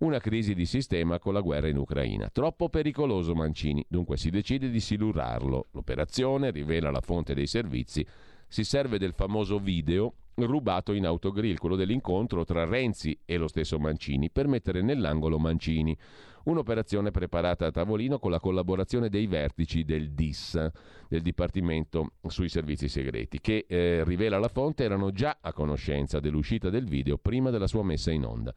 una 0.03 0.19
crisi 0.19 0.53
di 0.53 0.65
sistema 0.65 1.17
con 1.17 1.33
la 1.33 1.39
guerra 1.39 1.69
in 1.69 1.77
Ucraina. 1.77 2.29
Troppo 2.29 2.67
pericoloso 2.67 3.33
Mancini, 3.33 3.85
dunque 3.87 4.17
si 4.17 4.29
decide 4.29 4.69
di 4.69 4.81
silurarlo. 4.81 5.67
L'operazione 5.71 6.51
rivela 6.51 6.91
la 6.91 6.99
fonte 6.99 7.33
dei 7.33 7.47
servizi, 7.47 8.05
si 8.47 8.65
serve 8.65 8.99
del 8.99 9.13
famoso 9.13 9.59
video 9.59 10.13
rubato 10.35 10.91
in 10.91 11.05
autogrill, 11.05 11.55
quello 11.55 11.77
dell'incontro 11.77 12.43
tra 12.43 12.65
Renzi 12.65 13.17
e 13.23 13.37
lo 13.37 13.47
stesso 13.47 13.79
Mancini, 13.79 14.29
per 14.29 14.47
mettere 14.47 14.81
nell'angolo 14.81 15.39
Mancini. 15.39 15.97
Un'operazione 16.43 17.11
preparata 17.11 17.67
a 17.67 17.71
tavolino 17.71 18.19
con 18.19 18.31
la 18.31 18.41
collaborazione 18.41 19.07
dei 19.07 19.27
vertici 19.27 19.85
del 19.85 20.11
DIS, 20.11 20.69
del 21.07 21.21
Dipartimento 21.21 22.15
sui 22.27 22.49
Servizi 22.49 22.89
Segreti, 22.89 23.39
che 23.39 23.65
eh, 23.65 24.03
rivela 24.03 24.37
la 24.37 24.49
fonte 24.49 24.83
erano 24.83 25.11
già 25.11 25.37
a 25.39 25.53
conoscenza 25.53 26.19
dell'uscita 26.19 26.69
del 26.69 26.83
video 26.83 27.17
prima 27.17 27.49
della 27.49 27.67
sua 27.67 27.83
messa 27.83 28.11
in 28.11 28.25
onda. 28.25 28.53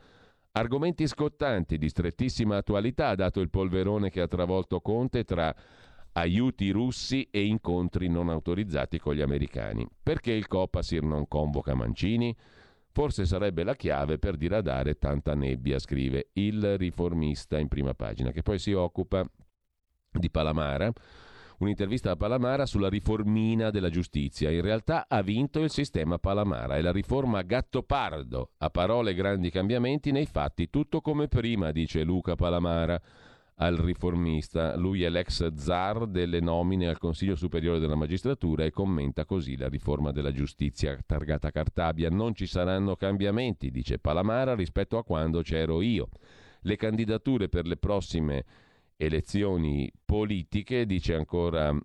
Argomenti 0.56 1.06
scottanti 1.06 1.76
di 1.76 1.86
strettissima 1.90 2.56
attualità, 2.56 3.14
dato 3.14 3.40
il 3.40 3.50
polverone 3.50 4.08
che 4.08 4.22
ha 4.22 4.26
travolto 4.26 4.80
Conte 4.80 5.22
tra 5.22 5.54
aiuti 6.12 6.70
russi 6.70 7.28
e 7.30 7.44
incontri 7.44 8.08
non 8.08 8.30
autorizzati 8.30 8.98
con 8.98 9.14
gli 9.14 9.20
americani. 9.20 9.86
Perché 10.02 10.32
il 10.32 10.46
Copasir 10.46 11.02
non 11.02 11.28
convoca 11.28 11.74
Mancini? 11.74 12.34
Forse 12.90 13.26
sarebbe 13.26 13.64
la 13.64 13.74
chiave 13.74 14.18
per 14.18 14.38
diradare 14.38 14.96
tanta 14.96 15.34
nebbia, 15.34 15.78
scrive 15.78 16.30
il 16.32 16.78
riformista 16.78 17.58
in 17.58 17.68
prima 17.68 17.92
pagina, 17.92 18.30
che 18.30 18.40
poi 18.40 18.58
si 18.58 18.72
occupa 18.72 19.30
di 20.10 20.30
Palamara. 20.30 20.90
Un'intervista 21.58 22.10
a 22.10 22.16
Palamara 22.16 22.66
sulla 22.66 22.90
riformina 22.90 23.70
della 23.70 23.88
giustizia. 23.88 24.50
In 24.50 24.60
realtà 24.60 25.06
ha 25.08 25.22
vinto 25.22 25.62
il 25.62 25.70
sistema 25.70 26.18
Palamara 26.18 26.76
e 26.76 26.82
la 26.82 26.92
riforma 26.92 27.40
Gattopardo. 27.40 28.50
A 28.58 28.68
parole 28.68 29.14
grandi 29.14 29.50
cambiamenti, 29.50 30.10
nei 30.10 30.26
fatti 30.26 30.68
tutto 30.68 31.00
come 31.00 31.28
prima, 31.28 31.72
dice 31.72 32.02
Luca 32.02 32.34
Palamara 32.34 33.00
al 33.54 33.76
riformista. 33.76 34.76
Lui 34.76 35.02
è 35.02 35.08
l'ex 35.08 35.50
zar 35.54 36.06
delle 36.06 36.40
nomine 36.40 36.88
al 36.88 36.98
Consiglio 36.98 37.36
Superiore 37.36 37.78
della 37.78 37.94
Magistratura 37.94 38.64
e 38.64 38.70
commenta 38.70 39.24
così 39.24 39.56
la 39.56 39.68
riforma 39.68 40.12
della 40.12 40.32
giustizia 40.32 40.98
targata 41.06 41.50
Cartabia. 41.50 42.10
Non 42.10 42.34
ci 42.34 42.46
saranno 42.46 42.96
cambiamenti, 42.96 43.70
dice 43.70 43.98
Palamara, 43.98 44.54
rispetto 44.54 44.98
a 44.98 45.04
quando 45.04 45.40
c'ero 45.40 45.80
io. 45.80 46.08
Le 46.60 46.76
candidature 46.76 47.48
per 47.48 47.66
le 47.66 47.78
prossime 47.78 48.44
elezioni 48.96 49.90
politiche, 50.04 50.86
dice 50.86 51.14
ancora 51.14 51.72
mm, 51.72 51.80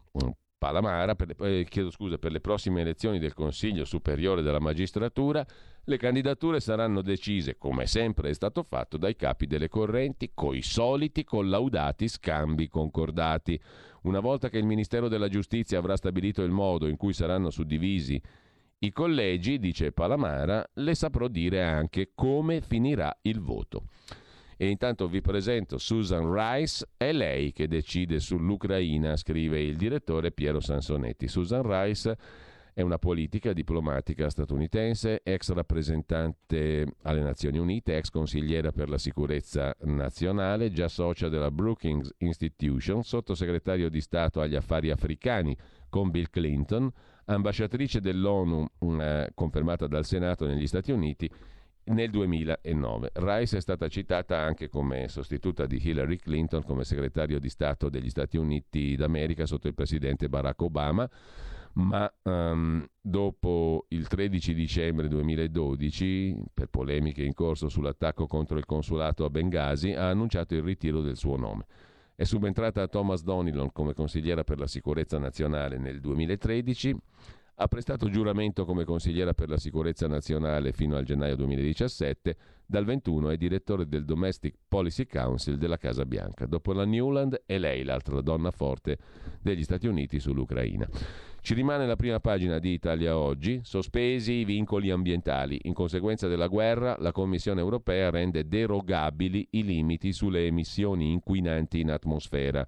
Palamara, 0.58 1.16
per 1.16 1.28
le, 1.28 1.60
eh, 1.60 1.64
chiedo 1.66 1.90
scusa, 1.90 2.18
per 2.18 2.32
le 2.32 2.40
prossime 2.40 2.82
elezioni 2.82 3.18
del 3.18 3.34
Consiglio 3.34 3.84
Superiore 3.84 4.42
della 4.42 4.60
Magistratura, 4.60 5.46
le 5.86 5.98
candidature 5.98 6.60
saranno 6.60 7.02
decise, 7.02 7.58
come 7.58 7.88
sempre 7.88 8.30
è 8.30 8.34
stato 8.34 8.62
fatto, 8.62 8.98
dai 8.98 9.16
capi 9.16 9.48
delle 9.48 9.70
correnti, 9.70 10.32
coi 10.36 10.62
soliti 10.62 11.24
collaudati 11.24 12.08
scambi 12.08 12.68
concordati. 12.68 13.60
Una 14.04 14.20
volta 14.20 14.50
che 14.50 14.60
il 14.60 14.66
Ministero 14.66 15.08
della 15.08 15.28
Giustizia 15.30 15.80
avrà 15.80 15.96
stabilito 15.96 16.44
il 16.44 16.52
modo 16.52 16.88
in 16.88 16.98
cui 16.98 17.14
saranno 17.14 17.50
suddivisi 17.50 18.22
i 18.84 18.92
collegi, 18.92 19.60
dice 19.60 19.92
Palamara, 19.92 20.68
le 20.74 20.96
saprò 20.96 21.28
dire 21.28 21.64
anche 21.64 22.12
come 22.16 22.62
finirà 22.62 23.16
il 23.24 23.40
voto. 23.40 23.86
E 24.62 24.70
intanto 24.70 25.08
vi 25.08 25.22
presento 25.22 25.80
Susan 25.80 26.32
Rice, 26.32 26.88
è 26.96 27.12
lei 27.12 27.52
che 27.52 27.68
decide 27.68 28.20
sull'Ucraina, 28.20 29.16
scrive 29.16 29.60
il 29.60 29.76
direttore 29.76 30.32
Piero 30.32 30.60
Sansonetti. 30.60 31.28
Susan 31.28 31.64
Rice 31.64 32.16
è 32.72 32.82
una 32.82 33.00
politica 33.00 33.54
diplomatica 33.54 34.30
statunitense, 34.30 35.22
ex 35.24 35.52
rappresentante 35.54 36.94
alle 37.02 37.24
Nazioni 37.24 37.58
Unite, 37.58 37.98
ex 37.98 38.12
consigliera 38.12 38.72
per 38.72 38.88
la 38.88 39.00
sicurezza 39.00 39.76
nazionale, 39.80 40.72
già 40.72 40.88
socia 40.88 41.28
della 41.28 41.50
Brookings 41.50 42.14
Institution, 42.20 43.02
sottosegretario 43.02 43.90
di 43.90 44.00
Stato 44.00 44.42
agli 44.42 44.56
affari 44.56 44.92
africani 44.92 45.58
con 45.90 46.12
Bill 46.12 46.28
Clinton, 46.30 46.88
ambasciatrice 47.26 48.00
dell'ONU 48.00 48.64
eh, 49.00 49.32
confermata 49.34 49.88
dal 49.88 50.06
Senato 50.06 50.46
negli 50.46 50.68
Stati 50.68 50.92
Uniti 50.92 51.28
nel 51.86 52.10
2009. 52.10 53.12
Rice 53.14 53.58
è 53.58 53.62
stata 53.62 53.88
citata 53.88 54.38
anche 54.38 54.70
come 54.70 55.08
sostituta 55.08 55.66
di 55.66 55.80
Hillary 55.82 56.18
Clinton 56.18 56.64
come 56.64 56.84
segretario 56.84 57.40
di 57.40 57.50
Stato 57.50 57.90
degli 57.90 58.10
Stati 58.10 58.38
Uniti 58.38 58.96
d'America 58.96 59.46
sotto 59.46 59.68
il 59.68 59.74
presidente 59.74 60.30
Barack 60.30 60.62
Obama, 60.62 61.10
ma 61.74 62.12
um, 62.24 62.86
dopo 63.00 63.86
il 63.90 64.08
13 64.08 64.54
dicembre 64.54 65.08
2012, 65.08 66.36
per 66.54 66.68
polemiche 66.68 67.24
in 67.24 67.34
corso 67.34 67.70
sull'attacco 67.70 68.28
contro 68.28 68.58
il 68.58 68.66
consulato 68.66 69.26
a 69.26 69.30
Benghazi, 69.30 69.94
ha 69.94 70.10
annunciato 70.10 70.54
il 70.54 70.64
ritiro 70.64 71.02
del 71.02 71.16
suo 71.16 71.38
nome. 71.38 71.66
È 72.14 72.24
subentrata 72.24 72.84
a 72.84 72.88
Thomas 72.88 73.24
Donilon 73.24 73.72
come 73.72 73.94
consigliera 73.94 74.44
per 74.44 74.60
la 74.60 74.68
sicurezza 74.68 75.18
nazionale 75.18 75.78
nel 75.78 76.00
2013 76.00 76.96
ha 77.62 77.68
prestato 77.68 78.10
giuramento 78.10 78.66
come 78.66 78.86
consigliera 78.86 79.36
per 79.36 79.48
la 79.48 79.58
sicurezza 79.58 80.08
nazionale 80.08 80.72
fino 80.72 80.96
al 80.96 81.04
gennaio 81.04 81.36
2017, 81.36 82.36
dal 82.66 82.86
21 82.86 83.30
è 83.30 83.38
direttore 83.38 83.88
del 83.88 84.04
Domestic 84.04 84.56
Policy 84.68 85.06
Council 85.06 85.58
della 85.58 85.78
Casa 85.78 86.04
Bianca. 86.04 86.48
Dopo 86.48 86.74
la 86.74 86.86
Newland 86.86 87.44
è 87.46 87.60
lei 87.60 87.84
l'altra 87.84 88.20
donna 88.22 88.50
forte 88.50 88.98
degli 89.40 89.62
Stati 89.64 89.86
Uniti 89.86 90.20
sull'Ucraina. 90.20 90.90
Ci 91.40 91.54
rimane 91.54 91.86
la 91.86 91.96
prima 91.96 92.20
pagina 92.20 92.58
di 92.58 92.72
Italia 92.72 93.16
Oggi, 93.16 93.60
sospesi 93.64 94.34
i 94.34 94.46
vincoli 94.46 94.90
ambientali. 94.90 95.60
In 95.64 95.74
conseguenza 95.74 96.28
della 96.28 96.48
guerra, 96.48 96.96
la 96.98 97.12
Commissione 97.12 97.60
europea 97.60 98.10
rende 98.10 98.48
derogabili 98.48 99.50
i 99.52 99.64
limiti 99.64 100.14
sulle 100.14 100.48
emissioni 100.48 101.12
inquinanti 101.12 101.80
in 101.80 101.92
atmosfera 101.92 102.66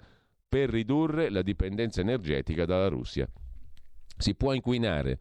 per 0.48 0.70
ridurre 0.70 1.32
la 1.32 1.42
dipendenza 1.42 2.02
energetica 2.02 2.66
dalla 2.66 2.90
Russia. 2.90 3.28
Si 4.18 4.36
può 4.36 4.54
inquinare 4.54 5.18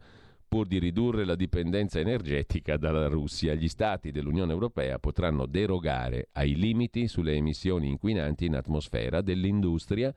pur 0.53 0.67
di 0.67 0.77
ridurre 0.77 1.25
la 1.25 1.33
dipendenza 1.33 1.99
energetica 1.99 2.77
dalla 2.77 3.07
Russia. 3.07 3.55
Gli 3.55 3.67
Stati 3.67 4.11
dell'Unione 4.11 4.51
Europea 4.51 4.99
potranno 4.99 5.47
derogare 5.47 6.29
ai 6.33 6.55
limiti 6.55 7.07
sulle 7.07 7.33
emissioni 7.33 7.87
inquinanti 7.87 8.45
in 8.45 8.55
atmosfera 8.55 9.21
dell'industria 9.21 10.13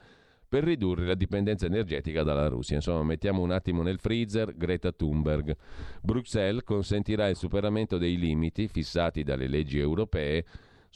per 0.49 0.63
ridurre 0.63 1.07
la 1.07 1.15
dipendenza 1.15 1.65
energetica 1.65 2.23
dalla 2.23 2.49
Russia. 2.49 2.77
Insomma, 2.77 3.03
mettiamo 3.03 3.41
un 3.41 3.51
attimo 3.51 3.83
nel 3.83 3.99
freezer 3.99 4.55
Greta 4.55 4.93
Thunberg. 4.93 5.57
Bruxelles 6.03 6.63
consentirà 6.63 7.29
il 7.29 7.37
superamento 7.37 7.97
dei 7.97 8.19
limiti 8.19 8.69
fissati 8.69 9.23
dalle 9.23 9.49
leggi 9.49 9.79
europee 9.79 10.45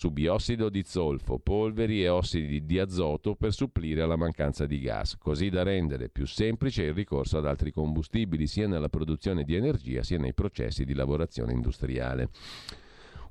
su 0.01 0.11
biossido 0.13 0.71
di 0.71 0.83
zolfo, 0.83 1.39
polveri 1.39 2.03
e 2.03 2.09
ossidi 2.09 2.65
di 2.65 2.79
azoto 2.79 3.35
per 3.35 3.53
supplire 3.53 4.01
alla 4.01 4.17
mancanza 4.17 4.65
di 4.65 4.81
gas, 4.81 5.19
così 5.19 5.51
da 5.51 5.63
rendere 5.63 6.09
più 6.09 6.27
semplice 6.27 6.85
il 6.85 6.95
ricorso 6.95 7.37
ad 7.37 7.45
altri 7.45 7.71
combustibili 7.71 8.47
sia 8.47 8.67
nella 8.67 8.89
produzione 8.89 9.45
di 9.45 9.55
energia 9.55 10.03
sia 10.03 10.17
nei 10.17 10.33
processi 10.33 10.87
di 10.87 10.95
lavorazione 10.95 11.53
industriale. 11.53 12.31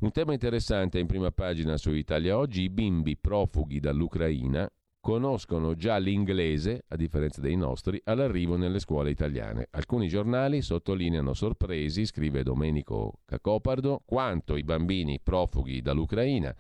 Un 0.02 0.12
tema 0.12 0.34
interessante 0.34 1.00
in 1.00 1.08
prima 1.08 1.32
pagina 1.32 1.76
su 1.76 1.92
Italia 1.92 2.38
Oggi, 2.38 2.62
i 2.62 2.70
bimbi 2.70 3.18
profughi 3.18 3.80
dall'Ucraina 3.80 4.72
conoscono 5.10 5.74
già 5.74 5.98
l'inglese, 5.98 6.84
a 6.90 6.96
differenza 6.96 7.42
dei 7.42 7.56
nostri, 7.56 8.00
all'arrivo 8.04 8.58
nelle 8.58 8.78
scuole 8.78 9.10
italiane. 9.10 9.68
Alcuni 9.72 10.08
giornali 10.08 10.62
sottolineano 10.62 11.34
sorpresi, 11.34 12.06
scrive 12.06 12.44
Domenico 12.44 13.22
Cacopardo, 13.26 14.04
quanto 14.06 14.56
i 14.56 14.62
bambini 14.62 15.20
profughi 15.20 15.82
dall'Ucraina 15.82 16.56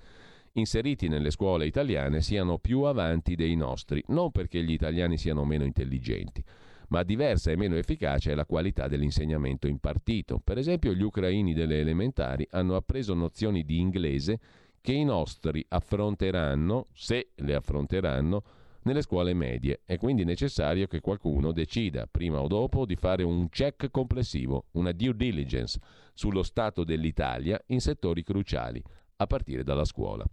inseriti 0.53 1.07
nelle 1.07 1.29
scuole 1.29 1.67
italiane 1.67 2.21
siano 2.21 2.57
più 2.57 2.81
avanti 2.81 3.35
dei 3.35 3.55
nostri, 3.55 4.03
non 4.07 4.31
perché 4.31 4.63
gli 4.63 4.71
italiani 4.71 5.19
siano 5.19 5.45
meno 5.45 5.63
intelligenti, 5.63 6.43
ma 6.87 7.03
diversa 7.03 7.51
e 7.51 7.55
meno 7.55 7.75
efficace 7.75 8.31
è 8.31 8.35
la 8.35 8.47
qualità 8.47 8.87
dell'insegnamento 8.87 9.67
impartito. 9.67 10.41
Per 10.43 10.57
esempio, 10.57 10.95
gli 10.95 11.03
ucraini 11.03 11.53
delle 11.53 11.81
elementari 11.81 12.47
hanno 12.49 12.75
appreso 12.75 13.13
nozioni 13.13 13.63
di 13.63 13.79
inglese 13.79 14.39
che 14.81 14.93
i 14.93 15.03
nostri 15.03 15.65
affronteranno, 15.67 16.87
se 16.93 17.31
le 17.35 17.55
affronteranno, 17.55 18.43
nelle 18.83 19.01
scuole 19.01 19.33
medie. 19.33 19.81
È 19.85 19.97
quindi 19.97 20.23
necessario 20.23 20.87
che 20.87 21.01
qualcuno 21.01 21.51
decida, 21.51 22.07
prima 22.09 22.39
o 22.39 22.47
dopo, 22.47 22.85
di 22.85 22.95
fare 22.95 23.23
un 23.23 23.49
check 23.49 23.89
complessivo, 23.91 24.65
una 24.71 24.91
due 24.91 25.15
diligence 25.15 25.79
sullo 26.13 26.43
stato 26.43 26.83
dell'Italia 26.83 27.61
in 27.67 27.81
settori 27.81 28.23
cruciali, 28.23 28.81
a 29.17 29.27
partire 29.27 29.63
dalla 29.63 29.85
scuola. 29.85 30.25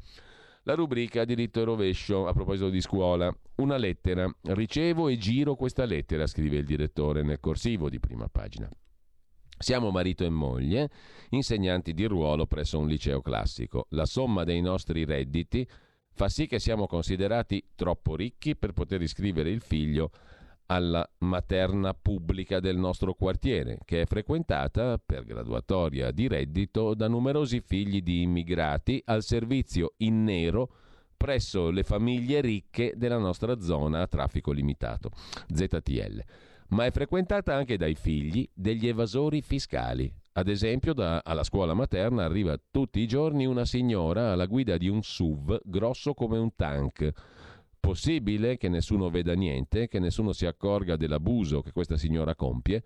La 0.63 0.75
rubrica 0.75 1.25
diritto 1.25 1.61
e 1.61 1.65
rovescio 1.65 2.27
a 2.27 2.33
proposito 2.33 2.71
di 2.71 2.81
scuola. 2.81 3.33
Una 3.57 3.77
lettera. 3.77 4.29
Ricevo 4.43 5.07
e 5.07 5.17
giro 5.17 5.55
questa 5.55 5.85
lettera, 5.85 6.27
scrive 6.27 6.57
il 6.57 6.65
direttore 6.65 7.23
nel 7.23 7.39
corsivo 7.39 7.89
di 7.89 8.01
prima 8.01 8.27
pagina. 8.29 8.69
Siamo 9.59 9.91
marito 9.91 10.25
e 10.25 10.29
moglie, 10.29 10.91
insegnanti 11.31 11.95
di 11.95 12.05
ruolo 12.05 12.47
presso 12.47 12.79
un 12.79 12.87
liceo 12.87 13.23
classico. 13.23 13.87
La 13.91 14.05
somma 14.05 14.45
dei 14.45 14.61
nostri 14.61 15.05
redditi 15.05 15.67
fa 16.13 16.29
sì 16.29 16.47
che 16.47 16.59
siamo 16.59 16.87
considerati 16.87 17.71
troppo 17.75 18.17
ricchi 18.17 18.55
per 18.55 18.73
poter 18.73 19.01
iscrivere 19.01 19.51
il 19.51 19.63
figlio 19.63 20.11
alla 20.67 21.09
materna 21.19 21.95
pubblica 21.95 22.61
del 22.61 22.77
nostro 22.77 23.15
quartiere, 23.15 23.79
che 23.85 24.03
è 24.03 24.07
frequentata 24.07 25.01
per 25.05 25.25
graduatoria 25.25 26.11
di 26.11 26.29
reddito 26.29 26.95
da 26.95 27.09
numerosi 27.09 27.61
figli 27.61 28.03
di 28.03 28.23
immigrati 28.23 29.01
al 29.07 29.23
servizio 29.23 29.95
in 29.99 30.25
nero 30.25 30.71
presso 31.17 31.71
le 31.71 31.83
famiglie 31.83 32.41
ricche 32.41 32.93
della 32.97 33.19
nostra 33.19 33.59
zona 33.61 34.03
a 34.03 34.07
traffico 34.07 34.53
limitato, 34.53 35.11
ZTL. 35.53 36.23
Ma 36.69 36.85
è 36.85 36.91
frequentata 36.91 37.55
anche 37.55 37.77
dai 37.77 37.95
figli 37.95 38.49
degli 38.53 38.87
evasori 38.87 39.43
fiscali. 39.43 40.13
Ad 40.33 40.49
esempio, 40.49 40.93
da, 40.93 41.23
alla 41.25 41.45
scuola 41.45 41.73
materna 41.73 42.25
arriva 42.25 42.61
tutti 42.71 43.01
i 43.01 43.07
giorni 43.07 43.47
una 43.47 43.65
signora 43.65 44.33
alla 44.33 44.47
guida 44.47 44.77
di 44.77 44.89
un 44.89 45.03
SUV 45.03 45.61
grosso 45.65 46.13
come 46.13 46.37
un 46.37 46.55
tank. 46.55 47.11
Possibile 47.81 48.57
che 48.57 48.69
nessuno 48.69 49.09
veda 49.09 49.33
niente, 49.33 49.89
che 49.89 49.99
nessuno 49.99 50.33
si 50.33 50.45
accorga 50.45 50.97
dell'abuso 50.97 51.63
che 51.63 51.73
questa 51.73 51.97
signora 51.97 52.35
compie? 52.35 52.83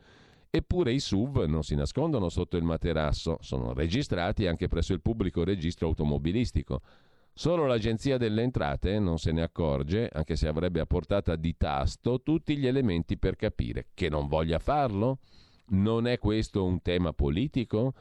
Eppure 0.48 0.92
i 0.92 1.00
SUV 1.00 1.44
non 1.44 1.62
si 1.62 1.74
nascondono 1.74 2.28
sotto 2.28 2.56
il 2.56 2.64
materasso, 2.64 3.38
sono 3.40 3.72
registrati 3.72 4.46
anche 4.46 4.68
presso 4.68 4.92
il 4.92 5.00
pubblico 5.00 5.42
registro 5.42 5.86
automobilistico. 5.86 6.82
Solo 7.32 7.66
l'Agenzia 7.66 8.18
delle 8.18 8.42
Entrate 8.42 8.98
non 8.98 9.18
se 9.18 9.32
ne 9.32 9.42
accorge, 9.42 10.10
anche 10.12 10.36
se 10.36 10.46
avrebbe 10.46 10.80
a 10.80 10.86
portata 10.86 11.36
di 11.36 11.56
tasto 11.56 12.20
tutti 12.22 12.56
gli 12.56 12.66
elementi 12.66 13.16
per 13.16 13.36
capire 13.36 13.88
che 13.94 14.08
non 14.08 14.28
voglia 14.28 14.58
farlo. 14.58 15.18
Non 15.68 16.06
è 16.06 16.18
questo 16.18 16.64
un 16.64 16.82
tema 16.82 17.12
politico? 17.12 17.94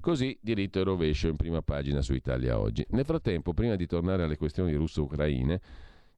Così 0.00 0.38
diritto 0.40 0.78
e 0.78 0.84
rovescio 0.84 1.28
in 1.28 1.36
prima 1.36 1.62
pagina 1.62 2.02
su 2.02 2.12
Italia 2.12 2.60
Oggi. 2.60 2.86
Nel 2.90 3.06
frattempo, 3.06 3.54
prima 3.54 3.74
di 3.74 3.86
tornare 3.86 4.22
alle 4.22 4.36
questioni 4.36 4.74
russo-ucraine, 4.74 5.60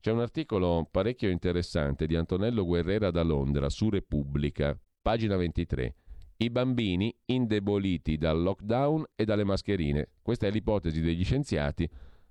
c'è 0.01 0.13
un 0.13 0.21
articolo 0.21 0.87
parecchio 0.91 1.31
interessante 1.31 2.07
di 2.07 2.17
Antonello 2.17 2.65
Guerrera 2.65 3.11
da 3.11 3.23
Londra 3.23 3.71
su 3.71 3.89
Repubblica, 3.89 4.79
pagina 5.01 5.37
23. 5.37 5.95
I 6.39 6.51
bambini 6.51 7.13
indeboliti 7.27 8.17
dal 8.17 8.41
lockdown 8.41 9.05
e 9.15 9.25
dalle 9.25 9.45
mascherine. 9.45 10.09
Questa 10.21 10.47
è 10.47 10.51
l'ipotesi 10.51 11.01
degli 11.01 11.25
scienziati 11.25 11.89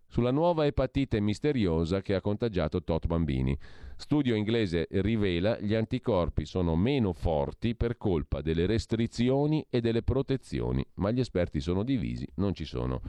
sulla 0.08 0.32
nuova 0.32 0.66
epatite 0.66 1.20
misteriosa 1.20 2.02
che 2.02 2.16
ha 2.16 2.22
contagiato 2.22 2.84
tot 2.84 3.08
bambini. 3.08 3.58
Studio 3.96 4.36
inglese 4.36 4.88
rivela 4.92 5.60
gli 5.60 5.74
anticorpi 5.74 6.46
sono 6.46 6.76
meno 6.76 7.14
forti 7.14 7.76
per 7.76 7.98
colpa 7.98 8.42
delle 8.42 8.66
restrizioni 8.66 9.66
e 9.70 9.82
delle 9.82 10.04
protezioni, 10.04 10.86
ma 10.96 11.12
gli 11.12 11.20
esperti 11.20 11.60
sono 11.60 11.84
divisi, 11.84 12.28
non 12.36 12.54
ci 12.54 12.66
sono 12.66 13.02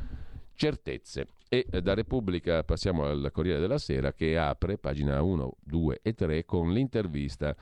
certezze. 0.55 1.29
E 1.49 1.67
eh, 1.71 1.81
da 1.81 1.95
Repubblica 1.95 2.63
passiamo 2.65 3.05
al 3.05 3.31
Corriere 3.33 3.61
della 3.61 3.79
Sera 3.79 4.13
che 4.13 4.37
apre, 4.37 4.77
pagina 4.77 5.23
1, 5.23 5.57
2 5.63 6.01
e 6.03 6.15
3, 6.15 6.45
con 6.45 6.73
l'intervista 6.73 7.57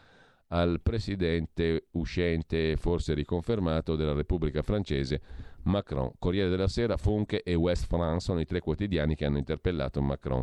al 0.49 0.81
presidente 0.81 1.87
uscente, 1.93 2.77
forse 2.77 3.15
riconfermato, 3.15 3.97
della 3.97 4.13
Repubblica 4.13 4.63
francese, 4.63 5.21
Macron. 5.67 6.13
Corriere 6.19 6.49
della 6.49 6.69
Sera, 6.69 6.97
Funke 6.97 7.43
e 7.43 7.55
West 7.55 7.87
France 7.87 8.27
sono 8.27 8.41
i 8.41 8.45
tre 8.45 8.61
quotidiani 8.61 9.15
che 9.15 9.25
hanno 9.25 9.39
interpellato 9.39 10.03
Macron. 10.03 10.43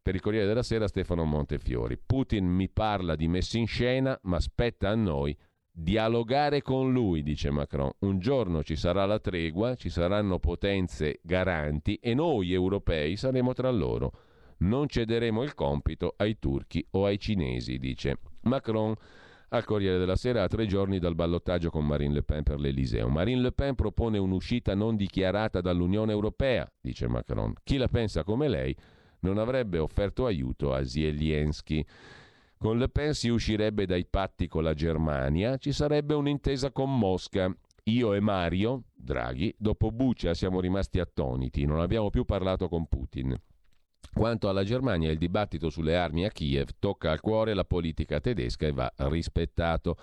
Per 0.00 0.14
il 0.14 0.20
Corriere 0.20 0.46
della 0.46 0.62
Sera 0.62 0.88
Stefano 0.88 1.24
Montefiori. 1.24 1.98
Putin 1.98 2.46
mi 2.46 2.68
parla 2.68 3.14
di 3.14 3.28
messi 3.28 3.58
in 3.58 3.66
scena, 3.66 4.18
ma 4.22 4.40
spetta 4.40 4.90
a 4.90 4.94
noi 4.94 5.36
dialogare 5.70 6.60
con 6.60 6.92
lui, 6.92 7.22
dice 7.22 7.50
Macron. 7.50 7.90
Un 8.00 8.18
giorno 8.18 8.62
ci 8.62 8.74
sarà 8.74 9.04
la 9.06 9.20
tregua, 9.20 9.76
ci 9.76 9.90
saranno 9.90 10.38
potenze 10.38 11.20
garanti 11.22 11.96
e 11.96 12.14
noi 12.14 12.52
europei 12.52 13.16
saremo 13.16 13.52
tra 13.52 13.70
loro. 13.70 14.12
Non 14.58 14.88
cederemo 14.88 15.44
il 15.44 15.54
compito 15.54 16.14
ai 16.16 16.38
turchi 16.38 16.84
o 16.92 17.04
ai 17.04 17.18
cinesi, 17.18 17.78
dice 17.78 18.18
Macron 18.42 18.94
al 19.50 19.64
Corriere 19.64 19.98
della 19.98 20.16
Sera 20.16 20.42
a 20.42 20.48
tre 20.48 20.66
giorni 20.66 20.98
dal 20.98 21.14
ballottaggio 21.14 21.70
con 21.70 21.86
Marine 21.86 22.14
Le 22.14 22.22
Pen 22.22 22.42
per 22.42 22.60
l'Eliseo. 22.60 23.08
Marine 23.08 23.40
Le 23.40 23.52
Pen 23.52 23.74
propone 23.74 24.18
un'uscita 24.18 24.74
non 24.74 24.96
dichiarata 24.96 25.60
dall'Unione 25.60 26.12
Europea, 26.12 26.70
dice 26.80 27.08
Macron. 27.08 27.54
Chi 27.62 27.76
la 27.76 27.88
pensa 27.88 28.24
come 28.24 28.48
lei 28.48 28.76
non 29.20 29.38
avrebbe 29.38 29.78
offerto 29.78 30.26
aiuto 30.26 30.74
a 30.74 30.84
Zelensky. 30.84 31.84
Con 32.58 32.78
Le 32.78 32.88
Pen 32.88 33.14
si 33.14 33.28
uscirebbe 33.28 33.86
dai 33.86 34.04
patti 34.04 34.48
con 34.48 34.64
la 34.64 34.74
Germania, 34.74 35.56
ci 35.56 35.72
sarebbe 35.72 36.14
un'intesa 36.14 36.70
con 36.72 36.96
Mosca. 36.98 37.54
Io 37.84 38.12
e 38.12 38.20
Mario, 38.20 38.82
Draghi, 38.94 39.54
dopo 39.56 39.90
Bucia 39.90 40.34
siamo 40.34 40.60
rimasti 40.60 41.00
attoniti, 41.00 41.64
non 41.64 41.80
abbiamo 41.80 42.10
più 42.10 42.24
parlato 42.26 42.68
con 42.68 42.86
Putin. 42.86 43.34
Quanto 44.12 44.48
alla 44.48 44.64
Germania, 44.64 45.10
il 45.10 45.18
dibattito 45.18 45.70
sulle 45.70 45.96
armi 45.96 46.24
a 46.24 46.30
Kiev 46.30 46.70
tocca 46.78 47.10
al 47.10 47.20
cuore 47.20 47.54
la 47.54 47.64
politica 47.64 48.20
tedesca 48.20 48.66
e 48.66 48.72
va 48.72 48.92
rispettato. 48.96 49.96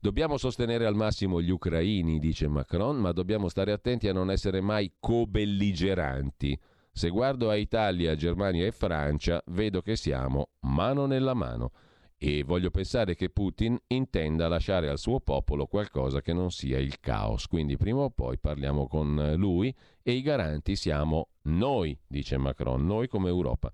Dobbiamo 0.00 0.36
sostenere 0.36 0.86
al 0.86 0.94
massimo 0.94 1.40
gli 1.40 1.50
ucraini, 1.50 2.20
dice 2.20 2.46
Macron, 2.46 2.96
ma 2.98 3.10
dobbiamo 3.12 3.48
stare 3.48 3.72
attenti 3.72 4.06
a 4.06 4.12
non 4.12 4.30
essere 4.30 4.60
mai 4.60 4.92
co-belligeranti. 5.00 6.58
Se 6.92 7.08
guardo 7.08 7.50
a 7.50 7.56
Italia, 7.56 8.14
Germania 8.14 8.66
e 8.66 8.72
Francia, 8.72 9.42
vedo 9.46 9.82
che 9.82 9.96
siamo 9.96 10.50
mano 10.60 11.06
nella 11.06 11.34
mano 11.34 11.72
e 12.20 12.42
voglio 12.42 12.70
pensare 12.70 13.14
che 13.14 13.30
Putin 13.30 13.78
intenda 13.86 14.48
lasciare 14.48 14.88
al 14.88 14.98
suo 14.98 15.20
popolo 15.20 15.66
qualcosa 15.66 16.20
che 16.20 16.32
non 16.32 16.50
sia 16.50 16.78
il 16.78 16.98
caos. 16.98 17.46
Quindi 17.46 17.76
prima 17.76 18.00
o 18.00 18.10
poi 18.10 18.38
parliamo 18.38 18.88
con 18.88 19.34
lui 19.36 19.72
e 20.02 20.12
i 20.12 20.22
garanti 20.22 20.74
siamo 20.74 21.28
noi, 21.42 21.96
dice 22.06 22.36
Macron, 22.36 22.84
noi 22.84 23.06
come 23.06 23.28
Europa. 23.28 23.70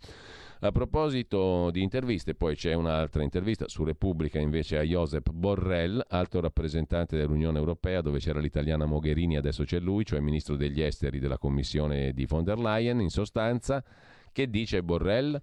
A 0.61 0.73
proposito 0.73 1.71
di 1.71 1.83
interviste, 1.83 2.35
poi 2.35 2.55
c'è 2.55 2.75
un'altra 2.75 3.23
intervista 3.23 3.69
su 3.69 3.83
Repubblica 3.83 4.39
invece 4.39 4.79
a 4.79 4.83
Josep 4.83 5.31
Borrell, 5.31 6.03
alto 6.09 6.41
rappresentante 6.41 7.17
dell'Unione 7.17 7.59
Europea, 7.59 8.01
dove 8.01 8.19
c'era 8.19 8.41
l'italiana 8.41 8.87
Mogherini, 8.87 9.37
adesso 9.37 9.65
c'è 9.65 9.79
lui, 9.79 10.05
cioè 10.05 10.21
ministro 10.21 10.57
degli 10.57 10.81
esteri 10.81 11.19
della 11.19 11.39
Commissione 11.39 12.13
di 12.13 12.25
von 12.25 12.45
der 12.45 12.59
Leyen, 12.59 13.01
in 13.01 13.11
sostanza, 13.11 13.85
che 14.33 14.49
dice 14.49 14.83
Borrell? 14.83 15.41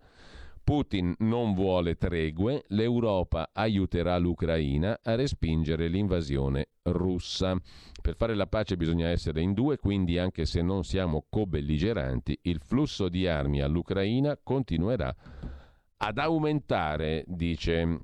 Putin 0.63 1.13
non 1.19 1.53
vuole 1.53 1.95
tregue, 1.95 2.63
l'Europa 2.67 3.49
aiuterà 3.53 4.17
l'Ucraina 4.17 4.99
a 5.01 5.15
respingere 5.15 5.87
l'invasione 5.87 6.69
russa. 6.83 7.59
Per 8.01 8.15
fare 8.15 8.35
la 8.35 8.47
pace 8.47 8.77
bisogna 8.77 9.09
essere 9.09 9.41
in 9.41 9.53
due, 9.53 9.77
quindi 9.77 10.17
anche 10.17 10.45
se 10.45 10.61
non 10.61 10.83
siamo 10.83 11.25
co-belligeranti, 11.29 12.39
il 12.43 12.59
flusso 12.59 13.09
di 13.09 13.27
armi 13.27 13.61
all'Ucraina 13.61 14.37
continuerà 14.41 15.13
ad 15.97 16.17
aumentare, 16.17 17.23
dice 17.27 17.99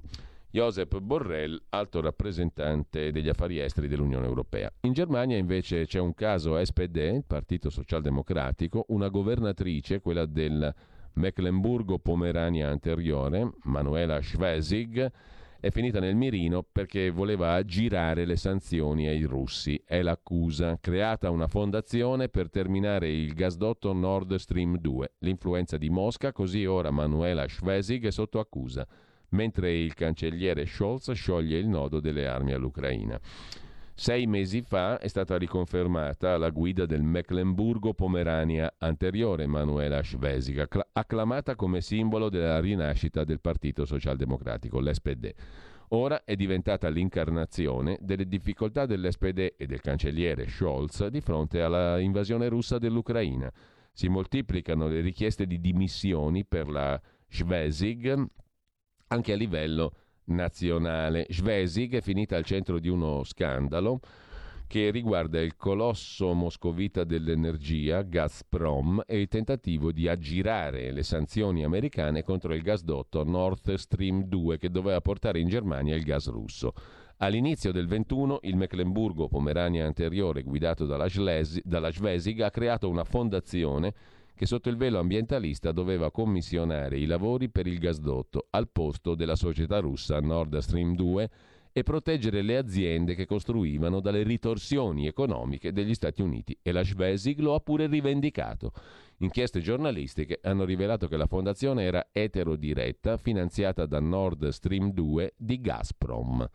Josep 0.50 1.00
Borrell, 1.00 1.60
alto 1.70 2.02
rappresentante 2.02 3.12
degli 3.12 3.30
affari 3.30 3.60
esteri 3.60 3.88
dell'Unione 3.88 4.26
Europea. 4.26 4.72
In 4.82 4.94
Germania 4.94 5.38
invece 5.38 5.86
c'è 5.86 6.00
un 6.00 6.14
caso 6.14 6.64
SPD, 6.64 7.24
Partito 7.26 7.70
Socialdemocratico, 7.70 8.86
una 8.90 9.10
governatrice, 9.10 10.00
quella 10.02 10.26
del 10.26 10.74
Mecklenburgo-Pomerania 11.18 12.70
anteriore, 12.70 13.52
Manuela 13.64 14.22
Schwesig, 14.22 15.12
è 15.60 15.72
finita 15.72 16.00
nel 16.00 16.16
mirino 16.16 16.64
perché 16.64 17.10
voleva 17.10 17.54
aggirare 17.54 18.26
le 18.26 18.36
sanzioni 18.36 19.08
ai 19.08 19.24
russi. 19.24 19.82
È 19.84 20.02
l'accusa. 20.02 20.78
Creata 20.80 21.32
una 21.32 21.48
fondazione 21.48 22.30
per 22.30 22.50
terminare 22.50 23.10
il 23.12 23.34
gasdotto 23.34 23.92
Nord 23.92 24.36
Stream 24.36 24.78
2. 24.78 25.16
L'influenza 25.20 25.78
di 25.78 25.90
Mosca, 25.90 26.32
così 26.32 26.66
ora 26.66 26.92
Manuela 26.92 27.48
Schwesig 27.48 28.06
è 28.06 28.12
sotto 28.12 28.40
accusa, 28.40 28.88
mentre 29.30 29.74
il 29.76 29.96
cancelliere 29.96 30.66
Scholz 30.66 31.12
scioglie 31.12 31.58
il 31.58 31.68
nodo 31.68 32.00
delle 32.00 32.28
armi 32.28 32.54
all'Ucraina. 32.54 33.20
Sei 34.00 34.28
mesi 34.28 34.62
fa 34.62 35.00
è 35.00 35.08
stata 35.08 35.40
riconfermata 35.40 36.38
la 36.38 36.52
guida 36.52 36.86
del 36.86 37.02
Mecklenburgo-Pomerania 37.02 38.76
anteriore 38.78 39.48
Manuela 39.48 40.04
Schwesig, 40.04 40.68
acclamata 40.94 41.56
come 41.56 41.82
simbolo 41.82 42.30
della 42.30 42.60
rinascita 42.60 43.24
del 43.24 43.42
Partito 43.42 43.86
Socialdemocratico, 43.86 44.80
l'SPD. 44.80 45.34
Ora 45.90 46.24
è 46.26 46.36
diventata 46.36 46.90
l'incarnazione 46.90 47.98
delle 48.00 48.28
difficoltà 48.28 48.86
dell'SPD 48.86 49.56
e 49.58 49.66
del 49.66 49.82
cancelliere 49.82 50.48
Scholz 50.48 51.08
di 51.08 51.20
fronte 51.20 51.64
alla 51.64 51.98
invasione 51.98 52.50
russa 52.50 52.78
dell'Ucraina. 52.78 53.52
Si 53.92 54.08
moltiplicano 54.10 54.88
le 54.88 55.02
richieste 55.02 55.48
di 55.48 55.60
dimissioni 55.60 56.46
per 56.46 56.70
la 56.70 57.02
Schwesig 57.28 58.26
anche 59.08 59.34
a 59.34 59.36
livello 59.36 59.92
nazionale. 60.28 61.26
Svesig 61.30 61.96
è 61.96 62.02
finita 62.02 62.36
al 62.36 62.46
centro 62.46 62.80
di 62.80 62.88
uno 62.88 63.24
scandalo 63.24 64.00
che 64.68 64.90
riguarda 64.92 65.40
il 65.40 65.56
colosso 65.56 66.34
moscovita 66.34 67.06
dell'energia 67.06 68.02
Gazprom 68.02 69.02
e 69.08 69.22
il 69.22 69.30
tentativo 69.30 69.94
di 69.94 70.10
aggirare 70.10 70.92
le 70.92 71.04
sanzioni 71.04 71.64
americane 71.64 72.22
contro 72.22 72.54
il 72.54 72.62
gasdotto 72.62 73.24
Nord 73.24 73.76
Stream 73.76 74.24
2 74.24 74.58
che 74.58 74.70
doveva 74.70 75.00
portare 75.00 75.40
in 75.40 75.48
Germania 75.48 75.96
il 75.96 76.04
gas 76.04 76.28
russo. 76.30 76.74
All'inizio 77.20 77.72
del 77.72 77.88
21 77.88 78.40
il 78.44 78.58
Mecklenburgo-Pomerania 78.58 79.86
anteriore 79.86 80.44
guidato 80.44 80.86
dalla, 80.86 81.08
Schlesig, 81.08 81.64
dalla 81.64 81.90
Schwesig 81.90 82.42
ha 82.42 82.52
creato 82.52 82.90
una 82.90 83.06
fondazione 83.06 83.94
che 84.38 84.46
sotto 84.46 84.70
il 84.70 84.78
velo 84.78 85.00
ambientalista 85.00 85.72
doveva 85.72 86.12
commissionare 86.12 87.00
i 87.00 87.06
lavori 87.06 87.50
per 87.50 87.66
il 87.66 87.80
gasdotto 87.80 88.46
al 88.52 88.70
posto 88.70 89.16
della 89.16 89.36
società 89.36 89.80
russa 89.80 90.20
Nord 90.20 90.60
Stream 90.60 90.96
2 90.96 91.30
e 91.72 91.82
proteggere 91.82 92.44
le 92.44 92.58
aziende 92.58 93.16
che 93.16 93.26
costruivano 93.26 94.00
dalle 94.00 94.22
ritorsioni 94.22 95.08
economiche 95.08 95.74
degli 95.74 95.96
Stati 95.96 96.22
Uniti. 96.22 96.58
E 96.62 96.72
la 96.72 96.84
Schwesig 96.84 97.40
lo 97.40 97.56
ha 97.56 97.60
pure 97.60 97.88
rivendicato. 97.88 98.72
Inchieste 99.18 99.60
giornalistiche 99.60 100.40
hanno 100.44 100.66
rivelato 100.66 101.08
che 101.08 101.18
la 101.18 101.26
fondazione 101.26 101.84
era 101.84 102.08
eterodiretta, 102.12 103.18
finanziata 103.18 103.88
da 103.88 104.00
Nord 104.00 104.50
Stream 104.50 104.92
2 104.92 105.34
di 105.36 105.60
Gazprom 105.62 106.48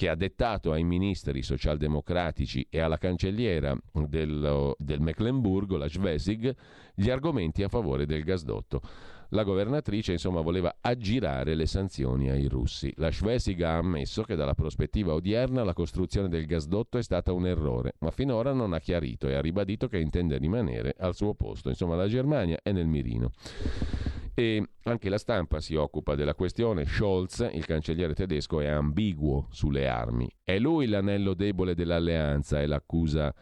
che 0.00 0.08
ha 0.08 0.14
dettato 0.14 0.72
ai 0.72 0.82
ministri 0.82 1.42
socialdemocratici 1.42 2.66
e 2.70 2.80
alla 2.80 2.96
cancelliera 2.96 3.76
del, 3.92 4.74
del 4.78 4.98
Mecklenburgo, 4.98 5.76
la 5.76 5.90
Schwesig, 5.90 6.56
gli 6.94 7.10
argomenti 7.10 7.62
a 7.62 7.68
favore 7.68 8.06
del 8.06 8.24
gasdotto. 8.24 8.80
La 9.32 9.42
governatrice, 9.42 10.12
insomma, 10.12 10.40
voleva 10.40 10.78
aggirare 10.80 11.54
le 11.54 11.66
sanzioni 11.66 12.30
ai 12.30 12.48
russi. 12.48 12.90
La 12.96 13.10
Schwesig 13.10 13.60
ha 13.60 13.76
ammesso 13.76 14.22
che 14.22 14.36
dalla 14.36 14.54
prospettiva 14.54 15.12
odierna 15.12 15.64
la 15.64 15.74
costruzione 15.74 16.30
del 16.30 16.46
gasdotto 16.46 16.96
è 16.96 17.02
stata 17.02 17.34
un 17.34 17.46
errore, 17.46 17.96
ma 17.98 18.10
finora 18.10 18.54
non 18.54 18.72
ha 18.72 18.80
chiarito 18.80 19.28
e 19.28 19.34
ha 19.34 19.40
ribadito 19.42 19.86
che 19.86 19.98
intende 19.98 20.38
rimanere 20.38 20.94
al 20.98 21.14
suo 21.14 21.34
posto. 21.34 21.68
Insomma, 21.68 21.94
la 21.94 22.08
Germania 22.08 22.58
è 22.62 22.72
nel 22.72 22.86
mirino. 22.86 23.32
E 24.34 24.64
anche 24.84 25.08
la 25.08 25.18
stampa 25.18 25.60
si 25.60 25.74
occupa 25.74 26.14
della 26.14 26.34
questione. 26.34 26.84
Scholz, 26.84 27.48
il 27.52 27.66
cancelliere 27.66 28.14
tedesco, 28.14 28.60
è 28.60 28.66
ambiguo 28.66 29.48
sulle 29.50 29.88
armi. 29.88 30.30
È 30.42 30.58
lui 30.58 30.86
l'anello 30.86 31.34
debole 31.34 31.74
dell'alleanza, 31.74 32.60
è 32.60 32.66
l'accusa 32.66 33.34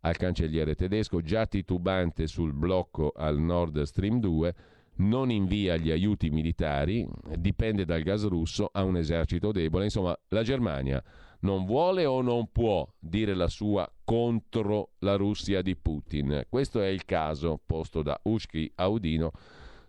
al 0.00 0.16
cancelliere 0.16 0.74
tedesco, 0.74 1.20
già 1.20 1.46
titubante 1.46 2.26
sul 2.26 2.52
blocco 2.52 3.12
al 3.14 3.38
Nord 3.38 3.82
Stream 3.82 4.18
2 4.18 4.54
non 4.94 5.30
invia 5.30 5.76
gli 5.76 5.90
aiuti 5.90 6.30
militari, 6.30 7.08
dipende 7.38 7.84
dal 7.84 8.02
gas 8.02 8.26
russo, 8.26 8.68
ha 8.72 8.82
un 8.84 8.96
esercito 8.96 9.50
debole. 9.50 9.84
Insomma, 9.84 10.16
la 10.28 10.42
Germania 10.42 11.02
non 11.40 11.64
vuole 11.64 12.04
o 12.04 12.20
non 12.20 12.50
può 12.52 12.86
dire 12.98 13.34
la 13.34 13.48
sua 13.48 13.90
contro 14.04 14.90
la 14.98 15.16
Russia 15.16 15.62
di 15.62 15.76
Putin. 15.76 16.44
Questo 16.48 16.80
è 16.80 16.88
il 16.88 17.04
caso 17.04 17.60
posto 17.64 18.02
da 18.02 18.18
Ushki 18.24 18.70
Audino 18.76 19.32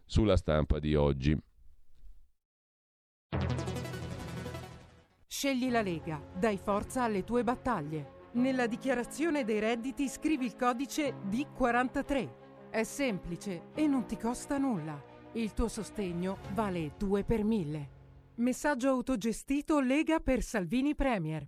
sulla 0.06 0.38
stampa 0.38 0.80
di 0.80 0.96
oggi. 0.96 1.38
Scegli 5.28 5.70
la 5.70 5.82
Lega, 5.82 6.22
dai 6.38 6.58
forza 6.58 7.04
alle 7.04 7.24
tue 7.24 7.44
battaglie. 7.44 8.22
Nella 8.34 8.66
dichiarazione 8.66 9.44
dei 9.44 9.60
redditi 9.60 10.08
scrivi 10.08 10.46
il 10.46 10.56
codice 10.56 11.16
D43 11.30 12.42
è 12.74 12.84
semplice 12.84 13.66
e 13.76 13.86
non 13.86 14.08
ti 14.08 14.18
costa 14.18 14.58
nulla. 14.58 15.00
Il 15.34 15.54
tuo 15.54 15.68
sostegno 15.68 16.38
vale 16.54 16.94
2 16.98 17.24
per 17.24 17.44
1000. 17.44 17.90
Messaggio 18.36 18.90
autogestito 18.90 19.80
Lega 19.80 20.20
per 20.20 20.42
Salvini 20.42 20.96
Premier. 20.96 21.48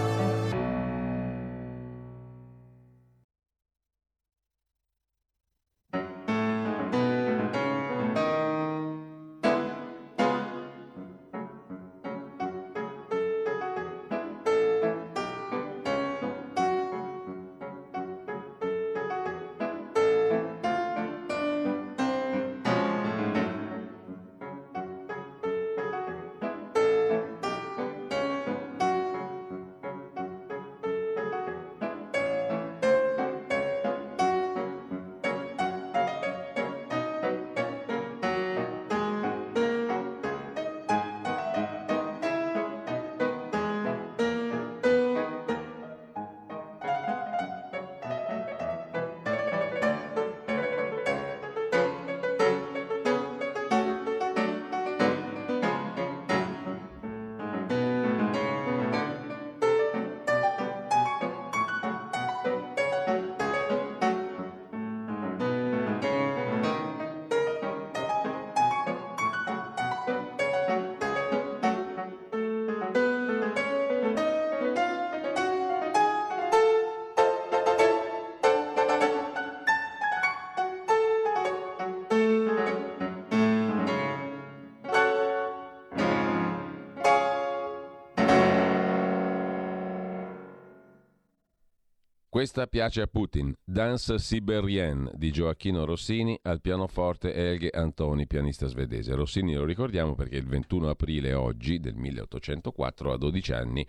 Questa 92.41 92.65
piace 92.65 93.01
a 93.01 93.05
Putin, 93.05 93.53
Danse 93.63 94.17
Siberienne 94.17 95.11
di 95.13 95.31
Gioacchino 95.31 95.85
Rossini 95.85 96.39
al 96.41 96.59
pianoforte 96.59 97.35
Elge 97.35 97.69
Antoni, 97.69 98.25
pianista 98.25 98.65
svedese. 98.65 99.13
Rossini 99.13 99.53
lo 99.53 99.63
ricordiamo 99.63 100.15
perché 100.15 100.37
il 100.37 100.47
21 100.47 100.89
aprile 100.89 101.35
oggi 101.35 101.79
del 101.79 101.93
1804, 101.93 103.13
a 103.13 103.17
12 103.17 103.53
anni, 103.53 103.87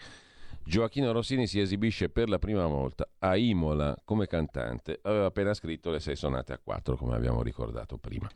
Gioacchino 0.67 1.13
Rossini 1.13 1.47
si 1.47 1.61
esibisce 1.61 2.11
per 2.11 2.29
la 2.29 2.39
prima 2.39 2.67
volta 2.67 3.09
a 3.21 3.39
Imola 3.39 3.97
come 4.05 4.27
cantante. 4.27 4.99
Aveva 5.01 5.25
appena 5.25 5.55
scritto 5.55 5.89
le 5.89 6.01
sei 6.01 6.15
sonate 6.15 6.53
a 6.53 6.61
quattro, 6.63 6.95
come 6.95 7.17
abbiamo 7.17 7.43
ricordato 7.43 7.97
prima. 7.97 8.29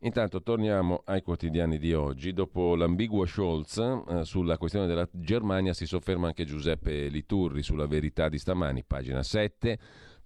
Intanto 0.00 0.42
torniamo 0.42 1.02
ai 1.06 1.22
quotidiani 1.22 1.78
di 1.78 1.94
oggi. 1.94 2.32
Dopo 2.32 2.74
l'ambiguo 2.74 3.24
Scholz 3.24 3.78
eh, 3.78 4.24
sulla 4.24 4.58
questione 4.58 4.86
della 4.86 5.08
Germania 5.10 5.72
si 5.72 5.86
sofferma 5.86 6.26
anche 6.26 6.44
Giuseppe 6.44 7.08
Liturri 7.08 7.62
sulla 7.62 7.86
verità 7.86 8.28
di 8.28 8.38
stamani, 8.38 8.84
pagina 8.84 9.22
7. 9.22 9.78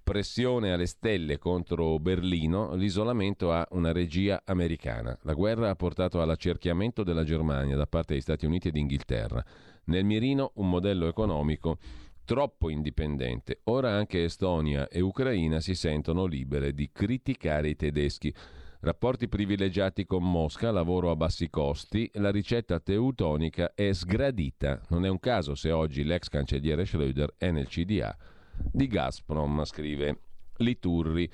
Pressione 0.03 0.73
alle 0.73 0.87
stelle 0.87 1.37
contro 1.37 1.99
Berlino, 1.99 2.75
l'isolamento 2.75 3.53
ha 3.53 3.69
una 3.73 3.93
regia 3.93 4.41
americana. 4.47 5.17
La 5.23 5.35
guerra 5.35 5.69
ha 5.69 5.77
portato 5.77 6.23
all'accerchiamento 6.23 7.05
della 7.05 7.25
Germania 7.25 7.77
da 7.77 7.87
parte 7.87 8.15
degli 8.15 8.23
Stati 8.23 8.47
Uniti 8.47 8.69
ed 8.69 8.77
Inghilterra. 8.77 9.45
Nel 9.85 10.07
mirino 10.07 10.53
un 10.55 10.71
modello 10.71 11.09
economico 11.09 11.77
troppo 12.25 12.71
indipendente. 12.71 13.61
Ora 13.65 13.91
anche 13.91 14.25
Estonia 14.25 14.89
e 14.89 15.01
Ucraina 15.01 15.61
si 15.61 15.75
sentono 15.75 16.25
libere 16.25 16.73
di 16.73 16.91
criticare 16.91 17.69
i 17.69 17.77
tedeschi. 17.77 18.35
Rapporti 18.81 19.27
privilegiati 19.27 20.07
con 20.07 20.23
Mosca, 20.23 20.71
lavoro 20.71 21.11
a 21.11 21.17
bassi 21.17 21.51
costi, 21.51 22.09
la 22.15 22.31
ricetta 22.31 22.79
teutonica 22.79 23.73
è 23.75 23.93
sgradita. 23.93 24.83
Non 24.91 25.05
è 25.05 25.09
un 25.09 25.19
caso 25.19 25.57
se 25.57 25.73
oggi 25.73 26.05
l'ex 26.05 26.29
cancelliere 26.29 26.85
Schröder 26.85 27.31
è 27.39 27.51
nel 27.51 27.67
CDA 27.67 28.17
di 28.55 28.87
Gazprom, 28.87 29.65
scrive 29.65 30.21
Liturri. 30.59 31.29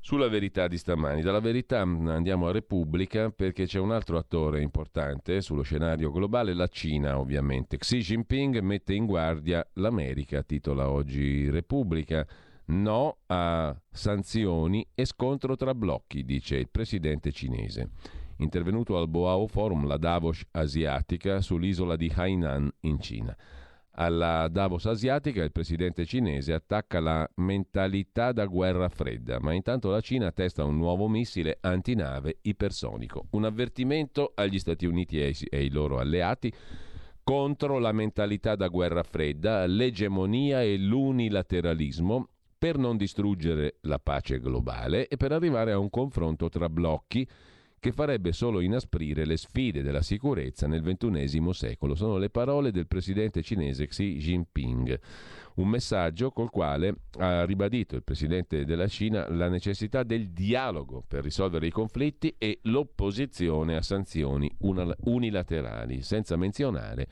Sulla 0.00 0.28
verità 0.28 0.68
di 0.68 0.76
stamani. 0.76 1.22
Dalla 1.22 1.40
verità 1.40 1.80
andiamo 1.80 2.48
a 2.48 2.52
Repubblica 2.52 3.30
perché 3.30 3.64
c'è 3.64 3.78
un 3.78 3.90
altro 3.90 4.18
attore 4.18 4.60
importante 4.60 5.40
sullo 5.40 5.62
scenario 5.62 6.10
globale, 6.10 6.52
la 6.52 6.68
Cina 6.68 7.18
ovviamente. 7.18 7.78
Xi 7.78 7.98
Jinping 7.98 8.60
mette 8.60 8.92
in 8.92 9.06
guardia 9.06 9.66
l'America, 9.74 10.42
titola 10.42 10.90
oggi 10.90 11.48
Repubblica. 11.48 12.26
No 12.68 13.18
a 13.26 13.74
sanzioni 13.90 14.86
e 14.94 15.06
scontro 15.06 15.56
tra 15.56 15.74
blocchi, 15.74 16.24
dice 16.24 16.56
il 16.56 16.68
presidente 16.68 17.32
cinese. 17.32 17.90
Intervenuto 18.38 18.98
al 18.98 19.08
Boao 19.08 19.46
Forum, 19.46 19.86
la 19.86 19.96
Davos 19.96 20.44
asiatica, 20.50 21.40
sull'isola 21.40 21.96
di 21.96 22.12
Hainan 22.14 22.70
in 22.80 23.00
Cina. 23.00 23.34
Alla 23.92 24.48
Davos 24.48 24.84
asiatica 24.84 25.42
il 25.42 25.50
presidente 25.50 26.04
cinese 26.04 26.52
attacca 26.52 27.00
la 27.00 27.28
mentalità 27.36 28.32
da 28.32 28.44
guerra 28.44 28.90
fredda, 28.90 29.40
ma 29.40 29.54
intanto 29.54 29.88
la 29.88 30.00
Cina 30.00 30.30
testa 30.30 30.62
un 30.64 30.76
nuovo 30.76 31.08
missile 31.08 31.56
antinave 31.62 32.38
ipersonico. 32.42 33.28
Un 33.30 33.44
avvertimento 33.44 34.32
agli 34.34 34.58
Stati 34.58 34.84
Uniti 34.84 35.20
e 35.20 35.34
ai 35.50 35.70
loro 35.70 35.98
alleati 35.98 36.52
contro 37.24 37.78
la 37.78 37.92
mentalità 37.92 38.56
da 38.56 38.68
guerra 38.68 39.02
fredda, 39.02 39.66
l'egemonia 39.66 40.62
e 40.62 40.76
l'unilateralismo 40.76 42.28
per 42.58 42.76
non 42.76 42.96
distruggere 42.96 43.76
la 43.82 44.00
pace 44.00 44.40
globale 44.40 45.06
e 45.06 45.16
per 45.16 45.30
arrivare 45.30 45.70
a 45.70 45.78
un 45.78 45.88
confronto 45.90 46.48
tra 46.48 46.68
blocchi 46.68 47.26
che 47.80 47.92
farebbe 47.92 48.32
solo 48.32 48.60
inasprire 48.60 49.24
le 49.24 49.36
sfide 49.36 49.82
della 49.82 50.02
sicurezza 50.02 50.66
nel 50.66 50.82
XXI 50.82 51.52
secolo. 51.52 51.94
Sono 51.94 52.16
le 52.16 52.30
parole 52.30 52.72
del 52.72 52.88
presidente 52.88 53.42
cinese 53.42 53.86
Xi 53.86 54.16
Jinping. 54.16 54.98
Un 55.54 55.68
messaggio 55.68 56.30
col 56.30 56.50
quale 56.50 56.94
ha 57.18 57.44
ribadito 57.44 57.94
il 57.94 58.02
presidente 58.02 58.64
della 58.64 58.88
Cina 58.88 59.28
la 59.30 59.48
necessità 59.48 60.02
del 60.02 60.30
dialogo 60.30 61.04
per 61.06 61.22
risolvere 61.22 61.68
i 61.68 61.70
conflitti 61.70 62.34
e 62.38 62.58
l'opposizione 62.62 63.76
a 63.76 63.82
sanzioni 63.82 64.50
unilaterali, 64.58 66.02
senza 66.02 66.36
menzionare 66.36 67.08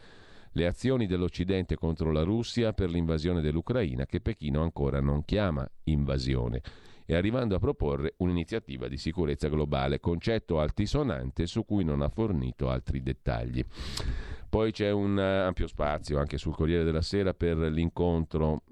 le 0.57 0.67
azioni 0.67 1.07
dell'Occidente 1.07 1.77
contro 1.77 2.11
la 2.11 2.23
Russia 2.23 2.73
per 2.73 2.89
l'invasione 2.89 3.43
dell'Ucraina 3.43 4.07
che 4.07 4.23
Pechino 4.23 4.63
ancora 4.63 5.01
non 5.01 5.23
chiama 5.23 5.69
invasione 5.85 6.63
e 7.05 7.15
arrivando 7.15 7.55
a 7.55 7.59
proporre 7.59 8.15
un'iniziativa 8.19 8.89
di 8.89 8.97
sicurezza 8.97 9.49
globale, 9.49 10.01
concetto 10.01 10.59
altisonante 10.59 11.47
su 11.47 11.67
cui 11.67 11.85
non 11.85 12.01
ha 12.01 12.09
fornito 12.09 12.71
altri 12.71 13.03
dettagli. 13.03 13.63
Poi 14.49 14.73
c'è 14.73 14.91
un 14.91 15.19
ampio 15.19 15.67
spazio 15.67 16.19
anche 16.19 16.39
sul 16.39 16.55
Corriere 16.55 16.85
della 16.85 17.03
Sera 17.03 17.35
per 17.35 17.59
l'incontro, 17.59 18.63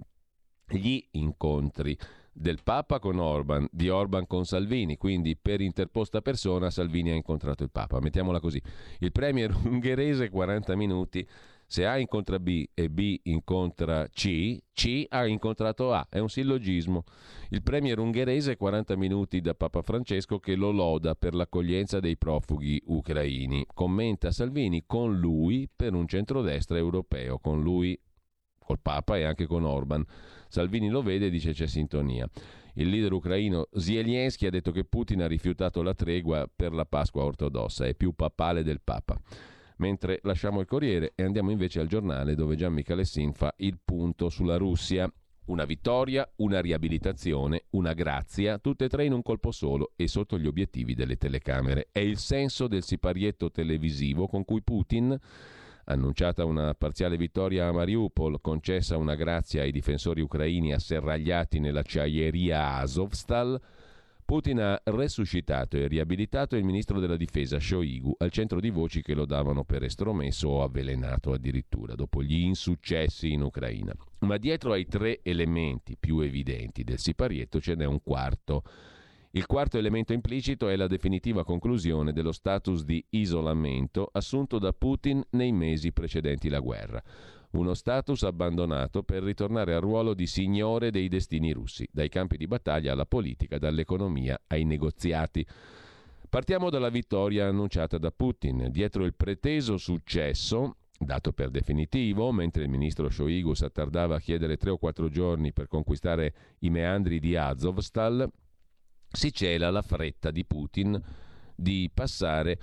gli 0.66 1.06
incontri 1.12 1.96
del 2.32 2.60
Papa 2.64 2.98
con 2.98 3.18
Orban, 3.18 3.68
di 3.70 3.90
Orban 3.90 4.26
con 4.26 4.46
Salvini, 4.46 4.96
quindi 4.96 5.36
per 5.36 5.60
interposta 5.60 6.22
persona 6.22 6.70
Salvini 6.70 7.10
ha 7.10 7.14
incontrato 7.14 7.62
il 7.62 7.70
Papa, 7.70 8.00
mettiamola 8.00 8.40
così. 8.40 8.60
Il 9.00 9.12
premier 9.12 9.54
ungherese 9.64 10.30
40 10.30 10.74
minuti 10.74 11.28
se 11.66 11.86
A 11.86 11.98
incontra 11.98 12.38
B 12.38 12.68
e 12.74 12.88
B 12.88 13.20
incontra 13.24 14.06
C, 14.08 14.58
C 14.72 15.06
ha 15.08 15.26
incontrato 15.26 15.92
A. 15.92 16.06
È 16.08 16.18
un 16.18 16.28
sillogismo. 16.28 17.04
Il 17.50 17.62
premier 17.62 17.98
ungherese 17.98 18.56
40 18.56 18.96
minuti 18.96 19.40
da 19.40 19.54
Papa 19.54 19.82
Francesco 19.82 20.38
che 20.38 20.54
lo 20.54 20.70
loda 20.70 21.14
per 21.14 21.34
l'accoglienza 21.34 22.00
dei 22.00 22.16
profughi 22.16 22.80
ucraini. 22.86 23.66
Commenta 23.72 24.30
Salvini 24.30 24.84
con 24.86 25.18
lui 25.18 25.68
per 25.74 25.94
un 25.94 26.06
centrodestra 26.06 26.76
europeo, 26.76 27.38
con 27.38 27.62
lui, 27.62 27.98
col 28.58 28.80
Papa 28.80 29.16
e 29.16 29.24
anche 29.24 29.46
con 29.46 29.64
Orban. 29.64 30.04
Salvini 30.48 30.88
lo 30.88 31.02
vede 31.02 31.26
e 31.26 31.30
dice 31.30 31.52
c'è 31.52 31.66
sintonia. 31.66 32.28
Il 32.74 32.88
leader 32.88 33.12
ucraino 33.12 33.68
Zelensky 33.72 34.46
ha 34.46 34.50
detto 34.50 34.72
che 34.72 34.84
Putin 34.84 35.22
ha 35.22 35.26
rifiutato 35.26 35.82
la 35.82 35.94
tregua 35.94 36.50
per 36.54 36.72
la 36.72 36.84
Pasqua 36.84 37.22
ortodossa, 37.22 37.86
è 37.86 37.94
più 37.94 38.14
papale 38.14 38.64
del 38.64 38.80
Papa 38.82 39.16
mentre 39.76 40.20
lasciamo 40.22 40.60
il 40.60 40.66
Corriere 40.66 41.12
e 41.14 41.24
andiamo 41.24 41.50
invece 41.50 41.80
al 41.80 41.86
giornale 41.86 42.34
dove 42.34 42.56
Gian 42.56 42.72
Michalessin 42.72 43.32
fa 43.32 43.52
il 43.58 43.78
punto 43.84 44.28
sulla 44.28 44.56
Russia. 44.56 45.10
Una 45.46 45.66
vittoria, 45.66 46.26
una 46.36 46.60
riabilitazione, 46.60 47.64
una 47.70 47.92
grazia, 47.92 48.58
tutte 48.58 48.86
e 48.86 48.88
tre 48.88 49.04
in 49.04 49.12
un 49.12 49.20
colpo 49.20 49.50
solo 49.50 49.92
e 49.94 50.08
sotto 50.08 50.38
gli 50.38 50.46
obiettivi 50.46 50.94
delle 50.94 51.16
telecamere. 51.16 51.88
È 51.92 51.98
il 51.98 52.16
senso 52.16 52.66
del 52.66 52.82
siparietto 52.82 53.50
televisivo 53.50 54.26
con 54.26 54.44
cui 54.46 54.62
Putin, 54.62 55.14
annunciata 55.84 56.46
una 56.46 56.72
parziale 56.72 57.18
vittoria 57.18 57.66
a 57.66 57.72
Mariupol, 57.72 58.40
concessa 58.40 58.96
una 58.96 59.14
grazia 59.14 59.60
ai 59.60 59.70
difensori 59.70 60.22
ucraini 60.22 60.72
asserragliati 60.72 61.58
nell'acciaieria 61.58 62.76
Azovstal, 62.76 63.60
Putin 64.24 64.58
ha 64.58 64.80
resuscitato 64.84 65.76
e 65.76 65.86
riabilitato 65.86 66.56
il 66.56 66.64
ministro 66.64 66.98
della 66.98 67.16
difesa 67.16 67.60
Shoigu 67.60 68.14
al 68.18 68.30
centro 68.30 68.58
di 68.58 68.70
voci 68.70 69.02
che 69.02 69.12
lo 69.12 69.26
davano 69.26 69.64
per 69.64 69.82
estromesso 69.82 70.48
o 70.48 70.62
avvelenato 70.62 71.32
addirittura 71.32 71.94
dopo 71.94 72.22
gli 72.22 72.40
insuccessi 72.40 73.32
in 73.32 73.42
Ucraina. 73.42 73.94
Ma 74.20 74.38
dietro 74.38 74.72
ai 74.72 74.86
tre 74.86 75.20
elementi 75.22 75.96
più 76.00 76.20
evidenti 76.20 76.84
del 76.84 76.98
siparietto 76.98 77.60
ce 77.60 77.74
n'è 77.74 77.84
un 77.84 78.00
quarto. 78.02 78.62
Il 79.32 79.44
quarto 79.44 79.76
elemento 79.76 80.14
implicito 80.14 80.68
è 80.68 80.76
la 80.76 80.86
definitiva 80.86 81.44
conclusione 81.44 82.12
dello 82.12 82.32
status 82.32 82.82
di 82.82 83.04
isolamento 83.10 84.08
assunto 84.10 84.58
da 84.58 84.72
Putin 84.72 85.22
nei 85.30 85.52
mesi 85.52 85.92
precedenti 85.92 86.48
la 86.48 86.60
guerra 86.60 87.02
uno 87.54 87.74
status 87.74 88.22
abbandonato 88.22 89.02
per 89.02 89.22
ritornare 89.22 89.74
al 89.74 89.80
ruolo 89.80 90.14
di 90.14 90.26
signore 90.26 90.90
dei 90.90 91.08
destini 91.08 91.52
russi, 91.52 91.88
dai 91.90 92.08
campi 92.08 92.36
di 92.36 92.46
battaglia 92.46 92.92
alla 92.92 93.06
politica, 93.06 93.58
dall'economia 93.58 94.40
ai 94.48 94.64
negoziati. 94.64 95.46
Partiamo 96.28 96.68
dalla 96.68 96.88
vittoria 96.88 97.46
annunciata 97.46 97.96
da 97.96 98.10
Putin. 98.10 98.68
Dietro 98.70 99.04
il 99.04 99.14
preteso 99.14 99.76
successo, 99.76 100.78
dato 100.98 101.32
per 101.32 101.50
definitivo, 101.50 102.32
mentre 102.32 102.64
il 102.64 102.68
ministro 102.68 103.08
Shoigu 103.08 103.52
attardava 103.60 104.16
a 104.16 104.20
chiedere 104.20 104.56
tre 104.56 104.70
o 104.70 104.78
quattro 104.78 105.08
giorni 105.08 105.52
per 105.52 105.68
conquistare 105.68 106.34
i 106.60 106.70
meandri 106.70 107.20
di 107.20 107.36
Azovstal, 107.36 108.28
si 109.08 109.32
cela 109.32 109.70
la 109.70 109.82
fretta 109.82 110.32
di 110.32 110.44
Putin 110.44 111.00
di 111.54 111.88
passare 111.94 112.58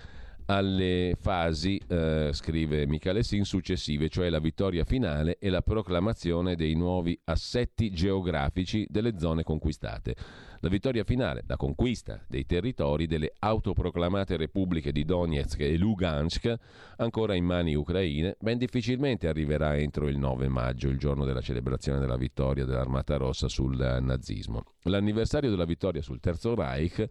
alle 0.52 1.16
fasi, 1.18 1.82
eh, 1.88 2.32
scrive 2.34 2.86
Michele 2.86 3.24
Sin, 3.24 3.46
successive, 3.46 4.10
cioè 4.10 4.30
la 4.30 4.40
vittoria 4.40 4.84
finale 4.84 5.38
e 5.40 5.50
la 5.50 5.62
proclamazione 5.62 6.56
dei 6.56 6.76
nuovi 6.76 7.18
assetti 7.24 7.90
geografici 7.92 8.86
delle 8.90 9.18
zone 9.18 9.44
conquistate. 9.44 10.14
La 10.60 10.68
vittoria 10.68 11.06
finale, 11.06 11.46
la 11.48 11.56
conquista 11.56 12.20
dei 12.28 12.46
territori 12.46 13.08
delle 13.08 13.32
autoproclamate 13.40 14.36
repubbliche 14.36 14.92
di 14.92 15.06
Donetsk 15.06 15.62
e 15.62 15.78
Lugansk, 15.78 16.54
ancora 16.98 17.34
in 17.34 17.46
mani 17.46 17.74
ucraine, 17.74 18.36
ben 18.38 18.58
difficilmente 18.58 19.30
arriverà 19.30 19.78
entro 19.78 20.10
il 20.10 20.18
9 20.18 20.50
maggio, 20.50 20.90
il 20.90 20.98
giorno 20.98 21.24
della 21.24 21.42
celebrazione 21.42 22.00
della 22.00 22.18
vittoria 22.18 22.66
dell'Armata 22.66 23.16
Rossa 23.16 23.48
sul 23.48 23.78
nazismo. 24.02 24.66
L'anniversario 24.84 25.50
della 25.50 25.64
vittoria 25.64 26.02
sul 26.02 26.20
Terzo 26.20 26.54
Reich 26.56 27.08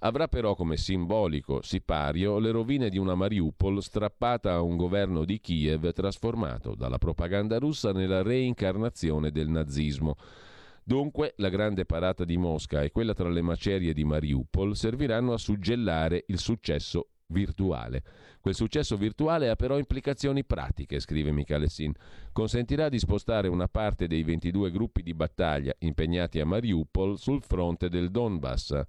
avrà 0.00 0.28
però 0.28 0.54
come 0.54 0.76
simbolico 0.76 1.60
sipario 1.62 2.38
le 2.38 2.50
rovine 2.50 2.88
di 2.88 2.98
una 2.98 3.14
Mariupol 3.14 3.82
strappata 3.82 4.52
a 4.52 4.60
un 4.60 4.76
governo 4.76 5.24
di 5.24 5.40
Kiev 5.40 5.92
trasformato 5.92 6.74
dalla 6.74 6.98
propaganda 6.98 7.58
russa 7.58 7.92
nella 7.92 8.22
reincarnazione 8.22 9.30
del 9.30 9.48
nazismo. 9.48 10.16
Dunque 10.82 11.34
la 11.36 11.50
grande 11.50 11.84
parata 11.84 12.24
di 12.24 12.36
Mosca 12.36 12.82
e 12.82 12.90
quella 12.90 13.14
tra 13.14 13.28
le 13.28 13.42
macerie 13.42 13.92
di 13.92 14.04
Mariupol 14.04 14.74
serviranno 14.74 15.32
a 15.32 15.38
suggellare 15.38 16.24
il 16.28 16.38
successo 16.38 17.08
virtuale. 17.26 18.02
Quel 18.40 18.54
successo 18.54 18.96
virtuale 18.96 19.50
ha 19.50 19.54
però 19.54 19.78
implicazioni 19.78 20.44
pratiche, 20.44 20.98
scrive 20.98 21.30
Michele 21.30 21.68
Sin. 21.68 21.92
Consentirà 22.32 22.88
di 22.88 22.98
spostare 22.98 23.48
una 23.48 23.68
parte 23.68 24.06
dei 24.06 24.22
22 24.22 24.70
gruppi 24.70 25.02
di 25.02 25.14
battaglia 25.14 25.74
impegnati 25.80 26.40
a 26.40 26.46
Mariupol 26.46 27.18
sul 27.18 27.42
fronte 27.42 27.90
del 27.90 28.10
Donbass 28.10 28.82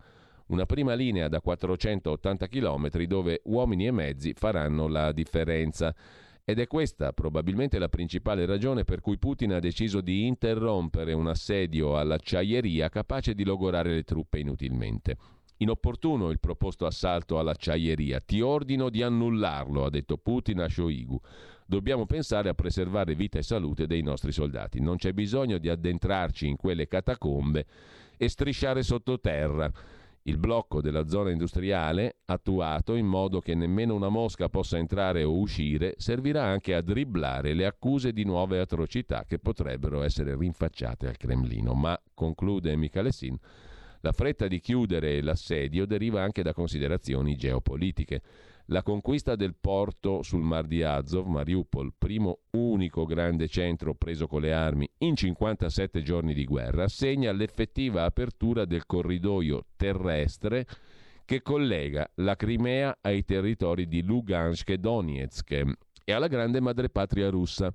una 0.52 0.66
prima 0.66 0.94
linea 0.94 1.30
da 1.30 1.40
480 1.40 2.48
km 2.48 2.90
dove 3.06 3.42
uomini 3.46 3.88
e 3.88 3.92
mezzi 3.92 4.34
faranno 4.34 4.88
la 4.88 5.12
differenza. 5.14 5.96
Ed 6.44 6.60
è 6.60 6.68
questa 6.68 7.14
probabilmente 7.14 7.80
la 7.80 7.88
principale 7.88 8.46
ragione 8.46 8.84
per 8.84 9.00
cui 9.00 9.18
Putin 9.18 9.54
ha 9.54 9.60
deciso 9.60 10.02
di 10.02 10.28
interrompere 10.28 11.14
un 11.14 11.28
assedio 11.28 11.98
all'acciaieria 11.98 12.90
capace 12.90 13.34
di 13.34 13.46
logorare 13.46 13.94
le 13.94 14.04
truppe 14.04 14.40
inutilmente. 14.40 15.18
Inopportuno 15.58 16.32
il 16.32 16.40
proposto 16.40 16.86
assalto 16.86 17.40
all'acciaieria. 17.40 18.20
Ti 18.20 18.42
ordino 18.42 18.90
di 18.90 19.04
annullarlo, 19.04 19.86
ha 19.86 19.90
detto 19.90 20.18
Putin 20.18 20.60
a 20.60 20.68
Shoigu. 20.68 21.20
Dobbiamo 21.66 22.06
pensare 22.06 22.50
a 22.50 22.54
preservare 22.56 23.16
vita 23.16 23.38
e 23.38 23.44
salute 23.44 23.88
dei 23.88 24.02
nostri 24.02 24.32
soldati. 24.34 24.82
Non 24.82 24.98
c'è 24.98 25.14
bisogno 25.14 25.60
di 25.60 25.70
addentrarci 25.70 26.48
in 26.48 26.58
quelle 26.58 26.88
catacombe 26.88 27.66
e 28.18 28.28
strisciare 28.28 28.84
sottoterra. 28.84 29.72
Il 30.24 30.38
blocco 30.38 30.82
della 30.82 31.08
zona 31.08 31.32
industriale, 31.32 32.18
attuato 32.26 32.94
in 32.94 33.08
modo 33.08 33.40
che 33.40 33.56
nemmeno 33.56 33.96
una 33.96 34.10
mosca 34.10 34.50
possa 34.50 34.78
entrare 34.78 35.24
o 35.24 35.36
uscire, 35.36 35.96
servirà 35.98 36.44
anche 36.44 36.76
a 36.76 36.82
dribblare 36.82 37.56
le 37.56 37.66
accuse 37.66 38.14
di 38.14 38.24
nuove 38.24 38.60
atrocità 38.60 39.26
che 39.26 39.40
potrebbero 39.40 40.04
essere 40.04 40.38
rinfacciate 40.38 41.08
al 41.08 41.18
Cremlino. 41.18 41.74
Ma, 41.74 42.00
conclude 42.14 42.76
Michalessin, 42.76 43.36
la 44.02 44.12
fretta 44.12 44.48
di 44.48 44.60
chiudere 44.60 45.24
l'assedio 45.24 45.88
deriva 45.88 46.22
anche 46.22 46.44
da 46.44 46.54
considerazioni 46.54 47.36
geopolitiche. 47.36 48.22
La 48.72 48.84
conquista 48.84 49.36
del 49.36 49.54
porto 49.60 50.22
sul 50.22 50.44
Mar 50.44 50.66
di 50.66 50.82
Azov, 50.82 51.28
Mariupol, 51.28 51.92
primo 51.98 52.44
unico 52.52 53.04
grande 53.04 53.50
centro 53.50 53.96
preso 53.96 54.28
con 54.28 54.40
le 54.40 54.54
armi 54.54 54.90
in 55.00 55.14
57 55.14 56.02
giorni 56.02 56.34
di 56.34 56.46
guerra, 56.46 56.88
segna 56.88 57.34
l'effettiva 57.34 58.06
apertura 58.06 58.64
del 58.64 58.86
corridoio 58.86 59.66
terrestre 59.76 60.66
che 61.26 61.42
collega 61.42 62.10
la 62.16 62.38
Crimea 62.38 63.00
ai 63.02 63.26
territori 63.26 63.90
di 63.90 64.04
Lugansk 64.04 64.70
e 64.70 64.78
Donetsk 64.78 65.64
e 66.04 66.12
alla 66.12 66.28
grande 66.28 66.60
madrepatria 66.60 67.30
russa 67.30 67.74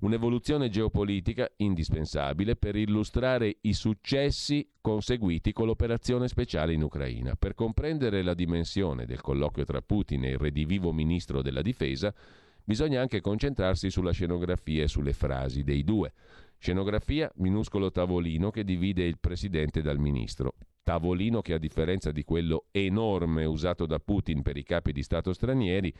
un'evoluzione 0.00 0.68
geopolitica 0.68 1.50
indispensabile 1.56 2.56
per 2.56 2.76
illustrare 2.76 3.58
i 3.62 3.72
successi 3.72 4.68
conseguiti 4.80 5.52
con 5.52 5.66
l'operazione 5.66 6.28
speciale 6.28 6.72
in 6.72 6.82
Ucraina. 6.82 7.34
Per 7.34 7.54
comprendere 7.54 8.22
la 8.22 8.34
dimensione 8.34 9.06
del 9.06 9.20
colloquio 9.20 9.64
tra 9.64 9.82
Putin 9.82 10.24
e 10.24 10.30
il 10.30 10.38
redivivo 10.38 10.92
ministro 10.92 11.42
della 11.42 11.62
difesa, 11.62 12.14
bisogna 12.62 13.00
anche 13.00 13.20
concentrarsi 13.20 13.90
sulla 13.90 14.12
scenografia 14.12 14.84
e 14.84 14.88
sulle 14.88 15.12
frasi 15.12 15.64
dei 15.64 15.82
due. 15.82 16.12
Scenografia, 16.58 17.30
minuscolo 17.36 17.90
tavolino 17.90 18.50
che 18.50 18.64
divide 18.64 19.04
il 19.04 19.18
presidente 19.18 19.80
dal 19.80 19.98
ministro. 19.98 20.54
tavolino 20.88 21.42
che 21.42 21.52
a 21.52 21.58
differenza 21.58 22.12
di 22.12 22.24
quello 22.24 22.68
enorme 22.70 23.44
usato 23.44 23.84
da 23.84 23.98
Putin 23.98 24.40
per 24.40 24.56
i 24.56 24.62
capi 24.62 24.92
di 24.92 25.02
Stato 25.02 25.34
stranieri, 25.34 25.94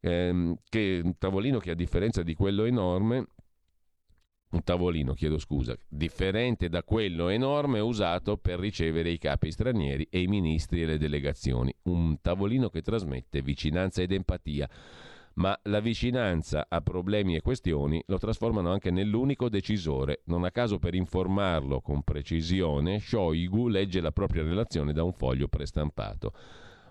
ehm, 0.00 0.56
che 0.68 1.00
un 1.02 1.16
tavolino 1.18 1.58
che 1.58 1.70
a 1.70 1.74
differenza 1.74 2.22
di 2.22 2.34
quello 2.34 2.64
enorme 2.64 3.26
un 4.50 4.62
tavolino, 4.62 5.12
chiedo 5.12 5.38
scusa, 5.38 5.76
differente 5.86 6.70
da 6.70 6.82
quello 6.82 7.28
enorme 7.28 7.80
usato 7.80 8.38
per 8.38 8.58
ricevere 8.58 9.10
i 9.10 9.18
capi 9.18 9.50
stranieri 9.50 10.06
e 10.08 10.22
i 10.22 10.26
ministri 10.26 10.82
e 10.82 10.86
le 10.86 10.98
delegazioni. 10.98 11.74
Un 11.82 12.18
tavolino 12.22 12.70
che 12.70 12.80
trasmette 12.80 13.42
vicinanza 13.42 14.00
ed 14.00 14.12
empatia. 14.12 14.68
Ma 15.34 15.56
la 15.64 15.80
vicinanza 15.80 16.66
a 16.68 16.80
problemi 16.80 17.36
e 17.36 17.42
questioni 17.42 18.02
lo 18.06 18.18
trasformano 18.18 18.72
anche 18.72 18.90
nell'unico 18.90 19.50
decisore. 19.50 20.22
Non 20.24 20.44
a 20.44 20.50
caso 20.50 20.78
per 20.78 20.94
informarlo 20.94 21.82
con 21.82 22.02
precisione, 22.02 23.00
Shoigu 23.00 23.68
legge 23.68 24.00
la 24.00 24.12
propria 24.12 24.42
relazione 24.42 24.94
da 24.94 25.04
un 25.04 25.12
foglio 25.12 25.46
prestampato, 25.46 26.32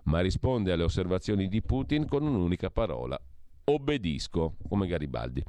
ma 0.08 0.20
risponde 0.20 0.72
alle 0.72 0.84
osservazioni 0.84 1.48
di 1.48 1.62
Putin 1.62 2.08
con 2.08 2.26
un'unica 2.26 2.70
parola, 2.70 3.20
obbedisco, 3.66 4.56
come 4.68 4.88
Garibaldi. 4.88 5.44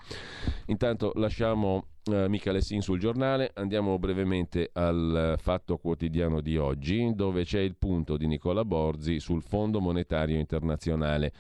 Intanto 0.67 1.13
lasciamo 1.15 1.87
eh, 2.05 2.29
Michele 2.29 2.61
Sin 2.61 2.81
sul 2.81 2.99
giornale, 2.99 3.53
andiamo 3.55 3.99
brevemente 3.99 4.71
al 4.73 5.35
fatto 5.39 5.79
quotidiano 5.79 6.41
di 6.41 6.57
oggi, 6.57 7.13
dove 7.15 7.45
c'è 7.45 7.61
il 7.61 7.77
punto 7.77 8.17
di 8.17 8.27
Nicola 8.27 8.65
Borzi 8.65 9.21
sul 9.21 9.43
Fondo 9.43 9.81
Monetario 9.81 10.39
Internazionale. 10.39 11.33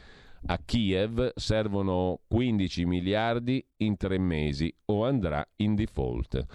A 0.46 0.58
Kiev 0.64 1.32
servono 1.34 2.20
15 2.28 2.84
miliardi 2.84 3.64
in 3.78 3.96
tre 3.96 4.18
mesi 4.18 4.72
o 4.86 5.04
andrà 5.04 5.44
in 5.56 5.74
default. 5.74 6.46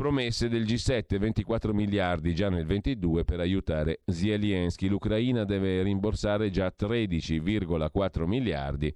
Promesse 0.00 0.48
del 0.48 0.62
G7, 0.62 1.18
24 1.18 1.74
miliardi 1.74 2.34
già 2.34 2.48
nel 2.48 2.64
22 2.64 3.22
per 3.26 3.38
aiutare 3.38 4.00
Zelensky. 4.06 4.88
L'Ucraina 4.88 5.44
deve 5.44 5.82
rimborsare 5.82 6.48
già 6.48 6.72
13,4 6.74 8.24
miliardi 8.24 8.90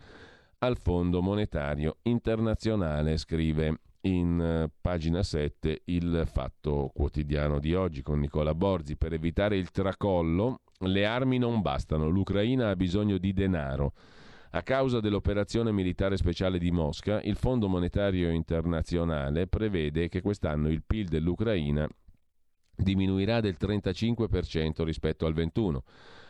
al 0.61 0.79
Fondo 0.79 1.21
Monetario 1.21 1.99
Internazionale, 2.05 3.19
scrive 3.19 3.81
in 4.05 4.65
uh, 4.65 4.73
pagina 4.81 5.23
7 5.23 5.83
il 5.85 6.23
Fatto 6.25 6.91
Quotidiano 6.95 7.59
di 7.59 7.75
oggi 7.75 8.01
con 8.01 8.19
Nicola 8.19 8.55
Borzi. 8.55 8.97
Per 8.97 9.13
evitare 9.13 9.59
il 9.59 9.71
tracollo, 9.73 10.61
le 10.87 11.05
armi 11.05 11.37
non 11.37 11.61
bastano, 11.61 12.09
l'Ucraina 12.09 12.71
ha 12.71 12.77
bisogno 12.77 13.19
di 13.19 13.35
denaro. 13.35 13.93
A 14.55 14.63
causa 14.63 15.01
dell'operazione 15.01 15.73
militare 15.73 16.17
speciale 16.17 16.59
di 16.59 16.71
Mosca, 16.71 17.21
il 17.23 17.35
Fondo 17.35 17.67
Monetario 17.67 18.31
Internazionale 18.31 19.49
prevede 19.49 20.09
che 20.09 20.21
quest'anno 20.21 20.69
il 20.69 20.85
PIL 20.87 21.09
dell'Ucraina 21.09 21.89
diminuirà 22.77 23.41
del 23.41 23.57
35% 23.59 24.85
rispetto 24.85 25.27
al 25.27 25.35
21%. 25.35 25.79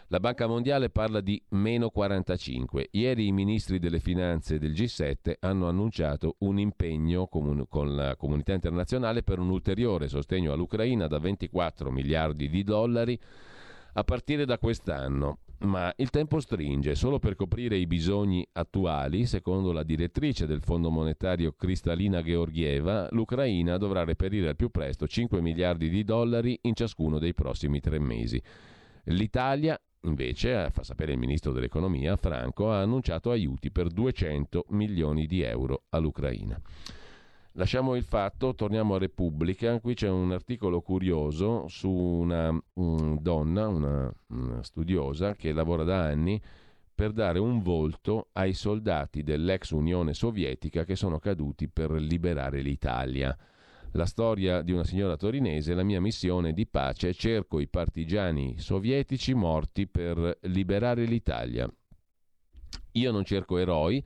La 0.07 0.21
Banca 0.21 0.47
Mondiale 0.47 0.89
parla 0.89 1.21
di 1.21 1.39
meno 1.51 1.91
45. 1.91 2.89
Ieri 2.93 3.27
i 3.27 3.33
ministri 3.33 3.79
delle 3.79 4.01
finanze 4.01 4.59
del 4.59 4.73
G7 4.73 5.35
hanno 5.41 5.69
annunciato 5.69 6.37
un 6.39 6.59
impegno 6.59 7.27
con 7.27 7.95
la 7.95 8.17
comunità 8.17 8.55
internazionale 8.55 9.23
per 9.23 9.39
un 9.39 9.51
ulteriore 9.51 10.09
sostegno 10.09 10.51
all'Ucraina 10.51 11.07
da 11.09 11.19
24 11.19 11.91
miliardi 11.91 12.49
di 12.49 12.63
dollari 12.63 13.21
a 13.93 14.03
partire 14.03 14.47
da 14.47 14.57
quest'anno. 14.57 15.41
Ma 15.65 15.93
il 15.97 16.11
tempo 16.11 16.41
stringe, 16.41 16.95
solo 16.95 17.19
per 17.19 17.37
coprire 17.37 17.77
i 17.77 17.87
bisogni 17.87 18.47
attuali, 18.53 19.25
secondo 19.25 19.73
la 19.73 19.83
direttrice 19.83 20.47
del 20.47 20.61
Fondo 20.61 20.91
Monetario 20.91 21.53
Cristalina 21.53 22.23
Georgieva, 22.23 23.09
l'Ucraina 23.13 23.79
dovrà 23.79 24.05
reperire 24.05 24.49
al 24.49 24.57
più 24.57 24.69
presto 24.69 25.07
5 25.07 25.41
miliardi 25.41 25.89
di 25.89 26.05
dollari 26.05 26.59
in 26.63 26.75
ciascuno 26.75 27.19
dei 27.19 27.33
prossimi 27.33 27.81
tre 27.81 27.99
mesi. 27.99 28.41
L'Italia 29.05 29.79
Invece, 30.05 30.69
fa 30.71 30.83
sapere 30.83 31.13
il 31.13 31.19
ministro 31.19 31.51
dell'economia, 31.51 32.17
Franco, 32.17 32.71
ha 32.71 32.83
annunciato 32.83 33.31
aiuti 33.31 33.71
per 33.71 33.89
200 33.89 34.67
milioni 34.69 35.27
di 35.27 35.41
euro 35.41 35.85
all'Ucraina. 35.89 36.61
Lasciamo 37.57 37.95
il 37.95 38.03
fatto, 38.03 38.57
torniamo 38.57 38.97
a 38.97 38.99
Repubblica. 38.99 39.79
Qui 39.79 39.95
c'è 39.95 40.09
un 40.09 40.33
articolo 40.33 40.81
curioso 40.81 41.69
su 41.69 41.89
una 41.89 42.49
um, 42.73 43.17
donna, 43.21 43.69
una, 43.69 44.13
una 44.29 44.63
studiosa, 44.65 45.37
che 45.37 45.53
lavora 45.53 45.85
da 45.85 46.03
anni 46.03 46.43
per 46.93 47.13
dare 47.13 47.39
un 47.39 47.63
volto 47.63 48.29
ai 48.33 48.55
soldati 48.55 49.23
dell'ex 49.23 49.71
Unione 49.71 50.15
Sovietica 50.15 50.85
che 50.85 50.97
sono 50.97 51.21
caduti 51.21 51.69
per 51.69 51.93
liberare 51.93 52.61
l'Italia 52.61 53.37
la 53.97 54.07
storia 54.07 54.63
di 54.63 54.73
una 54.73 54.83
signora 54.83 55.17
torinese, 55.17 55.73
la 55.73 55.85
mia 55.85 56.01
missione 56.01 56.53
di 56.53 56.67
pace, 56.67 57.15
cerco 57.15 57.61
i 57.61 57.69
partigiani 57.69 58.59
sovietici 58.59 59.35
morti 59.35 59.87
per 59.87 60.39
liberare 60.43 61.05
l'Italia. 61.05 61.73
Io 62.93 63.13
non 63.13 63.25
cerco 63.25 63.57
eroi, 63.59 64.05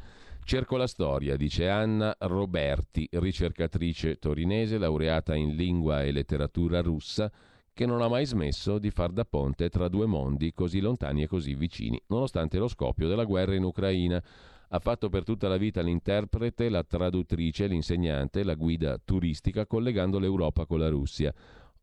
cerco 0.49 0.79
la 0.79 0.87
storia, 0.87 1.37
dice 1.37 1.69
Anna 1.69 2.17
Roberti, 2.21 3.07
ricercatrice 3.13 4.19
torinese, 4.19 4.79
laureata 4.79 5.35
in 5.35 5.55
lingua 5.55 6.03
e 6.03 6.11
letteratura 6.11 6.81
russa, 6.81 7.31
che 7.75 7.85
non 7.85 8.01
ha 8.01 8.09
mai 8.09 8.25
smesso 8.25 8.79
di 8.79 8.91
far 8.91 9.11
da 9.11 9.27
ponte 9.27 9.69
tra 9.69 9.89
due 9.89 10.07
mondi 10.07 10.55
così 10.55 10.81
lontani 10.81 11.23
e 11.23 11.27
così 11.27 11.55
vicini, 11.55 12.01
nonostante 12.07 12.57
lo 12.57 12.67
scoppio 12.67 13.09
della 13.09 13.25
guerra 13.25 13.57
in 13.57 13.65
Ucraina. 13.65 14.25
Ha 14.71 14.79
fatto 14.79 15.11
per 15.11 15.23
tutta 15.23 15.49
la 15.49 15.59
vita 15.59 15.83
l'interprete, 15.83 16.71
la 16.71 16.83
traduttrice, 16.83 17.67
l'insegnante, 17.67 18.43
la 18.43 18.55
guida 18.55 18.99
turistica, 19.05 19.67
collegando 19.67 20.19
l'Europa 20.19 20.65
con 20.65 20.79
la 20.79 20.89
Russia. 20.89 21.31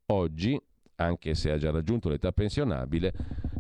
Oggi, 0.08 0.60
anche 0.96 1.36
se 1.36 1.52
ha 1.52 1.58
già 1.58 1.72
raggiunto 1.72 2.10
l'età 2.10 2.32
pensionabile, 2.32 3.14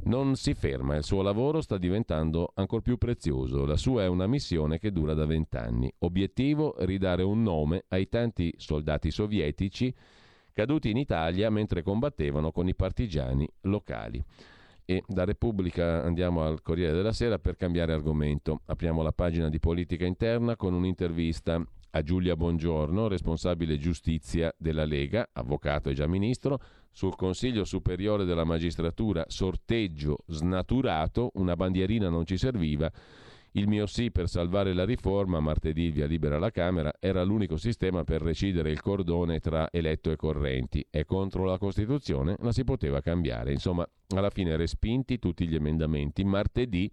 non 0.05 0.35
si 0.35 0.53
ferma, 0.53 0.95
il 0.95 1.03
suo 1.03 1.21
lavoro 1.21 1.61
sta 1.61 1.77
diventando 1.77 2.51
ancora 2.55 2.81
più 2.81 2.97
prezioso, 2.97 3.65
la 3.65 3.77
sua 3.77 4.03
è 4.03 4.07
una 4.07 4.27
missione 4.27 4.77
che 4.77 4.91
dura 4.91 5.13
da 5.13 5.25
vent'anni. 5.25 5.91
Obiettivo 5.99 6.75
ridare 6.79 7.23
un 7.23 7.41
nome 7.41 7.85
ai 7.87 8.07
tanti 8.07 8.53
soldati 8.57 9.09
sovietici 9.09 9.93
caduti 10.51 10.89
in 10.89 10.97
Italia 10.97 11.49
mentre 11.49 11.81
combattevano 11.81 12.51
con 12.51 12.67
i 12.67 12.75
partigiani 12.75 13.47
locali. 13.61 14.23
E 14.85 15.03
da 15.07 15.25
Repubblica 15.25 16.03
andiamo 16.03 16.43
al 16.43 16.61
Corriere 16.61 16.93
della 16.93 17.11
Sera 17.11 17.39
per 17.39 17.55
cambiare 17.55 17.91
argomento. 17.91 18.61
Apriamo 18.65 19.01
la 19.01 19.11
pagina 19.11 19.49
di 19.49 19.59
politica 19.59 20.05
interna 20.05 20.55
con 20.55 20.75
un'intervista 20.75 21.59
a 21.89 22.01
Giulia 22.03 22.35
Bongiorno, 22.35 23.07
responsabile 23.07 23.77
giustizia 23.77 24.53
della 24.57 24.85
Lega, 24.85 25.29
avvocato 25.33 25.89
e 25.89 25.93
già 25.93 26.07
ministro, 26.07 26.59
sul 26.95 27.17
Consiglio 27.17 27.65
Superiore 27.65 28.23
della 28.23 28.45
Magistratura, 28.45 29.25
sorteggio 29.27 30.19
snaturato, 30.27 31.31
una 31.33 31.57
bandierina 31.57 32.07
non 32.07 32.25
ci 32.25 32.37
serviva 32.37 32.89
il 33.57 33.67
mio 33.67 33.85
sì 33.85 34.11
per 34.11 34.29
salvare 34.29 34.73
la 34.73 34.85
riforma, 34.85 35.41
martedì 35.41 35.91
via 35.91 36.05
libera 36.05 36.39
la 36.39 36.51
Camera, 36.51 36.93
era 36.99 37.23
l'unico 37.23 37.57
sistema 37.57 38.05
per 38.05 38.21
recidere 38.21 38.71
il 38.71 38.81
cordone 38.81 39.39
tra 39.39 39.69
eletto 39.71 40.09
e 40.09 40.15
correnti. 40.15 40.85
È 40.89 41.03
contro 41.03 41.43
la 41.43 41.57
Costituzione, 41.57 42.35
la 42.39 42.53
si 42.53 42.63
poteva 42.63 43.01
cambiare. 43.01 43.51
Insomma, 43.51 43.87
alla 44.15 44.29
fine 44.29 44.55
respinti 44.55 45.19
tutti 45.19 45.47
gli 45.47 45.55
emendamenti. 45.55 46.23
Martedì 46.23 46.89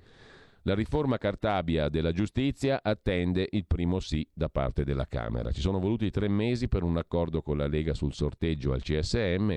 la 0.62 0.74
riforma 0.74 1.18
Cartabia 1.18 1.88
della 1.88 2.12
giustizia 2.12 2.80
attende 2.82 3.48
il 3.50 3.66
primo 3.66 3.98
sì 3.98 4.24
da 4.32 4.48
parte 4.48 4.84
della 4.84 5.06
Camera. 5.06 5.50
Ci 5.50 5.60
sono 5.60 5.80
voluti 5.80 6.10
tre 6.10 6.28
mesi 6.28 6.68
per 6.68 6.84
un 6.84 6.96
accordo 6.96 7.42
con 7.42 7.56
la 7.56 7.66
Lega 7.66 7.94
sul 7.94 8.14
sorteggio 8.14 8.72
al 8.72 8.82
CSM 8.82 9.56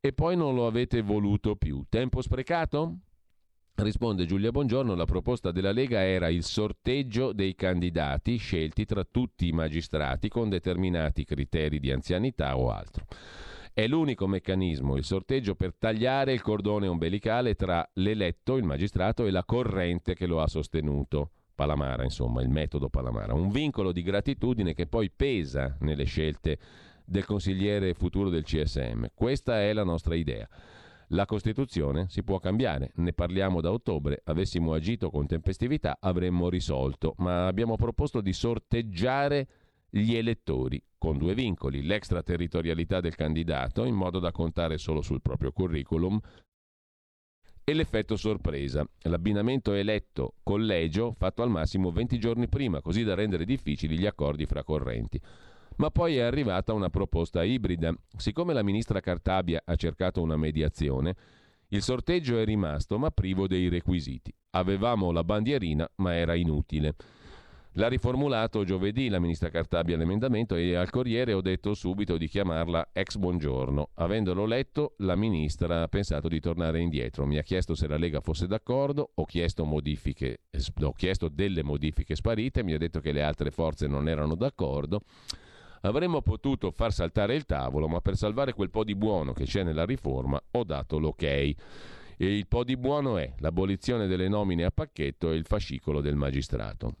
e 0.00 0.12
poi 0.12 0.36
non 0.36 0.54
lo 0.54 0.66
avete 0.66 1.02
voluto 1.02 1.56
più. 1.56 1.84
Tempo 1.88 2.22
sprecato? 2.22 2.98
Risponde 3.74 4.26
Giulia 4.26 4.50
Bongiorno, 4.50 4.94
la 4.94 5.04
proposta 5.04 5.52
della 5.52 5.70
Lega 5.70 6.02
era 6.02 6.28
il 6.28 6.42
sorteggio 6.42 7.32
dei 7.32 7.54
candidati 7.54 8.36
scelti 8.36 8.84
tra 8.84 9.04
tutti 9.04 9.46
i 9.46 9.52
magistrati 9.52 10.28
con 10.28 10.48
determinati 10.48 11.24
criteri 11.24 11.78
di 11.78 11.92
anzianità 11.92 12.56
o 12.56 12.70
altro. 12.70 13.04
È 13.72 13.86
l'unico 13.86 14.26
meccanismo, 14.26 14.96
il 14.96 15.04
sorteggio, 15.04 15.54
per 15.54 15.74
tagliare 15.78 16.32
il 16.32 16.42
cordone 16.42 16.88
ombelicale 16.88 17.54
tra 17.54 17.88
l'eletto, 17.94 18.56
il 18.56 18.64
magistrato, 18.64 19.24
e 19.24 19.30
la 19.30 19.44
corrente 19.44 20.14
che 20.14 20.26
lo 20.26 20.40
ha 20.40 20.48
sostenuto. 20.48 21.30
Palamara, 21.54 22.02
insomma, 22.02 22.42
il 22.42 22.48
metodo 22.48 22.88
Palamara. 22.88 23.34
Un 23.34 23.50
vincolo 23.50 23.92
di 23.92 24.02
gratitudine 24.02 24.74
che 24.74 24.88
poi 24.88 25.10
pesa 25.10 25.76
nelle 25.80 26.04
scelte 26.04 26.58
del 27.08 27.24
consigliere 27.24 27.94
futuro 27.94 28.28
del 28.28 28.44
CSM. 28.44 29.06
Questa 29.14 29.60
è 29.60 29.72
la 29.72 29.84
nostra 29.84 30.14
idea. 30.14 30.46
La 31.12 31.24
Costituzione 31.24 32.06
si 32.10 32.22
può 32.22 32.38
cambiare, 32.38 32.92
ne 32.96 33.14
parliamo 33.14 33.62
da 33.62 33.72
ottobre, 33.72 34.20
avessimo 34.24 34.74
agito 34.74 35.08
con 35.10 35.26
tempestività 35.26 35.96
avremmo 36.00 36.50
risolto, 36.50 37.14
ma 37.18 37.46
abbiamo 37.46 37.76
proposto 37.76 38.20
di 38.20 38.34
sorteggiare 38.34 39.48
gli 39.88 40.14
elettori 40.14 40.82
con 40.98 41.16
due 41.16 41.32
vincoli, 41.32 41.82
l'extraterritorialità 41.82 43.00
del 43.00 43.14
candidato 43.14 43.84
in 43.84 43.94
modo 43.94 44.18
da 44.18 44.32
contare 44.32 44.76
solo 44.76 45.00
sul 45.00 45.22
proprio 45.22 45.50
curriculum 45.50 46.20
e 47.64 47.72
l'effetto 47.72 48.16
sorpresa, 48.16 48.86
l'abbinamento 49.02 49.72
eletto-collegio 49.72 51.14
fatto 51.16 51.42
al 51.42 51.50
massimo 51.50 51.90
20 51.90 52.18
giorni 52.18 52.48
prima, 52.48 52.82
così 52.82 53.02
da 53.02 53.14
rendere 53.14 53.46
difficili 53.46 53.98
gli 53.98 54.06
accordi 54.06 54.44
fra 54.44 54.62
correnti. 54.62 55.20
Ma 55.78 55.90
poi 55.90 56.16
è 56.16 56.22
arrivata 56.22 56.72
una 56.72 56.90
proposta 56.90 57.44
ibrida. 57.44 57.94
Siccome 58.16 58.52
la 58.52 58.64
ministra 58.64 59.00
Cartabia 59.00 59.62
ha 59.64 59.76
cercato 59.76 60.20
una 60.20 60.36
mediazione, 60.36 61.14
il 61.68 61.82
sorteggio 61.82 62.38
è 62.38 62.44
rimasto 62.44 62.98
ma 62.98 63.10
privo 63.10 63.46
dei 63.46 63.68
requisiti. 63.68 64.34
Avevamo 64.50 65.12
la 65.12 65.22
bandierina 65.22 65.88
ma 65.96 66.14
era 66.14 66.34
inutile. 66.34 66.96
L'ha 67.72 67.86
riformulato 67.86 68.64
giovedì 68.64 69.08
la 69.08 69.20
ministra 69.20 69.50
Cartabia 69.50 69.96
l'emendamento 69.96 70.56
e 70.56 70.74
al 70.74 70.90
Corriere 70.90 71.32
ho 71.32 71.40
detto 71.40 71.74
subito 71.74 72.16
di 72.16 72.26
chiamarla 72.26 72.88
ex 72.92 73.16
buongiorno. 73.16 73.90
Avendolo 73.94 74.46
letto, 74.46 74.94
la 74.98 75.14
ministra 75.14 75.82
ha 75.82 75.86
pensato 75.86 76.26
di 76.26 76.40
tornare 76.40 76.80
indietro. 76.80 77.24
Mi 77.24 77.38
ha 77.38 77.42
chiesto 77.42 77.76
se 77.76 77.86
la 77.86 77.96
Lega 77.96 78.20
fosse 78.20 78.48
d'accordo, 78.48 79.12
ho 79.14 79.24
chiesto, 79.26 79.64
modifiche, 79.64 80.40
ho 80.80 80.92
chiesto 80.92 81.28
delle 81.28 81.62
modifiche 81.62 82.16
sparite, 82.16 82.64
mi 82.64 82.72
ha 82.72 82.78
detto 82.78 82.98
che 82.98 83.12
le 83.12 83.22
altre 83.22 83.52
forze 83.52 83.86
non 83.86 84.08
erano 84.08 84.34
d'accordo. 84.34 85.02
Avremmo 85.88 86.20
potuto 86.20 86.70
far 86.70 86.92
saltare 86.92 87.34
il 87.34 87.46
tavolo, 87.46 87.88
ma 87.88 88.00
per 88.00 88.14
salvare 88.14 88.52
quel 88.52 88.68
po' 88.68 88.84
di 88.84 88.94
buono 88.94 89.32
che 89.32 89.44
c'è 89.44 89.62
nella 89.62 89.86
riforma 89.86 90.38
ho 90.50 90.62
dato 90.62 90.98
l'ok. 90.98 91.22
E 91.22 91.56
il 92.18 92.46
po' 92.46 92.62
di 92.62 92.76
buono 92.76 93.16
è 93.16 93.32
l'abolizione 93.38 94.06
delle 94.06 94.28
nomine 94.28 94.64
a 94.64 94.70
pacchetto 94.70 95.30
e 95.30 95.36
il 95.36 95.46
fascicolo 95.46 96.02
del 96.02 96.14
magistrato. 96.14 96.96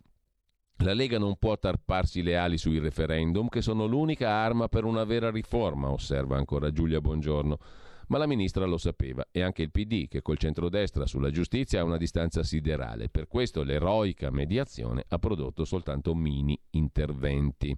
La 0.78 0.94
Lega 0.94 1.18
non 1.18 1.36
può 1.36 1.58
tarparsi 1.58 2.22
le 2.22 2.36
ali 2.36 2.56
sui 2.56 2.78
referendum, 2.78 3.48
che 3.48 3.60
sono 3.60 3.84
l'unica 3.84 4.30
arma 4.30 4.68
per 4.68 4.84
una 4.84 5.04
vera 5.04 5.30
riforma, 5.30 5.90
osserva 5.90 6.36
ancora 6.36 6.70
Giulia 6.70 7.00
Bongiorno. 7.00 7.58
Ma 8.06 8.16
la 8.16 8.26
ministra 8.26 8.64
lo 8.64 8.78
sapeva 8.78 9.26
e 9.30 9.42
anche 9.42 9.60
il 9.60 9.70
PD, 9.70 10.08
che 10.08 10.22
col 10.22 10.38
centrodestra 10.38 11.04
sulla 11.04 11.30
giustizia 11.30 11.80
ha 11.80 11.84
una 11.84 11.98
distanza 11.98 12.42
siderale. 12.42 13.10
Per 13.10 13.26
questo 13.26 13.64
l'eroica 13.64 14.30
mediazione 14.30 15.04
ha 15.08 15.18
prodotto 15.18 15.66
soltanto 15.66 16.14
mini 16.14 16.58
interventi. 16.70 17.76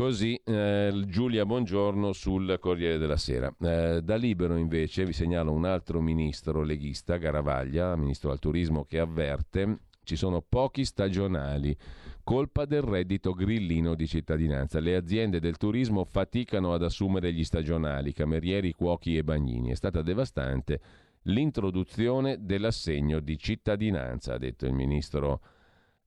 Così 0.00 0.40
eh, 0.46 1.04
Giulia 1.08 1.44
Bongiorno 1.44 2.14
sul 2.14 2.56
Corriere 2.58 2.96
della 2.96 3.18
Sera. 3.18 3.54
Eh, 3.60 4.00
da 4.02 4.16
Libero 4.16 4.56
invece 4.56 5.04
vi 5.04 5.12
segnalo 5.12 5.52
un 5.52 5.66
altro 5.66 6.00
ministro 6.00 6.62
leghista, 6.62 7.18
Garavaglia, 7.18 7.94
ministro 7.96 8.30
al 8.30 8.38
turismo, 8.38 8.86
che 8.86 8.98
avverte 8.98 9.80
ci 10.02 10.16
sono 10.16 10.40
pochi 10.40 10.86
stagionali, 10.86 11.76
colpa 12.24 12.64
del 12.64 12.80
reddito 12.80 13.34
grillino 13.34 13.94
di 13.94 14.06
cittadinanza. 14.06 14.80
Le 14.80 14.96
aziende 14.96 15.38
del 15.38 15.58
turismo 15.58 16.06
faticano 16.06 16.72
ad 16.72 16.82
assumere 16.82 17.34
gli 17.34 17.44
stagionali, 17.44 18.14
camerieri, 18.14 18.72
cuochi 18.72 19.18
e 19.18 19.22
bagnini. 19.22 19.68
È 19.70 19.74
stata 19.74 20.00
devastante 20.00 20.80
l'introduzione 21.24 22.38
dell'assegno 22.40 23.20
di 23.20 23.36
cittadinanza, 23.36 24.32
ha 24.32 24.38
detto 24.38 24.64
il 24.64 24.72
ministro 24.72 25.42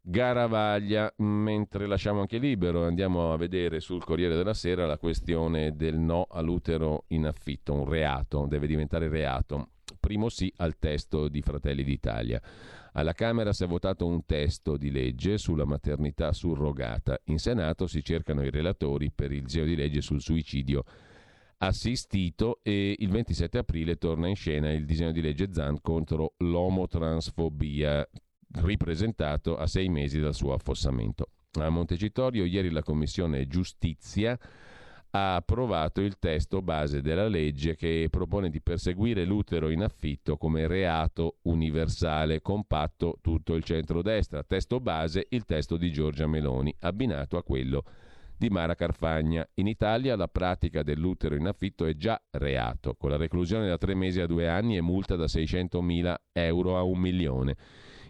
Garavaglia, 0.05 1.13
mentre 1.19 1.87
lasciamo 1.87 2.19
anche 2.19 2.37
libero, 2.37 2.85
andiamo 2.85 3.31
a 3.31 3.37
vedere 3.37 3.79
sul 3.79 4.03
Corriere 4.03 4.35
della 4.35 4.53
Sera 4.53 4.85
la 4.85 4.97
questione 4.97 5.77
del 5.77 5.97
no 5.97 6.27
all'utero 6.29 7.05
in 7.07 7.25
affitto, 7.25 7.71
un 7.71 7.87
reato, 7.87 8.45
deve 8.45 8.67
diventare 8.67 9.07
reato. 9.07 9.69
Primo 10.01 10.27
sì 10.27 10.51
al 10.57 10.77
testo 10.77 11.29
di 11.29 11.41
Fratelli 11.41 11.85
d'Italia. 11.85 12.41
Alla 12.91 13.13
Camera 13.13 13.53
si 13.53 13.63
è 13.63 13.67
votato 13.67 14.05
un 14.05 14.25
testo 14.25 14.75
di 14.75 14.91
legge 14.91 15.37
sulla 15.37 15.63
maternità 15.63 16.33
surrogata. 16.33 17.17
In 17.27 17.39
Senato 17.39 17.87
si 17.87 18.03
cercano 18.03 18.43
i 18.43 18.49
relatori 18.49 19.09
per 19.09 19.31
il 19.31 19.43
disegno 19.43 19.67
di 19.67 19.77
legge 19.77 20.01
sul 20.01 20.19
suicidio 20.19 20.83
assistito 21.59 22.59
e 22.61 22.93
il 22.99 23.09
27 23.09 23.57
aprile 23.57 23.95
torna 23.95 24.27
in 24.27 24.35
scena 24.35 24.69
il 24.69 24.83
disegno 24.83 25.13
di 25.13 25.21
legge 25.21 25.47
Zan 25.53 25.79
contro 25.79 26.33
l'omotransfobia, 26.39 28.05
ripresentato 28.61 29.57
a 29.57 29.67
sei 29.67 29.89
mesi 29.89 30.19
dal 30.19 30.35
suo 30.35 30.53
affossamento. 30.53 31.29
A 31.59 31.69
Montecitorio 31.69 32.45
ieri 32.45 32.71
la 32.71 32.83
Commissione 32.83 33.47
Giustizia 33.47 34.37
ha 35.15 35.35
approvato 35.35 36.01
il 36.01 36.17
testo 36.17 36.63
base 36.63 37.01
della 37.01 37.27
legge 37.27 37.75
che 37.75 38.07
propone 38.09 38.49
di 38.49 38.61
perseguire 38.61 39.25
l'utero 39.25 39.69
in 39.69 39.83
affitto 39.83 40.37
come 40.37 40.65
reato 40.65 41.37
universale, 41.43 42.41
compatto 42.41 43.19
tutto 43.21 43.53
il 43.53 43.63
centrodestra. 43.63 44.43
Testo 44.43 44.79
base 44.79 45.27
il 45.29 45.45
testo 45.45 45.77
di 45.77 45.91
Giorgia 45.91 46.25
Meloni, 46.25 46.75
abbinato 46.79 47.37
a 47.37 47.43
quello 47.43 47.83
di 48.35 48.49
Mara 48.49 48.73
Carfagna. 48.73 49.47
In 49.55 49.67
Italia 49.67 50.15
la 50.15 50.27
pratica 50.27 50.81
dell'utero 50.81 51.35
in 51.35 51.45
affitto 51.45 51.85
è 51.85 51.95
già 51.95 52.19
reato, 52.31 52.95
con 52.95 53.11
la 53.11 53.17
reclusione 53.17 53.67
da 53.67 53.77
tre 53.77 53.93
mesi 53.93 54.19
a 54.19 54.25
due 54.25 54.49
anni 54.49 54.77
e 54.77 54.81
multa 54.81 55.15
da 55.15 55.25
600.000 55.25 56.15
euro 56.31 56.75
a 56.75 56.81
un 56.81 56.97
milione. 56.97 57.55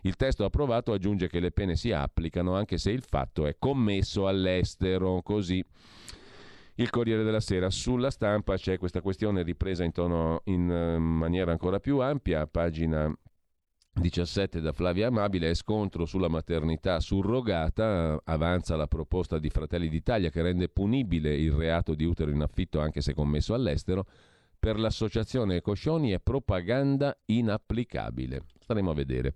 Il 0.05 0.15
testo 0.15 0.43
approvato 0.43 0.91
aggiunge 0.91 1.27
che 1.27 1.39
le 1.39 1.51
pene 1.51 1.75
si 1.75 1.91
applicano 1.91 2.55
anche 2.55 2.77
se 2.77 2.91
il 2.91 3.03
fatto 3.03 3.45
è 3.45 3.55
commesso 3.57 4.27
all'estero, 4.27 5.21
così 5.21 5.63
il 6.75 6.89
Corriere 6.89 7.23
della 7.23 7.39
Sera. 7.39 7.69
Sulla 7.69 8.09
stampa 8.09 8.55
c'è 8.57 8.77
questa 8.77 9.01
questione 9.01 9.43
ripresa 9.43 9.83
in, 9.83 9.91
tono, 9.91 10.41
in 10.45 10.69
uh, 10.69 10.99
maniera 10.99 11.51
ancora 11.51 11.79
più 11.79 11.99
ampia, 11.99 12.45
pagina 12.47 13.13
17 13.93 14.59
da 14.59 14.73
Flavia 14.73 15.07
Amabile, 15.07 15.51
è 15.51 15.53
scontro 15.53 16.05
sulla 16.05 16.27
maternità 16.27 16.99
surrogata, 16.99 18.19
avanza 18.25 18.75
la 18.75 18.87
proposta 18.87 19.37
di 19.37 19.49
Fratelli 19.49 19.87
d'Italia 19.87 20.29
che 20.29 20.41
rende 20.41 20.67
punibile 20.67 21.35
il 21.35 21.51
reato 21.51 21.93
di 21.93 22.03
utero 22.03 22.31
in 22.31 22.41
affitto 22.41 22.81
anche 22.81 23.01
se 23.01 23.13
commesso 23.13 23.53
all'estero, 23.53 24.05
per 24.57 24.79
l'associazione 24.79 25.61
Coscioni 25.61 26.11
è 26.11 26.19
propaganda 26.19 27.15
inapplicabile. 27.25 28.43
Staremo 28.59 28.91
a 28.91 28.93
vedere. 28.93 29.33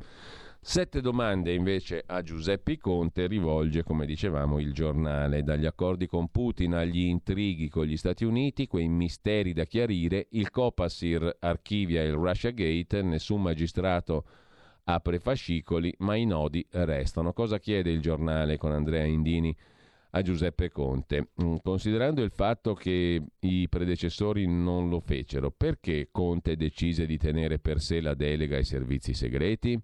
Sette 0.69 0.99
domande 0.99 1.53
invece 1.53 2.03
a 2.06 2.22
Giuseppe 2.22 2.77
Conte 2.77 3.26
rivolge, 3.26 3.84
come 3.84 4.06
dicevamo, 4.06 4.60
il 4.60 4.73
giornale. 4.73 5.41
Dagli 5.41 5.65
accordi 5.65 6.07
con 6.07 6.27
Putin 6.27 6.73
agli 6.73 7.06
intrighi 7.06 7.69
con 7.69 7.85
gli 7.85 7.95
Stati 7.95 8.26
Uniti, 8.26 8.68
quei 8.68 8.89
misteri 8.89 9.53
da 9.53 9.64
chiarire, 9.64 10.27
il 10.31 10.49
Copasir 10.49 11.38
archivia 11.39 12.03
il 12.03 12.11
Russia 12.11 12.52
Gate, 12.52 13.02
nessun 13.02 13.44
magistrato 13.44 14.26
apre 14.84 15.19
fascicoli, 15.19 15.95
ma 15.99 16.15
i 16.15 16.26
nodi 16.26 16.68
restano. 16.72 17.31
Cosa 17.31 17.60
chiede 17.60 17.89
il 17.89 18.02
giornale 18.02 18.57
con 18.57 18.73
Andrea 18.73 19.06
Indini? 19.06 19.56
a 20.11 20.22
Giuseppe 20.22 20.69
Conte. 20.69 21.30
Mm, 21.41 21.56
considerando 21.64 22.22
il 22.22 22.31
fatto 22.31 22.73
che 22.73 23.22
i 23.39 23.69
predecessori 23.69 24.45
non 24.48 24.89
lo 24.89 24.99
fecero, 24.99 25.49
perché 25.49 26.10
Conte 26.11 26.57
decise 26.57 27.06
di 27.06 27.18
tenere 27.18 27.57
per 27.57 27.80
sé 27.80 28.02
la 28.02 28.15
delega 28.15 28.57
ai 28.57 28.65
servizi 28.65 29.14
segreti? 29.14 29.81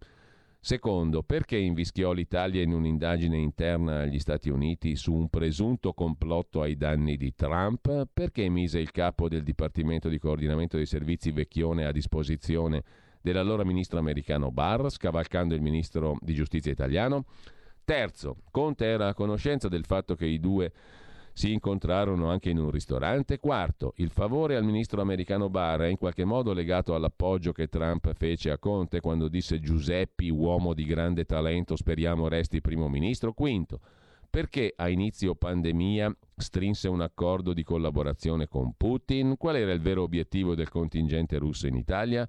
Secondo, 0.65 1.23
perché 1.23 1.57
invischiò 1.57 2.14
l'Italia 2.14 2.61
in 2.61 2.72
un'indagine 2.72 3.35
interna 3.35 3.99
agli 3.99 4.18
Stati 4.18 4.49
Uniti 4.49 4.95
su 4.95 5.14
un 5.14 5.27
presunto 5.27 5.91
complotto 5.91 6.61
ai 6.61 6.77
danni 6.77 7.18
di 7.18 7.35
Trump? 7.35 8.07
Perché 8.14 8.48
mise 8.48 8.80
il 8.80 8.91
capo 8.91 9.27
del 9.27 9.44
Dipartimento 9.44 10.07
di 10.07 10.18
Coordinamento 10.18 10.77
dei 10.77 10.85
Servizi 10.85 11.31
Vecchione 11.31 11.85
a 11.85 11.91
disposizione 11.91 12.81
dell'allora 13.19 13.65
ministro 13.65 13.99
americano 13.99 14.52
Barr, 14.52 14.88
scavalcando 14.88 15.53
il 15.53 15.61
ministro 15.61 16.15
di 16.22 16.34
Giustizia 16.34 16.72
italiano? 16.72 17.26
Terzo, 17.84 18.38
Conte 18.49 18.85
era 18.85 19.10
a 19.10 19.14
conoscenza 19.14 19.68
del 19.68 19.84
fatto 19.84 20.15
che 20.15 20.27
i 20.27 20.40
due 20.40 20.72
si 21.34 21.52
incontrarono 21.52 22.30
anche 22.30 22.52
in 22.52 22.60
un 22.60 22.70
ristorante. 22.70 23.40
Quarto, 23.40 23.94
il 23.98 24.12
favore 24.12 24.56
al 24.56 24.64
ministro 24.64 25.02
americano 25.02 25.50
Barr 25.50 25.82
è 25.82 25.88
in 25.88 25.98
qualche 25.98 26.26
modo 26.26 26.54
legato 26.54 26.94
all'appoggio 26.94 27.52
che 27.52 27.68
Trump 27.68 28.14
fece 28.14 28.52
a 28.52 28.60
Conte 28.60 29.02
quando 29.02 29.28
disse 29.28 29.60
Giuseppi, 29.60 30.30
uomo 30.30 30.74
di 30.74 30.86
grande 30.86 31.26
talento, 31.26 31.76
speriamo 31.76 32.28
resti 32.28 32.62
primo 32.62 32.88
ministro. 32.88 33.34
Quinto, 33.34 33.80
perché 34.30 34.74
a 34.76 34.90
inizio 34.90 35.36
pandemia 35.36 36.16
strinse 36.38 36.88
un 36.88 37.02
accordo 37.02 37.54
di 37.54 37.64
collaborazione 37.64 38.48
con 38.48 38.74
Putin? 38.78 39.36
Qual 39.38 39.56
era 39.56 39.72
il 39.72 39.82
vero 39.82 40.04
obiettivo 40.04 40.56
del 40.56 40.70
contingente 40.70 41.38
russo 41.38 41.68
in 41.68 41.76
Italia? 41.76 42.28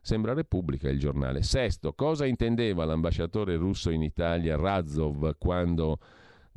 Sembra 0.00 0.34
Repubblica 0.34 0.88
il 0.88 0.98
giornale. 0.98 1.42
Sesto, 1.42 1.92
cosa 1.94 2.26
intendeva 2.26 2.84
l'ambasciatore 2.84 3.56
russo 3.56 3.90
in 3.90 4.02
Italia 4.02 4.56
Razov 4.56 5.36
quando 5.38 5.98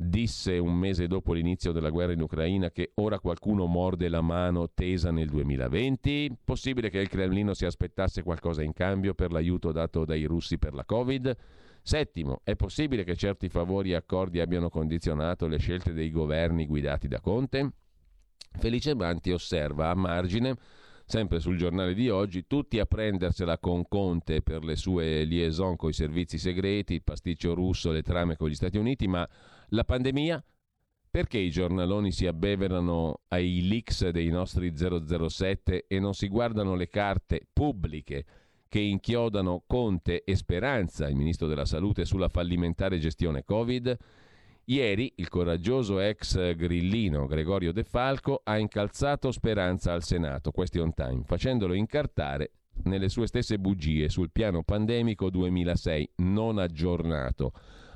disse 0.00 0.58
un 0.58 0.76
mese 0.76 1.08
dopo 1.08 1.32
l'inizio 1.32 1.72
della 1.72 1.90
guerra 1.90 2.12
in 2.12 2.22
Ucraina 2.22 2.70
che 2.70 2.92
ora 2.94 3.18
qualcuno 3.18 3.66
morde 3.66 4.08
la 4.08 4.20
mano 4.20 4.70
tesa 4.72 5.10
nel 5.10 5.28
2020? 5.28 6.38
Possibile 6.44 6.88
che 6.88 7.00
il 7.00 7.08
Cremlino 7.08 7.52
si 7.52 7.64
aspettasse 7.64 8.22
qualcosa 8.22 8.62
in 8.62 8.72
cambio 8.72 9.14
per 9.14 9.32
l'aiuto 9.32 9.72
dato 9.72 10.04
dai 10.04 10.22
russi 10.24 10.56
per 10.56 10.72
la 10.72 10.84
Covid? 10.84 11.36
Settimo, 11.82 12.42
è 12.44 12.54
possibile 12.54 13.02
che 13.02 13.16
certi 13.16 13.48
favori 13.48 13.90
e 13.90 13.96
accordi 13.96 14.38
abbiano 14.38 14.68
condizionato 14.68 15.48
le 15.48 15.58
scelte 15.58 15.92
dei 15.92 16.12
governi 16.12 16.66
guidati 16.66 17.08
da 17.08 17.20
Conte? 17.20 17.72
Felice 18.52 18.94
Manti 18.94 19.32
osserva 19.32 19.90
a 19.90 19.94
margine 19.94 20.56
sempre 21.04 21.40
sul 21.40 21.56
giornale 21.56 21.94
di 21.94 22.10
oggi, 22.10 22.46
tutti 22.46 22.78
a 22.78 22.84
prendersela 22.84 23.58
con 23.58 23.88
Conte 23.88 24.42
per 24.42 24.62
le 24.62 24.76
sue 24.76 25.24
liaison 25.24 25.74
con 25.74 25.88
i 25.88 25.94
servizi 25.94 26.36
segreti, 26.36 26.94
il 26.94 27.02
pasticcio 27.02 27.54
russo, 27.54 27.90
le 27.90 28.02
trame 28.02 28.36
con 28.36 28.48
gli 28.48 28.54
Stati 28.54 28.76
Uniti, 28.76 29.08
ma 29.08 29.26
la 29.68 29.84
pandemia? 29.84 30.42
Perché 31.10 31.38
i 31.38 31.50
giornaloni 31.50 32.12
si 32.12 32.26
abbeverano 32.26 33.22
ai 33.28 33.66
leaks 33.66 34.08
dei 34.10 34.28
nostri 34.28 34.72
007 34.76 35.86
e 35.88 35.98
non 35.98 36.14
si 36.14 36.28
guardano 36.28 36.74
le 36.74 36.88
carte 36.88 37.46
pubbliche 37.52 38.24
che 38.68 38.80
inchiodano 38.80 39.64
Conte 39.66 40.24
e 40.24 40.36
Speranza, 40.36 41.08
il 41.08 41.16
ministro 41.16 41.46
della 41.46 41.64
Salute, 41.64 42.04
sulla 42.04 42.28
fallimentare 42.28 42.98
gestione 42.98 43.42
Covid? 43.44 43.96
Ieri 44.64 45.14
il 45.16 45.30
coraggioso 45.30 45.98
ex 45.98 46.54
grillino 46.54 47.26
Gregorio 47.26 47.72
De 47.72 47.84
Falco 47.84 48.42
ha 48.44 48.58
incalzato 48.58 49.32
Speranza 49.32 49.94
al 49.94 50.04
Senato, 50.04 50.50
question 50.50 50.92
time, 50.92 51.22
facendolo 51.24 51.72
incartare 51.72 52.52
nelle 52.84 53.08
sue 53.08 53.26
stesse 53.26 53.58
bugie 53.58 54.10
sul 54.10 54.30
piano 54.30 54.62
pandemico 54.62 55.30
2006 55.30 56.10
non 56.16 56.58
aggiornato 56.58 57.52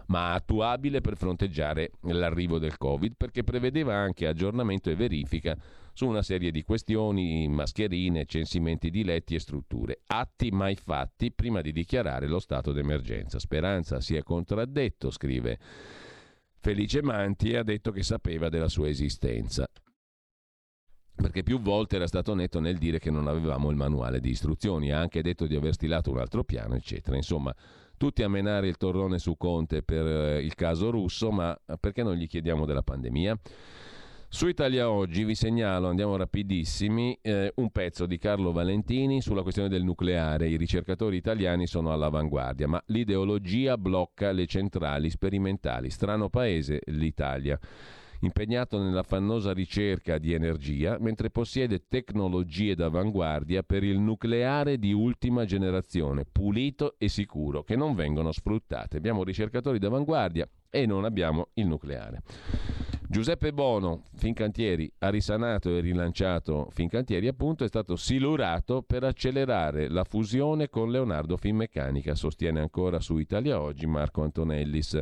ma 0.07 0.33
attuabile 0.35 1.01
per 1.01 1.17
fronteggiare 1.17 1.93
l'arrivo 2.03 2.59
del 2.59 2.77
Covid, 2.77 3.15
perché 3.17 3.45
prevedeva 3.45 3.95
anche 3.95 4.27
aggiornamento 4.27 4.91
e 4.91 4.97
verifica 4.97 5.57
su 5.93 6.07
una 6.07 6.23
serie 6.23 6.51
di 6.51 6.63
questioni, 6.63 7.49
mascherine, 7.49 8.25
censimenti 8.25 8.91
di 8.91 9.05
letti 9.05 9.35
e 9.35 9.41
strutture. 9.41 10.01
Atti 10.07 10.51
mai 10.51 10.75
fatti 10.77 11.33
prima 11.33 11.61
di 11.61 11.73
dichiarare 11.73 12.27
lo 12.27 12.39
stato 12.39 12.73
d'emergenza. 12.73 13.39
Speranza 13.39 14.01
si 14.01 14.17
è 14.17 14.23
contraddetto, 14.23 15.11
scrive 15.11 15.59
Felice 16.59 17.03
Manti, 17.03 17.51
e 17.51 17.57
ha 17.59 17.63
detto 17.63 17.91
che 17.91 18.03
sapeva 18.03 18.49
della 18.49 18.69
sua 18.69 18.89
esistenza 18.89 19.69
perché 21.15 21.43
più 21.43 21.61
volte 21.61 21.97
era 21.97 22.07
stato 22.07 22.35
netto 22.35 22.59
nel 22.59 22.79
dire 22.79 22.99
che 22.99 23.11
non 23.11 23.29
avevamo 23.29 23.71
il 23.71 23.77
manuale 23.77 24.19
di 24.19 24.31
istruzioni, 24.31 24.91
ha 24.91 24.99
anche 24.99 25.23
detto 25.23 25.47
di 25.47 25.55
aver 25.55 25.75
stilato 25.75 26.11
un 26.11 26.19
altro 26.19 26.43
piano, 26.43 26.75
eccetera. 26.75 27.17
Insomma, 27.17 27.55
tutti 28.03 28.25
a 28.25 28.29
menare 28.29 28.67
il 28.67 28.79
torrone 28.79 29.21
su 29.21 29.37
Conte 29.37 29.85
per 29.85 30.05
eh, 30.05 30.43
il 30.43 30.57
caso 30.57 30.91
russo, 30.91 31.31
ma 31.31 31.57
perché 31.79 32.03
non 32.03 32.17
gli 32.17 32.27
chiediamo 32.27 32.67
della 32.67 32.83
pandemia? 32.83 33.39
Su 34.29 34.49
Italia 34.49 34.91
Oggi 34.91 35.23
vi 35.23 35.37
segnalo, 35.37 35.87
andiamo 35.87 36.17
rapidissimi, 36.17 37.17
eh, 37.23 37.53
un 37.55 37.71
pezzo 37.71 38.07
di 38.07 38.19
Carlo 38.19 38.51
Valentini 38.51 39.21
sulla 39.21 39.43
questione 39.43 39.69
del 39.69 39.85
nucleare. 39.85 40.49
I 40.49 40.57
ricercatori 40.57 41.17
italiani 41.17 41.69
sono 41.69 41.93
all'avanguardia, 41.93 42.67
ma 42.67 42.83
l'ideologia 42.87 43.79
blocca 43.79 44.33
le 44.33 44.47
centrali 44.47 45.09
sperimentali. 45.09 45.89
Strano 45.89 46.29
paese 46.29 46.81
l'Italia 46.87 47.57
impegnato 48.23 48.79
nell'affannosa 48.83 49.53
ricerca 49.53 50.19
di 50.19 50.33
energia, 50.33 50.97
mentre 50.99 51.31
possiede 51.31 51.87
tecnologie 51.89 52.75
d'avanguardia 52.75 53.63
per 53.63 53.83
il 53.85 53.99
nucleare 53.99 54.79
di 54.79 54.93
ultima 54.93 55.45
generazione, 55.45 56.25
pulito 56.25 56.95
e 56.99 57.09
sicuro, 57.09 57.63
che 57.63 57.77
non 57.77 57.95
vengono 57.95 58.33
sfruttate. 58.33 58.97
Abbiamo 58.97 59.25
ricercatori 59.25 59.79
d'avanguardia 59.79 60.49
e 60.71 60.87
non 60.87 61.05
abbiamo 61.05 61.49
il 61.55 61.67
nucleare. 61.67 62.23
Giuseppe 63.09 63.53
Bono, 63.53 64.05
Fincantieri, 64.15 64.91
ha 65.01 65.11
risanato 65.11 65.69
e 65.69 65.81
rilanciato 65.81 66.69
Fincantieri, 66.71 67.27
appunto, 67.27 67.63
è 67.63 67.69
stato 67.69 67.95
silurato 67.95 68.83
per 68.83 69.05
accelerare 69.05 69.91
la 69.91 70.05
fusione 70.05 70.71
con 70.71 70.91
Leonardo 70.91 71.37
Finmeccanica, 71.37 72.15
sostiene 72.15 72.61
ancora 72.61 73.01
su 73.01 73.19
Italia 73.19 73.61
Oggi 73.61 73.85
Marco 73.87 74.23
Antonellis. 74.23 74.99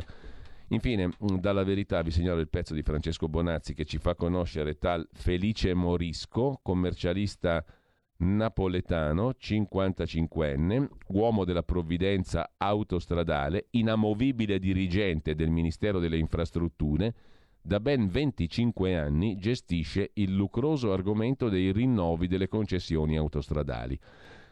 Infine, 0.71 1.07
mm, 1.07 1.35
dalla 1.37 1.63
verità 1.63 2.01
vi 2.01 2.11
segnalo 2.11 2.39
il 2.39 2.47
pezzo 2.47 2.73
di 2.73 2.81
Francesco 2.81 3.27
Bonazzi 3.27 3.73
che 3.73 3.83
ci 3.83 3.97
fa 3.97 4.15
conoscere 4.15 4.77
tal 4.77 5.07
Felice 5.11 5.73
Morisco, 5.73 6.59
commercialista 6.61 7.63
napoletano, 8.17 9.33
55enne, 9.37 10.87
uomo 11.07 11.43
della 11.43 11.63
provvidenza 11.63 12.53
autostradale, 12.55 13.67
inamovibile 13.71 14.59
dirigente 14.59 15.35
del 15.35 15.49
Ministero 15.49 15.99
delle 15.99 16.17
Infrastrutture, 16.17 17.13
da 17.61 17.79
ben 17.79 18.07
25 18.07 18.95
anni 18.95 19.37
gestisce 19.37 20.11
il 20.13 20.33
lucroso 20.33 20.93
argomento 20.93 21.49
dei 21.49 21.71
rinnovi 21.71 22.27
delle 22.27 22.47
concessioni 22.47 23.17
autostradali. 23.17 23.99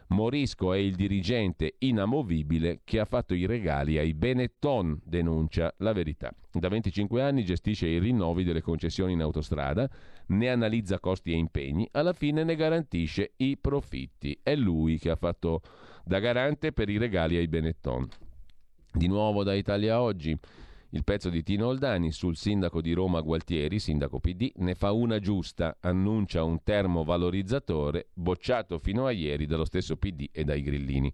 Morisco 0.09 0.73
è 0.73 0.77
il 0.77 0.95
dirigente 0.95 1.75
inamovibile 1.79 2.81
che 2.83 2.99
ha 2.99 3.05
fatto 3.05 3.35
i 3.35 3.45
regali 3.45 3.99
ai 3.99 4.15
Benetton, 4.15 4.99
denuncia 5.03 5.73
la 5.77 5.93
verità. 5.93 6.33
Da 6.51 6.67
25 6.67 7.21
anni 7.21 7.45
gestisce 7.45 7.87
i 7.87 7.99
rinnovi 7.99 8.43
delle 8.43 8.61
concessioni 8.61 9.13
in 9.13 9.21
autostrada, 9.21 9.87
ne 10.27 10.49
analizza 10.49 10.99
costi 10.99 11.31
e 11.31 11.35
impegni, 11.35 11.87
alla 11.91 12.13
fine 12.13 12.43
ne 12.43 12.55
garantisce 12.55 13.33
i 13.37 13.57
profitti. 13.57 14.39
È 14.41 14.55
lui 14.55 14.97
che 14.97 15.11
ha 15.11 15.15
fatto 15.15 15.61
da 16.03 16.17
garante 16.17 16.71
per 16.71 16.89
i 16.89 16.97
regali 16.97 17.37
ai 17.37 17.47
Benetton. 17.47 18.07
Di 18.91 19.07
nuovo 19.07 19.43
da 19.43 19.53
Italia 19.53 20.01
Oggi. 20.01 20.35
Il 20.91 21.03
pezzo 21.03 21.29
di 21.29 21.43
Tino 21.43 21.67
Oldani 21.67 22.11
sul 22.11 22.35
sindaco 22.35 22.81
di 22.81 22.93
Roma 22.93 23.21
Gualtieri, 23.21 23.77
sindaco 23.77 24.19
PD, 24.19 24.49
ne 24.55 24.73
fa 24.73 24.91
una 24.91 25.19
giusta, 25.19 25.77
annuncia 25.81 26.43
un 26.43 26.63
termovalorizzatore 26.63 28.07
bocciato 28.11 28.79
fino 28.79 29.05
a 29.05 29.11
ieri 29.11 29.45
dallo 29.45 29.65
stesso 29.65 29.97
PD 29.97 30.29
e 30.31 30.43
dai 30.43 30.63
grillini. 30.63 31.13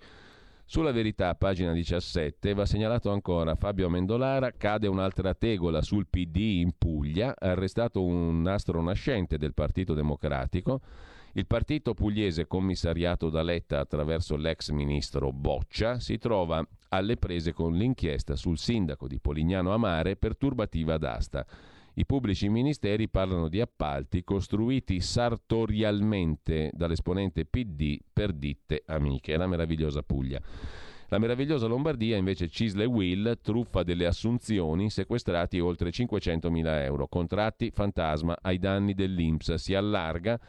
Sulla 0.64 0.94
verità, 0.94 1.36
pagina 1.36 1.74
17, 1.74 2.54
va 2.54 2.66
segnalato 2.66 3.12
ancora 3.12 3.56
Fabio 3.56 3.88
Amendolara, 3.88 4.52
cade 4.52 4.88
un'altra 4.88 5.34
tegola 5.34 5.82
sul 5.82 6.08
PD 6.08 6.38
in 6.38 6.72
Puglia, 6.78 7.36
arrestato 7.38 8.02
un 8.02 8.42
nastro 8.42 8.82
nascente 8.82 9.38
del 9.38 9.54
Partito 9.54 9.94
Democratico. 9.94 10.80
Il 11.38 11.48
partito 11.48 11.94
pugliese 11.94 12.48
commissariato 12.48 13.30
da 13.30 13.42
Letta 13.42 13.82
attraverso 13.82 14.38
l'ex 14.38 14.70
ministro 14.70 15.34
Boccia 15.34 16.00
si 16.00 16.18
trova 16.18 16.66
alle 16.90 17.18
prese 17.18 17.52
con 17.52 17.74
l'inchiesta 17.74 18.38
sul 18.38 18.58
sindaco 18.58 19.06
di 19.06 19.20
Polignano 19.20 19.74
a 19.74 19.78
Mare 19.78 20.16
per 20.16 20.38
turbativa 20.38 20.98
d'asta. 20.98 21.46
I 21.96 22.06
pubblici 22.06 22.48
ministeri 22.48 23.10
parlano 23.10 23.50
di 23.50 23.60
appalti 23.60 24.24
costruiti 24.24 25.02
sartorialmente 25.02 26.72
dall'esponente 26.74 27.44
PD 27.44 28.00
per 28.14 28.32
ditte 28.32 28.84
amiche. 28.86 29.36
La 29.36 29.48
meravigliosa 29.48 30.04
Puglia. 30.04 30.42
La 31.10 31.18
meravigliosa 31.18 31.68
Lombardia 31.68 32.16
invece 32.16 32.48
Cisle 32.48 32.86
Will, 32.86 33.40
truffa 33.42 33.84
delle 33.84 34.06
assunzioni, 34.06 34.90
sequestrati 34.90 35.60
oltre 35.60 35.90
500.000 35.90 36.82
euro, 36.84 37.10
contratti 37.10 37.72
fantasma 37.72 38.38
ai 38.42 38.58
danni 38.58 38.94
dell'Inps, 38.94 39.56
si 39.56 39.76
allarga 39.76 40.40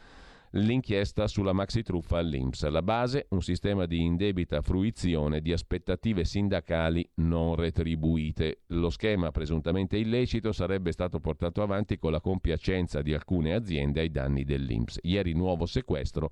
l'inchiesta 0.57 1.27
sulla 1.27 1.53
maxi 1.53 1.83
truffa 1.83 2.17
all'Inps. 2.17 2.67
La 2.67 2.81
base, 2.81 3.27
un 3.29 3.41
sistema 3.41 3.85
di 3.85 4.03
indebita 4.03 4.61
fruizione 4.61 5.41
di 5.41 5.51
aspettative 5.51 6.23
sindacali 6.23 7.07
non 7.15 7.55
retribuite. 7.55 8.63
Lo 8.67 8.89
schema 8.89 9.31
presuntamente 9.31 9.97
illecito 9.97 10.51
sarebbe 10.51 10.91
stato 10.91 11.19
portato 11.19 11.61
avanti 11.61 11.97
con 11.97 12.11
la 12.11 12.21
compiacenza 12.21 13.01
di 13.01 13.13
alcune 13.13 13.53
aziende 13.53 14.01
ai 14.01 14.11
danni 14.11 14.43
dell'Inps. 14.43 14.99
Ieri 15.03 15.33
nuovo 15.33 15.65
sequestro 15.65 16.29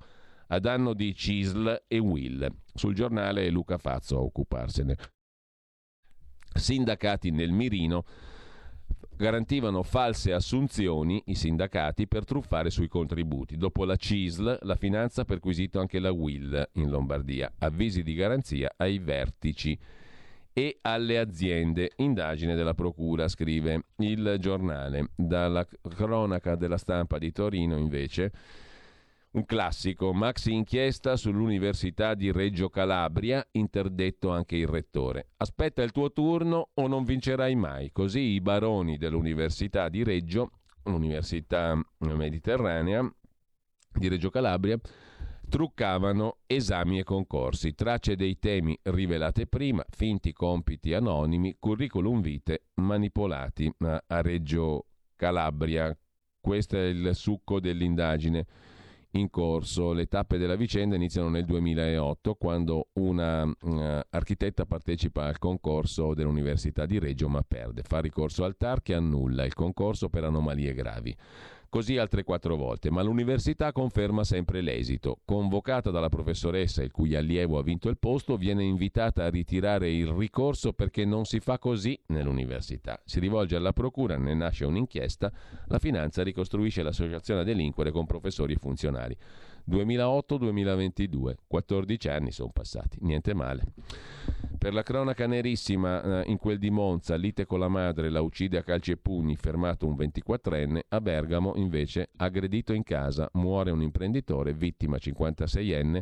a 0.48 0.58
danno 0.58 0.92
di 0.92 1.14
Cisl 1.14 1.84
e 1.86 1.98
Will. 1.98 2.48
Sul 2.74 2.94
giornale 2.94 3.46
è 3.46 3.50
Luca 3.50 3.78
Fazzo 3.78 4.16
a 4.16 4.20
occuparsene. 4.20 4.96
Sindacati 6.54 7.30
nel 7.30 7.52
mirino 7.52 8.04
garantivano 9.16 9.82
false 9.82 10.32
assunzioni 10.32 11.22
i 11.26 11.34
sindacati 11.34 12.06
per 12.06 12.24
truffare 12.24 12.70
sui 12.70 12.88
contributi. 12.88 13.56
Dopo 13.56 13.84
la 13.84 13.96
CISL, 13.96 14.58
la 14.62 14.76
finanza 14.76 15.22
ha 15.22 15.24
perquisito 15.24 15.80
anche 15.80 15.98
la 15.98 16.12
WIL 16.12 16.70
in 16.74 16.90
Lombardia. 16.90 17.52
Avvisi 17.58 18.02
di 18.02 18.14
garanzia 18.14 18.72
ai 18.76 18.98
vertici 18.98 19.78
e 20.52 20.78
alle 20.82 21.18
aziende. 21.18 21.92
Indagine 21.96 22.54
della 22.54 22.74
Procura, 22.74 23.28
scrive 23.28 23.84
il 23.96 24.36
giornale. 24.38 25.10
Dalla 25.14 25.66
cronaca 25.94 26.54
della 26.54 26.78
stampa 26.78 27.18
di 27.18 27.32
Torino, 27.32 27.76
invece, 27.76 28.32
un 29.36 29.44
classico, 29.44 30.14
maxi 30.14 30.54
inchiesta 30.54 31.14
sull'Università 31.14 32.14
di 32.14 32.32
Reggio 32.32 32.70
Calabria, 32.70 33.46
interdetto 33.52 34.30
anche 34.30 34.56
il 34.56 34.66
rettore. 34.66 35.28
Aspetta 35.36 35.82
il 35.82 35.92
tuo 35.92 36.10
turno 36.10 36.70
o 36.72 36.86
non 36.86 37.04
vincerai 37.04 37.54
mai. 37.54 37.92
Così 37.92 38.20
i 38.20 38.40
baroni 38.40 38.96
dell'Università 38.96 39.90
di 39.90 40.02
Reggio, 40.02 40.52
l'Università 40.84 41.78
Mediterranea 41.98 43.06
di 43.92 44.08
Reggio 44.08 44.30
Calabria, 44.30 44.78
truccavano 45.48 46.38
esami 46.46 46.98
e 46.98 47.04
concorsi, 47.04 47.74
tracce 47.74 48.16
dei 48.16 48.38
temi 48.38 48.78
rivelate 48.84 49.46
prima, 49.46 49.84
finti 49.90 50.32
compiti 50.32 50.94
anonimi, 50.94 51.56
curriculum 51.58 52.22
vitae 52.22 52.62
manipolati 52.76 53.70
a 54.06 54.20
Reggio 54.22 54.86
Calabria. 55.14 55.94
Questo 56.40 56.76
è 56.76 56.84
il 56.84 57.14
succo 57.14 57.60
dell'indagine 57.60 58.46
in 59.16 59.30
corso. 59.30 59.92
Le 59.92 60.06
tappe 60.06 60.38
della 60.38 60.56
vicenda 60.56 60.94
iniziano 60.94 61.28
nel 61.28 61.44
2008 61.44 62.34
quando 62.34 62.88
una 62.94 63.44
uh, 63.44 64.00
architetta 64.10 64.66
partecipa 64.66 65.24
al 65.24 65.38
concorso 65.38 66.14
dell'Università 66.14 66.86
di 66.86 66.98
Reggio 66.98 67.28
ma 67.28 67.42
perde. 67.46 67.82
Fa 67.82 68.00
ricorso 68.00 68.44
al 68.44 68.56
TAR 68.56 68.82
che 68.82 68.94
annulla 68.94 69.44
il 69.44 69.54
concorso 69.54 70.08
per 70.08 70.24
anomalie 70.24 70.74
gravi. 70.74 71.16
Così 71.68 71.98
altre 71.98 72.22
quattro 72.22 72.56
volte, 72.56 72.90
ma 72.90 73.02
l'università 73.02 73.72
conferma 73.72 74.24
sempre 74.24 74.60
l'esito. 74.60 75.18
Convocata 75.24 75.90
dalla 75.90 76.08
professoressa 76.08 76.82
il 76.82 76.90
cui 76.90 77.14
allievo 77.14 77.58
ha 77.58 77.62
vinto 77.62 77.88
il 77.88 77.98
posto, 77.98 78.36
viene 78.36 78.64
invitata 78.64 79.24
a 79.24 79.30
ritirare 79.30 79.90
il 79.90 80.06
ricorso 80.08 80.72
perché 80.72 81.04
non 81.04 81.24
si 81.24 81.40
fa 81.40 81.58
così 81.58 81.98
nell'università. 82.06 83.00
Si 83.04 83.20
rivolge 83.20 83.56
alla 83.56 83.72
procura, 83.72 84.16
ne 84.16 84.34
nasce 84.34 84.64
un'inchiesta, 84.64 85.30
la 85.66 85.78
finanza 85.78 86.22
ricostruisce 86.22 86.82
l'associazione 86.82 87.40
a 87.40 87.44
delinquere 87.44 87.90
con 87.90 88.06
professori 88.06 88.54
e 88.54 88.58
funzionari. 88.58 89.16
2008-2022, 89.70 91.34
14 91.46 92.08
anni 92.08 92.30
sono 92.30 92.50
passati, 92.52 92.98
niente 93.00 93.34
male. 93.34 93.64
Per 94.58 94.72
la 94.72 94.82
cronaca 94.82 95.26
nerissima, 95.26 96.22
eh, 96.22 96.30
in 96.30 96.38
quel 96.38 96.58
di 96.58 96.70
Monza, 96.70 97.14
lite 97.14 97.46
con 97.46 97.58
la 97.58 97.68
madre, 97.68 98.08
la 98.10 98.20
uccide 98.20 98.58
a 98.58 98.62
calci 98.62 98.92
e 98.92 98.96
pugni, 98.96 99.36
fermato 99.36 99.86
un 99.86 99.94
24enne. 99.94 100.80
A 100.88 101.00
Bergamo, 101.00 101.52
invece, 101.56 102.10
aggredito 102.16 102.72
in 102.72 102.82
casa, 102.82 103.28
muore 103.34 103.70
un 103.70 103.82
imprenditore, 103.82 104.54
vittima 104.54 104.96
56enne. 104.96 106.00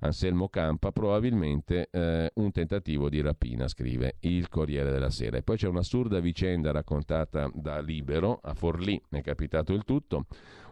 Anselmo 0.00 0.48
Campa, 0.48 0.92
probabilmente 0.92 1.88
eh, 1.90 2.30
un 2.34 2.50
tentativo 2.52 3.08
di 3.08 3.20
rapina, 3.20 3.68
scrive 3.68 4.16
il 4.20 4.48
Corriere 4.48 4.90
della 4.90 5.10
Sera. 5.10 5.36
E 5.36 5.42
poi 5.42 5.56
c'è 5.56 5.68
un'assurda 5.68 6.20
vicenda 6.20 6.70
raccontata 6.70 7.50
da 7.54 7.80
Libero, 7.80 8.40
a 8.42 8.54
Forlì 8.54 9.00
è 9.10 9.20
capitato 9.20 9.72
il 9.72 9.84
tutto. 9.84 10.26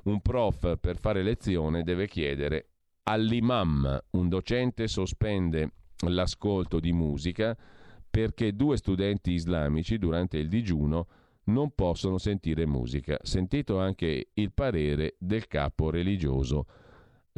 Un 0.04 0.20
prof 0.20 0.78
per 0.78 0.98
fare 0.98 1.22
lezione 1.22 1.82
deve 1.82 2.06
chiedere 2.06 2.68
all'imam, 3.04 3.98
un 4.10 4.28
docente 4.28 4.86
sospende 4.88 5.72
l'ascolto 6.06 6.78
di 6.80 6.92
musica 6.92 7.56
perché 8.10 8.54
due 8.54 8.76
studenti 8.76 9.32
islamici 9.32 9.98
durante 9.98 10.38
il 10.38 10.48
digiuno 10.48 11.06
non 11.44 11.72
possono 11.74 12.18
sentire 12.18 12.66
musica. 12.66 13.18
Sentito 13.22 13.78
anche 13.78 14.30
il 14.34 14.52
parere 14.52 15.16
del 15.18 15.46
capo 15.46 15.90
religioso 15.90 16.66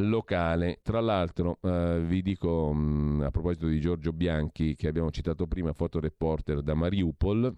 locale. 0.00 0.80
Tra 0.82 1.00
l'altro, 1.00 1.58
eh, 1.62 2.00
vi 2.04 2.22
dico 2.22 2.72
mh, 2.72 2.78
mm, 2.78 3.20
a 3.22 3.30
proposito 3.30 3.66
di 3.66 3.80
Giorgio 3.80 4.12
Bianchi, 4.12 4.74
che 4.76 4.88
abbiamo 4.88 5.10
citato 5.10 5.46
prima, 5.46 5.72
fotoreporter 5.72 6.62
da 6.62 6.74
Mariupol, 6.74 7.54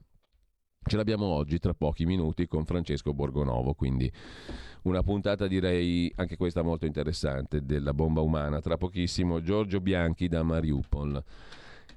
ce 0.85 0.97
l'abbiamo 0.97 1.27
oggi 1.27 1.59
tra 1.59 1.74
pochi 1.74 2.05
minuti 2.05 2.47
con 2.47 2.64
Francesco 2.64 3.14
Borgonovo, 3.14 3.74
quindi 3.74 4.10
una 4.82 5.02
puntata 5.02 5.47
direi 5.47 6.12
anche 6.16 6.36
questa 6.36 6.62
molto 6.62 6.86
interessante 6.86 7.64
della 7.64 7.94
bomba 7.94 8.20
umana. 8.20 8.60
Tra 8.60 8.77
pochissimo 8.77 9.40
Giorgio 9.40 9.81
Bianchi 9.81 10.28
da 10.28 10.43
Mariupol. 10.43 11.24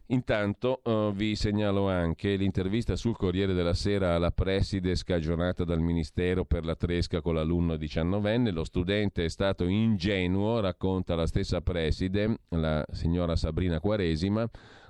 Intanto 0.08 0.82
uh, 0.84 1.12
vi 1.14 1.36
segnalo 1.36 1.90
anche 1.90 2.36
l'intervista 2.36 2.96
sul 2.96 3.18
Corriere 3.18 3.54
della 3.54 3.74
Sera 3.74 4.14
alla 4.14 4.32
preside 4.32 4.96
scagionata 4.96 5.64
dal 5.64 5.80
Ministero 5.80 6.46
per 6.46 6.64
la 6.64 6.76
Tresca 6.76 7.22
con 7.22 7.34
l'alunno 7.36 7.74
19enne. 7.74 8.52
Lo 8.52 8.64
studente 8.64 9.26
è 9.26 9.30
stato 9.30 9.66
ingenuo, 9.66 10.60
racconta 10.60 11.16
la 11.16 11.26
stessa 11.26 11.62
preside, 11.62 12.38
la 12.50 12.86
signora 12.92 13.36
Sabrina 13.36 13.80
Quaresima 13.80 14.48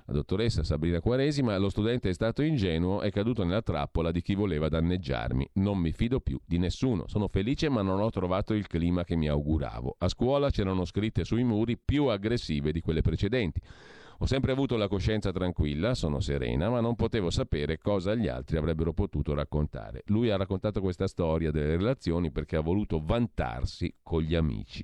la 0.08 0.12
dottoressa 0.12 0.62
Sabrina 0.62 1.00
Quaresima, 1.00 1.56
lo 1.56 1.68
studente 1.68 2.10
è 2.10 2.12
stato 2.12 2.42
ingenuo, 2.42 3.00
è 3.00 3.10
caduto 3.10 3.42
nella 3.42 3.62
trappola 3.62 4.12
di 4.12 4.22
chi 4.22 4.36
voleva 4.36 4.68
danneggiarmi. 4.68 5.50
Non 5.54 5.78
mi 5.78 5.90
fido 5.90 6.20
più 6.20 6.38
di 6.46 6.58
nessuno. 6.58 7.08
Sono 7.08 7.26
felice 7.26 7.68
ma 7.68 7.82
non 7.82 7.98
ho 7.98 8.10
trovato 8.10 8.54
il 8.54 8.68
clima 8.68 9.02
che 9.02 9.16
mi 9.16 9.28
auguravo. 9.28 9.96
A 9.98 10.08
scuola 10.08 10.50
c'erano 10.50 10.84
scritte 10.84 11.24
sui 11.24 11.42
muri 11.42 11.76
più 11.76 12.04
aggressive 12.04 12.70
di 12.70 12.80
quelle 12.80 13.02
precedenti. 13.02 13.60
Ho 14.18 14.26
sempre 14.26 14.52
avuto 14.52 14.76
la 14.76 14.88
coscienza 14.88 15.30
tranquilla, 15.30 15.94
sono 15.94 16.20
serena, 16.20 16.70
ma 16.70 16.80
non 16.80 16.94
potevo 16.94 17.28
sapere 17.28 17.76
cosa 17.76 18.14
gli 18.14 18.28
altri 18.28 18.56
avrebbero 18.56 18.94
potuto 18.94 19.34
raccontare. 19.34 20.04
Lui 20.06 20.30
ha 20.30 20.36
raccontato 20.36 20.80
questa 20.80 21.06
storia 21.06 21.50
delle 21.50 21.76
relazioni 21.76 22.30
perché 22.30 22.56
ha 22.56 22.60
voluto 22.60 23.02
vantarsi 23.04 23.92
con 24.02 24.22
gli 24.22 24.34
amici. 24.34 24.82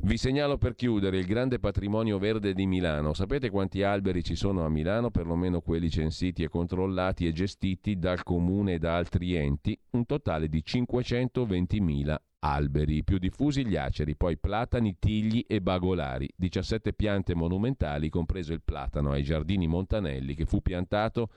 Vi 0.00 0.16
segnalo 0.16 0.56
per 0.56 0.74
chiudere 0.74 1.18
il 1.18 1.26
grande 1.26 1.58
patrimonio 1.58 2.18
verde 2.18 2.54
di 2.54 2.66
Milano. 2.66 3.12
Sapete 3.12 3.50
quanti 3.50 3.82
alberi 3.82 4.22
ci 4.22 4.36
sono 4.36 4.64
a 4.64 4.70
Milano, 4.70 5.10
perlomeno 5.10 5.60
quelli 5.60 5.90
censiti 5.90 6.42
e 6.42 6.48
controllati 6.48 7.26
e 7.26 7.32
gestiti 7.32 7.98
dal 7.98 8.22
comune 8.22 8.74
e 8.74 8.78
da 8.78 8.96
altri 8.96 9.34
enti? 9.34 9.78
Un 9.90 10.06
totale 10.06 10.48
di 10.48 10.62
520.000 10.64 12.16
alberi, 12.40 13.04
più 13.04 13.18
diffusi 13.18 13.66
gli 13.66 13.76
aceri, 13.76 14.16
poi 14.16 14.38
platani, 14.38 14.96
tigli 14.98 15.44
e 15.46 15.60
bagolari, 15.60 16.28
17 16.36 16.92
piante 16.92 17.34
monumentali, 17.34 18.08
compreso 18.08 18.52
il 18.52 18.62
platano 18.62 19.12
ai 19.12 19.22
giardini 19.22 19.66
Montanelli 19.66 20.34
che 20.34 20.46
fu 20.46 20.62
piantato 20.62 21.28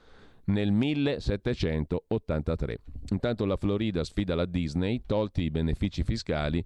nel 0.46 0.72
1783. 0.72 2.80
Intanto 3.12 3.46
la 3.46 3.58
Florida 3.58 4.04
sfida 4.04 4.36
la 4.36 4.46
Disney, 4.46 5.04
tolti 5.06 5.44
i 5.44 5.52
benefici 5.52 6.04
fiscali 6.04 6.66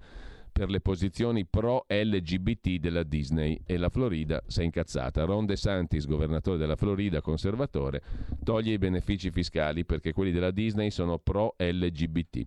per 0.55 0.69
le 0.69 0.79
posizioni 0.79 1.45
pro 1.45 1.85
LGBT 1.89 2.79
della 2.79 3.03
Disney 3.03 3.59
e 3.65 3.75
la 3.75 3.89
Florida 3.89 4.41
si 4.47 4.61
è 4.61 4.63
incazzata. 4.63 5.25
Ron 5.25 5.45
DeSantis, 5.45 6.07
governatore 6.07 6.57
della 6.57 6.77
Florida, 6.77 7.19
conservatore, 7.19 8.01
toglie 8.41 8.71
i 8.71 8.77
benefici 8.77 9.31
fiscali 9.31 9.83
perché 9.83 10.13
quelli 10.13 10.31
della 10.31 10.51
Disney 10.51 10.91
sono 10.91 11.17
pro 11.17 11.55
LGBT. 11.57 12.45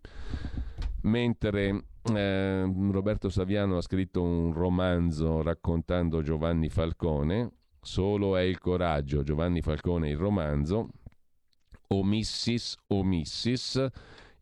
Mentre 1.03 1.85
eh, 2.15 2.73
Roberto 2.91 3.29
Saviano 3.29 3.77
ha 3.77 3.83
scritto 3.83 4.23
un 4.23 4.53
romanzo 4.53 5.43
raccontando 5.43 6.23
Giovanni 6.23 6.69
Falcone, 6.69 7.53
Solo 7.81 8.37
è 8.37 8.43
il 8.43 8.59
coraggio, 8.59 9.23
Giovanni 9.23 9.63
Falcone 9.63 10.11
il 10.11 10.17
romanzo, 10.17 10.89
Omissis, 11.89 12.77
Omissis, 12.89 13.87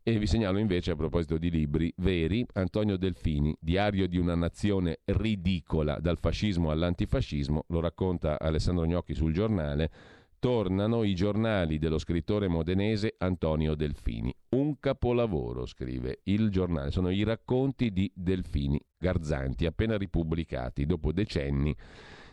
e 0.03 0.19
vi 0.19 0.25
segnalo 0.25 0.57
invece, 0.57 0.91
a 0.91 0.95
proposito 0.95 1.37
di 1.37 1.49
libri 1.49 1.93
veri, 1.97 2.45
Antonio 2.53 2.97
Delfini, 2.97 3.55
Diario 3.59 4.07
di 4.07 4.17
una 4.17 4.35
nazione 4.35 4.99
ridicola, 5.05 5.97
dal 5.99 6.17
fascismo 6.17 6.71
all'antifascismo, 6.71 7.65
lo 7.67 7.79
racconta 7.79 8.39
Alessandro 8.39 8.85
Gnocchi 8.85 9.13
sul 9.13 9.33
giornale, 9.33 9.91
tornano 10.39 11.03
i 11.03 11.13
giornali 11.15 11.79
dello 11.79 11.97
scrittore 11.97 12.47
modenese 12.47 13.15
Antonio 13.17 13.75
Delfini. 13.75 14.33
Un 14.49 14.79
capolavoro, 14.79 15.65
scrive 15.65 16.19
il 16.23 16.49
giornale, 16.49 16.91
sono 16.91 17.09
i 17.09 17.23
racconti 17.23 17.91
di 17.91 18.11
Delfini, 18.13 18.79
garzanti, 18.97 19.65
appena 19.65 19.97
ripubblicati 19.97 20.85
dopo 20.85 21.11
decenni 21.11 21.75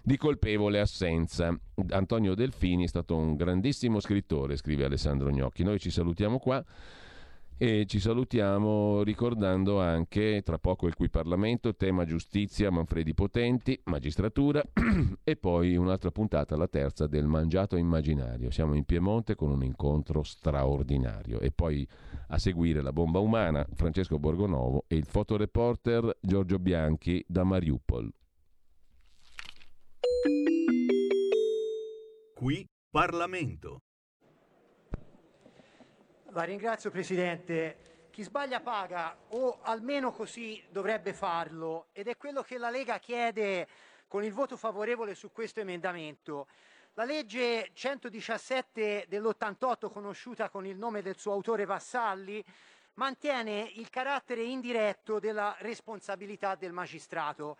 di 0.02 0.16
colpevole 0.18 0.80
assenza. 0.80 1.58
Antonio 1.90 2.34
Delfini 2.34 2.84
è 2.84 2.88
stato 2.88 3.16
un 3.16 3.36
grandissimo 3.36 4.00
scrittore, 4.00 4.56
scrive 4.56 4.84
Alessandro 4.84 5.30
Gnocchi. 5.30 5.62
Noi 5.62 5.78
ci 5.78 5.90
salutiamo 5.90 6.38
qua. 6.38 6.62
E 7.56 7.86
ci 7.86 8.00
salutiamo 8.00 9.04
ricordando 9.04 9.80
anche 9.80 10.42
tra 10.42 10.58
poco 10.58 10.88
il 10.88 10.96
qui 10.96 11.08
Parlamento, 11.08 11.76
tema 11.76 12.04
giustizia, 12.04 12.68
Manfredi 12.70 13.14
Potenti, 13.14 13.80
magistratura 13.84 14.60
e 15.22 15.36
poi 15.36 15.76
un'altra 15.76 16.10
puntata, 16.10 16.56
la 16.56 16.66
terza 16.66 17.06
del 17.06 17.26
Mangiato 17.28 17.76
Immaginario. 17.76 18.50
Siamo 18.50 18.74
in 18.74 18.84
Piemonte 18.84 19.36
con 19.36 19.50
un 19.50 19.62
incontro 19.62 20.24
straordinario 20.24 21.38
e 21.38 21.52
poi 21.52 21.86
a 22.28 22.38
seguire 22.38 22.82
la 22.82 22.92
bomba 22.92 23.20
umana 23.20 23.64
Francesco 23.74 24.18
Borgonovo 24.18 24.86
e 24.88 24.96
il 24.96 25.06
fotoreporter 25.06 26.18
Giorgio 26.20 26.58
Bianchi 26.58 27.24
da 27.28 27.44
Mariupol. 27.44 28.12
Qui 32.34 32.68
Parlamento. 32.90 33.78
La 36.34 36.42
ringrazio 36.42 36.90
Presidente. 36.90 38.08
Chi 38.10 38.24
sbaglia 38.24 38.58
paga, 38.58 39.16
o 39.28 39.60
almeno 39.62 40.10
così 40.10 40.60
dovrebbe 40.68 41.12
farlo, 41.12 41.86
ed 41.92 42.08
è 42.08 42.16
quello 42.16 42.42
che 42.42 42.58
la 42.58 42.70
Lega 42.70 42.98
chiede 42.98 43.68
con 44.08 44.24
il 44.24 44.32
voto 44.32 44.56
favorevole 44.56 45.14
su 45.14 45.30
questo 45.30 45.60
emendamento. 45.60 46.48
La 46.94 47.04
legge 47.04 47.70
117 47.72 49.06
dell'88, 49.08 49.88
conosciuta 49.92 50.48
con 50.48 50.66
il 50.66 50.76
nome 50.76 51.02
del 51.02 51.16
suo 51.16 51.30
autore 51.30 51.66
Vassalli, 51.66 52.44
mantiene 52.94 53.70
il 53.76 53.88
carattere 53.88 54.42
indiretto 54.42 55.20
della 55.20 55.54
responsabilità 55.60 56.56
del 56.56 56.72
magistrato. 56.72 57.58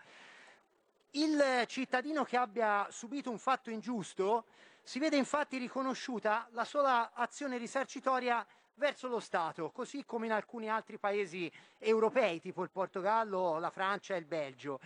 Il 1.11 1.63
cittadino 1.67 2.25
che 2.25 2.35
abbia 2.35 2.87
subito 2.89 3.31
un 3.31 3.39
fatto 3.39 3.69
ingiusto 3.69 4.47
si 4.83 4.99
vede 4.99 5.15
infatti 5.15 5.57
riconosciuta 5.59 6.49
la 6.51 6.65
sola 6.65 7.13
azione 7.13 7.57
risarcitoria 7.57 8.45
verso 8.75 9.07
lo 9.07 9.19
Stato, 9.19 9.69
così 9.71 10.03
come 10.05 10.25
in 10.25 10.31
alcuni 10.31 10.69
altri 10.69 10.97
paesi 10.97 11.51
europei, 11.77 12.39
tipo 12.39 12.63
il 12.63 12.69
Portogallo, 12.69 13.59
la 13.59 13.69
Francia 13.69 14.15
e 14.15 14.19
il 14.19 14.25
Belgio. 14.25 14.79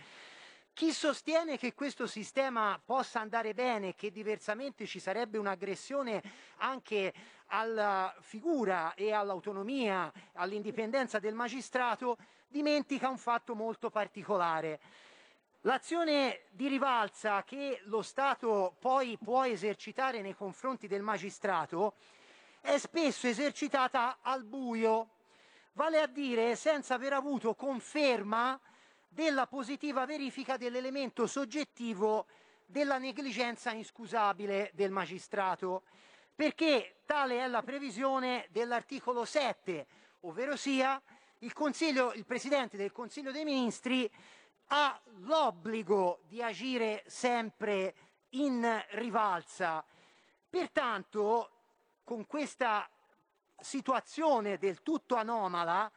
Chi 0.72 0.92
sostiene 0.92 1.58
che 1.58 1.74
questo 1.74 2.06
sistema 2.06 2.80
possa 2.82 3.20
andare 3.20 3.52
bene, 3.52 3.94
che 3.94 4.10
diversamente 4.10 4.86
ci 4.86 5.00
sarebbe 5.00 5.36
un'aggressione 5.36 6.22
anche 6.58 7.12
alla 7.46 8.14
figura 8.20 8.94
e 8.94 9.12
all'autonomia, 9.12 10.10
all'indipendenza 10.34 11.18
del 11.18 11.34
magistrato, 11.34 12.16
dimentica 12.46 13.08
un 13.08 13.18
fatto 13.18 13.54
molto 13.54 13.90
particolare. 13.90 14.80
L'azione 15.62 16.44
di 16.50 16.68
rivalsa 16.68 17.42
che 17.42 17.80
lo 17.84 18.00
Stato 18.00 18.76
poi 18.78 19.18
può 19.22 19.44
esercitare 19.44 20.22
nei 20.22 20.34
confronti 20.34 20.86
del 20.86 21.02
magistrato 21.02 21.94
è 22.60 22.78
spesso 22.78 23.26
esercitata 23.26 24.18
al 24.20 24.44
buio, 24.44 25.10
vale 25.72 26.00
a 26.00 26.06
dire 26.06 26.56
senza 26.56 26.94
aver 26.94 27.12
avuto 27.12 27.54
conferma 27.54 28.60
della 29.08 29.46
positiva 29.46 30.06
verifica 30.06 30.56
dell'elemento 30.56 31.26
soggettivo 31.26 32.26
della 32.66 32.98
negligenza 32.98 33.72
inscusabile 33.72 34.70
del 34.74 34.90
magistrato, 34.90 35.82
perché 36.34 37.00
tale 37.04 37.40
è 37.40 37.48
la 37.48 37.62
previsione 37.62 38.46
dell'articolo 38.50 39.24
7, 39.24 39.86
ovvero 40.20 40.56
sia 40.56 41.00
il, 41.38 41.52
il 42.14 42.24
Presidente 42.26 42.76
del 42.76 42.92
Consiglio 42.92 43.32
dei 43.32 43.44
Ministri 43.44 44.10
ha 44.72 45.00
l'obbligo 45.22 46.20
di 46.28 46.42
agire 46.42 47.02
sempre 47.06 47.94
in 48.30 48.84
rivalsa. 48.90 49.84
Pertanto, 50.48 51.59
con 52.10 52.26
questa 52.26 52.90
situazione 53.60 54.58
del 54.58 54.82
tutto 54.82 55.14
anomala, 55.14 55.88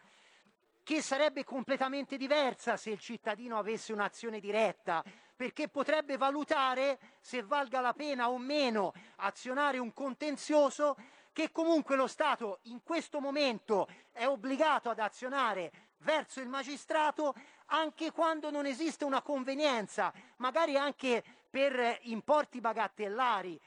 che 0.84 1.02
sarebbe 1.02 1.44
completamente 1.44 2.18
diversa 2.18 2.78
se 2.78 2.92
il 2.92 3.00
cittadino 3.00 3.58
avesse 3.58 3.94
un'azione 3.94 4.40
diretta, 4.40 5.04
perché 5.36 5.70
potrebbe 5.70 6.16
valutare 6.16 7.00
se 7.20 7.42
valga 7.42 7.82
la 7.82 7.94
pena 7.94 8.30
o 8.30 8.38
meno 8.38 8.94
azionare 9.16 9.80
un 9.80 9.92
contenzioso 9.92 10.98
che 11.32 11.52
comunque 11.52 11.96
lo 11.96 12.06
Stato 12.06 12.60
in 12.66 12.84
questo 12.84 13.20
momento 13.20 13.88
è 14.12 14.28
obbligato 14.28 14.92
ad 14.92 15.00
azionare 15.00 15.72
verso 15.98 16.42
il 16.42 16.48
magistrato 16.48 17.34
anche 17.68 18.12
quando 18.12 18.52
non 18.52 18.68
esiste 18.68 19.04
una 19.04 19.24
convenienza, 19.24 20.14
magari 20.36 20.78
anche 20.78 21.24
per 21.50 21.98
importi 22.02 22.62
bagattellari, 22.62 23.60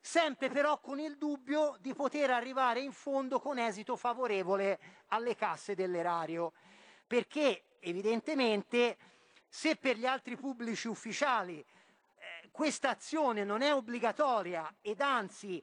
sempre 0.00 0.48
però 0.48 0.80
con 0.80 0.98
il 0.98 1.16
dubbio 1.18 1.76
di 1.80 1.94
poter 1.94 2.30
arrivare 2.30 2.80
in 2.80 2.92
fondo 2.92 3.38
con 3.38 3.58
esito 3.58 3.96
favorevole 3.96 4.78
alle 5.08 5.36
casse 5.36 5.74
dell'erario, 5.74 6.52
perché 7.06 7.64
evidentemente 7.80 8.96
se 9.48 9.76
per 9.76 9.96
gli 9.96 10.06
altri 10.06 10.36
pubblici 10.36 10.88
ufficiali 10.88 11.58
eh, 11.58 12.48
questa 12.50 12.90
azione 12.90 13.44
non 13.44 13.62
è 13.62 13.74
obbligatoria 13.74 14.76
ed 14.80 15.00
anzi 15.00 15.62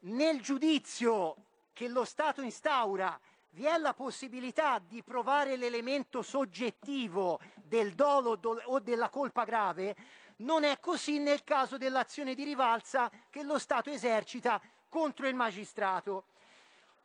nel 0.00 0.40
giudizio 0.40 1.36
che 1.72 1.88
lo 1.88 2.04
Stato 2.04 2.40
instaura 2.40 3.18
vi 3.50 3.64
è 3.64 3.76
la 3.78 3.94
possibilità 3.94 4.78
di 4.78 5.02
provare 5.02 5.56
l'elemento 5.56 6.22
soggettivo 6.22 7.40
del 7.56 7.94
dolo 7.94 8.38
o 8.64 8.78
della 8.78 9.08
colpa 9.08 9.44
grave, 9.44 9.96
non 10.40 10.64
è 10.64 10.78
così 10.80 11.18
nel 11.18 11.44
caso 11.44 11.76
dell'azione 11.76 12.34
di 12.34 12.44
rivalsa 12.44 13.10
che 13.30 13.42
lo 13.42 13.58
Stato 13.58 13.90
esercita 13.90 14.60
contro 14.88 15.26
il 15.26 15.34
magistrato. 15.34 16.24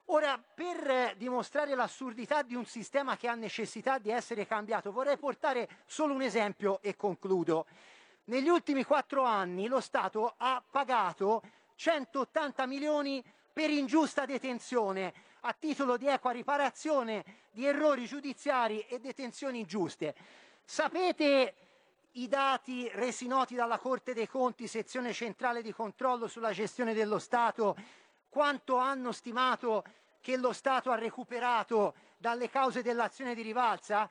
Ora, 0.10 0.38
per 0.38 1.16
dimostrare 1.18 1.74
l'assurdità 1.74 2.44
di 2.44 2.54
un 2.54 2.66
sistema 2.66 3.18
che 3.18 3.28
ha 3.28 3.34
necessità 3.34 3.98
di 3.98 4.12
essere 4.12 4.46
cambiato, 4.46 4.92
vorrei 4.92 5.18
portare 5.18 5.68
solo 5.86 6.14
un 6.14 6.22
esempio 6.22 6.80
e 6.82 6.96
concludo. 6.96 7.66
Negli 8.26 8.48
ultimi 8.48 8.84
quattro 8.84 9.24
anni 9.24 9.68
lo 9.68 9.80
Stato 9.80 10.36
ha 10.38 10.62
pagato 10.70 11.42
180 11.76 12.66
milioni 12.68 13.24
per 13.52 13.70
ingiusta 13.70 14.26
detenzione 14.26 15.14
a 15.42 15.54
titolo 15.54 15.98
di 15.98 16.08
equa 16.08 16.32
riparazione 16.32 17.24
di 17.52 17.66
errori 17.66 18.06
giudiziari 18.06 18.82
e 18.82 19.00
detenzioni 19.00 19.60
ingiuste. 19.60 20.16
Sapete 20.64 21.65
i 22.18 22.28
dati 22.28 22.90
resi 22.94 23.28
noti 23.28 23.56
dalla 23.56 23.78
Corte 23.78 24.14
dei 24.14 24.28
Conti, 24.28 24.68
sezione 24.68 25.12
centrale 25.12 25.62
di 25.62 25.74
controllo 25.74 26.28
sulla 26.28 26.52
gestione 26.52 26.94
dello 26.94 27.20
Stato, 27.20 27.76
quanto 28.30 28.78
hanno 28.78 29.12
stimato 29.12 29.84
che 30.22 30.38
lo 30.38 30.54
Stato 30.54 30.92
ha 30.92 30.96
recuperato 30.96 31.94
dalle 32.18 32.50
cause 32.50 32.82
dell'azione 32.82 33.36
di 33.36 33.42
rivalsa? 33.42 34.08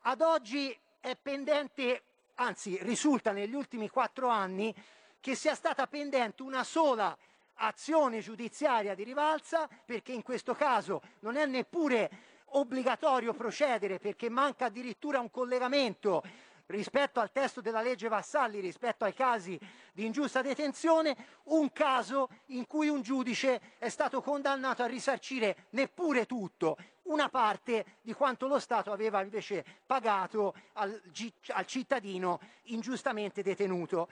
Ad 0.00 0.20
oggi 0.20 0.76
è 1.00 1.16
pendente, 1.20 2.02
anzi 2.34 2.78
risulta 2.82 3.32
negli 3.32 3.54
ultimi 3.54 3.88
quattro 3.88 4.28
anni, 4.28 4.74
che 5.18 5.34
sia 5.34 5.54
stata 5.54 5.86
pendente 5.86 6.42
una 6.42 6.62
sola 6.62 7.16
azione 7.54 8.20
giudiziaria 8.20 8.94
di 8.94 9.02
rivalsa, 9.02 9.66
perché 9.86 10.12
in 10.12 10.22
questo 10.22 10.54
caso 10.54 11.00
non 11.20 11.36
è 11.36 11.46
neppure 11.46 12.34
obbligatorio 12.50 13.32
procedere 13.32 13.98
perché 13.98 14.30
manca 14.30 14.66
addirittura 14.66 15.20
un 15.20 15.30
collegamento 15.30 16.22
rispetto 16.66 17.20
al 17.20 17.30
testo 17.32 17.60
della 17.60 17.82
legge 17.82 18.08
Vassalli, 18.08 18.60
rispetto 18.60 19.04
ai 19.04 19.14
casi 19.14 19.58
di 19.92 20.04
ingiusta 20.04 20.42
detenzione, 20.42 21.16
un 21.44 21.72
caso 21.72 22.28
in 22.46 22.66
cui 22.66 22.88
un 22.88 23.02
giudice 23.02 23.60
è 23.78 23.88
stato 23.88 24.20
condannato 24.20 24.82
a 24.82 24.86
risarcire 24.86 25.66
neppure 25.70 26.26
tutto, 26.26 26.76
una 27.02 27.28
parte 27.28 27.98
di 28.02 28.12
quanto 28.12 28.46
lo 28.46 28.58
Stato 28.58 28.92
aveva 28.92 29.22
invece 29.22 29.64
pagato 29.86 30.54
al, 30.74 31.00
al 31.48 31.66
cittadino 31.66 32.40
ingiustamente 32.64 33.42
detenuto. 33.42 34.08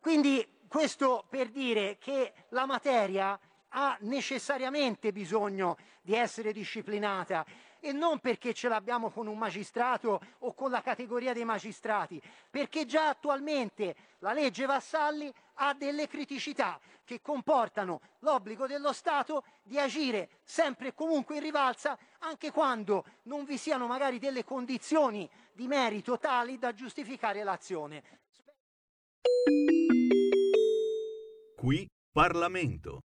Quindi 0.00 0.46
questo 0.68 1.24
per 1.28 1.48
dire 1.48 1.98
che 1.98 2.32
la 2.50 2.66
materia 2.66 3.38
ha 3.70 3.96
necessariamente 4.00 5.12
bisogno 5.12 5.76
di 6.00 6.14
essere 6.14 6.52
disciplinata 6.52 7.44
e 7.80 7.92
non 7.92 8.18
perché 8.18 8.52
ce 8.54 8.68
l'abbiamo 8.68 9.10
con 9.10 9.26
un 9.26 9.38
magistrato 9.38 10.20
o 10.40 10.54
con 10.54 10.70
la 10.70 10.82
categoria 10.82 11.32
dei 11.32 11.44
magistrati, 11.44 12.20
perché 12.50 12.84
già 12.84 13.08
attualmente 13.08 13.94
la 14.20 14.32
legge 14.32 14.66
Vassalli 14.66 15.32
ha 15.54 15.74
delle 15.74 16.08
criticità 16.08 16.78
che 17.04 17.20
comportano 17.20 18.00
l'obbligo 18.20 18.66
dello 18.66 18.92
Stato 18.92 19.44
di 19.62 19.78
agire 19.78 20.40
sempre 20.42 20.88
e 20.88 20.94
comunque 20.94 21.36
in 21.36 21.42
rivalsa 21.42 21.96
anche 22.18 22.50
quando 22.50 23.04
non 23.22 23.44
vi 23.44 23.56
siano 23.56 23.86
magari 23.86 24.18
delle 24.18 24.44
condizioni 24.44 25.28
di 25.52 25.66
merito 25.66 26.18
tali 26.18 26.58
da 26.58 26.74
giustificare 26.74 27.42
l'azione. 27.44 28.02
Qui 31.56 31.88
Parlamento. 32.12 33.05